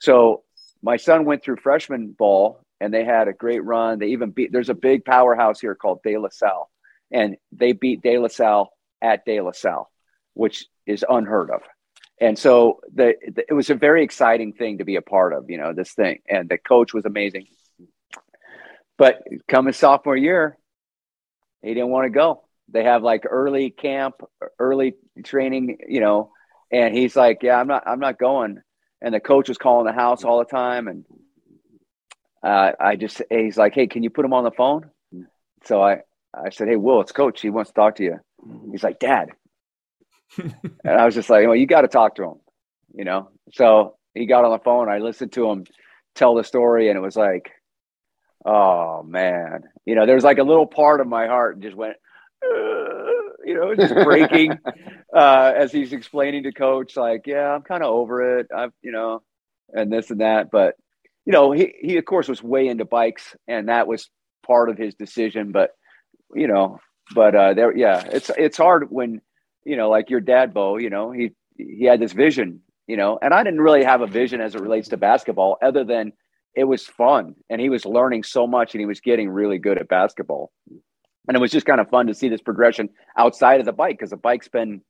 So 0.00 0.42
my 0.82 0.96
son 0.96 1.24
went 1.24 1.42
through 1.42 1.56
freshman 1.56 2.10
ball 2.10 2.60
and 2.84 2.94
they 2.94 3.04
had 3.04 3.28
a 3.28 3.32
great 3.32 3.64
run. 3.64 3.98
They 3.98 4.08
even 4.08 4.30
beat. 4.30 4.52
There's 4.52 4.68
a 4.68 4.74
big 4.74 5.04
powerhouse 5.04 5.60
here 5.60 5.74
called 5.74 6.02
De 6.04 6.16
La 6.18 6.28
Salle, 6.30 6.70
and 7.10 7.36
they 7.52 7.72
beat 7.72 8.02
De 8.02 8.18
La 8.18 8.28
Salle 8.28 8.70
at 9.00 9.24
De 9.24 9.40
La 9.40 9.52
Salle, 9.52 9.90
which 10.34 10.66
is 10.86 11.04
unheard 11.08 11.50
of 11.50 11.62
and 12.20 12.38
so 12.38 12.80
the, 12.94 13.14
the, 13.34 13.44
it 13.48 13.54
was 13.54 13.70
a 13.70 13.74
very 13.74 14.04
exciting 14.04 14.52
thing 14.52 14.78
to 14.78 14.84
be 14.84 14.96
a 14.96 15.02
part 15.02 15.32
of 15.32 15.50
you 15.50 15.58
know 15.58 15.72
this 15.72 15.92
thing 15.92 16.20
and 16.28 16.48
the 16.48 16.58
coach 16.58 16.94
was 16.94 17.04
amazing 17.04 17.46
but 18.96 19.22
coming 19.48 19.72
sophomore 19.72 20.16
year 20.16 20.56
he 21.62 21.74
didn't 21.74 21.90
want 21.90 22.06
to 22.06 22.10
go 22.10 22.44
they 22.68 22.84
have 22.84 23.02
like 23.02 23.24
early 23.28 23.70
camp 23.70 24.16
early 24.58 24.94
training 25.24 25.78
you 25.88 26.00
know 26.00 26.30
and 26.70 26.94
he's 26.94 27.16
like 27.16 27.42
yeah 27.42 27.58
i'm 27.58 27.66
not 27.66 27.82
i'm 27.86 28.00
not 28.00 28.18
going 28.18 28.60
and 29.02 29.14
the 29.14 29.20
coach 29.20 29.48
was 29.48 29.58
calling 29.58 29.86
the 29.86 29.92
house 29.92 30.24
all 30.24 30.38
the 30.38 30.44
time 30.44 30.88
and 30.88 31.04
uh, 32.44 32.72
i 32.78 32.96
just 32.96 33.22
he's 33.30 33.56
like 33.56 33.74
hey 33.74 33.86
can 33.86 34.02
you 34.02 34.10
put 34.10 34.24
him 34.24 34.32
on 34.32 34.44
the 34.44 34.50
phone 34.50 34.90
so 35.64 35.82
i 35.82 35.98
i 36.34 36.50
said 36.50 36.68
hey 36.68 36.76
will 36.76 37.00
it's 37.00 37.12
coach 37.12 37.40
he 37.40 37.50
wants 37.50 37.70
to 37.70 37.74
talk 37.74 37.96
to 37.96 38.04
you 38.04 38.18
he's 38.70 38.84
like 38.84 38.98
dad 38.98 39.30
and 40.38 40.98
I 40.98 41.04
was 41.04 41.14
just 41.14 41.30
like, 41.30 41.46
well, 41.46 41.56
you 41.56 41.66
got 41.66 41.82
to 41.82 41.88
talk 41.88 42.16
to 42.16 42.24
him, 42.24 42.34
you 42.94 43.04
know? 43.04 43.30
So 43.52 43.96
he 44.14 44.26
got 44.26 44.44
on 44.44 44.52
the 44.52 44.58
phone. 44.58 44.88
I 44.88 44.98
listened 44.98 45.32
to 45.32 45.50
him 45.50 45.64
tell 46.14 46.34
the 46.34 46.44
story, 46.44 46.88
and 46.88 46.96
it 46.96 47.00
was 47.00 47.16
like, 47.16 47.50
oh 48.44 49.02
man, 49.02 49.64
you 49.86 49.94
know, 49.94 50.06
there's 50.06 50.24
like 50.24 50.38
a 50.38 50.44
little 50.44 50.66
part 50.66 51.00
of 51.00 51.06
my 51.06 51.26
heart 51.26 51.60
just 51.60 51.76
went, 51.76 51.96
you 52.42 53.54
know, 53.54 53.74
just 53.74 53.94
breaking 53.94 54.58
uh, 55.16 55.52
as 55.56 55.72
he's 55.72 55.92
explaining 55.92 56.44
to 56.44 56.52
coach, 56.52 56.96
like, 56.96 57.22
yeah, 57.26 57.54
I'm 57.54 57.62
kind 57.62 57.82
of 57.82 57.90
over 57.90 58.38
it. 58.38 58.48
I've, 58.54 58.72
you 58.82 58.92
know, 58.92 59.22
and 59.72 59.92
this 59.92 60.10
and 60.10 60.20
that. 60.20 60.50
But, 60.50 60.76
you 61.24 61.32
know, 61.32 61.52
he, 61.52 61.72
he, 61.80 61.96
of 61.96 62.04
course, 62.04 62.28
was 62.28 62.42
way 62.42 62.68
into 62.68 62.84
bikes, 62.84 63.34
and 63.48 63.68
that 63.68 63.86
was 63.86 64.10
part 64.46 64.68
of 64.68 64.78
his 64.78 64.94
decision. 64.94 65.52
But, 65.52 65.70
you 66.34 66.46
know, 66.46 66.78
but 67.14 67.34
uh, 67.34 67.54
there, 67.54 67.76
yeah, 67.76 68.02
it's 68.10 68.30
it's 68.36 68.56
hard 68.56 68.90
when 68.90 69.20
you 69.64 69.76
know, 69.76 69.88
like 69.88 70.10
your 70.10 70.20
dad, 70.20 70.52
Beau, 70.52 70.76
you 70.76 70.90
know, 70.90 71.10
he 71.10 71.32
he 71.56 71.84
had 71.84 72.00
this 72.00 72.12
vision, 72.12 72.60
you 72.86 72.96
know, 72.96 73.18
and 73.22 73.32
I 73.32 73.42
didn't 73.42 73.60
really 73.60 73.84
have 73.84 74.00
a 74.00 74.06
vision 74.06 74.40
as 74.40 74.54
it 74.54 74.60
relates 74.60 74.88
to 74.88 74.96
basketball, 74.96 75.56
other 75.62 75.84
than 75.84 76.12
it 76.54 76.64
was 76.64 76.86
fun 76.86 77.34
and 77.50 77.60
he 77.60 77.68
was 77.68 77.84
learning 77.84 78.22
so 78.22 78.46
much 78.46 78.74
and 78.74 78.80
he 78.80 78.86
was 78.86 79.00
getting 79.00 79.28
really 79.28 79.58
good 79.58 79.78
at 79.78 79.88
basketball. 79.88 80.52
And 81.26 81.36
it 81.36 81.40
was 81.40 81.50
just 81.50 81.66
kind 81.66 81.80
of 81.80 81.88
fun 81.88 82.06
to 82.06 82.14
see 82.14 82.28
this 82.28 82.42
progression 82.42 82.90
outside 83.16 83.60
of 83.60 83.66
the 83.66 83.72
bike 83.72 83.98
because 83.98 84.10
the 84.10 84.16
bike's 84.16 84.48
been 84.48 84.82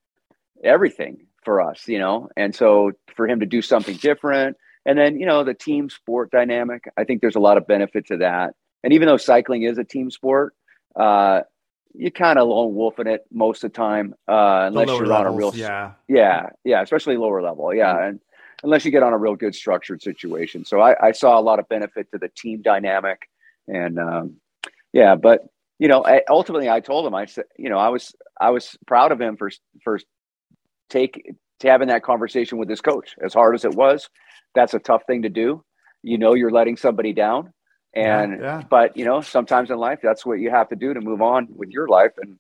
everything 0.63 1.27
for 1.45 1.61
us, 1.61 1.87
you 1.87 1.99
know. 1.99 2.29
And 2.37 2.55
so 2.55 2.93
for 3.17 3.29
him 3.29 3.41
to 3.41 3.47
do 3.47 3.63
something 3.63 3.97
different, 3.97 4.57
and 4.87 4.99
then 4.99 5.19
you 5.19 5.27
know 5.27 5.45
the 5.45 5.55
team 5.55 5.91
sport 5.91 6.31
dynamic, 6.31 6.85
I 6.97 7.05
think 7.05 7.21
there's 7.21 7.37
a 7.37 7.41
lot 7.41 7.57
of 7.57 7.67
benefit 7.67 8.07
to 8.09 8.19
that. 8.19 8.55
And 8.83 8.93
even 8.93 9.09
though 9.09 9.17
cycling 9.17 9.63
is 9.63 9.79
a 9.79 9.85
team 9.85 10.11
sport, 10.11 10.55
uh, 10.95 11.41
you 11.95 12.11
kind 12.11 12.39
of 12.39 12.49
lone 12.49 12.75
wolfing 12.75 13.07
it 13.07 13.25
most 13.33 13.65
of 13.65 13.73
the 13.73 13.77
time, 13.77 14.15
uh, 14.29 14.67
unless 14.67 14.89
you're 14.89 15.07
levels, 15.07 15.27
on 15.27 15.27
a 15.27 15.33
real, 15.33 15.55
yeah, 15.55 15.93
yeah, 16.09 16.51
yeah, 16.65 16.83
especially 16.83 17.17
lower 17.17 17.41
level, 17.41 17.73
yeah, 17.75 17.95
mm-hmm. 17.95 18.09
and 18.09 18.21
unless 18.63 18.85
you 18.85 18.91
get 18.91 19.03
on 19.03 19.13
a 19.13 19.19
real 19.19 19.37
good 19.37 19.55
structured 19.55 20.03
situation. 20.03 20.65
So 20.65 20.81
I, 20.81 21.09
I 21.09 21.13
saw 21.13 21.39
a 21.39 21.43
lot 21.43 21.59
of 21.59 21.69
benefit 21.69 22.11
to 22.13 22.19
the 22.19 22.29
team 22.37 22.63
dynamic, 22.63 23.29
and 23.69 23.99
um, 23.99 24.37
yeah, 24.93 25.15
but 25.15 25.47
you 25.79 25.89
know, 25.89 26.05
I, 26.05 26.23
ultimately, 26.29 26.69
I 26.69 26.81
told 26.81 27.07
him, 27.07 27.15
I 27.15 27.27
said, 27.27 27.45
you 27.57 27.69
know, 27.69 27.79
I 27.79 27.89
was 27.89 28.15
I 28.41 28.51
was 28.51 28.77
proud 28.87 29.13
of 29.13 29.21
him 29.21 29.37
for 29.37 29.51
for 29.83 30.01
take 30.91 31.35
having 31.63 31.89
that 31.89 32.03
conversation 32.03 32.59
with 32.59 32.69
his 32.69 32.81
coach. 32.81 33.15
As 33.25 33.33
hard 33.33 33.55
as 33.55 33.65
it 33.65 33.75
was, 33.75 34.09
that's 34.55 34.75
a 34.75 34.79
tough 34.79 35.03
thing 35.07 35.23
to 35.23 35.29
do. 35.29 35.65
You 36.03 36.19
know, 36.19 36.35
you're 36.35 36.51
letting 36.51 36.77
somebody 36.77 37.13
down, 37.13 37.53
and 37.95 38.41
yeah, 38.41 38.59
yeah. 38.59 38.63
but 38.69 38.97
you 38.97 39.05
know, 39.05 39.21
sometimes 39.21 39.71
in 39.71 39.79
life 39.79 40.01
that's 40.03 40.25
what 40.25 40.41
you 40.41 40.51
have 40.51 40.69
to 40.69 40.77
do 40.77 40.93
to 40.93 41.01
move 41.01 41.23
on 41.23 41.49
with 41.51 41.71
your 41.71 41.89
life. 41.89 42.13
And 42.19 42.39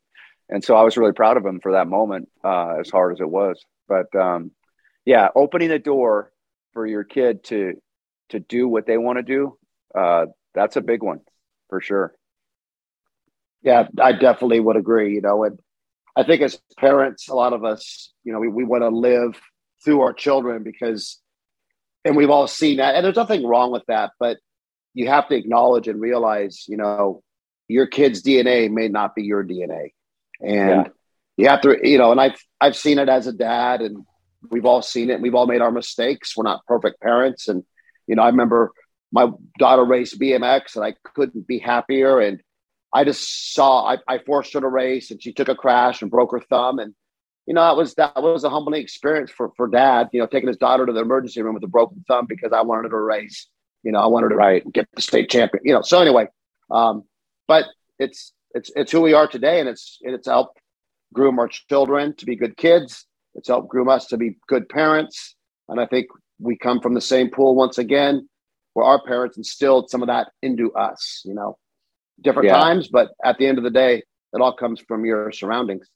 and 0.48 0.62
so 0.62 0.76
I 0.76 0.82
was 0.82 0.96
really 0.96 1.12
proud 1.12 1.36
of 1.36 1.46
him 1.46 1.60
for 1.60 1.72
that 1.72 1.88
moment, 1.88 2.28
uh, 2.44 2.76
as 2.80 2.90
hard 2.90 3.12
as 3.14 3.20
it 3.20 3.28
was. 3.28 3.64
But 3.88 4.14
um, 4.14 4.50
yeah, 5.04 5.28
opening 5.34 5.68
the 5.68 5.78
door 5.78 6.30
for 6.72 6.86
your 6.86 7.04
kid 7.04 7.44
to 7.44 7.74
to 8.30 8.40
do 8.40 8.68
what 8.68 8.86
they 8.86 8.98
want 8.98 9.18
to 9.18 9.22
do, 9.22 9.56
uh, 9.94 10.26
that's 10.54 10.76
a 10.76 10.80
big 10.80 11.02
one 11.02 11.20
for 11.68 11.80
sure. 11.80 12.14
Yeah, 13.62 13.88
I 13.98 14.12
definitely 14.12 14.60
would 14.60 14.76
agree. 14.76 15.14
You 15.14 15.22
know, 15.22 15.44
and 15.44 15.58
I 16.16 16.22
think 16.22 16.42
as 16.42 16.60
parents, 16.78 17.28
a 17.28 17.34
lot 17.34 17.52
of 17.52 17.64
us, 17.64 18.12
you 18.22 18.32
know, 18.32 18.38
we, 18.38 18.48
we 18.48 18.64
want 18.64 18.82
to 18.82 18.88
live 18.88 19.40
through 19.84 20.02
our 20.02 20.12
children 20.12 20.62
because, 20.62 21.18
and 22.04 22.16
we've 22.16 22.30
all 22.30 22.46
seen 22.46 22.78
that, 22.78 22.94
and 22.94 23.04
there's 23.04 23.16
nothing 23.16 23.46
wrong 23.46 23.72
with 23.72 23.84
that, 23.88 24.12
but 24.18 24.38
you 24.92 25.08
have 25.08 25.28
to 25.28 25.34
acknowledge 25.34 25.88
and 25.88 26.00
realize, 26.00 26.64
you 26.68 26.76
know, 26.76 27.22
your 27.68 27.86
kid's 27.86 28.22
DNA 28.22 28.70
may 28.70 28.88
not 28.88 29.14
be 29.14 29.22
your 29.22 29.44
DNA, 29.44 29.92
and 30.40 30.86
yeah. 30.86 30.88
you 31.36 31.48
have 31.48 31.62
to, 31.62 31.76
you 31.82 31.98
know, 31.98 32.12
and 32.12 32.20
I've 32.20 32.38
I've 32.60 32.76
seen 32.76 32.98
it 32.98 33.08
as 33.08 33.26
a 33.26 33.32
dad, 33.32 33.80
and 33.80 34.04
we've 34.50 34.66
all 34.66 34.82
seen 34.82 35.10
it. 35.10 35.20
We've 35.20 35.34
all 35.34 35.46
made 35.46 35.62
our 35.62 35.72
mistakes. 35.72 36.36
We're 36.36 36.44
not 36.44 36.66
perfect 36.66 37.00
parents, 37.00 37.48
and 37.48 37.64
you 38.06 38.16
know, 38.16 38.22
I 38.22 38.28
remember 38.28 38.72
my 39.10 39.28
daughter 39.58 39.84
raced 39.84 40.20
BMX, 40.20 40.76
and 40.76 40.84
I 40.84 40.94
couldn't 41.14 41.46
be 41.46 41.58
happier, 41.58 42.20
and 42.20 42.40
I 42.94 43.02
just 43.02 43.52
saw 43.52 43.92
I, 43.92 43.98
I 44.06 44.18
forced 44.18 44.52
her 44.54 44.60
to 44.60 44.68
race 44.68 45.10
and 45.10 45.20
she 45.20 45.32
took 45.32 45.48
a 45.48 45.56
crash 45.56 46.00
and 46.00 46.10
broke 46.10 46.30
her 46.30 46.40
thumb. 46.40 46.78
And, 46.78 46.94
you 47.46 47.54
know, 47.54 47.62
that 47.62 47.76
was 47.76 47.94
that 47.94 48.22
was 48.22 48.44
a 48.44 48.50
humbling 48.50 48.80
experience 48.80 49.30
for, 49.30 49.52
for 49.56 49.68
dad, 49.68 50.08
you 50.12 50.20
know, 50.20 50.26
taking 50.26 50.48
his 50.48 50.56
daughter 50.56 50.86
to 50.86 50.92
the 50.92 51.00
emergency 51.00 51.42
room 51.42 51.54
with 51.54 51.64
a 51.64 51.68
broken 51.68 52.04
thumb 52.08 52.26
because 52.26 52.52
I 52.52 52.62
wanted 52.62 52.84
her 52.84 52.90
to 52.90 53.00
race. 53.00 53.48
You 53.82 53.92
know, 53.92 54.00
I 54.00 54.06
wanted 54.06 54.30
to 54.30 54.36
right. 54.36 54.72
get 54.72 54.88
the 54.94 55.02
state 55.02 55.28
champion. 55.28 55.62
You 55.64 55.74
know, 55.74 55.82
so 55.82 56.00
anyway, 56.00 56.26
um, 56.70 57.04
but 57.46 57.66
it's 57.98 58.32
it's 58.54 58.70
it's 58.74 58.92
who 58.92 59.02
we 59.02 59.12
are 59.12 59.28
today 59.28 59.60
and 59.60 59.68
it's 59.68 59.98
it's 60.00 60.26
helped 60.26 60.58
groom 61.12 61.38
our 61.38 61.48
children 61.48 62.14
to 62.16 62.26
be 62.26 62.36
good 62.36 62.56
kids. 62.56 63.06
It's 63.34 63.48
helped 63.48 63.68
groom 63.68 63.88
us 63.88 64.06
to 64.06 64.16
be 64.16 64.36
good 64.48 64.68
parents. 64.68 65.34
And 65.68 65.80
I 65.80 65.86
think 65.86 66.06
we 66.38 66.56
come 66.56 66.80
from 66.80 66.94
the 66.94 67.00
same 67.00 67.30
pool 67.30 67.54
once 67.54 67.78
again, 67.78 68.28
where 68.72 68.86
our 68.86 69.02
parents 69.04 69.36
instilled 69.36 69.90
some 69.90 70.02
of 70.02 70.08
that 70.08 70.28
into 70.42 70.72
us, 70.72 71.22
you 71.24 71.34
know 71.34 71.58
different 72.22 72.48
yeah. 72.48 72.58
times, 72.58 72.88
but 72.88 73.10
at 73.24 73.38
the 73.38 73.46
end 73.46 73.58
of 73.58 73.64
the 73.64 73.70
day, 73.70 74.02
it 74.32 74.40
all 74.40 74.54
comes 74.54 74.80
from 74.86 75.04
your 75.04 75.32
surroundings. 75.32 75.88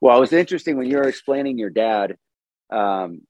Well, 0.00 0.16
it 0.16 0.20
was 0.20 0.32
interesting 0.32 0.76
when 0.76 0.88
you 0.88 0.96
were 0.96 1.08
explaining 1.08 1.58
your 1.58 1.70
dad, 1.70 2.16
um, 2.70 3.22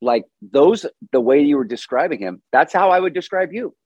like 0.00 0.24
those, 0.42 0.86
the 1.12 1.20
way 1.20 1.42
you 1.42 1.56
were 1.56 1.64
describing 1.64 2.18
him, 2.18 2.42
that's 2.52 2.72
how 2.72 2.90
I 2.90 2.98
would 2.98 3.14
describe 3.14 3.52
you. 3.52 3.74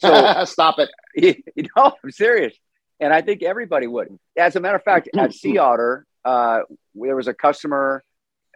So 0.00 0.44
stop 0.44 0.76
it. 0.78 0.88
You 1.54 1.64
know, 1.76 1.92
I'm 2.02 2.10
serious. 2.10 2.56
And 3.00 3.12
I 3.12 3.20
think 3.20 3.42
everybody 3.42 3.86
would. 3.86 4.08
As 4.38 4.56
a 4.56 4.60
matter 4.60 4.76
of 4.76 4.82
fact, 4.82 5.10
at 5.14 5.34
Sea 5.34 5.58
Otter, 5.58 6.06
uh, 6.24 6.60
there 6.94 7.16
was 7.16 7.28
a 7.28 7.34
customer, 7.34 8.02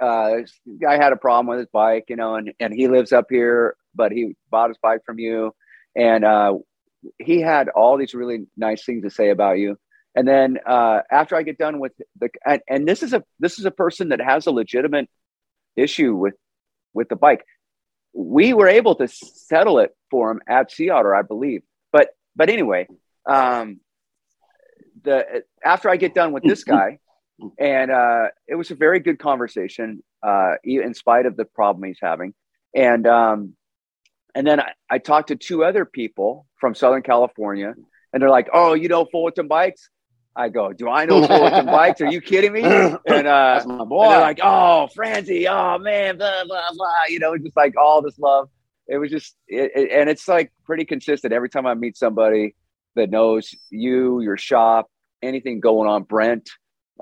uh, 0.01 0.37
guy 0.81 0.97
had 0.97 1.12
a 1.12 1.16
problem 1.16 1.47
with 1.49 1.59
his 1.59 1.68
bike, 1.72 2.05
you 2.09 2.16
know, 2.16 2.37
and, 2.37 2.53
and 2.61 2.72
he 2.72 2.89
lives 2.89 3.12
up 3.12 3.27
here, 3.29 3.77
but 3.95 4.12
he 4.12 4.37
bought 4.51 4.70
his 4.70 4.79
bike 4.79 5.01
from 5.05 5.18
you. 5.18 5.55
And 5.95 6.25
uh, 6.25 6.55
he 7.18 7.41
had 7.41 7.68
all 7.68 7.97
these 7.97 8.14
really 8.14 8.47
nice 8.57 8.85
things 8.85 9.03
to 9.05 9.11
say 9.11 9.31
about 9.31 9.59
you. 9.59 9.79
And 10.14 10.28
then 10.28 10.58
uh, 10.64 11.00
after 11.10 11.34
I 11.34 11.42
get 11.42 11.58
done 11.58 11.80
with 11.80 11.92
the 12.18 12.30
and, 12.46 12.62
and 12.68 12.88
this 12.88 13.02
is 13.02 13.12
a 13.12 13.24
this 13.40 13.58
is 13.58 13.64
a 13.64 13.70
person 13.70 14.10
that 14.10 14.20
has 14.20 14.46
a 14.46 14.50
legitimate 14.50 15.08
issue 15.76 16.14
with 16.14 16.34
with 16.92 17.08
the 17.08 17.16
bike. 17.16 17.44
We 18.12 18.54
were 18.54 18.68
able 18.68 18.94
to 18.96 19.08
settle 19.08 19.80
it 19.80 19.90
for 20.10 20.30
him 20.30 20.40
at 20.46 20.70
Sea 20.70 20.90
Otter, 20.90 21.14
I 21.14 21.22
believe. 21.22 21.62
But 21.92 22.10
but 22.36 22.48
anyway, 22.48 22.86
um, 23.26 23.80
the 25.02 25.42
after 25.64 25.90
I 25.90 25.96
get 25.96 26.14
done 26.14 26.32
with 26.32 26.44
this 26.44 26.62
guy, 26.64 27.00
and 27.58 27.90
uh, 27.90 28.26
it 28.46 28.54
was 28.54 28.70
a 28.70 28.76
very 28.76 29.00
good 29.00 29.18
conversation, 29.18 30.02
uh, 30.22 30.54
in 30.62 30.94
spite 30.94 31.26
of 31.26 31.36
the 31.36 31.44
problem 31.44 31.84
he's 31.84 31.98
having. 32.00 32.34
And 32.74 33.06
um, 33.06 33.54
and 34.34 34.46
then 34.46 34.60
I, 34.60 34.72
I 34.90 34.98
talked 34.98 35.28
to 35.28 35.36
two 35.36 35.64
other 35.64 35.84
people 35.84 36.46
from 36.56 36.74
Southern 36.74 37.02
California, 37.02 37.74
and 38.12 38.22
they're 38.22 38.30
like, 38.30 38.48
"Oh, 38.52 38.74
you 38.74 38.88
know 38.88 39.04
Fullerton 39.04 39.48
bikes?" 39.48 39.88
I 40.37 40.49
go, 40.49 40.72
"Do 40.72 40.89
I 40.89 41.05
know 41.05 41.26
Fullerton 41.26 41.66
bikes? 41.66 42.01
Are 42.01 42.11
you 42.11 42.20
kidding 42.20 42.53
me?" 42.53 42.62
And 43.07 43.26
uh, 43.26 43.61
and 43.64 43.80
they're 43.80 44.20
like, 44.20 44.41
"Oh, 44.43 44.89
Franze, 44.95 45.47
oh 45.49 45.78
man, 45.78 46.16
blah 46.16 46.45
blah 46.45 46.70
blah," 46.72 46.93
you 47.09 47.18
know, 47.18 47.37
just 47.39 47.57
like 47.57 47.74
all 47.76 48.03
this 48.03 48.18
love. 48.18 48.49
It 48.87 48.99
was 48.99 49.11
just, 49.11 49.35
it, 49.49 49.72
it, 49.74 49.91
and 49.93 50.11
it's 50.11 50.28
like 50.28 50.53
pretty 50.66 50.85
consistent 50.85 51.32
every 51.32 51.49
time 51.49 51.66
I 51.66 51.72
meet 51.74 51.97
somebody 51.97 52.55
that 52.97 53.11
knows 53.11 53.55
you, 53.70 54.20
your 54.20 54.37
shop, 54.37 54.91
anything 55.22 55.61
going 55.61 55.89
on, 55.89 56.03
Brent. 56.03 56.51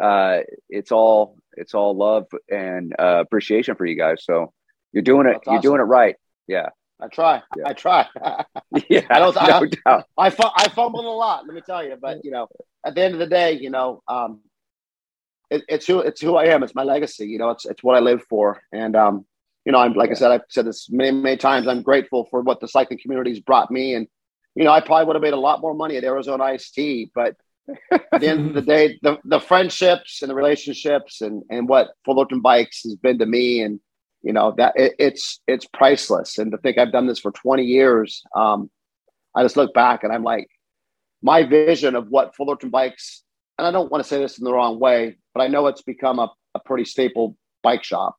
Uh, 0.00 0.40
it's 0.68 0.92
all 0.92 1.36
it's 1.54 1.74
all 1.74 1.96
love 1.96 2.26
and 2.50 2.94
uh, 2.98 3.20
appreciation 3.20 3.74
for 3.74 3.84
you 3.84 3.96
guys. 3.96 4.24
So 4.24 4.52
you're 4.92 5.02
doing 5.02 5.26
it. 5.26 5.36
Awesome. 5.36 5.52
You're 5.54 5.62
doing 5.62 5.80
it 5.80 5.84
right. 5.84 6.16
Yeah. 6.46 6.68
I 7.02 7.08
try. 7.08 7.42
Yeah. 7.56 7.64
I 7.66 7.72
try. 7.72 8.06
yeah, 8.88 9.06
I 9.10 9.18
don't. 9.18 9.34
No 9.34 9.40
I, 9.40 9.66
doubt. 9.66 10.06
I, 10.16 10.52
I, 10.56 10.68
fumbled 10.68 11.04
a 11.04 11.08
lot. 11.08 11.46
Let 11.46 11.54
me 11.54 11.60
tell 11.60 11.84
you, 11.84 11.96
but 12.00 12.24
you 12.24 12.30
know, 12.30 12.46
at 12.86 12.94
the 12.94 13.02
end 13.02 13.14
of 13.14 13.20
the 13.20 13.26
day, 13.26 13.52
you 13.52 13.70
know, 13.70 14.02
um, 14.06 14.40
it, 15.50 15.64
it's 15.68 15.86
who 15.86 15.98
it's 15.98 16.20
who 16.20 16.36
I 16.36 16.46
am. 16.46 16.62
It's 16.62 16.74
my 16.74 16.84
legacy. 16.84 17.26
You 17.26 17.38
know, 17.38 17.50
it's 17.50 17.66
it's 17.66 17.82
what 17.82 17.96
I 17.96 18.00
live 18.00 18.22
for. 18.28 18.62
And 18.72 18.94
um, 18.94 19.26
you 19.64 19.72
know, 19.72 19.78
I'm 19.78 19.94
like 19.94 20.10
yeah. 20.10 20.16
I 20.16 20.18
said, 20.18 20.30
I've 20.30 20.42
said 20.48 20.66
this 20.66 20.88
many 20.90 21.10
many 21.10 21.36
times. 21.36 21.66
I'm 21.66 21.82
grateful 21.82 22.28
for 22.30 22.40
what 22.40 22.60
the 22.60 22.68
cycling 22.68 23.00
community's 23.02 23.40
brought 23.40 23.70
me. 23.70 23.94
And 23.94 24.06
you 24.54 24.64
know, 24.64 24.72
I 24.72 24.80
probably 24.80 25.06
would 25.06 25.16
have 25.16 25.22
made 25.22 25.32
a 25.32 25.40
lot 25.40 25.60
more 25.60 25.74
money 25.74 25.96
at 25.96 26.04
Arizona 26.04 26.44
Iced 26.44 26.72
Tea, 26.74 27.10
but 27.14 27.34
at 27.90 28.20
the 28.20 28.28
end 28.28 28.48
of 28.48 28.54
the 28.54 28.62
day, 28.74 28.98
the 29.02 29.18
the 29.24 29.40
friendships 29.40 30.22
and 30.22 30.30
the 30.30 30.36
relationships 30.36 31.20
and 31.20 31.42
and 31.50 31.68
what 31.68 31.90
Fullerton 32.04 32.40
Bikes 32.40 32.84
has 32.84 32.94
been 32.94 33.18
to 33.18 33.26
me 33.26 33.60
and 33.62 33.80
you 34.22 34.32
know 34.32 34.54
that 34.56 34.72
it, 34.76 34.94
it's 34.98 35.40
it's 35.46 35.66
priceless. 35.66 36.38
And 36.38 36.52
to 36.52 36.58
think 36.58 36.78
i've 36.78 36.92
done 36.92 37.06
this 37.06 37.18
for 37.18 37.32
20 37.32 37.64
years 37.64 38.22
um, 38.36 38.70
i 39.34 39.42
just 39.42 39.56
look 39.56 39.74
back 39.74 40.04
and 40.04 40.12
i'm 40.12 40.24
like 40.24 40.48
my 41.22 41.44
vision 41.44 41.94
of 41.94 42.08
what 42.08 42.34
fullerton 42.34 42.70
bikes 42.70 43.22
and 43.58 43.66
i 43.66 43.70
don't 43.70 43.90
want 43.90 44.02
to 44.02 44.08
say 44.08 44.18
this 44.18 44.38
in 44.38 44.44
the 44.44 44.52
wrong 44.52 44.78
way 44.78 45.16
but 45.34 45.40
i 45.40 45.48
know 45.48 45.66
it's 45.66 45.82
become 45.82 46.18
a, 46.18 46.30
a 46.54 46.60
pretty 46.60 46.84
staple 46.84 47.36
bike 47.62 47.84
shop. 47.84 48.16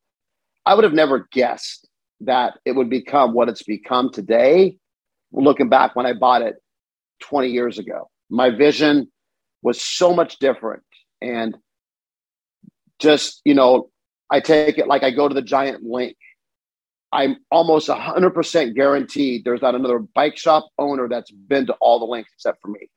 I 0.66 0.74
would 0.74 0.84
have 0.84 0.94
never 0.94 1.28
guessed 1.32 1.88
that 2.20 2.54
it 2.64 2.72
would 2.72 2.88
become 2.88 3.34
what 3.34 3.48
it's 3.48 3.62
become 3.62 4.10
today 4.10 4.76
looking 5.32 5.68
back 5.68 5.94
when 5.96 6.06
i 6.06 6.12
bought 6.12 6.42
it 6.42 6.56
20 7.20 7.48
years 7.48 7.78
ago. 7.78 8.08
My 8.30 8.50
vision 8.50 9.10
was 9.62 9.80
so 9.82 10.14
much 10.14 10.38
different 10.38 10.82
and 11.20 11.56
just 12.98 13.40
you 13.44 13.54
know 13.54 13.90
I 14.34 14.40
take 14.40 14.78
it 14.78 14.88
like 14.88 15.04
I 15.04 15.12
go 15.12 15.28
to 15.28 15.34
the 15.34 15.42
giant 15.42 15.84
link. 15.84 16.16
I'm 17.12 17.36
almost 17.52 17.88
100% 17.88 18.74
guaranteed 18.74 19.44
there's 19.44 19.62
not 19.62 19.76
another 19.76 20.00
bike 20.00 20.36
shop 20.36 20.68
owner 20.76 21.08
that's 21.08 21.30
been 21.30 21.66
to 21.66 21.74
all 21.74 22.00
the 22.00 22.04
links 22.04 22.32
except 22.34 22.60
for 22.60 22.66
me. 22.66 22.88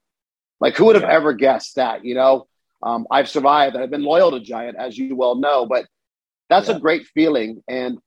Like, 0.59 0.75
who 0.75 0.85
would 0.85 0.95
have 0.95 1.03
yeah. 1.03 1.13
ever 1.13 1.33
guessed 1.33 1.75
that? 1.75 2.03
You 2.03 2.15
know, 2.15 2.47
um, 2.81 3.05
I've 3.11 3.29
survived. 3.29 3.75
I've 3.75 3.91
been 3.91 4.01
loyal 4.01 4.31
to 4.31 4.39
Giant, 4.39 4.77
as 4.79 4.97
you 4.97 5.15
well 5.15 5.35
know, 5.35 5.67
but 5.67 5.85
that's 6.49 6.69
yeah. 6.69 6.77
a 6.77 6.79
great 6.79 7.05
feeling. 7.05 7.61
And 7.67 7.99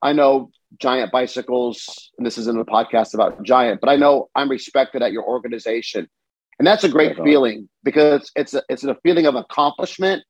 I 0.00 0.12
know 0.12 0.50
Giant 0.78 1.10
Bicycles, 1.10 2.12
and 2.16 2.24
this 2.24 2.38
isn't 2.38 2.56
a 2.56 2.64
podcast 2.64 3.14
about 3.14 3.42
Giant, 3.42 3.80
but 3.80 3.90
I 3.90 3.96
know 3.96 4.28
I'm 4.36 4.48
respected 4.48 5.02
at 5.02 5.10
your 5.10 5.24
organization. 5.24 6.06
And 6.60 6.66
that's 6.68 6.84
a 6.84 6.88
great 6.88 7.16
feeling 7.16 7.68
because 7.82 8.30
it's 8.36 8.54
a, 8.54 8.62
it's 8.68 8.84
a 8.84 8.94
feeling 9.02 9.26
of 9.26 9.34
accomplishment 9.34 10.22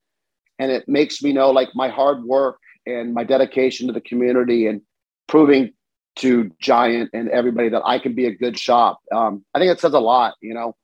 and 0.59 0.71
it 0.71 0.87
makes 0.87 1.21
me 1.21 1.33
know 1.33 1.51
like 1.51 1.69
my 1.75 1.89
hard 1.89 2.23
work 2.23 2.59
and 2.85 3.13
my 3.13 3.23
dedication 3.23 3.87
to 3.87 3.93
the 3.93 4.01
community 4.01 4.67
and 4.67 4.81
proving 5.27 5.71
to 6.17 6.51
Giant 6.59 7.11
and 7.13 7.29
everybody 7.29 7.69
that 7.69 7.83
I 7.85 7.99
can 7.99 8.15
be 8.15 8.25
a 8.25 8.35
good 8.35 8.57
shop. 8.57 8.99
Um, 9.13 9.45
I 9.53 9.59
think 9.59 9.71
it 9.71 9.79
says 9.79 9.93
a 9.93 9.99
lot, 9.99 10.35
you 10.41 10.53
know. 10.53 10.75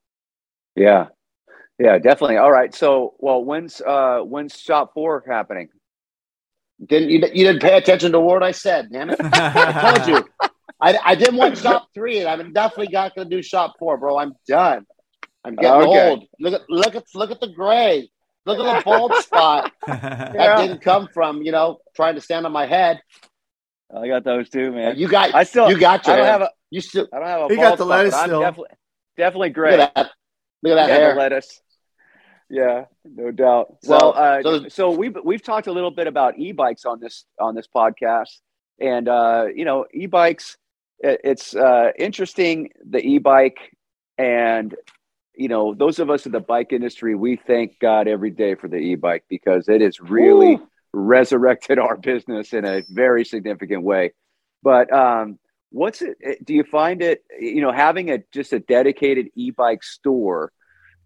Yeah, 0.76 1.08
yeah, 1.80 1.98
definitely. 1.98 2.38
All 2.38 2.52
right, 2.52 2.74
so 2.74 3.16
well, 3.20 3.44
when's 3.44 3.82
uh 3.82 4.20
when's 4.20 4.60
shop 4.60 4.94
four 4.94 5.24
happening? 5.28 5.70
Didn't 6.86 7.10
you? 7.10 7.20
You 7.34 7.46
didn't 7.48 7.62
pay 7.62 7.78
attention 7.78 8.12
to 8.12 8.20
what 8.20 8.44
I 8.44 8.52
said, 8.52 8.90
damn 8.92 9.10
it! 9.10 9.20
I 9.22 9.96
told 9.96 10.08
you. 10.08 10.30
I, 10.82 11.00
I 11.04 11.16
didn't 11.16 11.38
want 11.38 11.58
shop 11.58 11.88
three, 11.94 12.20
and 12.20 12.28
I'm 12.28 12.52
definitely 12.52 12.92
not 12.92 13.16
going 13.16 13.30
to 13.30 13.36
do 13.36 13.42
shop 13.42 13.76
four, 13.80 13.98
bro. 13.98 14.18
I'm 14.18 14.34
done. 14.46 14.86
I'm 15.46 15.56
getting 15.56 15.88
okay. 15.88 16.10
old. 16.10 16.26
Look 16.40 16.54
at 16.54 16.70
look 16.70 16.96
at 16.96 17.04
look 17.16 17.32
at 17.32 17.40
the 17.40 17.48
gray. 17.48 18.10
Look 18.46 18.60
at 18.60 18.78
the 18.78 18.84
bald 18.84 19.14
spot. 19.16 19.72
That 19.88 20.34
yeah. 20.36 20.62
didn't 20.62 20.82
come 20.82 21.08
from, 21.14 21.42
you 21.42 21.52
know, 21.52 21.80
trying 21.96 22.16
to 22.16 22.22
stand 22.22 22.46
on 22.46 22.52
my 22.52 22.66
head. 22.66 23.02
I 23.96 24.08
got 24.08 24.24
those 24.24 24.50
too, 24.50 24.72
man. 24.72 24.98
You 24.98 25.08
got 25.08 25.36
I 25.36 25.44
still 25.44 25.70
you 25.70 25.78
got 25.80 26.06
your 26.08 26.16
I 26.16 26.18
don't 26.18 26.28
have 26.28 26.42
a 26.42 26.50
you 26.72 26.82
still 26.82 27.08
I 27.14 27.20
don't 27.20 27.28
have 27.28 27.42
a 27.42 27.48
he 27.50 27.56
got 27.56 27.78
the 27.78 27.86
lettuce 27.86 28.16
still. 28.16 28.42
definitely 28.42 28.76
definitely 29.18 29.50
great. 29.50 29.78
Look 29.78 29.82
at 29.82 29.96
that, 29.96 30.12
Look 30.64 30.78
at 30.78 30.88
that 30.88 30.90
hair. 30.90 31.16
lettuce. 31.16 31.62
Yeah, 32.50 32.86
no 33.04 33.32
doubt. 33.32 33.78
So, 33.84 33.92
well, 33.92 34.14
uh, 34.16 34.42
so, 34.42 34.68
so 34.68 34.92
we've 34.92 35.16
we've 35.24 35.42
talked 35.42 35.68
a 35.68 35.72
little 35.72 35.92
bit 35.92 36.08
about 36.08 36.38
e-bikes 36.38 36.86
on 36.86 37.00
this 37.00 37.26
on 37.40 37.56
this 37.56 37.68
podcast, 37.74 38.40
and 38.80 39.08
uh, 39.08 39.46
you 39.54 39.66
know, 39.66 39.86
e-bikes. 39.94 40.58
It, 41.00 41.22
it's 41.24 41.56
uh, 41.56 41.92
interesting 41.98 42.70
the 42.88 43.00
e-bike, 43.00 43.58
and 44.18 44.76
you 45.36 45.48
know, 45.48 45.74
those 45.74 46.00
of 46.00 46.10
us 46.10 46.26
in 46.26 46.32
the 46.32 46.40
bike 46.40 46.72
industry, 46.72 47.16
we 47.16 47.36
thank 47.36 47.80
God 47.80 48.08
every 48.08 48.30
day 48.30 48.56
for 48.56 48.68
the 48.68 48.78
e-bike 48.78 49.26
because 49.30 49.68
it 49.68 49.82
has 49.82 50.00
really 50.00 50.56
Ooh. 50.56 50.68
resurrected 50.94 51.80
our 51.80 51.98
business 51.98 52.54
in 52.54 52.66
a 52.66 52.84
very 52.90 53.26
significant 53.26 53.84
way. 53.84 54.14
But 54.62 54.94
um, 54.94 55.40
what's 55.72 56.02
it? 56.02 56.18
Eh, 56.24 56.36
do 56.44 56.54
you 56.54 56.64
find 56.64 57.02
it? 57.02 57.24
You 57.40 57.62
know, 57.62 57.72
having 57.72 58.12
a 58.12 58.20
just 58.32 58.54
a 58.54 58.60
dedicated 58.60 59.30
e-bike 59.36 59.84
store. 59.84 60.52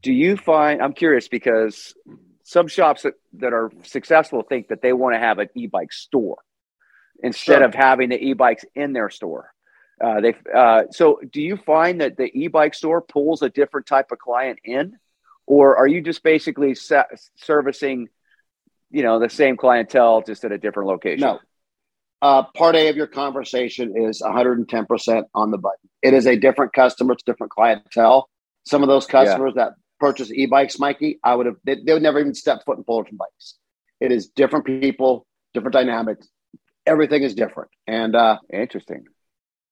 Do 0.04 0.14
you 0.14 0.38
find? 0.38 0.82
I'm 0.82 0.94
curious 0.94 1.28
because 1.28 1.96
some 2.44 2.68
shops 2.68 3.02
that, 3.02 3.14
that 3.34 3.54
are 3.54 3.72
successful 3.84 4.44
think 4.44 4.68
that 4.68 4.82
they 4.82 4.94
want 4.94 5.16
to 5.16 5.20
have 5.20 5.40
an 5.40 5.50
e-bike 5.56 5.92
store 5.92 6.38
instead 7.24 7.58
sure. 7.58 7.64
of 7.64 7.74
having 7.74 8.10
the 8.10 8.24
e-bikes 8.24 8.64
in 8.76 8.94
their 8.94 9.10
store. 9.10 9.52
Uh, 10.00 10.22
they 10.22 10.36
uh, 10.56 10.84
so 10.92 11.20
do 11.32 11.42
you 11.42 11.58
find 11.58 12.02
that 12.02 12.18
the 12.18 12.30
e-bike 12.38 12.74
store 12.74 13.02
pulls 13.02 13.42
a 13.42 13.50
different 13.50 13.88
type 13.88 14.12
of 14.12 14.20
client 14.20 14.60
in, 14.64 14.98
or 15.48 15.78
are 15.78 15.88
you 15.88 16.02
just 16.02 16.22
basically 16.24 16.76
sa- 16.76 17.06
servicing, 17.38 18.08
you 18.92 19.02
know, 19.02 19.20
the 19.20 19.30
same 19.30 19.58
clientele 19.58 20.22
just 20.22 20.44
at 20.44 20.52
a 20.52 20.58
different 20.58 20.88
location? 20.88 21.22
No. 21.22 21.40
Uh, 22.22 22.44
part 22.44 22.76
A 22.76 22.90
of 22.90 22.96
your 22.96 23.08
conversation 23.08 23.96
is 23.96 24.22
110% 24.22 25.24
on 25.36 25.52
the 25.52 25.58
button. 25.58 25.90
It 26.02 26.14
is 26.14 26.26
a 26.26 26.36
different 26.36 26.74
customer, 26.74 27.14
it's 27.14 27.24
different 27.24 27.52
clientele. 27.52 28.30
Some 28.66 28.82
of 28.82 28.90
those 28.90 29.06
customers 29.06 29.54
yeah. 29.56 29.66
that 29.66 29.74
purchase 30.00 30.32
e-bikes, 30.32 30.80
Mikey, 30.80 31.20
I 31.24 31.36
would 31.36 31.46
have 31.46 31.56
they, 31.64 31.76
they, 31.76 31.94
would 31.94 32.02
never 32.02 32.20
even 32.20 32.34
step 32.34 32.64
foot 32.66 32.78
in 32.78 32.84
Fullerton 32.84 33.18
bikes. 33.18 33.56
It 34.00 34.12
is 34.12 34.28
different 34.28 34.66
people, 34.66 35.26
different 35.54 35.74
dynamics. 35.74 36.28
Everything 36.86 37.24
is 37.24 37.36
different. 37.36 37.70
And 37.86 38.16
uh, 38.16 38.38
interesting. 38.52 39.06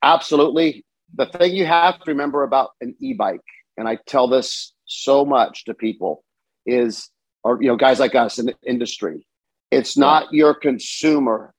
Absolutely. 0.06 0.86
The 1.16 1.26
thing 1.26 1.56
you 1.56 1.66
have 1.66 2.00
to 2.00 2.12
remember 2.12 2.44
about 2.44 2.72
an 2.80 2.96
e-bike, 3.00 3.42
and 3.76 3.88
I 3.90 3.98
tell 4.06 4.28
this 4.28 4.74
so 4.86 5.26
much 5.26 5.66
to 5.66 5.74
people, 5.74 6.24
is 6.66 7.10
or 7.44 7.62
you 7.62 7.68
know, 7.68 7.76
guys 7.76 8.00
like 8.00 8.16
us 8.16 8.38
in 8.38 8.46
the 8.46 8.56
industry, 8.66 9.26
it's 9.72 9.98
not 9.98 10.32
your 10.32 10.54
consumer 10.54 11.54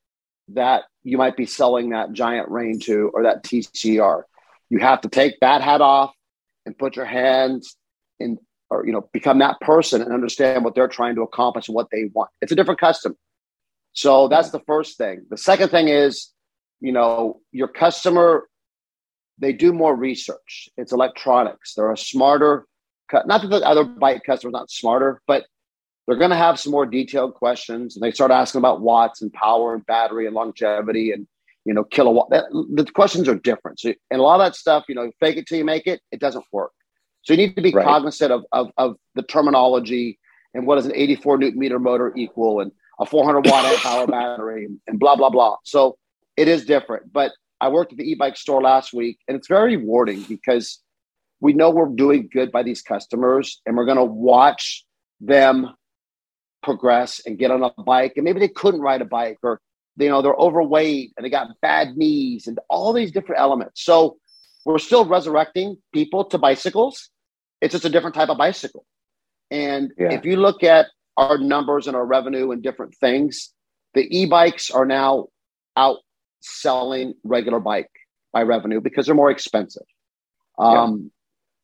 that 0.48 0.84
you 1.02 1.18
might 1.18 1.36
be 1.36 1.44
selling 1.46 1.90
that 1.90 2.12
giant 2.12 2.48
Reign 2.48 2.78
to 2.80 3.10
or 3.14 3.24
that 3.24 3.42
TCR. 3.42 4.22
You 4.70 4.78
have 4.78 5.00
to 5.00 5.08
take 5.08 5.38
that 5.40 5.60
hat 5.60 5.80
off 5.80 6.14
and 6.64 6.78
put 6.78 6.96
your 6.96 7.04
hands 7.04 7.76
in 8.20 8.38
or 8.70 8.86
you 8.86 8.92
know 8.92 9.08
become 9.12 9.38
that 9.38 9.60
person 9.60 10.02
and 10.02 10.12
understand 10.12 10.64
what 10.64 10.76
they're 10.76 10.88
trying 10.88 11.16
to 11.16 11.22
accomplish 11.22 11.68
and 11.68 11.74
what 11.74 11.88
they 11.90 12.10
want. 12.14 12.30
It's 12.40 12.52
a 12.52 12.56
different 12.56 12.78
customer. 12.78 13.16
So 13.92 14.28
that's 14.28 14.50
the 14.50 14.60
first 14.60 14.98
thing. 14.98 15.26
The 15.30 15.38
second 15.38 15.70
thing 15.70 15.88
is, 15.88 16.32
you 16.86 16.92
know, 16.92 17.40
your 17.52 17.68
customer 17.68 18.48
they 19.38 19.52
do 19.52 19.70
more 19.70 19.94
research. 19.94 20.70
It's 20.78 20.92
electronics. 20.92 21.74
They're 21.74 21.92
a 21.92 21.98
smarter 21.98 22.66
not 23.12 23.42
that 23.42 23.48
the 23.48 23.66
other 23.66 23.84
bike 23.84 24.22
customers 24.24 24.52
not 24.52 24.70
smarter, 24.70 25.20
but 25.26 25.44
they're 26.06 26.16
going 26.16 26.30
to 26.30 26.36
have 26.36 26.58
some 26.58 26.72
more 26.72 26.86
detailed 26.86 27.34
questions 27.34 27.96
and 27.96 28.02
they 28.02 28.10
start 28.10 28.30
asking 28.30 28.60
about 28.60 28.80
watts 28.80 29.22
and 29.22 29.32
power 29.32 29.74
and 29.74 29.84
battery 29.86 30.26
and 30.26 30.34
longevity 30.34 31.12
and 31.12 31.26
you 31.64 31.74
know 31.74 31.82
kilowatt 31.82 32.30
that, 32.30 32.44
the 32.74 32.84
questions 32.92 33.28
are 33.28 33.34
different 33.34 33.80
so, 33.80 33.92
and 34.10 34.20
a 34.20 34.22
lot 34.22 34.40
of 34.40 34.46
that 34.46 34.54
stuff 34.54 34.84
you 34.88 34.94
know 34.94 35.10
fake 35.18 35.36
it 35.36 35.46
till 35.48 35.58
you 35.58 35.64
make 35.64 35.88
it 35.88 36.00
it 36.12 36.20
doesn't 36.20 36.44
work 36.52 36.70
so 37.22 37.32
you 37.32 37.36
need 37.36 37.56
to 37.56 37.62
be 37.62 37.72
right. 37.72 37.84
cognizant 37.84 38.30
of, 38.30 38.44
of, 38.52 38.70
of 38.78 38.96
the 39.16 39.22
terminology 39.22 40.16
and 40.54 40.64
what 40.64 40.76
does 40.76 40.86
an 40.86 40.92
84 40.94 41.38
newton 41.38 41.58
meter 41.58 41.80
motor 41.80 42.12
equal 42.16 42.60
and 42.60 42.70
a 43.00 43.06
400 43.06 43.44
watt 43.46 43.76
power 43.78 44.06
battery 44.06 44.68
and 44.86 45.00
blah 45.00 45.16
blah 45.16 45.30
blah 45.30 45.56
so 45.64 45.98
it 46.36 46.48
is 46.48 46.64
different 46.64 47.12
but 47.12 47.32
i 47.60 47.68
worked 47.68 47.92
at 47.92 47.98
the 47.98 48.04
e-bike 48.04 48.36
store 48.36 48.62
last 48.62 48.92
week 48.92 49.18
and 49.28 49.36
it's 49.36 49.48
very 49.48 49.76
rewarding 49.76 50.22
because 50.22 50.82
we 51.40 51.52
know 51.52 51.70
we're 51.70 51.86
doing 51.88 52.28
good 52.32 52.50
by 52.50 52.62
these 52.62 52.82
customers 52.82 53.60
and 53.66 53.76
we're 53.76 53.84
going 53.84 53.98
to 53.98 54.04
watch 54.04 54.84
them 55.20 55.74
progress 56.62 57.20
and 57.26 57.38
get 57.38 57.50
on 57.50 57.62
a 57.62 57.82
bike 57.82 58.14
and 58.16 58.24
maybe 58.24 58.40
they 58.40 58.48
couldn't 58.48 58.80
ride 58.80 59.02
a 59.02 59.04
bike 59.04 59.38
or 59.42 59.60
you 59.96 60.08
know 60.08 60.22
they're 60.22 60.34
overweight 60.34 61.12
and 61.16 61.24
they 61.24 61.30
got 61.30 61.48
bad 61.60 61.96
knees 61.96 62.46
and 62.46 62.58
all 62.68 62.92
these 62.92 63.12
different 63.12 63.40
elements. 63.40 63.82
So 63.84 64.18
we're 64.64 64.78
still 64.78 65.06
resurrecting 65.06 65.76
people 65.92 66.24
to 66.24 66.38
bicycles. 66.38 67.10
It's 67.60 67.72
just 67.72 67.84
a 67.84 67.88
different 67.88 68.14
type 68.14 68.28
of 68.28 68.36
bicycle. 68.36 68.84
And 69.50 69.92
yeah. 69.96 70.12
if 70.12 70.24
you 70.24 70.36
look 70.36 70.64
at 70.64 70.86
our 71.16 71.38
numbers 71.38 71.86
and 71.86 71.96
our 71.96 72.04
revenue 72.04 72.50
and 72.50 72.62
different 72.62 72.94
things 72.96 73.52
the 73.94 74.06
e-bikes 74.14 74.70
are 74.70 74.84
now 74.84 75.28
outselling 76.46 77.14
regular 77.24 77.60
bike 77.60 77.90
by 78.32 78.42
revenue 78.42 78.80
because 78.80 79.06
they're 79.06 79.14
more 79.14 79.30
expensive 79.30 79.86
um, 80.58 81.10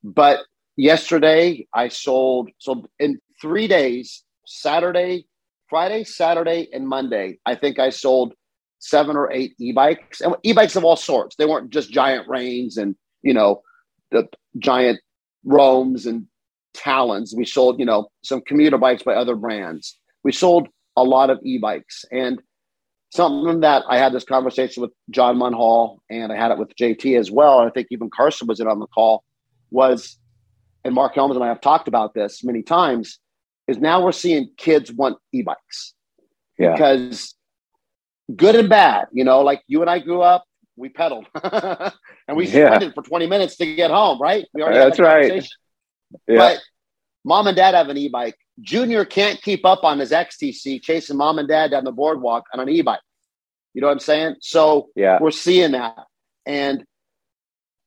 yeah. 0.03 0.11
but 0.11 0.41
yesterday 0.77 1.67
i 1.75 1.89
sold 1.89 2.51
so 2.59 2.87
in 2.99 3.21
three 3.41 3.69
days 3.69 4.25
Saturday, 4.47 5.27
Friday, 5.69 6.05
Saturday, 6.05 6.69
and 6.73 6.87
Monday, 6.87 7.39
I 7.47 7.55
think 7.55 7.79
I 7.79 7.91
sold 7.91 8.35
seven 8.79 9.17
or 9.17 9.31
eight 9.33 9.55
e-bikes 9.61 10.21
and 10.21 10.35
e-bikes 10.43 10.77
of 10.77 10.85
all 10.85 10.97
sorts. 10.97 11.37
They 11.37 11.47
weren't 11.47 11.71
just 11.71 11.91
giant 11.91 12.29
Reigns 12.29 12.77
and, 12.77 12.97
you 13.23 13.33
know, 13.33 13.63
the 14.11 14.29
giant 14.59 15.01
Roams 15.45 16.07
and 16.07 16.27
Talons. 16.75 17.35
We 17.37 17.45
sold, 17.45 17.79
you 17.79 17.87
know, 17.87 18.09
some 18.23 18.41
commuter 18.43 18.79
bikes 18.79 19.03
by 19.03 19.15
other 19.15 19.37
brands. 19.37 19.99
We 20.25 20.33
sold 20.33 20.69
a 20.97 21.05
lot 21.05 21.31
of 21.31 21.39
e-bikes 21.43 22.05
and 22.11 22.43
something 23.13 23.61
that 23.61 23.85
I 23.89 23.99
had 23.99 24.15
this 24.15 24.25
conversation 24.25 24.81
with 24.81 24.91
John 25.11 25.37
Munhall 25.37 25.99
and 26.09 26.33
I 26.33 26.37
had 26.37 26.51
it 26.51 26.57
with 26.57 26.75
JT 26.77 27.19
as 27.19 27.31
well. 27.31 27.59
I 27.59 27.69
think 27.69 27.89
even 27.91 28.09
Carson 28.09 28.47
was 28.47 28.59
in 28.59 28.67
on 28.67 28.79
the 28.79 28.87
call 28.87 29.23
was, 29.71 30.19
and 30.83 30.95
Mark 30.95 31.15
Helms 31.15 31.37
and 31.37 31.45
I 31.45 31.49
have 31.49 31.61
talked 31.61 31.89
about 31.89 32.15
this 32.15 32.43
many 32.43 32.63
times 32.63 33.19
is 33.69 33.77
now 33.77 34.03
we're 34.03 34.13
seeing 34.13 34.51
kids 34.57 34.91
want 34.91 35.19
e-bikes 35.31 35.93
yeah. 36.59 36.73
because 36.73 37.35
good 38.35 38.57
and 38.57 38.71
bad, 38.71 39.09
you 39.13 39.25
know, 39.25 39.43
like 39.43 39.63
you 39.67 39.83
and 39.83 39.91
I 39.91 39.99
grew 39.99 40.23
up, 40.23 40.45
we 40.77 40.89
pedaled 40.89 41.27
and 41.45 41.93
we 42.35 42.49
yeah. 42.49 42.75
sprinted 42.75 42.95
for 42.95 43.03
20 43.03 43.27
minutes 43.27 43.57
to 43.59 43.75
get 43.75 43.91
home, 43.91 44.21
right? 44.23 44.47
We 44.55 44.63
already 44.63 44.79
That's 44.79 44.97
that 44.97 45.03
right. 45.03 45.49
Yeah. 46.27 46.37
But 46.39 46.61
mom 47.25 47.47
and 47.47 47.57
dad 47.57 47.75
have 47.75 47.89
an 47.89 47.97
e-bike. 47.97 48.37
Junior 48.61 49.05
can't 49.05 49.41
keep 49.41 49.65
up 49.65 49.85
on 49.85 49.99
his 49.99 50.11
XTC 50.11 50.83
chasing 50.83 51.17
mom 51.17 51.39
and 51.39 51.49
dad 51.49 51.71
down 51.71 51.85
the 51.85 51.93
boardwalk 51.93 52.45
on 52.53 52.61
an 52.61 52.69
e-bike. 52.69 53.01
You 53.75 53.81
know 53.81 53.87
what 53.87 53.95
I'm 53.95 54.01
saying? 54.01 54.37
So 54.41 54.89
yeah. 54.95 55.19
we're 55.21 55.31
seeing 55.31 55.73
that. 55.73 55.97
And 56.45 56.85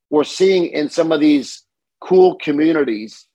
we're 0.09 0.23
seeing 0.23 0.67
in 0.67 0.89
some 0.89 1.11
of 1.11 1.19
these 1.19 1.63
cool 1.99 2.35
communities, 2.35 3.27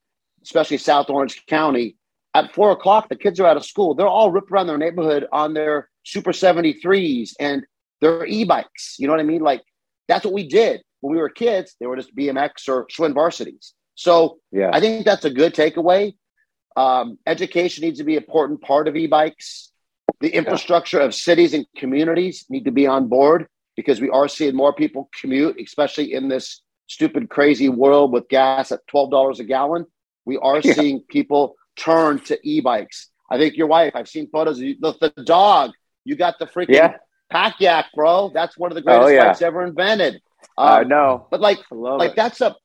especially 0.43 0.79
South 0.79 1.11
Orange 1.11 1.45
County, 1.47 1.97
at 2.35 2.55
four 2.55 2.71
o'clock, 2.71 3.09
the 3.09 3.17
kids 3.17 3.41
are 3.41 3.47
out 3.47 3.57
of 3.57 3.65
school. 3.65 3.95
They're 3.95 4.07
all 4.07 4.31
ripped 4.31 4.51
around 4.51 4.69
their 4.69 4.79
neighborhood 4.79 5.27
on 5.33 5.55
their 5.55 5.89
Super 6.05 6.31
73s 6.31 7.33
and 7.41 7.65
their 8.01 8.25
e 8.25 8.45
bikes. 8.45 8.97
You 8.99 9.07
know 9.07 9.13
what 9.13 9.21
I 9.21 9.25
mean? 9.25 9.43
Like, 9.43 9.63
that's 10.09 10.25
what 10.25 10.35
we 10.35 10.47
did 10.47 10.83
when 11.01 11.15
we 11.15 11.21
were 11.21 11.29
kids. 11.29 11.75
They 11.81 11.87
were 11.87 11.97
just 11.97 12.15
BMX 12.15 12.69
or 12.69 12.87
Schwinn 12.87 13.15
varsities. 13.15 13.75
So 14.01 14.39
yeah. 14.51 14.71
I 14.73 14.81
think 14.81 15.05
that's 15.05 15.27
a 15.27 15.31
good 15.31 15.55
takeaway. 15.55 16.15
Um, 16.75 17.19
education 17.27 17.85
needs 17.85 17.99
to 17.99 18.05
be 18.05 18.17
an 18.17 18.23
important 18.23 18.63
part 18.63 18.89
of 18.89 18.97
e 18.97 19.07
bikes. 19.07 19.73
The 20.21 20.31
infrastructure 20.31 21.01
yeah. 21.01 21.05
of 21.05 21.15
cities 21.15 21.53
and 21.53 21.67
communities 21.77 22.47
need 22.49 22.65
to 22.65 22.71
be 22.71 22.87
on 22.87 23.09
board 23.09 23.47
because 23.77 24.01
we 24.01 24.09
are 24.09 24.27
seeing 24.27 24.57
more 24.57 24.73
people 24.73 25.11
commute, 25.21 25.61
especially 25.61 26.15
in 26.15 26.29
this 26.29 26.63
stupid, 26.87 27.29
crazy 27.29 27.69
world 27.69 28.11
with 28.11 28.27
gas 28.31 28.73
at 28.73 28.81
$12 28.87 29.39
a 29.39 29.45
gallon. 29.45 29.85
We 30.25 30.39
are 30.39 30.61
yeah. 30.61 30.73
seeing 30.73 31.01
people 31.01 31.57
turn 31.77 32.21
to 32.21 32.39
e-bikes. 32.43 33.11
I 33.31 33.37
think 33.37 33.59
your 33.59 33.67
wife, 33.67 33.93
I've 33.95 34.09
seen 34.09 34.31
photos 34.31 34.57
of 34.57 34.65
you, 34.65 34.77
the, 34.81 34.95
the 34.99 35.25
dog. 35.25 35.73
You 36.07 36.17
got 36.17 36.39
the 36.39 36.47
freaking 36.47 36.71
yeah. 36.71 36.97
Pakyak, 37.31 37.85
bro. 37.95 38.31
That's 38.33 38.57
one 38.57 38.73
of 38.73 38.77
the 38.77 38.83
greatest 38.83 39.09
oh, 39.09 39.09
yeah. 39.09 39.27
bikes 39.27 39.43
ever 39.43 39.63
invented. 39.63 40.23
I 40.57 40.81
um, 40.81 40.89
know. 40.89 41.27
But 41.31 41.43
like, 41.43 41.59
like 41.71 42.13
it. 42.13 42.17
that's 42.17 42.41
a 42.41 42.57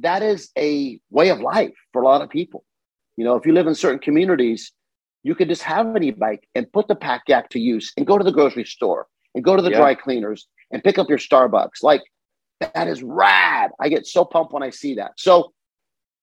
that 0.00 0.22
is 0.22 0.50
a 0.58 0.98
way 1.10 1.30
of 1.30 1.40
life 1.40 1.74
for 1.92 2.02
a 2.02 2.04
lot 2.04 2.22
of 2.22 2.30
people. 2.30 2.64
You 3.16 3.24
know, 3.24 3.36
if 3.36 3.46
you 3.46 3.52
live 3.52 3.66
in 3.66 3.74
certain 3.74 4.00
communities, 4.00 4.72
you 5.22 5.34
could 5.34 5.48
just 5.48 5.62
have 5.62 5.94
an 5.94 6.02
e-bike 6.02 6.48
and 6.54 6.70
put 6.72 6.88
the 6.88 6.96
Pakyak 6.96 7.48
to 7.50 7.60
use 7.60 7.92
and 7.96 8.06
go 8.06 8.18
to 8.18 8.24
the 8.24 8.32
grocery 8.32 8.64
store 8.64 9.06
and 9.34 9.44
go 9.44 9.56
to 9.56 9.62
the 9.62 9.70
yeah. 9.70 9.78
dry 9.78 9.94
cleaners 9.94 10.46
and 10.70 10.82
pick 10.82 10.98
up 10.98 11.08
your 11.08 11.18
Starbucks. 11.18 11.82
Like 11.82 12.02
that 12.60 12.88
is 12.88 13.02
rad. 13.02 13.70
I 13.80 13.88
get 13.88 14.06
so 14.06 14.24
pumped 14.24 14.52
when 14.52 14.62
I 14.62 14.70
see 14.70 14.96
that. 14.96 15.12
So 15.16 15.52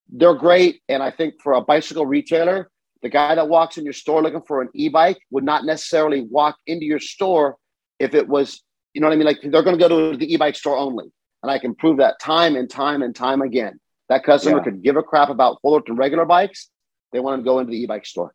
they're 0.10 0.36
great. 0.36 0.82
And 0.90 1.02
I 1.02 1.12
think 1.12 1.36
for 1.42 1.54
a 1.54 1.62
bicycle 1.62 2.06
retailer, 2.06 2.70
the 3.02 3.10
guy 3.10 3.34
that 3.36 3.50
walks 3.50 3.78
in 3.78 3.84
your 3.84 3.94
store 3.94 4.22
looking 4.22 4.44
for 4.44 4.62
an 4.62 4.70
e-bike 4.76 5.20
would 5.32 5.44
not 5.44 5.66
necessarily 5.66 6.22
walk 6.22 6.58
into 6.68 6.86
your 6.86 7.00
store 7.00 7.58
if 8.00 8.14
it 8.14 8.28
was, 8.28 8.62
you 8.94 9.02
know 9.02 9.08
what 9.08 9.14
I 9.14 9.16
mean? 9.16 9.26
Like 9.26 9.40
they're 9.42 9.64
going 9.64 9.78
to 9.78 9.88
go 9.88 10.12
to 10.12 10.18
the 10.18 10.32
e-bike 10.32 10.56
store 10.56 10.78
only. 10.78 11.12
And 11.44 11.52
I 11.52 11.60
can 11.60 11.76
prove 11.76 11.98
that 11.98 12.20
time 12.20 12.56
and 12.56 12.70
time 12.70 13.02
and 13.02 13.16
time 13.16 13.42
again. 13.42 13.80
That 14.10 14.24
customer 14.24 14.58
yeah. 14.58 14.64
could 14.64 14.84
give 14.84 14.98
a 14.98 15.04
crap 15.04 15.30
about 15.30 15.60
Fullerton 15.62 15.96
regular 15.96 16.26
bikes. 16.26 16.70
They 17.12 17.20
want 17.20 17.40
to 17.40 17.44
go 17.44 17.60
into 17.60 17.72
the 17.72 17.78
e-bike 17.78 18.06
store. 18.06 18.34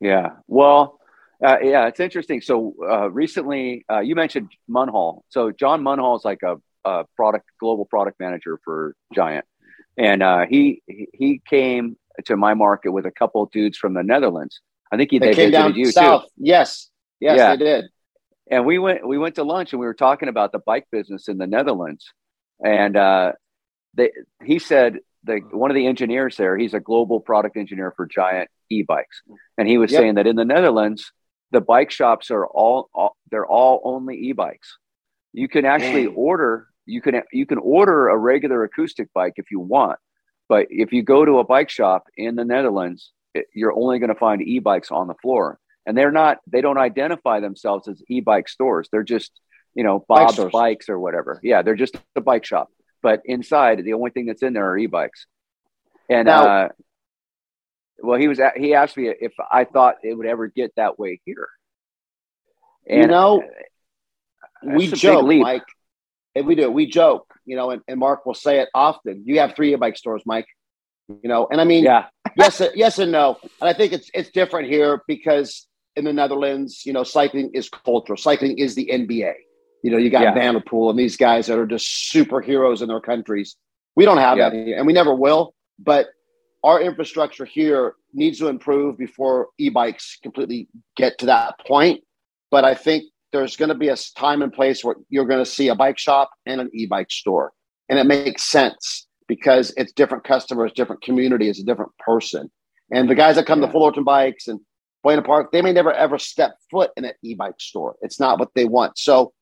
Yeah. 0.00 0.30
Well, 0.46 1.00
uh, 1.44 1.58
yeah, 1.62 1.86
it's 1.86 2.00
interesting. 2.00 2.40
So 2.40 2.74
uh, 2.82 3.10
recently, 3.10 3.84
uh, 3.90 4.00
you 4.00 4.14
mentioned 4.14 4.50
Munhall. 4.70 5.22
So 5.28 5.50
John 5.50 5.82
Munhall 5.82 6.16
is 6.16 6.24
like 6.24 6.42
a, 6.42 6.56
a, 6.84 7.04
product 7.16 7.46
global 7.60 7.84
product 7.84 8.20
manager 8.20 8.58
for 8.64 8.94
Giant, 9.12 9.44
and 9.96 10.22
uh, 10.22 10.46
he 10.48 10.82
he 10.86 11.40
came 11.48 11.96
to 12.26 12.36
my 12.36 12.54
market 12.54 12.92
with 12.92 13.06
a 13.06 13.10
couple 13.10 13.42
of 13.42 13.50
dudes 13.50 13.76
from 13.76 13.94
the 13.94 14.02
Netherlands. 14.02 14.60
I 14.92 14.96
think 14.96 15.10
he, 15.10 15.18
they, 15.18 15.28
they 15.28 15.34
came 15.34 15.50
down 15.50 15.74
you 15.74 15.90
south. 15.90 16.22
too. 16.22 16.28
Yes, 16.36 16.90
yes, 17.20 17.38
Yeah. 17.38 17.56
they 17.56 17.64
did. 17.64 17.84
And 18.50 18.66
we 18.66 18.78
went 18.78 19.06
we 19.06 19.18
went 19.18 19.36
to 19.36 19.44
lunch 19.44 19.72
and 19.72 19.80
we 19.80 19.86
were 19.86 19.94
talking 19.94 20.28
about 20.28 20.52
the 20.52 20.58
bike 20.58 20.86
business 20.90 21.28
in 21.28 21.38
the 21.38 21.46
Netherlands, 21.46 22.12
and 22.64 22.96
uh, 22.96 23.32
they 23.94 24.10
he 24.44 24.58
said 24.58 24.98
the 25.24 25.38
one 25.50 25.70
of 25.70 25.74
the 25.74 25.86
engineers 25.86 26.36
there 26.36 26.56
he's 26.56 26.74
a 26.74 26.80
global 26.80 27.20
product 27.20 27.56
engineer 27.56 27.92
for 27.96 28.06
giant 28.06 28.50
e-bikes, 28.70 29.22
and 29.56 29.68
he 29.68 29.78
was 29.78 29.90
Yep. 29.90 30.00
saying 30.00 30.14
that 30.16 30.26
in 30.26 30.36
the 30.36 30.44
Netherlands 30.44 31.12
the 31.50 31.60
bike 31.60 31.90
shops 31.90 32.30
are 32.30 32.46
all, 32.46 32.88
all 32.94 33.16
they're 33.30 33.46
all 33.46 33.80
only 33.84 34.16
e-bikes. 34.16 34.76
You 35.32 35.48
can 35.48 35.64
actually 35.64 36.06
Dang. 36.06 36.14
order 36.14 36.68
you 36.86 37.00
can 37.00 37.22
you 37.32 37.46
can 37.46 37.58
order 37.58 38.08
a 38.08 38.16
regular 38.16 38.64
acoustic 38.64 39.12
bike 39.14 39.34
if 39.36 39.50
you 39.50 39.60
want, 39.60 39.98
but 40.48 40.66
if 40.70 40.92
you 40.92 41.02
go 41.02 41.24
to 41.24 41.38
a 41.38 41.44
bike 41.44 41.70
shop 41.70 42.04
in 42.16 42.34
the 42.34 42.44
Netherlands, 42.44 43.12
it, 43.34 43.46
you're 43.54 43.72
only 43.72 43.98
going 43.98 44.12
to 44.12 44.18
find 44.18 44.42
e-bikes 44.42 44.90
on 44.90 45.06
the 45.06 45.14
floor 45.22 45.58
and 45.86 45.96
they're 45.96 46.12
not 46.12 46.38
they 46.46 46.60
don't 46.60 46.78
identify 46.78 47.40
themselves 47.40 47.88
as 47.88 48.02
e-bike 48.08 48.48
stores 48.48 48.88
they're 48.90 49.02
just 49.02 49.32
you 49.74 49.84
know 49.84 50.04
bob's 50.08 50.34
stores. 50.34 50.52
bikes 50.52 50.88
or 50.88 50.98
whatever 50.98 51.40
yeah 51.42 51.62
they're 51.62 51.74
just 51.74 51.96
a 52.16 52.20
bike 52.20 52.44
shop 52.44 52.68
but 53.02 53.20
inside 53.24 53.82
the 53.84 53.92
only 53.92 54.10
thing 54.10 54.26
that's 54.26 54.42
in 54.42 54.52
there 54.52 54.68
are 54.70 54.78
e-bikes 54.78 55.26
and 56.08 56.26
Now- 56.26 56.46
uh 56.46 56.68
well 58.02 58.18
he 58.18 58.28
was 58.28 58.40
he 58.56 58.74
asked 58.74 58.96
me 58.96 59.08
if 59.08 59.32
i 59.50 59.64
thought 59.64 59.96
it 60.02 60.14
would 60.14 60.26
ever 60.26 60.48
get 60.48 60.72
that 60.76 60.98
way 60.98 61.20
here 61.24 61.48
You 62.86 63.06
know, 63.06 63.42
that's 64.62 64.76
we 64.76 64.88
joke. 64.88 65.24
Mike. 65.26 65.62
And 66.34 66.46
we 66.46 66.54
do. 66.54 66.70
We 66.70 66.86
joke, 66.86 67.32
you 67.46 67.56
know, 67.56 67.70
and, 67.70 67.80
and 67.88 67.98
Mark 67.98 68.26
will 68.26 68.34
say 68.34 68.58
it 68.60 68.68
often. 68.74 69.22
You 69.24 69.38
have 69.40 69.54
three 69.54 69.72
e-bike 69.72 69.96
stores, 69.96 70.22
Mike. 70.26 70.46
You 71.08 71.28
know, 71.28 71.46
and 71.50 71.60
I 71.60 71.64
mean, 71.64 71.84
yeah 71.84 72.06
yes, 72.36 72.60
yes, 72.74 72.98
and 72.98 73.12
no. 73.12 73.38
And 73.60 73.68
I 73.68 73.72
think 73.72 73.92
it's 73.92 74.10
it's 74.14 74.30
different 74.30 74.68
here 74.68 75.02
because 75.06 75.66
in 75.96 76.04
the 76.04 76.12
Netherlands, 76.12 76.84
you 76.84 76.92
know, 76.92 77.04
cycling 77.04 77.50
is 77.54 77.68
cultural. 77.68 78.16
Cycling 78.16 78.58
is 78.58 78.74
the 78.74 78.88
NBA. 78.92 79.34
You 79.82 79.90
know, 79.90 79.96
you 79.98 80.10
got 80.10 80.22
Yeah. 80.22 80.34
van 80.34 80.54
der 80.54 80.60
Poel 80.60 80.90
and 80.90 80.98
these 80.98 81.16
guys 81.16 81.46
that 81.46 81.58
are 81.58 81.66
just 81.66 82.12
superheroes 82.12 82.82
in 82.82 82.88
their 82.88 83.00
countries. 83.00 83.56
We 83.96 84.04
don't 84.04 84.18
have 84.18 84.38
Yeah. 84.38 84.50
that 84.50 84.66
here, 84.66 84.76
and 84.76 84.86
we 84.86 84.92
never 84.92 85.14
will. 85.14 85.54
But 85.78 86.08
our 86.62 86.80
infrastructure 86.80 87.44
here 87.44 87.94
needs 88.12 88.38
to 88.38 88.48
improve 88.48 88.96
before 88.96 89.48
e-bikes 89.58 90.18
completely 90.22 90.68
get 90.96 91.18
to 91.18 91.26
that 91.26 91.58
point. 91.66 92.02
But 92.50 92.64
I 92.64 92.74
think 92.74 93.04
there's 93.32 93.56
going 93.56 93.68
to 93.68 93.74
be 93.74 93.88
a 93.88 93.96
time 94.16 94.42
and 94.42 94.52
place 94.52 94.82
where 94.84 94.96
you're 95.10 95.26
going 95.26 95.44
to 95.44 95.50
see 95.50 95.68
a 95.68 95.74
bike 95.74 95.98
shop 95.98 96.30
and 96.46 96.60
an 96.60 96.70
e-bike 96.72 97.10
store, 97.10 97.52
and 97.88 97.98
it 97.98 98.04
makes 98.06 98.44
sense 98.44 99.06
because 99.28 99.72
it's 99.76 99.92
different 99.92 100.24
customers, 100.24 100.72
different 100.72 101.02
community, 101.02 101.48
it's 101.48 101.60
a 101.60 101.64
different 101.64 101.92
person. 101.98 102.50
And 102.92 103.08
the 103.08 103.14
guys 103.14 103.36
that 103.36 103.46
come 103.46 103.60
Yeah. 103.60 103.66
to 103.66 103.72
Fullerton 103.72 104.04
Bikes 104.04 104.48
and 104.48 104.60
Buena 105.04 105.22
Park, 105.22 105.52
they 105.52 105.62
may 105.62 105.72
never 105.72 105.92
ever 105.92 106.18
step 106.18 106.56
foot 106.70 106.90
in 106.96 107.04
an 107.04 107.12
e-bike 107.22 107.60
store. 107.60 107.94
It's 108.00 108.18
not 108.18 108.40
what 108.40 108.48
they 108.56 108.64
want. 108.64 108.98
So 108.98 109.32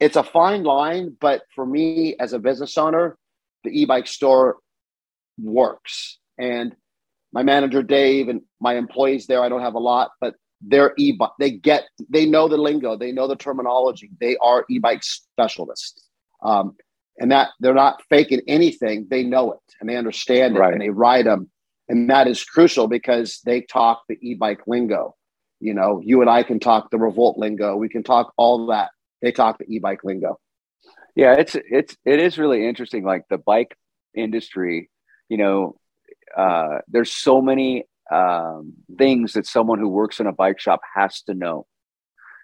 it's 0.00 0.16
a 0.16 0.22
fine 0.24 0.64
line, 0.64 1.16
but 1.20 1.42
for 1.54 1.64
me 1.64 2.16
as 2.18 2.32
a 2.34 2.38
business 2.40 2.76
owner, 2.76 3.16
the 3.64 3.70
e-bike 3.70 4.08
store 4.08 4.56
works. 5.40 6.18
And 6.38 6.74
my 7.32 7.42
manager 7.44 7.82
Dave 7.82 8.28
and 8.28 8.42
my 8.60 8.74
employees 8.74 9.26
there, 9.26 9.42
I 9.42 9.48
don't 9.48 9.62
have 9.62 9.74
a 9.74 9.78
lot, 9.78 10.10
but 10.20 10.34
they're 10.60 10.92
e-bike. 10.98 11.30
They 11.38 11.52
get, 11.52 11.84
they 12.10 12.26
know 12.26 12.48
the 12.48 12.56
lingo, 12.58 12.96
they 12.96 13.12
know 13.12 13.28
the 13.28 13.36
terminology. 13.36 14.10
They 14.20 14.36
are 14.42 14.64
e-bike 14.68 15.02
specialists, 15.04 16.08
um, 16.42 16.74
and 17.18 17.30
that 17.30 17.50
they're 17.60 17.74
not 17.74 18.02
faking 18.10 18.42
anything. 18.48 19.06
They 19.08 19.22
know 19.22 19.52
it 19.52 19.60
and 19.80 19.88
they 19.88 19.96
understand 19.96 20.56
it, 20.56 20.60
Right. 20.60 20.72
and 20.72 20.82
they 20.82 20.90
ride 20.90 21.26
them, 21.26 21.50
and 21.92 22.08
that 22.08 22.26
is 22.26 22.42
crucial 22.42 22.88
because 22.88 23.42
they 23.44 23.60
talk 23.60 24.04
the 24.08 24.16
e-bike 24.22 24.66
lingo. 24.66 25.14
You 25.60 25.74
know, 25.74 26.00
you 26.02 26.22
and 26.22 26.30
I 26.30 26.42
can 26.42 26.58
talk 26.58 26.90
the 26.90 26.96
revolt 26.98 27.36
lingo. 27.36 27.76
We 27.76 27.90
can 27.90 28.02
talk 28.02 28.32
all 28.38 28.68
that. 28.68 28.92
They 29.20 29.30
talk 29.30 29.58
the 29.58 29.66
e-bike 29.68 30.02
lingo. 30.02 30.40
Yeah, 31.14 31.34
it's 31.34 31.54
it's 31.54 31.94
it 32.06 32.18
is 32.18 32.38
really 32.38 32.66
interesting. 32.66 33.04
Like 33.04 33.24
the 33.28 33.36
bike 33.36 33.76
industry, 34.16 34.88
you 35.28 35.36
know, 35.36 35.76
uh, 36.34 36.78
there's 36.88 37.12
so 37.12 37.42
many 37.42 37.84
um, 38.10 38.72
things 38.96 39.34
that 39.34 39.46
someone 39.46 39.78
who 39.78 39.88
works 39.88 40.18
in 40.18 40.26
a 40.26 40.32
bike 40.32 40.60
shop 40.60 40.80
has 40.94 41.20
to 41.24 41.34
know, 41.34 41.66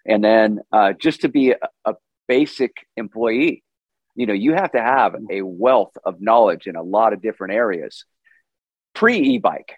and 0.06 0.22
then 0.22 0.60
uh, 0.70 0.92
just 0.92 1.22
to 1.22 1.28
be 1.30 1.52
a, 1.52 1.58
a 1.86 1.94
basic 2.28 2.86
employee, 2.98 3.64
you 4.14 4.26
know, 4.26 4.34
you 4.34 4.52
have 4.52 4.72
to 4.72 4.82
have 4.82 5.16
a 5.30 5.40
wealth 5.40 5.96
of 6.04 6.20
knowledge 6.20 6.66
in 6.66 6.76
a 6.76 6.82
lot 6.82 7.14
of 7.14 7.22
different 7.22 7.54
areas. 7.54 8.04
Pre 8.98 9.16
e-bike, 9.16 9.74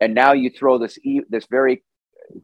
and 0.00 0.14
now 0.14 0.32
you 0.32 0.50
throw 0.50 0.78
this 0.78 0.98
e 1.02 1.22
this 1.28 1.46
very 1.46 1.82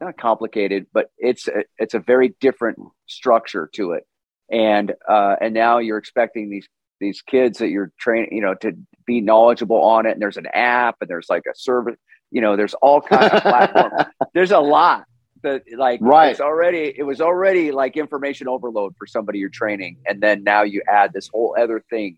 not 0.01 0.17
complicated, 0.17 0.87
but 0.91 1.11
it's 1.17 1.47
a, 1.47 1.63
it's 1.77 1.93
a 1.93 1.99
very 1.99 2.35
different 2.39 2.79
structure 3.05 3.69
to 3.75 3.91
it 3.91 4.05
and 4.49 4.93
uh, 5.07 5.35
and 5.41 5.53
now 5.53 5.79
you're 5.79 5.97
expecting 5.97 6.49
these 6.49 6.67
these 6.99 7.21
kids 7.21 7.59
that 7.59 7.69
you're 7.69 7.91
training, 7.99 8.29
you 8.31 8.41
know, 8.41 8.55
to 8.55 8.73
be 9.05 9.21
knowledgeable 9.21 9.81
on 9.81 10.05
it. 10.05 10.11
And 10.11 10.21
there's 10.21 10.37
an 10.37 10.47
app, 10.53 10.97
and 11.01 11.09
there's 11.09 11.27
like 11.29 11.43
a 11.45 11.55
service, 11.55 11.97
you 12.31 12.41
know, 12.41 12.55
there's 12.55 12.73
all 12.75 13.01
kinds 13.01 13.33
of 13.33 13.41
platforms. 13.41 13.93
There's 14.33 14.51
a 14.51 14.59
lot 14.59 15.05
that 15.43 15.63
like 15.77 15.99
Right. 16.01 16.31
it's 16.31 16.39
already 16.41 16.93
it 16.97 17.03
was 17.03 17.21
already 17.21 17.71
like 17.71 17.97
information 17.97 18.47
overload 18.47 18.95
for 18.97 19.07
somebody 19.07 19.39
you're 19.39 19.49
training, 19.49 19.97
and 20.07 20.21
then 20.21 20.43
now 20.43 20.63
you 20.63 20.81
add 20.87 21.13
this 21.13 21.27
whole 21.27 21.55
other 21.59 21.83
thing. 21.89 22.17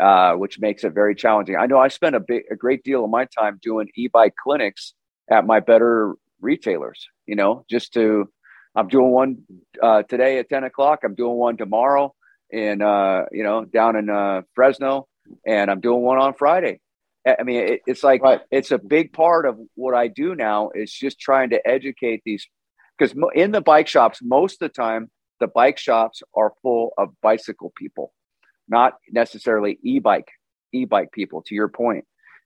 Uh, 0.00 0.32
which 0.34 0.58
makes 0.58 0.82
it 0.84 0.94
very 0.94 1.14
challenging. 1.14 1.56
I 1.56 1.66
know 1.66 1.78
I 1.78 1.88
spend 1.88 2.16
a 2.16 2.20
big, 2.20 2.44
a 2.50 2.56
great 2.56 2.82
deal 2.84 3.04
of 3.04 3.10
my 3.10 3.26
time 3.38 3.58
doing 3.60 3.88
e-bike 3.96 4.34
clinics 4.42 4.94
at 5.30 5.46
my 5.46 5.60
better 5.60 6.14
retailers. 6.40 7.06
You 7.26 7.36
know, 7.36 7.64
just 7.68 7.92
to 7.94 8.30
I'm 8.74 8.88
doing 8.88 9.10
one 9.10 9.38
uh, 9.82 10.02
today 10.04 10.38
at 10.38 10.48
10 10.48 10.64
o'clock. 10.64 11.00
I'm 11.04 11.14
doing 11.14 11.36
one 11.36 11.56
tomorrow 11.56 12.14
in, 12.50 12.82
uh, 12.82 13.24
you 13.32 13.42
know, 13.42 13.64
down 13.64 13.96
in 13.96 14.08
uh, 14.08 14.42
Fresno, 14.54 15.06
and 15.46 15.70
I'm 15.70 15.80
doing 15.80 16.02
one 16.02 16.18
on 16.18 16.34
Friday. 16.34 16.80
I 17.26 17.36
I 17.40 17.42
mean, 17.42 17.60
it, 17.72 17.80
it's 17.86 18.02
like 18.02 18.22
Right. 18.22 18.40
it's 18.50 18.70
a 18.70 18.78
big 18.78 19.12
part 19.12 19.44
of 19.46 19.58
what 19.74 19.94
I 19.94 20.08
do 20.08 20.34
now 20.34 20.70
is 20.74 20.92
just 20.92 21.20
trying 21.20 21.50
to 21.50 21.60
educate 21.68 22.22
these 22.24 22.46
because 22.96 23.14
in 23.34 23.50
the 23.52 23.60
bike 23.60 23.88
shops, 23.88 24.20
most 24.22 24.62
of 24.62 24.70
the 24.70 24.74
time, 24.74 25.10
the 25.40 25.48
bike 25.48 25.78
shops 25.78 26.22
are 26.34 26.52
full 26.62 26.92
of 26.98 27.08
bicycle 27.22 27.72
people, 27.76 28.12
not 28.70 28.94
necessarily 29.10 29.78
e-bike 29.82 30.28
e-bike 30.72 31.10
people. 31.12 31.42
To 31.42 31.54
your 31.54 31.68
point, 31.68 32.04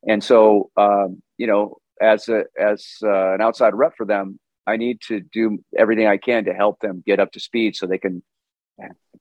and 0.09 0.25
so 0.25 0.71
um, 0.77 1.23
you 1.39 1.47
know, 1.47 1.77
as 2.01 2.29
a 2.29 2.45
as 2.59 2.97
uh, 3.03 3.35
an 3.35 3.41
outside 3.41 3.75
rep 3.75 3.93
for 3.97 4.07
them, 4.07 4.41
I 4.67 4.77
need 4.77 5.01
to 5.09 5.21
do 5.21 5.59
everything 5.77 6.07
I 6.07 6.17
can 6.17 6.47
to 6.47 6.55
help 6.55 6.81
them 6.81 7.03
get 7.07 7.21
up 7.21 7.33
to 7.33 7.41
speed 7.41 7.77
so 7.77 7.87
they 7.87 7.99
can 7.99 8.23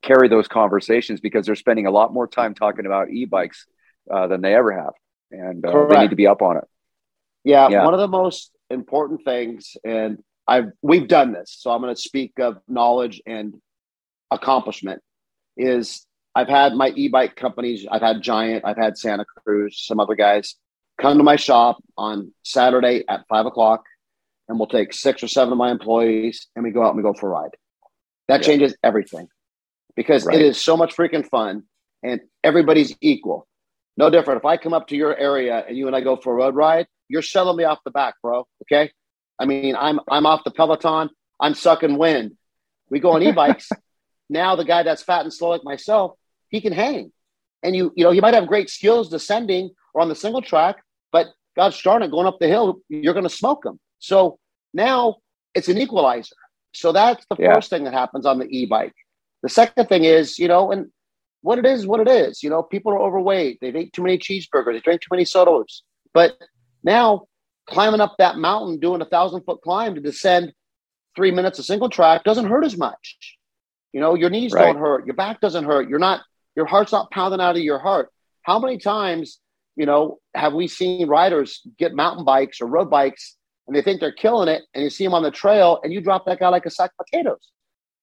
carry 0.02 0.28
those 0.28 0.48
conversations 0.48 1.20
because 1.22 1.46
they're 1.46 1.56
spending 1.56 1.88
a 1.88 1.92
lot 1.92 2.14
more 2.14 2.28
time 2.28 2.54
talking 2.54 2.86
about 2.86 3.10
e-bikes 3.10 3.66
uh, 4.12 4.28
than 4.28 4.42
they 4.42 4.54
ever 4.54 4.72
have, 4.72 4.94
and 5.32 5.66
uh, 5.66 5.88
they 5.88 6.00
need 6.00 6.10
to 6.10 6.16
be 6.16 6.28
up 6.28 6.42
on 6.42 6.58
it. 6.58 6.64
Yeah, 7.44 7.70
Yeah. 7.70 7.84
one 7.84 7.94
of 7.94 8.00
the 8.00 8.08
most 8.08 8.52
important 8.70 9.22
things, 9.24 9.76
and 9.84 10.18
I've 10.48 10.72
we've 10.82 11.08
done 11.08 11.32
this, 11.34 11.56
so 11.60 11.72
I'm 11.72 11.82
going 11.82 11.94
to 11.94 12.02
speak 12.02 12.40
of 12.40 12.58
knowledge 12.68 13.22
and 13.26 13.56
accomplishment. 14.32 15.02
Is 15.56 16.06
I've 16.36 16.48
had 16.50 16.74
my 16.74 16.90
e-bike 16.96 17.36
companies, 17.36 17.86
I've 17.90 18.02
had 18.02 18.22
Giant, 18.22 18.66
I've 18.66 18.78
had 18.78 18.98
Santa 18.98 19.26
Cruz, 19.26 19.80
some 19.86 20.00
other 20.00 20.16
guys 20.16 20.56
come 21.00 21.18
to 21.18 21.24
my 21.24 21.36
shop 21.36 21.78
on 21.98 22.32
Saturday 22.44 23.04
at 23.08 23.26
five 23.28 23.46
o'clock, 23.46 23.84
and 24.48 24.60
we'll 24.60 24.68
take 24.68 24.94
six 24.94 25.24
or 25.24 25.28
seven 25.28 25.52
of 25.52 25.58
my 25.58 25.72
employees, 25.72 26.48
and 26.56 26.64
we 26.64 26.72
go 26.72 26.84
out 26.84 26.90
and 26.90 26.98
we 26.98 27.04
go 27.04 27.14
for 27.14 27.28
a 27.28 27.32
ride. 27.32 27.56
That 28.28 28.42
Yeah. 28.42 28.48
changes 28.48 28.76
everything 28.84 29.28
because 29.96 30.26
Right. 30.26 30.36
it 30.40 30.42
is 30.42 30.64
so 30.64 30.78
much 30.78 30.96
freaking 30.96 31.28
fun, 31.28 31.64
and 32.04 32.22
everybody's 32.44 32.96
equal. 33.02 33.48
No 33.98 34.10
different. 34.10 34.40
If 34.40 34.46
I 34.46 34.58
come 34.58 34.74
up 34.74 34.88
to 34.88 34.96
your 34.96 35.16
area 35.16 35.64
and 35.68 35.78
you 35.78 35.88
and 35.88 35.96
I 35.96 36.02
go 36.02 36.16
for 36.16 36.34
a 36.34 36.36
road 36.36 36.56
ride, 36.56 36.88
you're 37.10 37.22
shelling 37.22 37.58
me 37.58 37.64
off 37.64 37.80
the 37.86 37.92
back, 37.92 38.16
bro. 38.24 38.48
Okay. 38.64 38.92
I 39.40 39.46
mean, 39.46 39.76
I'm 39.76 40.00
I'm 40.10 40.26
off 40.26 40.44
the 40.44 40.52
peloton. 40.52 41.10
I'm 41.40 41.54
sucking 41.54 41.98
wind. 41.98 42.38
We 42.90 43.00
go 43.00 43.12
on 43.12 43.22
e-bikes. 43.24 43.70
now 44.30 44.56
the 44.56 44.66
guy 44.66 44.84
that's 44.84 45.04
fat 45.04 45.22
and 45.22 45.34
slow 45.34 45.50
like 45.50 45.64
myself, 45.64 46.18
he 46.54 46.62
can 46.62 46.72
hang. 46.72 47.12
And 47.64 47.76
you, 47.76 47.92
you 47.96 48.06
know, 48.06 48.12
he 48.12 48.22
might 48.22 48.34
have 48.36 48.48
great 48.48 48.70
skills 48.70 49.10
descending 49.10 49.72
or 49.94 50.02
on 50.02 50.08
the 50.08 50.16
single 50.16 50.42
track, 50.42 50.78
but 51.12 51.28
gosh 51.58 51.82
darn 51.84 52.04
it, 52.04 52.12
going 52.12 52.28
up 52.28 52.38
the 52.40 52.48
hill, 52.48 52.80
you're 52.88 53.14
going 53.14 53.28
to 53.28 53.30
smoke 53.30 53.66
him. 53.66 53.80
So 54.00 54.38
now 54.74 55.18
it's 55.56 55.68
an 55.68 55.78
equalizer. 55.78 56.36
So 56.74 56.92
that's 56.92 57.26
the 57.30 57.36
Yeah. 57.40 57.56
first 57.56 57.70
thing 57.70 57.84
that 57.86 57.94
happens 57.94 58.26
on 58.26 58.38
the 58.40 58.46
e-bike. 58.46 58.94
The 59.42 59.50
second 59.50 59.88
thing 59.88 60.04
is, 60.04 60.38
you 60.40 60.48
know, 60.48 60.72
and 60.72 60.92
what 61.42 61.58
it 61.60 61.66
is, 61.66 61.88
what 61.88 62.00
it 62.00 62.08
is. 62.08 62.44
You 62.44 62.50
know, 62.50 62.62
people 62.64 62.94
are 62.94 63.00
overweight. 63.00 63.58
They've 63.60 63.76
ate 63.76 63.92
too 63.94 64.04
many 64.04 64.18
cheeseburgers. 64.18 64.74
They 64.74 64.80
drink 64.80 65.02
too 65.02 65.10
many 65.12 65.26
sodas. 65.26 65.84
But 66.14 66.38
now 66.84 67.24
climbing 67.66 68.00
up 68.02 68.16
that 68.20 68.38
mountain, 68.38 68.80
doing 68.80 69.02
a 69.02 69.06
thousand 69.06 69.42
foot 69.44 69.62
climb 69.62 69.96
to 69.96 70.02
descend 70.02 70.54
three 71.16 71.32
minutes 71.32 71.58
of 71.60 71.66
single 71.66 71.90
track 71.90 72.24
doesn't 72.24 72.46
hurt 72.46 72.64
as 72.64 72.78
much. 72.78 73.38
You 73.92 74.02
know, 74.02 74.14
your 74.16 74.30
knees 74.30 74.54
Right. 74.54 74.62
don't 74.66 74.78
hurt, 74.78 75.06
your 75.06 75.16
back 75.16 75.40
doesn't 75.42 75.66
hurt. 75.66 75.88
You're 75.90 76.00
not, 76.00 76.22
your 76.56 76.66
heart's 76.66 76.92
not 76.92 77.12
pounding 77.12 77.42
out 77.42 77.56
of 77.56 77.62
your 77.64 77.80
heart. 77.80 78.10
How 78.44 78.60
many 78.60 78.78
times, 78.78 79.40
you 79.76 79.86
know, 79.86 80.20
have 80.36 80.54
we 80.54 80.68
seen 80.68 81.08
riders 81.08 81.62
get 81.78 81.94
mountain 81.94 82.26
bikes 82.26 82.62
or 82.62 82.68
road 82.68 82.90
bikes 82.90 83.36
and 83.68 83.76
they 83.76 83.82
think 83.82 84.00
they're 84.02 84.12
killing 84.12 84.50
it, 84.50 84.64
and 84.74 84.84
you 84.84 84.90
see 84.90 85.06
them 85.06 85.14
on 85.14 85.24
the 85.24 85.32
trail, 85.32 85.80
and 85.84 85.94
you 85.94 86.02
drop 86.02 86.26
that 86.26 86.40
guy 86.40 86.50
like 86.50 86.66
a 86.66 86.70
sack 86.70 86.92
of 87.00 87.06
potatoes. 87.06 87.50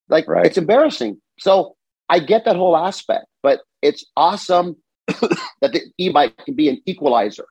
Like 0.08 0.26
Right. 0.26 0.46
it's 0.46 0.56
embarrassing. 0.56 1.20
So 1.38 1.76
I 2.08 2.18
get 2.18 2.44
that 2.46 2.56
whole 2.56 2.76
aspect, 2.76 3.26
but 3.42 3.60
it's 3.82 4.04
awesome 4.16 4.76
that 5.06 5.72
the 5.72 5.82
e-bike 5.98 6.36
can 6.44 6.54
be 6.54 6.68
an 6.68 6.80
equalizer. 6.86 7.46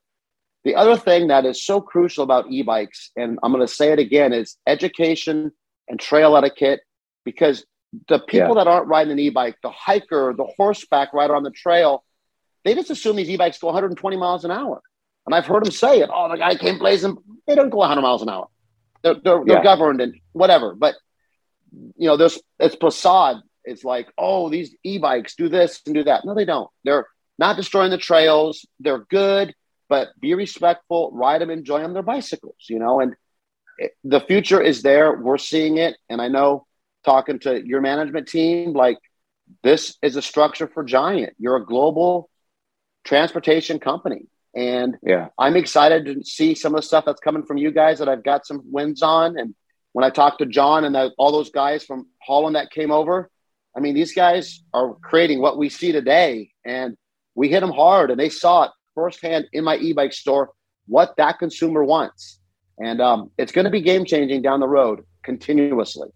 The 0.64 0.76
other 0.76 0.98
thing 0.98 1.28
that 1.28 1.46
is 1.46 1.64
so 1.64 1.80
crucial 1.80 2.24
about 2.24 2.52
e-bikes, 2.52 3.12
and 3.16 3.40
I'm 3.44 3.52
going 3.52 3.66
to 3.66 3.72
say 3.74 3.92
it 3.94 4.00
again, 4.00 4.34
is 4.34 4.58
education 4.68 5.52
and 5.88 6.00
trail 6.00 6.36
etiquette. 6.36 6.82
Because 7.26 7.66
the 8.08 8.20
people 8.20 8.56
that 8.56 8.68
aren't 8.68 8.88
riding 8.88 9.12
an 9.12 9.20
e-bike, 9.20 9.58
the 9.64 9.72
hiker, 9.72 10.34
the 10.38 10.46
horseback 10.58 11.14
rider 11.14 11.36
on 11.36 11.44
the 11.44 11.52
trail, 11.52 12.04
they 12.64 12.76
just 12.76 12.90
assume 12.92 13.16
these 13.16 13.30
e-bikes 13.30 13.58
go 13.60 13.68
120 13.68 14.18
miles 14.18 14.46
an 14.46 14.52
hour. 14.52 14.82
And 15.26 15.34
I've 15.36 15.46
heard 15.46 15.66
them 15.66 15.72
say 15.72 16.00
it. 16.00 16.10
Oh, 16.14 16.30
the 16.30 16.38
guy 16.38 16.56
came 16.56 16.78
blazing. 16.80 17.18
They 17.48 17.56
don't 17.56 17.70
go 17.70 17.78
100 17.78 18.02
miles 18.02 18.22
an 18.22 18.30
hour. 18.30 18.48
They're, 19.04 19.16
they're, 19.16 19.44
they're 19.46 19.58
Yeah. 19.58 19.64
governed 19.64 20.02
and 20.02 20.16
whatever. 20.34 20.76
But 20.76 20.96
you 21.98 22.08
know, 22.08 22.18
there's 22.18 22.40
it's 22.60 22.76
facade. 22.76 23.38
It's 23.64 23.84
like, 23.84 24.08
oh, 24.18 24.50
these 24.50 24.76
e-bikes 24.84 25.36
do 25.36 25.50
this 25.50 25.82
and 25.86 25.94
do 25.94 26.04
that. 26.06 26.26
No, 26.26 26.34
they 26.34 26.46
don't. 26.46 26.70
They're 26.84 27.06
not 27.38 27.58
destroying 27.58 27.92
the 27.92 27.98
trails. 27.98 28.66
They're 28.80 29.06
good, 29.10 29.54
but 29.88 30.10
be 30.20 30.34
respectful. 30.34 31.12
Ride 31.14 31.42
them, 31.42 31.50
enjoy 31.52 31.80
them. 31.82 31.94
They're 31.94 32.02
bicycles, 32.02 32.56
you 32.68 32.80
know. 32.80 33.00
And 33.00 33.16
it, 33.78 33.92
the 34.04 34.20
future 34.22 34.60
is 34.62 34.82
there. 34.82 35.14
We're 35.16 35.38
seeing 35.38 35.78
it, 35.78 35.96
and 36.10 36.22
I 36.22 36.28
know 36.28 36.66
talking 37.06 37.40
to 37.40 37.66
your 37.66 37.82
management 37.82 38.28
team, 38.28 38.74
like 38.74 38.98
this 39.64 39.98
is 40.02 40.16
a 40.16 40.22
structure 40.22 40.68
for 40.68 40.84
Giant. 40.84 41.34
You're 41.40 41.58
a 41.58 41.66
global 41.66 42.30
transportation 43.04 43.80
company, 43.80 44.28
and 44.56 44.98
Yeah. 45.02 45.30
I'm 45.38 45.56
excited 45.56 46.06
to 46.06 46.24
see 46.24 46.56
some 46.56 46.76
of 46.76 46.82
the 46.82 46.88
stuff 46.88 47.06
that's 47.06 47.20
coming 47.22 47.44
from 47.44 47.58
you 47.58 47.72
guys 47.72 48.00
that 48.00 48.10
I've 48.10 48.24
got 48.24 48.46
some 48.46 48.62
wins 48.66 49.02
on. 49.02 49.38
And 49.38 49.56
when 49.94 50.04
I 50.04 50.10
talked 50.10 50.40
to 50.40 50.46
John 50.46 50.84
and 50.84 50.94
the, 50.94 51.12
all 51.18 51.32
those 51.32 51.50
guys 51.50 51.84
from 51.84 52.08
Holland 52.22 52.56
that 52.56 52.72
came 52.72 52.92
over, 52.92 53.30
I 53.76 53.80
mean, 53.80 53.96
these 53.96 54.14
guys 54.14 54.62
are 54.74 54.96
creating 54.96 55.42
what 55.42 55.58
we 55.58 55.70
see 55.70 55.92
today. 55.92 56.52
And 56.66 56.98
we 57.36 57.50
hit 57.50 57.62
them 57.62 57.72
hard 57.72 58.12
and 58.12 58.20
they 58.20 58.30
saw 58.30 58.64
it 58.64 58.72
firsthand 58.96 59.48
in 59.54 59.64
my 59.64 59.78
e 59.78 59.94
bike 59.94 60.14
store 60.14 60.52
what 60.88 61.16
that 61.18 61.40
consumer 61.40 61.84
wants. 61.84 62.40
And 62.80 63.02
um, 63.02 63.32
it's 63.38 63.52
going 63.52 63.66
to 63.66 63.72
be 63.72 63.82
game 63.82 64.06
changing 64.06 64.42
down 64.42 64.60
the 64.60 64.68
road 64.68 65.04
continuously. 65.24 66.10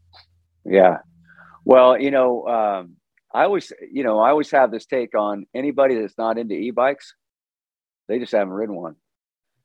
Yeah. 0.65 0.99
Well, 1.65 1.99
you 1.99 2.11
know, 2.11 2.47
um, 2.47 2.97
I 3.33 3.43
always, 3.43 3.71
you 3.91 4.03
know, 4.03 4.19
I 4.19 4.29
always 4.29 4.51
have 4.51 4.71
this 4.71 4.85
take 4.85 5.15
on 5.15 5.45
anybody 5.53 5.99
that's 5.99 6.17
not 6.17 6.37
into 6.37 6.55
e-bikes. 6.55 7.13
They 8.07 8.19
just 8.19 8.31
haven't 8.31 8.53
ridden 8.53 8.75
one. 8.75 8.95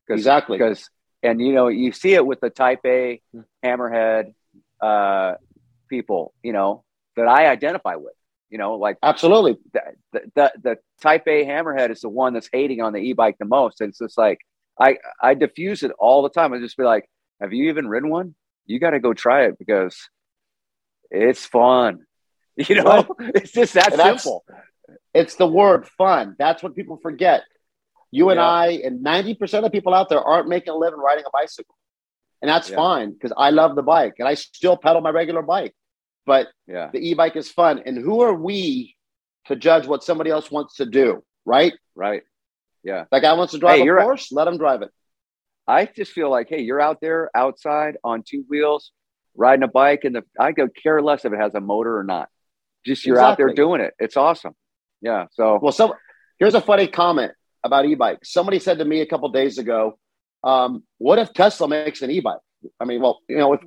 Exactly. 0.09 0.57
Because, 0.57 0.89
and 1.23 1.41
you 1.41 1.53
know, 1.53 1.69
you 1.69 1.93
see 1.93 2.15
it 2.15 2.25
with 2.25 2.41
the 2.41 2.51
Type 2.51 2.81
A 2.87 3.21
hammerhead 3.65 4.33
uh, 4.81 5.35
people, 5.89 6.33
you 6.43 6.53
know, 6.53 6.85
that 7.17 7.29
I 7.29 7.49
identify 7.49 7.97
with. 7.97 8.15
You 8.49 8.57
know, 8.57 8.77
like 8.77 8.97
Absolutely. 9.03 9.59
the, 9.75 9.81
the, 10.13 10.21
the, 10.35 10.53
the 10.63 10.77
Type 11.03 11.25
A 11.27 11.45
hammerhead 11.45 11.91
is 11.91 12.01
the 12.01 12.09
one 12.09 12.33
that's 12.33 12.49
hating 12.51 12.81
on 12.81 12.95
the 12.95 13.01
e-bike 13.01 13.37
the 13.39 13.45
most. 13.45 13.81
And 13.81 13.91
it's 13.91 13.99
just 13.99 14.17
like 14.17 14.39
I 14.81 14.99
I 15.21 15.35
diffuse 15.35 15.83
it 15.83 15.93
all 15.99 16.23
the 16.23 16.31
time. 16.31 16.53
I 16.53 16.59
just 16.59 16.77
be 16.77 16.85
like, 16.85 17.09
"Have 17.41 17.53
you 17.53 17.69
even 17.69 17.89
ridden 17.89 18.11
one? 18.11 18.35
You 18.67 18.79
got 18.79 18.91
to 18.91 19.01
go 19.01 19.13
try 19.13 19.45
it 19.45 19.59
because 19.59 20.09
it's 21.11 21.45
fun." 21.47 22.05
You 22.69 22.83
know, 22.83 23.07
it's 23.21 23.53
just 23.53 23.75
that 23.75 23.93
And 23.93 24.03
simple. 24.03 24.45
It's 25.15 25.37
the 25.37 25.47
word 25.47 25.87
fun. 25.97 26.35
That's 26.41 26.61
what 26.61 26.75
people 26.75 26.97
forget. 27.01 27.43
You 28.11 28.31
and 28.31 28.39
Yeah. 28.39 28.49
I 28.49 28.67
and 28.85 29.05
90% 29.05 29.65
of 29.65 29.71
people 29.71 29.95
out 29.95 30.09
there 30.09 30.21
aren't 30.21 30.49
making 30.49 30.73
a 30.73 30.77
living 30.77 30.99
riding 30.99 31.25
a 31.25 31.31
bicycle. 31.33 31.77
And 32.43 32.49
that's 32.49 32.69
Yeah. 32.69 32.75
fine 32.77 33.13
because 33.13 33.33
I 33.37 33.51
love 33.51 33.77
the 33.77 33.83
bike 33.85 34.15
and 34.19 34.27
I 34.27 34.35
still 34.35 34.77
pedal 34.77 35.01
my 35.03 35.11
regular 35.11 35.43
bike. 35.43 35.73
But 36.27 36.49
Yeah, 36.67 36.91
the 36.93 36.99
e 36.99 37.15
bike 37.15 37.37
is 37.37 37.49
fun. 37.49 37.83
And 37.87 37.97
who 37.97 38.23
are 38.23 38.35
we 38.35 38.97
to 39.47 39.55
judge 39.55 39.87
what 39.87 40.03
somebody 40.03 40.31
else 40.31 40.51
wants 40.51 40.77
to 40.79 40.87
do? 40.87 41.23
Right? 41.45 41.75
right. 41.95 42.25
Yeah, 42.83 43.05
That 43.13 43.23
guy 43.23 43.35
wants 43.35 43.53
to 43.53 43.59
drive 43.61 43.77
Hey, 43.77 43.83
a 43.83 43.85
you're- 43.85 44.03
Porsche, 44.03 44.33
let 44.33 44.49
him 44.49 44.59
drive 44.59 44.83
it. 44.83 44.91
I 45.69 45.87
just 45.87 46.11
feel 46.13 46.29
like, 46.31 46.49
hey, 46.49 46.63
you're 46.63 46.81
out 46.81 47.01
there 47.01 47.31
outside 47.37 47.99
on 48.03 48.23
two 48.25 48.45
wheels 48.49 48.91
riding 49.39 49.63
a 49.63 49.69
bike, 49.69 50.05
and 50.05 50.15
the 50.17 50.25
I 50.39 50.53
could 50.53 50.75
care 50.75 51.01
less 51.01 51.25
if 51.25 51.33
it 51.33 51.39
has 51.39 51.55
a 51.55 51.61
motor 51.61 51.97
or 51.97 52.05
not. 52.05 52.29
Just 52.85 53.07
you're 53.07 53.19
out 53.21 53.37
there 53.39 53.53
doing 53.55 53.81
it. 53.81 53.95
It's 53.99 54.17
awesome. 54.17 54.55
Yeah. 55.01 55.27
So 55.33 55.59
Well, 55.63 55.73
so 55.73 55.95
here's 56.39 56.55
a 56.55 56.61
funny 56.61 56.89
comment 56.89 57.33
about 57.65 57.87
e-bikes. 57.87 58.33
Somebody 58.33 58.59
said 58.59 58.79
to 58.79 58.85
me 58.85 59.01
a 59.01 59.07
couple 59.07 59.29
days 59.31 59.59
ago, 59.59 59.99
um, 60.45 60.83
"What 60.99 61.19
if 61.19 61.33
Tesla 61.33 61.69
makes 61.69 62.03
an 62.03 62.11
e-bike?" 62.11 62.41
I 62.81 62.85
mean, 62.85 63.01
well, 63.01 63.21
you 63.29 63.37
know, 63.39 63.53
if, 63.55 63.61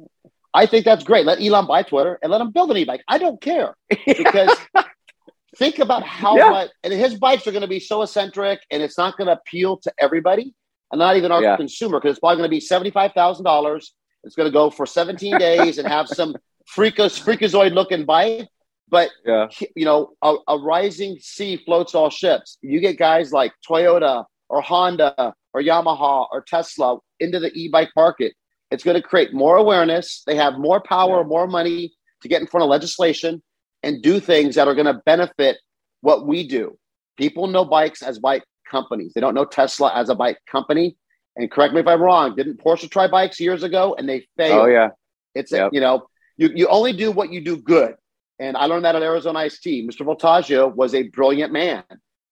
I 0.53 0.65
think 0.65 0.83
that's 0.85 1.03
great. 1.03 1.25
Let 1.25 1.41
Elon 1.41 1.65
buy 1.67 1.83
Twitter 1.83 2.19
and 2.21 2.31
let 2.31 2.41
him 2.41 2.51
build 2.51 2.71
an 2.71 2.77
e-bike. 2.77 3.03
I 3.07 3.17
don't 3.17 3.39
care 3.41 3.75
because 4.05 4.57
think 5.55 5.79
about 5.79 6.03
how 6.03 6.37
Yeah. 6.37 6.49
much 6.49 6.69
and 6.83 6.93
his 6.93 7.15
bikes 7.15 7.47
are 7.47 7.51
going 7.51 7.61
to 7.61 7.67
be 7.67 7.79
so 7.79 8.01
eccentric 8.01 8.59
and 8.69 8.81
it's 8.83 8.97
not 8.97 9.17
going 9.17 9.27
to 9.27 9.33
appeal 9.33 9.77
to 9.77 9.93
everybody 9.99 10.53
and 10.91 10.99
not 10.99 11.15
even 11.17 11.31
our 11.31 11.41
Yeah. 11.41 11.55
consumer 11.57 11.99
because 11.99 12.11
it's 12.11 12.19
probably 12.19 12.37
going 12.37 12.49
to 12.49 12.55
be 12.55 12.59
seventy-five 12.59 13.13
thousand 13.13 13.45
dollars. 13.45 13.93
It's 14.23 14.35
going 14.35 14.47
to 14.47 14.53
go 14.53 14.69
for 14.69 14.85
seventeen 14.85 15.37
days 15.37 15.77
and 15.77 15.87
have 15.87 16.07
some 16.07 16.35
freakos 16.75 17.19
freakazoid 17.21 17.73
looking 17.73 18.05
bike, 18.05 18.47
but 18.89 19.09
yeah, 19.25 19.47
you 19.75 19.85
know, 19.85 20.11
a, 20.21 20.35
a 20.47 20.57
rising 20.59 21.17
sea 21.19 21.57
floats 21.57 21.95
all 21.95 22.09
ships. 22.09 22.57
You 22.61 22.79
get 22.79 22.97
guys 22.97 23.31
like 23.31 23.51
Toyota 23.67 24.25
or 24.49 24.61
Honda 24.61 25.33
or 25.53 25.61
Yamaha 25.61 26.27
or 26.31 26.43
Tesla 26.47 26.97
into 27.19 27.39
the 27.39 27.51
e-bike 27.53 27.89
market. 27.95 28.33
It's 28.69 28.83
going 28.83 28.95
to 28.95 29.01
create 29.01 29.33
more 29.33 29.57
awareness. 29.57 30.23
They 30.25 30.35
have 30.35 30.57
more 30.59 30.81
power, 30.81 31.21
Yeah. 31.21 31.27
more 31.27 31.47
money 31.47 31.91
to 32.21 32.27
get 32.29 32.41
in 32.41 32.47
front 32.47 32.63
of 32.63 32.69
legislation 32.69 33.41
and 33.83 34.01
do 34.01 34.19
things 34.19 34.55
that 34.55 34.67
are 34.67 34.75
going 34.75 34.85
to 34.85 35.01
benefit 35.05 35.57
what 36.01 36.25
we 36.27 36.47
do. 36.47 36.77
People 37.17 37.47
know 37.47 37.65
bikes 37.65 38.01
as 38.01 38.19
bike 38.19 38.43
companies. 38.69 39.11
They 39.13 39.19
don't 39.21 39.33
know 39.33 39.45
Tesla 39.45 39.91
as 39.93 40.09
a 40.09 40.15
bike 40.15 40.37
company. 40.49 40.95
And 41.35 41.49
correct 41.49 41.73
me 41.73 41.79
if 41.79 41.87
I'm 41.87 42.01
wrong. 42.01 42.35
Didn't 42.35 42.61
Porsche 42.61 42.89
try 42.89 43.07
bikes 43.07 43.39
years 43.39 43.63
ago 43.63 43.95
and 43.97 44.07
they 44.07 44.19
oh, 44.19 44.25
failed? 44.37 44.61
oh 44.61 44.65
yeah, 44.65 44.89
It's 45.33 45.51
Yep. 45.51 45.71
you 45.73 45.79
know 45.79 46.07
you 46.37 46.49
you 46.53 46.67
only 46.67 46.93
do 46.93 47.11
what 47.11 47.31
you 47.31 47.41
do 47.41 47.57
good, 47.57 47.95
and 48.39 48.57
I 48.57 48.65
learned 48.65 48.85
that 48.85 48.95
at 48.95 49.03
Arizona 49.03 49.39
Iced 49.39 49.63
Tea. 49.63 49.87
Mr. 49.87 50.05
Vultaggio 50.05 50.73
was 50.73 50.93
a 50.93 51.03
brilliant 51.03 51.53
man, 51.53 51.83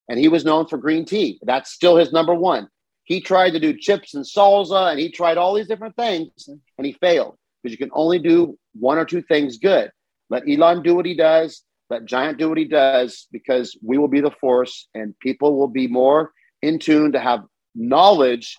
and 0.09 0.19
he 0.19 0.27
was 0.27 0.43
known 0.43 0.67
for 0.67 0.77
green 0.77 1.05
tea. 1.05 1.39
That's 1.43 1.71
still 1.71 1.95
his 1.95 2.11
number 2.11 2.33
one. 2.33 2.67
He 3.03 3.21
tried 3.21 3.51
to 3.51 3.59
do 3.59 3.77
chips 3.77 4.13
and 4.13 4.25
salsa, 4.25 4.91
and 4.91 4.99
he 4.99 5.09
tried 5.11 5.37
all 5.37 5.53
these 5.53 5.67
different 5.67 5.95
things, 5.95 6.47
and 6.47 6.85
he 6.85 6.93
failed 6.93 7.37
because 7.61 7.73
you 7.73 7.77
can 7.77 7.91
only 7.93 8.19
do 8.19 8.57
one 8.73 8.97
or 8.97 9.05
two 9.05 9.21
things 9.21 9.57
good. 9.57 9.91
Let 10.29 10.47
Elon 10.47 10.83
do 10.83 10.95
what 10.95 11.05
he 11.05 11.15
does. 11.15 11.63
Let 11.89 12.05
Giant 12.05 12.37
do 12.37 12.49
what 12.49 12.57
he 12.57 12.65
does, 12.65 13.27
because 13.31 13.77
we 13.81 13.97
will 13.97 14.07
be 14.07 14.21
the 14.21 14.31
force, 14.39 14.87
and 14.93 15.17
people 15.19 15.57
will 15.57 15.67
be 15.67 15.87
more 15.87 16.31
in 16.61 16.77
tune 16.77 17.13
to 17.13 17.19
have 17.19 17.41
knowledge 17.73 18.57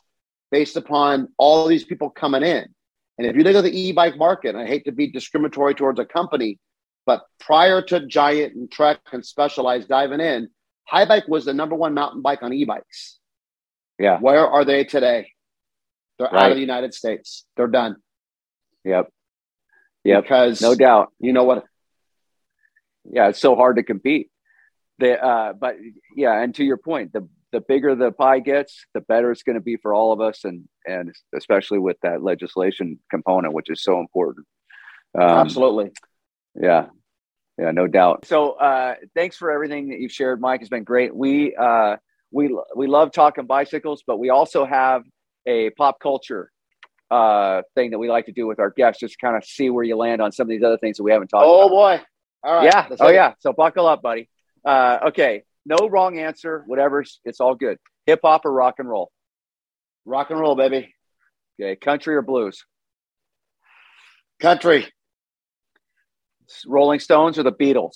based 0.51 0.77
upon 0.77 1.29
all 1.39 1.67
these 1.67 1.85
people 1.85 2.11
coming 2.11 2.43
in. 2.43 2.67
And 3.19 3.27
if 3.27 3.37
you 3.37 3.43
look 3.43 3.55
at 3.55 3.65
the 3.65 3.79
e-bike 3.79 4.17
market, 4.17 4.57
I 4.57 4.67
hate 4.67 4.85
to 4.87 4.93
be 4.93 5.07
discriminatory 5.09 5.75
towards 5.75 6.01
a 6.01 6.05
company, 6.05 6.59
but 7.07 7.23
prior 7.39 7.83
to 7.83 8.07
Giant 8.07 8.55
and 8.55 8.71
Trek 8.71 9.01
and 9.13 9.25
Specialized 9.25 9.89
diving 9.89 10.21
in, 10.21 10.49
Haibike 10.91 11.29
was 11.29 11.45
the 11.45 11.53
number 11.55 11.77
one 11.77 11.95
mountain 11.95 12.23
bike 12.23 12.43
on 12.43 12.53
e-bikes. 12.53 13.19
yeah, 13.99 14.19
Where 14.19 14.47
are 14.47 14.65
they 14.65 14.85
today? 14.85 15.33
They're 16.19 16.35
out 16.35 16.51
of 16.51 16.57
the 16.57 16.61
United 16.61 16.93
States. 16.95 17.47
They're 17.57 17.67
done. 17.67 17.97
yep, 18.85 19.09
yep. 20.05 20.23
Because 20.25 20.61
No 20.61 20.75
doubt. 20.75 21.13
you 21.19 21.33
know 21.33 21.45
what? 21.45 21.65
yeah, 23.11 23.29
it's 23.29 23.39
so 23.39 23.55
hard 23.57 23.77
to 23.77 23.83
compete. 23.83 24.31
The 24.99 25.23
uh, 25.23 25.53
but 25.55 25.77
yeah, 26.15 26.39
and 26.43 26.55
to 26.57 26.65
your 26.65 26.77
point, 26.77 27.13
the 27.15 27.27
the 27.53 27.61
bigger 27.61 27.95
the 27.95 28.13
pie 28.13 28.41
gets, 28.41 28.87
the 28.95 29.01
better 29.01 29.31
it's 29.31 29.43
going 29.43 29.55
to 29.55 29.61
be 29.63 29.77
for 29.77 29.93
all 29.95 30.13
of 30.13 30.21
us, 30.21 30.45
and 30.45 30.69
and 30.87 31.13
especially 31.35 31.79
with 31.79 31.97
that 32.03 32.23
legislation 32.23 32.99
component, 33.11 33.53
which 33.55 33.71
is 33.71 33.83
so 33.83 33.99
important. 34.01 34.47
Um, 35.19 35.25
Absolutely. 35.25 35.91
Yeah, 36.55 36.87
yeah, 37.59 37.71
no 37.73 37.87
doubt. 37.87 38.27
So 38.27 38.53
uh, 38.53 38.95
thanks 39.15 39.37
for 39.37 39.51
everything 39.51 39.91
that 39.91 40.01
you've 40.01 40.13
shared, 40.13 40.41
Mike. 40.41 40.61
It's 40.61 40.71
been 40.71 40.85
great. 40.85 41.15
We 41.15 41.55
uh, 41.57 41.97
we 42.33 42.57
we 42.77 42.87
love 42.87 43.13
talking 43.13 43.47
bicycles, 43.47 44.03
but 44.07 44.19
we 44.19 44.31
also 44.31 44.65
have 44.65 45.03
a 45.47 45.71
pop 45.71 46.01
culture 46.01 46.51
uh, 47.11 47.63
thing 47.75 47.91
that 47.91 47.99
we 47.99 48.09
like 48.09 48.27
to 48.27 48.33
do 48.33 48.47
with 48.47 48.61
our 48.61 48.71
guests, 48.71 49.01
just 49.01 49.19
kind 49.19 49.37
of 49.37 49.45
see 49.45 49.71
where 49.71 49.85
you 49.85 49.97
land 49.97 50.21
on 50.23 50.31
some 50.33 50.45
of 50.45 50.49
these 50.49 50.63
other 50.63 50.79
things 50.79 50.97
that 50.97 51.03
we 51.03 51.11
haven't 51.13 51.29
talked 51.29 51.45
Oh 51.45 51.63
about. 51.67 51.71
boy. 51.71 52.05
All 52.43 52.55
right. 52.57 52.65
Yeah. 52.65 52.89
Oh 53.01 53.09
it. 53.09 53.15
yeah. 53.15 53.35
So 53.41 53.53
buckle 53.53 53.87
up, 53.87 54.01
buddy. 54.03 54.29
Uh, 54.65 54.99
okay. 55.09 55.43
No 55.71 55.89
wrong 55.89 56.19
answer. 56.19 56.65
Whatever. 56.67 57.05
It's 57.25 57.39
all 57.39 57.55
good. 57.55 57.79
Hip 58.07 58.21
hop 58.25 58.45
or 58.45 58.53
rock 58.53 58.75
and 58.79 58.89
roll. 58.89 59.13
Rock 60.05 60.31
and 60.31 60.41
roll, 60.41 60.57
baby. 60.57 60.93
Okay. 61.61 61.77
Country 61.77 62.17
or 62.17 62.23
blues. 62.23 62.65
Country. 64.41 64.89
Rolling 66.67 66.99
Stones 66.99 67.39
or 67.39 67.45
the 67.45 67.53
Beatles. 67.53 67.93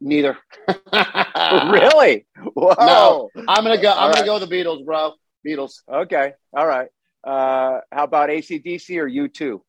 Neither. 0.00 0.38
really? 0.92 2.26
Whoa. 2.54 2.74
No. 2.78 3.30
I'm 3.46 3.62
gonna 3.62 3.80
go. 3.80 3.92
I'm 3.92 4.10
gonna 4.10 4.24
go 4.24 4.40
with 4.40 4.48
the 4.48 4.56
Beatles, 4.56 4.82
bro. 4.82 5.12
Beatles. 5.46 5.82
Okay. 5.92 6.32
All 6.56 6.66
right. 6.66 6.88
Uh, 7.22 7.80
how 7.92 8.04
about 8.04 8.30
ACDC 8.30 8.96
or 8.96 9.08
U2? 9.10 9.60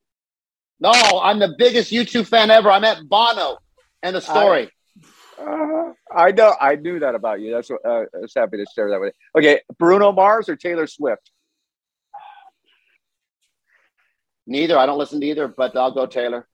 No, 0.79 0.91
I'm 1.21 1.39
the 1.39 1.53
biggest 1.57 1.91
U2 1.91 2.25
fan 2.25 2.49
ever. 2.49 2.71
I 2.71 2.79
met 2.79 2.99
Bono. 3.09 3.57
End 4.01 4.15
of 4.15 4.23
story. 4.23 4.69
Uh, 5.39 5.91
I 6.13 6.31
know. 6.31 6.55
I 6.59 6.75
knew 6.75 6.99
that 6.99 7.15
about 7.15 7.41
you. 7.41 7.51
That's 7.51 7.69
what 7.69 7.85
uh, 7.85 8.05
I 8.13 8.19
was 8.21 8.33
happy 8.35 8.57
to 8.57 8.65
share 8.73 8.89
that 8.89 8.99
with 8.99 9.13
you. 9.13 9.39
Okay, 9.39 9.61
Bruno 9.77 10.11
Mars 10.11 10.49
or 10.49 10.55
Taylor 10.55 10.87
Swift? 10.87 11.31
Neither. 14.47 14.77
I 14.77 14.85
don't 14.85 14.97
listen 14.99 15.19
to 15.21 15.25
either, 15.25 15.47
but 15.47 15.75
I'll 15.75 15.91
go 15.91 16.05
Taylor. 16.05 16.47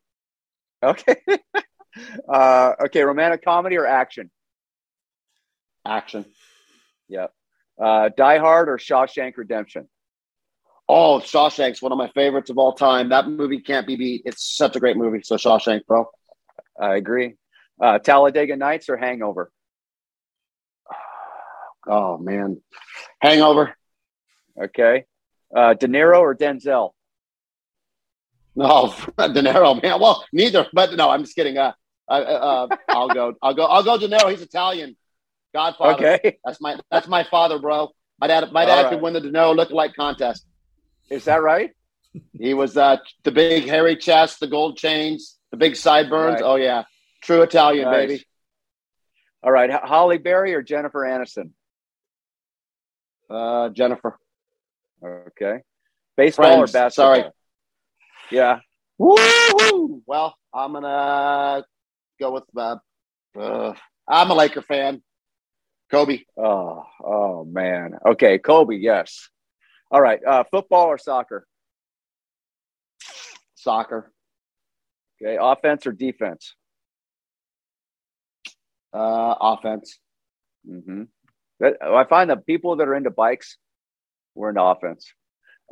Okay. 0.82 1.16
uh, 2.30 2.74
okay, 2.86 3.02
romantic 3.02 3.44
comedy 3.44 3.78
or 3.78 3.86
action? 3.86 4.32
Action. 5.86 6.26
Yep. 7.10 7.34
Uh, 7.82 8.10
Die 8.16 8.38
Hard 8.38 8.70
or 8.70 8.78
Shawshank 8.78 9.38
Redemption? 9.38 9.88
Oh, 10.88 11.20
Shawshank's 11.20 11.82
one 11.82 11.92
of 11.92 11.98
my 11.98 12.10
favorites 12.10 12.50
of 12.50 12.58
all 12.58 12.74
time. 12.74 13.10
That 13.10 13.28
movie 13.28 13.62
can't 13.62 13.88
be 13.88 13.96
beat. 13.96 14.24
It's 14.26 14.56
such 14.56 14.76
a 14.76 14.80
great 14.80 14.98
movie. 14.98 15.22
So 15.24 15.36
Shawshank, 15.36 15.86
bro. 15.86 16.10
I 16.80 16.96
agree. 16.96 17.36
Uh, 17.82 18.00
Talladega 18.00 18.56
Nights 18.56 18.90
or 18.90 18.98
Hangover? 18.98 19.52
Oh 21.88 22.20
man, 22.20 22.62
Hangover. 23.24 23.76
Okay. 24.62 25.06
Uh, 25.56 25.74
De 25.74 25.88
Niro 25.88 26.20
or 26.20 26.36
Denzel? 26.36 26.92
No, 28.56 28.94
De 29.18 29.42
Niro, 29.42 29.82
man. 29.82 30.00
Well, 30.00 30.24
neither. 30.32 30.68
But 30.74 30.94
no, 30.94 31.10
I'm 31.10 31.24
just 31.24 31.36
kidding. 31.36 31.58
Uh, 31.58 31.74
uh, 32.08 32.14
uh, 32.14 32.68
I'll 32.90 33.10
go. 33.10 33.34
I'll 33.42 33.54
go. 33.54 33.66
I'll 33.66 33.84
go. 33.84 33.98
De 33.98 34.08
Niro. 34.08 34.30
He's 34.30 34.42
Italian. 34.42 34.96
Godfather. 35.54 35.94
Okay. 35.94 36.38
That's 36.46 36.62
my. 36.62 36.80
That's 36.92 37.08
my 37.08 37.24
father, 37.24 37.60
bro. 37.60 37.90
My 38.20 38.28
dad. 38.28 38.52
My 38.52 38.66
dad 38.66 38.86
All 38.86 38.90
could 38.92 38.96
right. 38.98 39.02
win 39.02 39.14
the 39.14 39.22
De 39.22 39.32
Niro 39.32 39.58
lookalike 39.58 39.96
contest. 39.96 40.46
Is 41.10 41.26
that 41.26 41.42
right? 41.42 41.72
He 42.38 42.54
was 42.54 42.76
uh, 42.76 42.98
the 43.24 43.32
big 43.32 43.66
hairy 43.68 43.96
chest, 43.96 44.40
the 44.40 44.48
gold 44.48 44.78
chains, 44.78 45.38
the 45.52 45.58
big 45.58 45.76
sideburns. 45.76 46.42
Right. 46.42 46.44
Oh 46.44 46.56
yeah, 46.56 46.84
true 47.22 47.42
Italian 47.42 47.86
Nice. 47.86 48.08
baby. 48.08 48.26
All 49.44 49.52
right. 49.52 49.70
Halle 49.72 50.18
Berry 50.18 50.54
or 50.54 50.62
Jennifer 50.62 51.00
Aniston? 51.02 51.52
Uh, 53.30 53.70
Jennifer. 53.70 54.20
Okay. 55.04 55.60
Baseball 56.18 56.46
Friends, 56.46 56.70
or 56.70 56.74
basketball? 56.74 57.16
sorry. 57.16 57.32
Yeah. 58.30 58.60
Woo-hoo! 58.98 60.04
Well, 60.06 60.36
I'm 60.54 60.74
gonna 60.74 61.64
go 62.20 62.32
with. 62.32 62.44
Uh, 62.56 62.76
uh, 63.40 63.74
I'm 64.08 64.30
a 64.30 64.34
Laker 64.36 64.62
fan. 64.62 65.02
Kobe. 65.90 66.20
Oh, 66.38 66.84
oh 67.04 67.46
man. 67.46 67.96
Okay, 68.06 68.38
Kobe. 68.38 68.76
Yes. 68.78 69.30
All 69.90 70.02
right. 70.02 70.20
Uh, 70.26 70.44
football 70.52 70.88
or 70.88 70.98
soccer? 70.98 71.48
Soccer. 73.56 74.12
Okay. 75.22 75.38
Offense 75.42 75.86
or 75.88 75.92
defense? 75.92 76.56
Uh, 78.94 79.36
offense. 79.40 80.00
hmm 80.68 81.04
I 81.64 82.06
find 82.06 82.30
that 82.32 82.46
people 82.48 82.78
that 82.78 82.88
are 82.88 82.96
into 82.96 83.12
bikes, 83.12 83.58
we're 84.34 84.50
into 84.50 84.64
offense. 84.64 85.14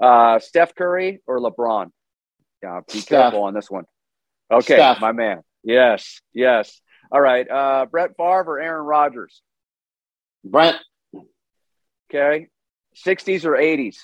Uh, 0.02 0.38
Steph 0.40 0.76
Curry 0.76 1.22
or 1.26 1.40
LeBron? 1.40 1.90
Yeah, 2.62 2.82
be 2.92 3.00
Steph. 3.00 3.08
careful 3.08 3.44
on 3.44 3.54
this 3.56 3.72
one. 3.72 3.86
Okay, 4.52 4.76
Steph. 4.76 5.00
my 5.02 5.12
man. 5.14 5.42
Yes, 5.64 6.22
yes. 6.34 6.80
All 7.12 7.20
right. 7.20 7.50
Uh, 7.50 7.86
Brett 7.90 8.12
Favre 8.18 8.44
or 8.54 8.60
Aaron 8.60 8.86
Rodgers? 8.86 9.42
Brett. 10.44 10.76
Okay. 12.14 12.48
60s 13.06 13.46
or 13.46 13.52
80s? 13.54 13.98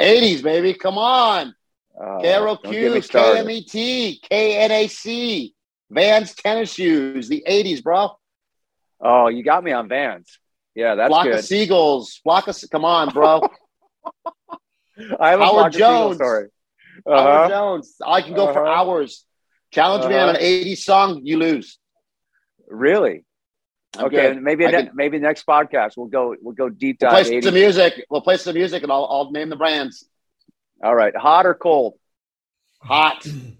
80s, 0.00 0.42
baby. 0.42 0.74
Come 0.74 0.98
on. 0.98 1.54
Uh, 2.00 2.20
K-R-O-Q, 2.20 2.62
don't 2.64 2.72
get 2.72 2.92
me 2.92 3.00
started. 3.00 3.34
K-M-E-T, 3.46 4.20
K-N-A-C. 4.28 5.54
Vans 5.90 6.34
tennis 6.34 6.72
shoes. 6.72 7.28
The 7.28 7.44
80s, 7.48 7.82
bro. 7.82 8.10
Oh, 9.00 9.28
you 9.28 9.42
got 9.42 9.64
me 9.64 9.72
on 9.72 9.88
Vans. 9.88 10.38
Yeah, 10.74 10.94
that's 10.94 11.08
Flock 11.08 11.24
good. 11.24 11.34
of 11.36 11.44
seagulls. 11.44 12.20
Flock 12.22 12.48
of, 12.48 12.56
come 12.70 12.84
on, 12.84 13.08
bro. 13.10 13.42
I 15.18 15.30
have 15.30 15.40
a 15.40 15.44
Howard 15.44 15.52
Flock 15.54 15.66
of 15.74 15.78
Jones. 15.78 16.16
story. 16.16 16.48
Howard 17.06 17.18
Uh-huh. 17.28 17.48
Jones. 17.48 17.96
I 18.06 18.20
can 18.22 18.34
go 18.34 18.52
for 18.52 18.66
Uh-huh. 18.66 18.74
hours. 18.82 19.24
Challenge 19.72 20.06
me 20.06 20.14
on 20.16 20.28
an 20.30 20.36
Uh-huh. 20.36 20.44
80s 20.44 20.84
song, 20.84 21.20
you 21.24 21.38
lose. 21.38 21.78
Really? 22.68 23.24
I'm 23.98 24.04
okay, 24.06 24.34
good. 24.34 24.42
maybe 24.42 24.64
ne- 24.66 24.70
can- 24.72 24.90
maybe 24.94 25.18
next 25.18 25.44
podcast 25.46 25.96
we'll 25.96 26.06
go 26.06 26.36
we'll 26.40 26.54
go 26.54 26.68
deep 26.68 26.98
We'll 27.00 27.10
dive. 27.10 27.26
play 27.26 27.38
80s. 27.40 27.44
some 27.44 27.54
music. 27.54 28.04
We'll 28.08 28.20
play 28.20 28.36
some 28.36 28.54
music 28.54 28.84
and 28.84 28.92
I'll, 28.92 29.04
I'll 29.10 29.30
name 29.32 29.48
the 29.48 29.56
brands. 29.56 30.04
All 30.84 30.94
right, 30.94 31.14
hot 31.16 31.44
or 31.46 31.54
cold? 31.54 31.94
Hot. 32.80 33.26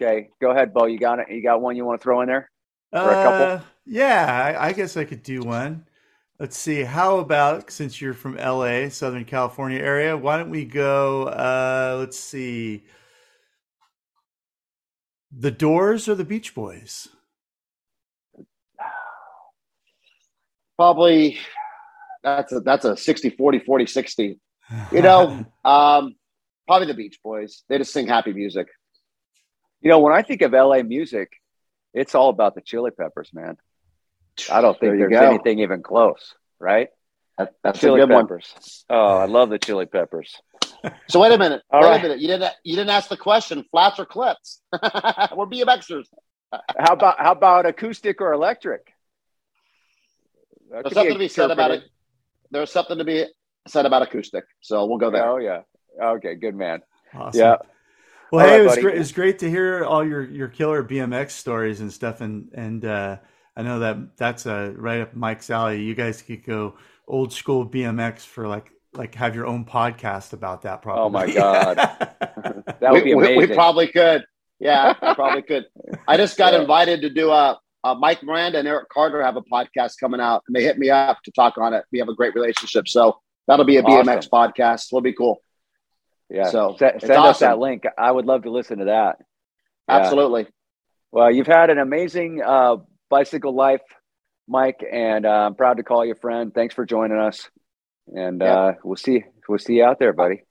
Okay, 0.00 0.28
go 0.40 0.52
ahead, 0.52 0.72
Beau. 0.72 0.86
You 0.86 0.98
got 0.98 1.18
it. 1.18 1.26
You 1.28 1.42
got 1.42 1.60
one 1.60 1.74
you 1.74 1.84
want 1.84 2.00
to 2.00 2.02
throw 2.02 2.20
in 2.20 2.28
there? 2.28 2.48
For 2.92 2.98
a 3.00 3.22
couple? 3.22 3.46
Uh, 3.46 3.60
yeah, 3.84 4.54
I, 4.56 4.68
I 4.68 4.72
guess 4.72 4.96
I 4.96 5.04
could 5.04 5.24
do 5.24 5.40
one. 5.40 5.84
Let's 6.38 6.56
see. 6.56 6.82
How 6.82 7.18
about 7.18 7.72
since 7.72 8.00
you're 8.00 8.14
from 8.14 8.36
LA, 8.36 8.90
Southern 8.90 9.24
California 9.24 9.80
area, 9.80 10.16
why 10.16 10.36
don't 10.36 10.50
we 10.50 10.64
go? 10.64 11.24
Uh, 11.24 11.96
let's 11.98 12.16
see. 12.16 12.84
The 15.36 15.50
Doors 15.50 16.08
or 16.08 16.14
the 16.14 16.24
Beach 16.24 16.54
Boys? 16.54 17.08
Probably 20.76 21.38
that's 22.22 22.52
a 22.52 22.60
that's 22.60 22.84
a 22.84 22.96
60 22.96 23.30
40 23.30 23.58
40 23.60 23.86
60. 23.86 24.40
You 24.92 25.02
know, 25.02 25.44
um, 25.64 26.14
probably 26.68 26.86
the 26.86 26.94
Beach 26.94 27.18
Boys. 27.24 27.64
They 27.68 27.78
just 27.78 27.92
sing 27.92 28.06
happy 28.06 28.32
music. 28.32 28.68
You 29.80 29.90
know, 29.90 30.00
when 30.00 30.12
I 30.12 30.22
think 30.22 30.42
of 30.42 30.52
LA 30.52 30.82
music, 30.82 31.32
it's 31.94 32.14
all 32.14 32.28
about 32.30 32.54
the 32.54 32.60
Chili 32.60 32.90
Peppers, 32.90 33.30
man. 33.32 33.56
I 34.50 34.60
don't 34.60 34.78
think 34.78 34.92
you 34.92 34.98
there's 34.98 35.10
go. 35.10 35.30
anything 35.30 35.60
even 35.60 35.82
close, 35.82 36.34
right? 36.58 36.88
That, 37.38 37.54
that's 37.62 37.80
Chili 37.80 38.00
a 38.00 38.06
good 38.06 38.14
one. 38.14 38.24
Peppers. 38.24 38.84
Oh, 38.90 39.16
I 39.16 39.26
love 39.26 39.50
the 39.50 39.58
Chili 39.58 39.86
Peppers. 39.86 40.34
So 41.08 41.18
wait 41.18 41.32
a 41.32 41.38
minute. 41.38 41.60
All 41.72 41.80
wait 41.80 41.88
right. 41.88 41.98
a 41.98 42.02
minute. 42.02 42.20
You 42.20 42.28
didn't 42.28 42.52
you 42.62 42.76
didn't 42.76 42.90
ask 42.90 43.08
the 43.08 43.16
question. 43.16 43.64
Flats 43.72 43.98
or 43.98 44.06
clips? 44.06 44.62
We're 44.72 45.46
BMXers. 45.46 46.04
How 46.52 46.92
about 46.92 47.18
how 47.18 47.32
about 47.32 47.66
acoustic 47.66 48.20
or 48.20 48.32
electric? 48.32 48.92
That 50.70 50.70
There's 50.70 50.84
could 50.84 50.94
something 50.94 51.12
to 51.14 51.18
be 51.18 51.26
said 51.26 51.50
about 51.50 51.72
it. 51.72 51.82
There's 52.52 52.70
something 52.70 52.98
to 52.98 53.04
be 53.04 53.26
said 53.66 53.86
about 53.86 54.02
acoustic. 54.02 54.44
So 54.60 54.86
we'll 54.86 54.98
go 54.98 55.10
there. 55.10 55.28
Oh 55.28 55.38
yeah. 55.38 55.62
Okay, 56.00 56.36
good 56.36 56.54
man. 56.54 56.82
Awesome. 57.12 57.40
Yeah. 57.40 57.56
Well, 58.30 58.44
All 58.44 58.50
hey, 58.50 58.58
right, 58.58 58.60
it 58.60 58.64
was 58.66 58.76
great. 58.78 58.94
It 58.96 58.98
was 58.98 59.12
great 59.12 59.38
to 59.40 59.50
hear 59.50 59.84
all 59.84 60.06
your 60.06 60.22
your 60.24 60.48
killer 60.48 60.82
BMX 60.84 61.30
stories 61.30 61.80
and 61.80 61.92
stuff, 61.92 62.20
and 62.20 62.50
and 62.54 62.84
uh, 62.84 63.16
I 63.56 63.62
know 63.62 63.78
that 63.80 64.16
that's 64.16 64.46
uh, 64.46 64.72
right 64.76 65.00
up 65.00 65.14
Mike's 65.14 65.50
alley. 65.50 65.82
You 65.82 65.94
guys 65.94 66.20
could 66.22 66.44
go 66.44 66.74
old 67.06 67.32
school 67.32 67.66
BMX 67.68 68.20
for 68.20 68.46
like 68.46 68.70
like 68.94 69.14
have 69.14 69.34
your 69.34 69.46
own 69.46 69.64
podcast 69.64 70.32
about 70.32 70.62
that. 70.62 70.82
Probably. 70.82 71.02
Oh, 71.04 71.10
my 71.10 71.32
God. 71.32 71.76
That 72.80 72.92
would 72.92 73.02
we, 73.02 73.10
be 73.10 73.12
amazing. 73.12 73.36
we 73.38 73.46
probably 73.54 73.88
could. 73.88 74.24
Yeah, 74.60 74.94
we 75.02 75.14
probably 75.14 75.42
could. 75.42 75.66
I 76.06 76.16
just 76.16 76.38
got 76.38 76.52
Yeah. 76.52 76.60
invited 76.60 77.00
to 77.02 77.10
do 77.10 77.30
a, 77.30 77.58
a 77.82 77.94
Mike 77.96 78.22
Miranda 78.22 78.58
and 78.60 78.68
Eric 78.68 78.88
Carter 78.88 79.20
have 79.22 79.36
a 79.36 79.42
podcast 79.42 79.94
coming 79.98 80.20
out, 80.20 80.44
and 80.46 80.54
they 80.54 80.62
hit 80.62 80.78
me 80.78 80.88
up 80.90 81.18
to 81.24 81.32
talk 81.32 81.58
on 81.58 81.74
it. 81.74 81.84
We 81.90 81.98
have 81.98 82.08
a 82.08 82.14
great 82.14 82.34
relationship, 82.36 82.86
so 82.86 83.18
that'll 83.48 83.64
be 83.64 83.78
a 83.78 83.82
BMX 83.82 84.28
podcast. 84.28 84.86
It'll 84.92 85.00
be 85.00 85.12
cool. 85.12 85.42
Yeah. 86.30 86.50
so, 86.50 86.76
it's 86.80 87.06
send 87.06 87.18
us 87.24 87.40
that 87.40 87.58
link. 87.58 87.84
I 87.96 88.10
would 88.10 88.26
love 88.26 88.42
to 88.42 88.50
listen 88.50 88.78
to 88.78 88.84
that. 88.86 89.16
Yeah. 89.88 89.96
Absolutely. 89.96 90.46
Well, 91.10 91.30
you've 91.30 91.46
had 91.46 91.70
an 91.70 91.78
amazing 91.78 92.42
uh, 92.44 92.76
bicycle 93.08 93.54
life, 93.54 93.80
Mike, 94.46 94.84
and 94.90 95.24
uh, 95.24 95.46
I'm 95.46 95.54
proud 95.54 95.78
to 95.78 95.82
call 95.82 96.04
you 96.04 96.12
a 96.12 96.16
friend. 96.16 96.52
Thanks 96.52 96.74
for 96.74 96.84
joining 96.84 97.18
us, 97.18 97.48
and 98.08 98.40
Yeah. 98.40 98.54
uh, 98.54 98.72
we'll 98.84 98.96
see 98.96 99.24
we'll 99.48 99.58
see 99.58 99.74
you 99.76 99.84
out 99.84 99.98
there, 99.98 100.12
buddy. 100.12 100.42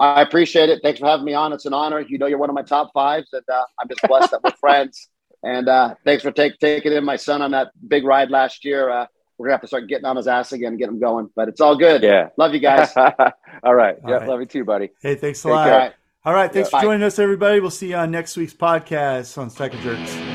I 0.00 0.22
appreciate 0.22 0.70
it. 0.70 0.80
Thanks 0.82 0.98
for 0.98 1.06
having 1.06 1.26
me 1.26 1.34
on. 1.34 1.52
It's 1.52 1.66
an 1.66 1.74
honor. 1.74 2.00
You 2.00 2.18
know, 2.18 2.26
you're 2.26 2.38
one 2.38 2.48
of 2.48 2.54
my 2.54 2.62
top 2.62 2.90
fives, 2.94 3.28
and 3.32 3.44
uh, 3.52 3.64
I'm 3.78 3.88
just 3.88 4.00
blessed 4.08 4.30
that 4.30 4.42
we're 4.42 4.50
friends. 4.60 5.08
And 5.42 5.68
uh, 5.68 5.94
thanks 6.04 6.22
for 6.22 6.32
take, 6.32 6.58
taking 6.58 6.92
in 6.92 7.04
my 7.04 7.16
son 7.16 7.42
on 7.42 7.50
that 7.52 7.68
big 7.86 8.04
ride 8.04 8.30
last 8.30 8.64
year. 8.64 8.90
We're 9.40 9.46
gonna 9.46 9.54
have 9.54 9.60
to 9.62 9.66
start 9.68 9.86
getting 9.88 10.04
on 10.04 10.16
his 10.16 10.26
ass 10.26 10.52
again, 10.52 10.68
and 10.72 10.78
get 10.78 10.90
him 10.90 10.98
going. 11.00 11.30
But 11.34 11.48
it's 11.48 11.62
all 11.62 11.74
good. 11.74 12.02
Yeah. 12.02 12.28
Love 12.36 12.52
you 12.52 12.60
guys. 12.60 12.94
All 12.96 13.74
right. 13.74 13.96
All 14.04 14.10
yeah. 14.10 14.16
right. 14.16 14.28
Love 14.28 14.40
you 14.40 14.46
too, 14.46 14.64
buddy. 14.66 14.90
hey, 15.00 15.14
thanks 15.14 15.40
a 15.40 15.48
Take 15.48 15.52
lot. 15.54 15.64
care. 15.64 15.72
all 15.74 15.78
right. 15.80 15.92
All 16.26 16.34
right, 16.34 16.52
thanks 16.52 16.68
Yeah. 16.68 16.78
for 16.78 16.82
Bye. 16.82 16.82
joining 16.82 17.02
us, 17.04 17.18
everybody. 17.18 17.58
We'll 17.60 17.70
see 17.70 17.88
you 17.88 17.96
on 17.96 18.10
next 18.10 18.36
week's 18.36 18.52
podcast 18.52 19.38
on 19.38 19.48
Cycle 19.48 19.80
Jerks. 19.80 20.29